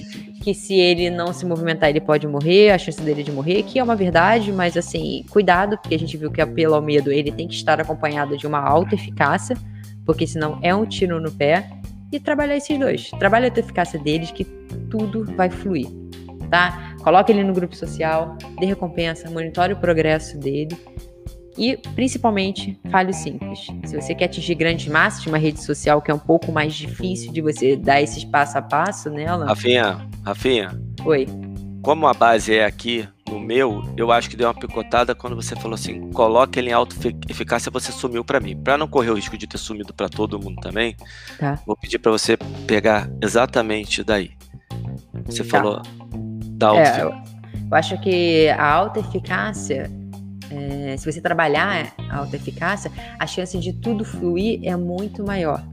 que 0.44 0.54
se 0.54 0.74
ele 0.74 1.10
não 1.10 1.32
se 1.32 1.46
movimentar 1.46 1.90
ele 1.90 2.02
pode 2.02 2.28
morrer, 2.28 2.72
a 2.72 2.78
chance 2.78 3.02
dele 3.02 3.24
de 3.24 3.32
morrer, 3.32 3.64
que 3.64 3.78
é 3.78 3.84
uma 3.84 3.96
verdade, 3.96 4.52
mas 4.52 4.76
assim 4.76 5.24
cuidado 5.30 5.78
porque 5.78 5.94
a 5.96 6.00
gente 6.00 6.18
viu 6.18 6.32
que 6.32 6.42
apelo 6.42 6.74
ao 6.74 6.82
medo 6.82 7.12
ele 7.12 7.32
tem 7.32 7.48
que 7.48 7.54
estar 7.54 7.80
acompanhado 7.80 8.36
de 8.36 8.48
uma 8.48 8.60
alta 8.60 8.96
eficácia, 8.96 9.56
porque 10.06 10.26
senão 10.26 10.60
é 10.62 10.74
um 10.74 10.86
tiro 10.86 11.22
no 11.22 11.32
pé 11.32 11.70
e 12.12 12.20
trabalhar 12.20 12.58
esses 12.58 12.78
dois, 12.78 13.12
trabalha 13.12 13.52
a 13.54 13.60
eficácia 13.60 14.00
deles 14.00 14.32
que 14.32 14.46
tudo 14.90 15.26
vai 15.36 15.50
fluir, 15.50 15.88
tá? 16.50 16.96
Coloque 17.04 17.32
ele 17.32 17.44
no 17.44 17.54
grupo 17.54 17.76
social, 17.76 18.36
dê 18.60 18.66
recompensa, 18.66 19.30
monitore 19.30 19.74
o 19.74 19.78
progresso 19.78 20.38
dele 20.40 20.76
e, 21.58 21.78
principalmente, 21.96 22.80
fale 22.92 23.12
o 23.12 23.14
simples. 23.14 23.68
Se 23.86 23.96
você 23.96 24.14
quer 24.14 24.26
atingir 24.26 24.56
grandes 24.56 24.88
massas 24.88 25.22
de 25.22 25.30
uma 25.30 25.38
rede 25.38 25.64
social 25.64 26.02
que 26.02 26.12
é 26.12 26.14
um 26.14 26.20
pouco 26.20 26.52
mais 26.52 26.74
difícil 26.74 27.32
de 27.32 27.42
você 27.42 27.76
dar 27.76 28.02
esses 28.02 28.24
passo 28.24 28.58
a 28.58 28.62
passo 28.62 29.10
nela. 29.10 29.46
Rafinha, 29.46 30.08
Rafinha. 30.24 30.80
Oi. 31.04 31.28
Como 31.82 32.08
a 32.08 32.14
base 32.14 32.56
é 32.56 32.66
aqui 32.66 33.08
no 33.30 33.40
meu, 33.40 33.84
eu 33.96 34.12
acho 34.12 34.30
que 34.30 34.36
deu 34.36 34.48
uma 34.48 34.54
picotada 34.54 35.14
quando 35.14 35.36
você 35.36 35.56
falou 35.56 35.76
assim: 35.76 36.10
coloque 36.12 36.60
ele 36.60 36.70
em 36.70 36.74
alta 36.74 36.96
eficácia, 37.30 37.72
você 37.72 37.92
sumiu 37.92 38.24
para 38.26 38.40
mim. 38.40 38.56
Para 38.56 38.78
não 38.78 38.88
correr 38.88 39.12
o 39.12 39.16
risco 39.16 39.38
de 39.38 39.48
ter 39.48 39.58
sumido 39.58 39.94
para 39.94 40.10
todo 40.10 40.40
mundo 40.40 40.60
também, 40.62 40.96
tá. 41.40 41.60
vou 41.66 41.78
pedir 41.78 42.00
para 42.00 42.12
você 42.12 42.38
pegar 42.68 43.10
exatamente 43.22 44.04
daí. 44.04 44.32
Você 45.26 45.44
tá. 45.44 45.50
falou 45.50 45.82
da 46.58 46.68
alta 46.70 46.82
é, 46.82 47.26
eu 47.72 47.78
acho 47.78 48.00
que 48.00 48.48
a 48.50 48.72
alta 48.72 49.00
eficácia, 49.00 49.90
é, 50.52 50.96
se 50.98 51.12
você 51.12 51.22
trabalhar 51.22 51.94
a 52.10 52.18
alta 52.18 52.36
eficácia, 52.36 52.92
a 53.18 53.28
chance 53.28 53.58
de 53.58 53.74
tudo 53.74 54.04
fluir 54.04 54.60
é 54.64 54.76
muito 54.76 55.24
maior. 55.24 55.64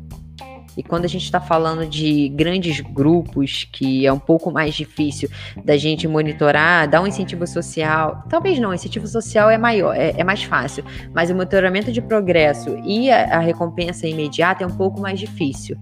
E 0.76 0.82
quando 0.82 1.04
a 1.04 1.08
gente 1.08 1.24
está 1.24 1.40
falando 1.40 1.86
de 1.86 2.28
grandes 2.30 2.80
grupos, 2.80 3.68
que 3.70 4.06
é 4.06 4.12
um 4.12 4.18
pouco 4.18 4.50
mais 4.50 4.74
difícil 4.74 5.28
da 5.64 5.76
gente 5.76 6.08
monitorar, 6.08 6.88
dar 6.88 7.02
um 7.02 7.06
incentivo 7.06 7.46
social. 7.46 8.24
Talvez 8.28 8.58
não, 8.58 8.70
o 8.70 8.74
incentivo 8.74 9.06
social 9.06 9.50
é 9.50 9.58
maior, 9.58 9.94
é, 9.94 10.14
é 10.16 10.24
mais 10.24 10.42
fácil. 10.42 10.84
Mas 11.12 11.30
o 11.30 11.34
monitoramento 11.34 11.92
de 11.92 12.00
progresso 12.00 12.78
e 12.84 13.10
a, 13.10 13.36
a, 13.36 13.40
recompensa 13.40 14.06
imediata 14.06 14.64
é 14.64 14.66
um 14.66 14.76
pouco 14.76 15.00
mais 15.00 15.20
difícil. 15.20 15.76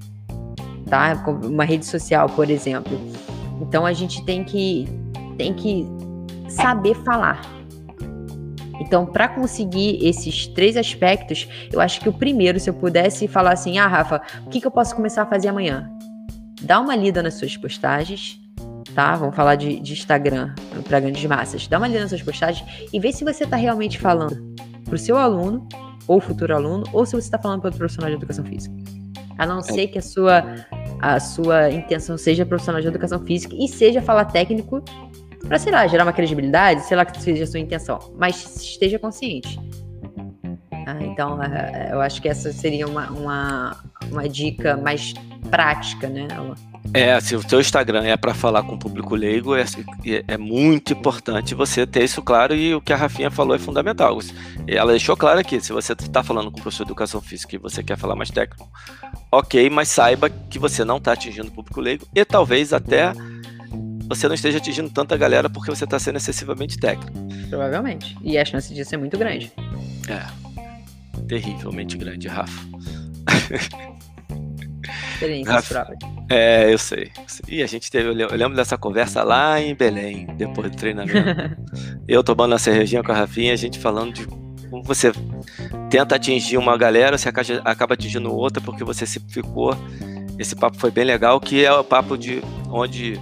Tá? 0.89 1.23
Uma 1.45 1.65
rede 1.65 1.87
social, 1.87 2.29
por 2.29 2.51
exemplo. 2.51 3.01
Então 3.61 3.87
a 3.87 3.93
gente 3.93 4.25
tem 4.25 4.43
que 4.43 4.89
tem 5.37 5.55
que 5.55 5.87
saber 6.49 6.95
falar. 7.05 7.60
Então, 8.81 9.05
para 9.05 9.28
conseguir 9.28 10.05
esses 10.05 10.47
três 10.47 10.77
aspectos, 10.77 11.47
eu 11.70 11.81
acho 11.81 12.01
que 12.01 12.09
o 12.09 12.12
primeiro, 12.12 12.59
se 12.59 12.70
eu 12.70 12.74
pudesse 12.74 13.28
falar 13.28 13.52
assim, 13.52 13.78
ah, 13.78 13.86
Rafa, 13.86 14.23
o 14.47 14.48
que, 14.48 14.61
que 14.61 14.66
eu 14.66 14.70
posso 14.70 14.97
começar 14.97 15.23
a 15.23 15.27
fazer 15.27 15.48
amanhã? 15.48 15.90
Dá 16.62 16.81
uma 16.81 16.97
lida 16.97 17.23
nas 17.23 17.35
suas 17.35 17.57
postagens, 17.57 18.40
tá? 18.94 19.15
Vamos 19.16 19.36
falar 19.36 19.57
de, 19.57 19.78
de 19.81 19.93
Instagram 19.93 20.55
para 20.89 21.01
grandes 21.01 21.24
massas. 21.27 21.69
Dá 21.69 21.78
uma 21.78 21.86
lida 21.86 22.01
nas 22.01 22.09
suas 22.09 22.23
postagens 22.23 22.66
e 22.93 22.98
vê 22.98 23.12
se 23.12 23.23
você 23.24 23.44
está 23.44 23.57
realmente 23.57 23.98
falando 23.98 24.55
para 24.85 24.94
o 24.94 24.98
seu 24.98 25.16
aluno 25.16 25.69
ou 26.07 26.20
futuro 26.20 26.55
aluno, 26.55 26.85
ou 26.93 27.07
se 27.07 27.12
você 27.12 27.28
está 27.28 27.39
falando 27.39 27.61
para 27.61 27.70
o 27.70 27.77
profissional 27.77 28.11
de 28.11 28.16
educação 28.16 28.44
física. 28.44 28.74
A 29.39 29.47
não 29.47 29.62
ser 29.62 29.86
que 29.86 29.98
a 29.98 30.02
sua, 30.02 30.44
a 31.01 31.20
sua 31.20 31.70
intenção 31.70 32.19
seja 32.19 32.44
profissional 32.44 32.82
de 32.82 32.89
educação 32.89 33.24
física 33.24 33.55
e 33.57 33.69
seja 33.69 34.02
falar 34.02 34.24
técnico 34.24 34.82
para, 35.47 35.59
sei 35.59 35.73
lá, 35.73 35.87
gerar 35.87 36.05
uma 36.05 36.12
credibilidade, 36.12 36.83
sei 36.83 36.97
lá 36.97 37.05
que 37.05 37.21
seja 37.21 37.45
a 37.45 37.47
sua 37.47 37.61
intenção, 37.61 37.99
mas 38.19 38.57
esteja 38.57 38.99
consciente. 38.99 39.59
Ah, 40.87 40.97
então, 41.03 41.43
é, 41.43 41.89
é, 41.89 41.93
eu 41.93 42.01
acho 42.01 42.21
que 42.21 42.29
essa 42.29 42.53
seria 42.53 42.87
uma, 42.87 43.11
uma, 43.11 43.77
uma 44.11 44.29
dica 44.29 44.77
mais 44.77 45.15
prática, 45.51 46.09
né? 46.09 46.27
É, 46.93 47.21
se 47.21 47.37
o 47.37 47.49
seu 47.49 47.61
Instagram 47.61 48.03
é 48.05 48.17
para 48.17 48.35
falar 48.35 48.62
com 48.62 48.75
o 48.75 48.79
público 48.79 49.15
leigo, 49.15 49.55
é, 49.55 49.65
é, 50.27 50.37
muito 50.37 50.93
importante 50.93 51.55
você 51.55 51.87
ter 51.87 52.05
isso 52.05 52.23
claro 52.23 52.55
e 52.55 52.75
o 52.75 52.81
que 52.81 52.93
a 52.93 52.97
Rafinha 52.97 53.31
falou 53.31 53.55
é 53.55 53.59
fundamental. 53.59 54.19
Ela 54.67 54.93
deixou 54.93 55.17
claro 55.17 55.39
aqui, 55.39 55.61
se 55.61 55.73
você 55.73 55.93
está 55.93 56.23
falando 56.23 56.51
com 56.51 56.59
o 56.59 56.62
professor 56.62 56.85
de 56.85 56.91
educação 56.91 57.21
física 57.21 57.55
e 57.55 57.59
você 57.59 57.83
quer 57.83 57.97
falar 57.97 58.17
mais 58.17 58.31
técnico, 58.31 58.69
ok, 59.31 59.71
mas 59.71 59.89
saiba 59.89 60.29
que 60.31 60.59
você 60.59 60.85
não 60.85 60.97
está 60.97 61.12
atingindo 61.12 61.49
o 61.49 61.53
público 61.53 61.81
leigo 61.81 62.07
e 62.15 62.25
talvez 62.25 62.73
até 62.73 63.12
você 64.11 64.27
não 64.27 64.35
esteja 64.35 64.59
atingindo 64.59 64.91
tanta 64.91 65.16
galera 65.16 65.49
porque 65.49 65.70
você 65.70 65.85
está 65.85 65.97
sendo 65.97 66.16
excessivamente 66.16 66.77
técnico. 66.77 67.12
Provavelmente. 67.49 68.16
E 68.23 68.37
a 68.37 68.45
chance 68.45 68.74
disso 68.74 68.93
é 68.93 68.99
muito 68.99 69.16
grande. 69.16 69.53
É. 70.09 70.27
Terrivelmente 71.28 71.97
grande, 71.97 72.27
Rafa. 72.27 72.61
Experiências 75.15 75.69
próprias. 75.69 75.99
É, 76.28 76.73
eu 76.73 76.78
sei. 76.78 77.12
E 77.47 77.62
a 77.62 77.66
gente 77.69 77.89
teve, 77.89 78.09
eu 78.09 78.37
lembro 78.37 78.57
dessa 78.57 78.77
conversa 78.77 79.23
lá 79.23 79.61
em 79.61 79.77
Belém, 79.77 80.27
depois 80.37 80.73
do 80.73 80.77
treinamento. 80.77 81.57
eu 82.09 82.24
tomando 82.24 82.51
uma 82.51 82.59
cervejinha 82.59 83.05
com 83.05 83.12
a 83.12 83.15
Rafinha, 83.15 83.53
a 83.53 83.57
gente 83.57 83.78
falando 83.78 84.12
de 84.12 84.27
como 84.27 84.82
você 84.82 85.12
tenta 85.89 86.16
atingir 86.16 86.57
uma 86.57 86.77
galera, 86.77 87.16
você 87.16 87.28
acaba 87.28 87.95
atingindo 87.95 88.35
outra 88.35 88.61
porque 88.61 88.82
você 88.82 89.07
simplificou. 89.07 89.77
Esse 90.37 90.57
papo 90.57 90.77
foi 90.78 90.91
bem 90.91 91.05
legal, 91.05 91.39
que 91.39 91.65
é 91.65 91.73
o 91.73 91.85
papo 91.85 92.19
de 92.19 92.43
onde 92.69 93.20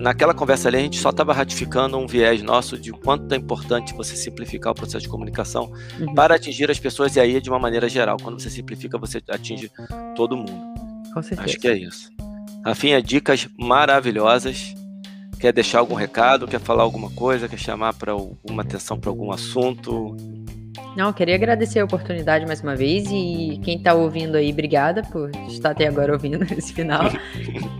naquela 0.00 0.32
conversa 0.32 0.68
ali 0.68 0.78
a 0.78 0.80
gente 0.80 0.98
só 0.98 1.10
estava 1.10 1.32
ratificando 1.32 1.98
um 1.98 2.06
viés 2.06 2.42
nosso 2.42 2.78
de 2.78 2.90
quanto 2.90 3.32
é 3.34 3.36
importante 3.36 3.92
você 3.92 4.16
simplificar 4.16 4.72
o 4.72 4.74
processo 4.74 5.02
de 5.02 5.08
comunicação 5.08 5.72
uhum. 6.00 6.14
para 6.14 6.34
atingir 6.34 6.70
as 6.70 6.78
pessoas 6.78 7.14
e 7.16 7.20
aí 7.20 7.40
de 7.40 7.50
uma 7.50 7.58
maneira 7.58 7.88
geral. 7.88 8.16
Quando 8.20 8.40
você 8.40 8.48
simplifica, 8.48 8.96
você 8.96 9.22
atinge 9.28 9.70
todo 10.16 10.36
mundo. 10.36 10.52
Com 11.12 11.22
certeza. 11.22 11.42
Acho 11.42 11.58
que 11.58 11.68
é 11.68 11.76
isso. 11.76 12.10
Rafinha, 12.64 13.02
dicas 13.02 13.46
maravilhosas. 13.58 14.74
Quer 15.38 15.52
deixar 15.52 15.78
algum 15.78 15.94
recado? 15.94 16.46
Quer 16.46 16.60
falar 16.60 16.82
alguma 16.82 17.10
coisa? 17.10 17.48
Quer 17.48 17.58
chamar 17.58 17.94
para 17.94 18.12
alguma 18.12 18.62
atenção 18.62 18.98
para 18.98 19.10
algum 19.10 19.30
assunto? 19.30 20.16
Não, 20.96 21.12
queria 21.12 21.34
agradecer 21.34 21.80
a 21.80 21.84
oportunidade 21.84 22.46
mais 22.46 22.60
uma 22.60 22.76
vez 22.76 23.06
e 23.10 23.60
quem 23.62 23.78
está 23.78 23.94
ouvindo 23.94 24.36
aí, 24.36 24.52
obrigada 24.52 25.02
por 25.02 25.30
estar 25.48 25.70
até 25.70 25.86
agora 25.86 26.12
ouvindo 26.12 26.44
esse 26.56 26.72
final. 26.72 27.02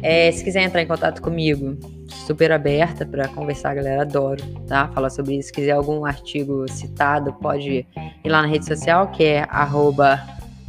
É, 0.03 0.31
se 0.33 0.43
quiser 0.43 0.63
entrar 0.63 0.83
em 0.83 0.87
contato 0.87 1.21
comigo, 1.21 1.77
super 2.09 2.53
aberta 2.53 3.07
para 3.07 3.29
conversar, 3.29 3.75
galera, 3.75 4.03
adoro, 4.03 4.45
tá? 4.67 4.89
Falar 4.89 5.11
sobre 5.11 5.37
isso. 5.37 5.49
Se 5.49 5.53
quiser 5.53 5.73
algum 5.73 6.05
artigo 6.05 6.67
citado, 6.71 7.33
pode 7.35 7.87
ir 8.25 8.29
lá 8.29 8.43
na 8.43 8.49
rede 8.49 8.67
social, 8.67 9.09
que 9.09 9.25
é 9.25 9.47
arroba 9.49 10.21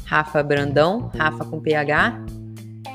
Rafa 0.06 0.44
Brandão, 0.44 1.10
Rafa 1.16 1.46
com 1.46 1.60
PH, 1.60 2.22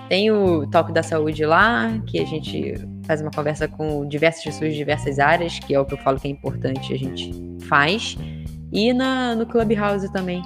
tem 0.08 0.30
o 0.30 0.66
Toque 0.68 0.92
da 0.92 1.02
Saúde 1.02 1.44
lá, 1.44 1.98
que 2.06 2.20
a 2.20 2.24
gente 2.24 2.74
faz 3.04 3.20
uma 3.20 3.30
conversa 3.30 3.66
com 3.66 4.06
diversas 4.06 4.44
pessoas 4.44 4.72
de 4.72 4.76
diversas 4.76 5.18
áreas, 5.18 5.58
que 5.58 5.74
é 5.74 5.80
o 5.80 5.84
que 5.84 5.94
eu 5.94 5.98
falo 5.98 6.18
que 6.20 6.28
é 6.28 6.30
importante, 6.30 6.92
a 6.92 6.98
gente 6.98 7.32
faz. 7.62 8.16
E 8.72 8.92
na, 8.92 9.34
no 9.34 9.46
Clubhouse 9.46 10.12
também, 10.12 10.42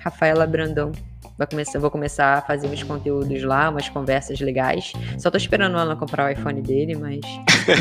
Rafaela 0.00 0.46
Brandão. 0.46 0.92
Vai 1.40 1.46
começar, 1.46 1.78
vou 1.78 1.90
começar 1.90 2.34
a 2.34 2.42
fazer 2.42 2.66
uns 2.66 2.82
conteúdos 2.82 3.42
lá, 3.44 3.70
umas 3.70 3.88
conversas 3.88 4.38
legais. 4.40 4.92
Só 5.16 5.30
tô 5.30 5.38
esperando 5.38 5.78
ela 5.78 5.96
comprar 5.96 6.26
o 6.26 6.28
iPhone 6.28 6.60
dele, 6.60 6.94
mas. 6.94 7.20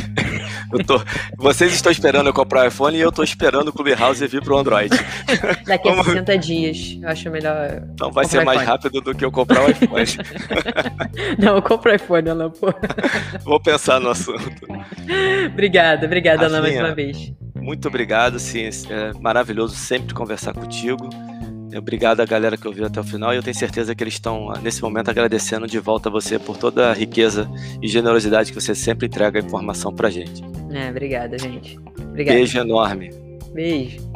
eu 0.72 0.86
tô, 0.86 1.02
vocês 1.38 1.74
estão 1.74 1.92
esperando 1.92 2.28
eu 2.28 2.34
comprar 2.34 2.64
o 2.64 2.68
iPhone 2.70 2.98
e 2.98 3.02
eu 3.02 3.12
tô 3.12 3.22
esperando 3.22 3.68
o 3.68 3.74
Clubhouse 3.74 4.26
vir 4.28 4.42
pro 4.42 4.58
Android. 4.58 4.96
Daqui 5.68 5.90
a 5.90 6.04
60 6.06 6.38
dias. 6.38 6.98
Eu 7.02 7.10
acho 7.10 7.30
melhor. 7.30 7.84
Então 7.92 8.10
vai 8.14 8.24
ser 8.24 8.46
mais 8.46 8.62
rápido 8.62 9.02
do 9.02 9.14
que 9.14 9.26
eu 9.26 9.32
comprar 9.32 9.66
o 9.66 9.72
iPhone. 9.72 10.06
Não, 11.38 11.56
eu 11.58 11.62
compro 11.62 11.92
o 11.92 11.96
iPhone, 11.96 12.30
Ana, 12.30 12.50
pô. 12.50 12.74
Vou 13.44 13.60
pensar 13.60 14.00
no 14.00 14.12
assunto. 14.12 14.66
obrigada, 15.52 16.06
obrigada, 16.06 16.46
Ana, 16.46 16.62
mais 16.62 16.78
uma 16.78 16.96
vez. 16.96 17.34
Muito 17.56 17.90
obrigado, 17.90 18.40
sim. 18.40 18.70
É 18.90 19.12
maravilhoso 19.20 19.76
sempre 19.76 20.14
conversar 20.14 20.54
contigo. 20.54 21.10
Obrigado 21.78 22.22
à 22.22 22.26
galera 22.26 22.58
que 22.58 22.68
ouviu 22.68 22.86
até 22.86 23.00
o 23.00 23.04
final 23.04 23.34
e 23.34 23.38
eu 23.38 23.44
tenho 23.44 23.56
certeza 23.56 23.94
que 23.94 24.04
eles 24.04 24.16
estão, 24.16 24.52
nesse 24.62 24.82
momento, 24.82 25.10
agradecendo 25.10 25.68
de 25.68 25.80
volta 25.80 26.10
a 26.10 26.12
você 26.12 26.40
por 26.40 26.58
toda 26.58 26.90
a 26.90 26.94
riqueza 26.94 27.50
e 27.82 27.88
generosidade 27.88 28.52
que 28.52 28.60
você 28.60 28.74
sempre 28.74 29.08
entrega 29.08 29.40
a 29.40 29.44
informação 29.44 29.94
pra 29.94 30.10
gente. 30.10 30.42
É, 30.72 30.90
obrigada, 30.90 31.38
gente. 31.38 31.78
Obrigada. 32.00 32.38
Beijo 32.38 32.60
enorme. 32.60 33.12
Beijo. 33.54 34.09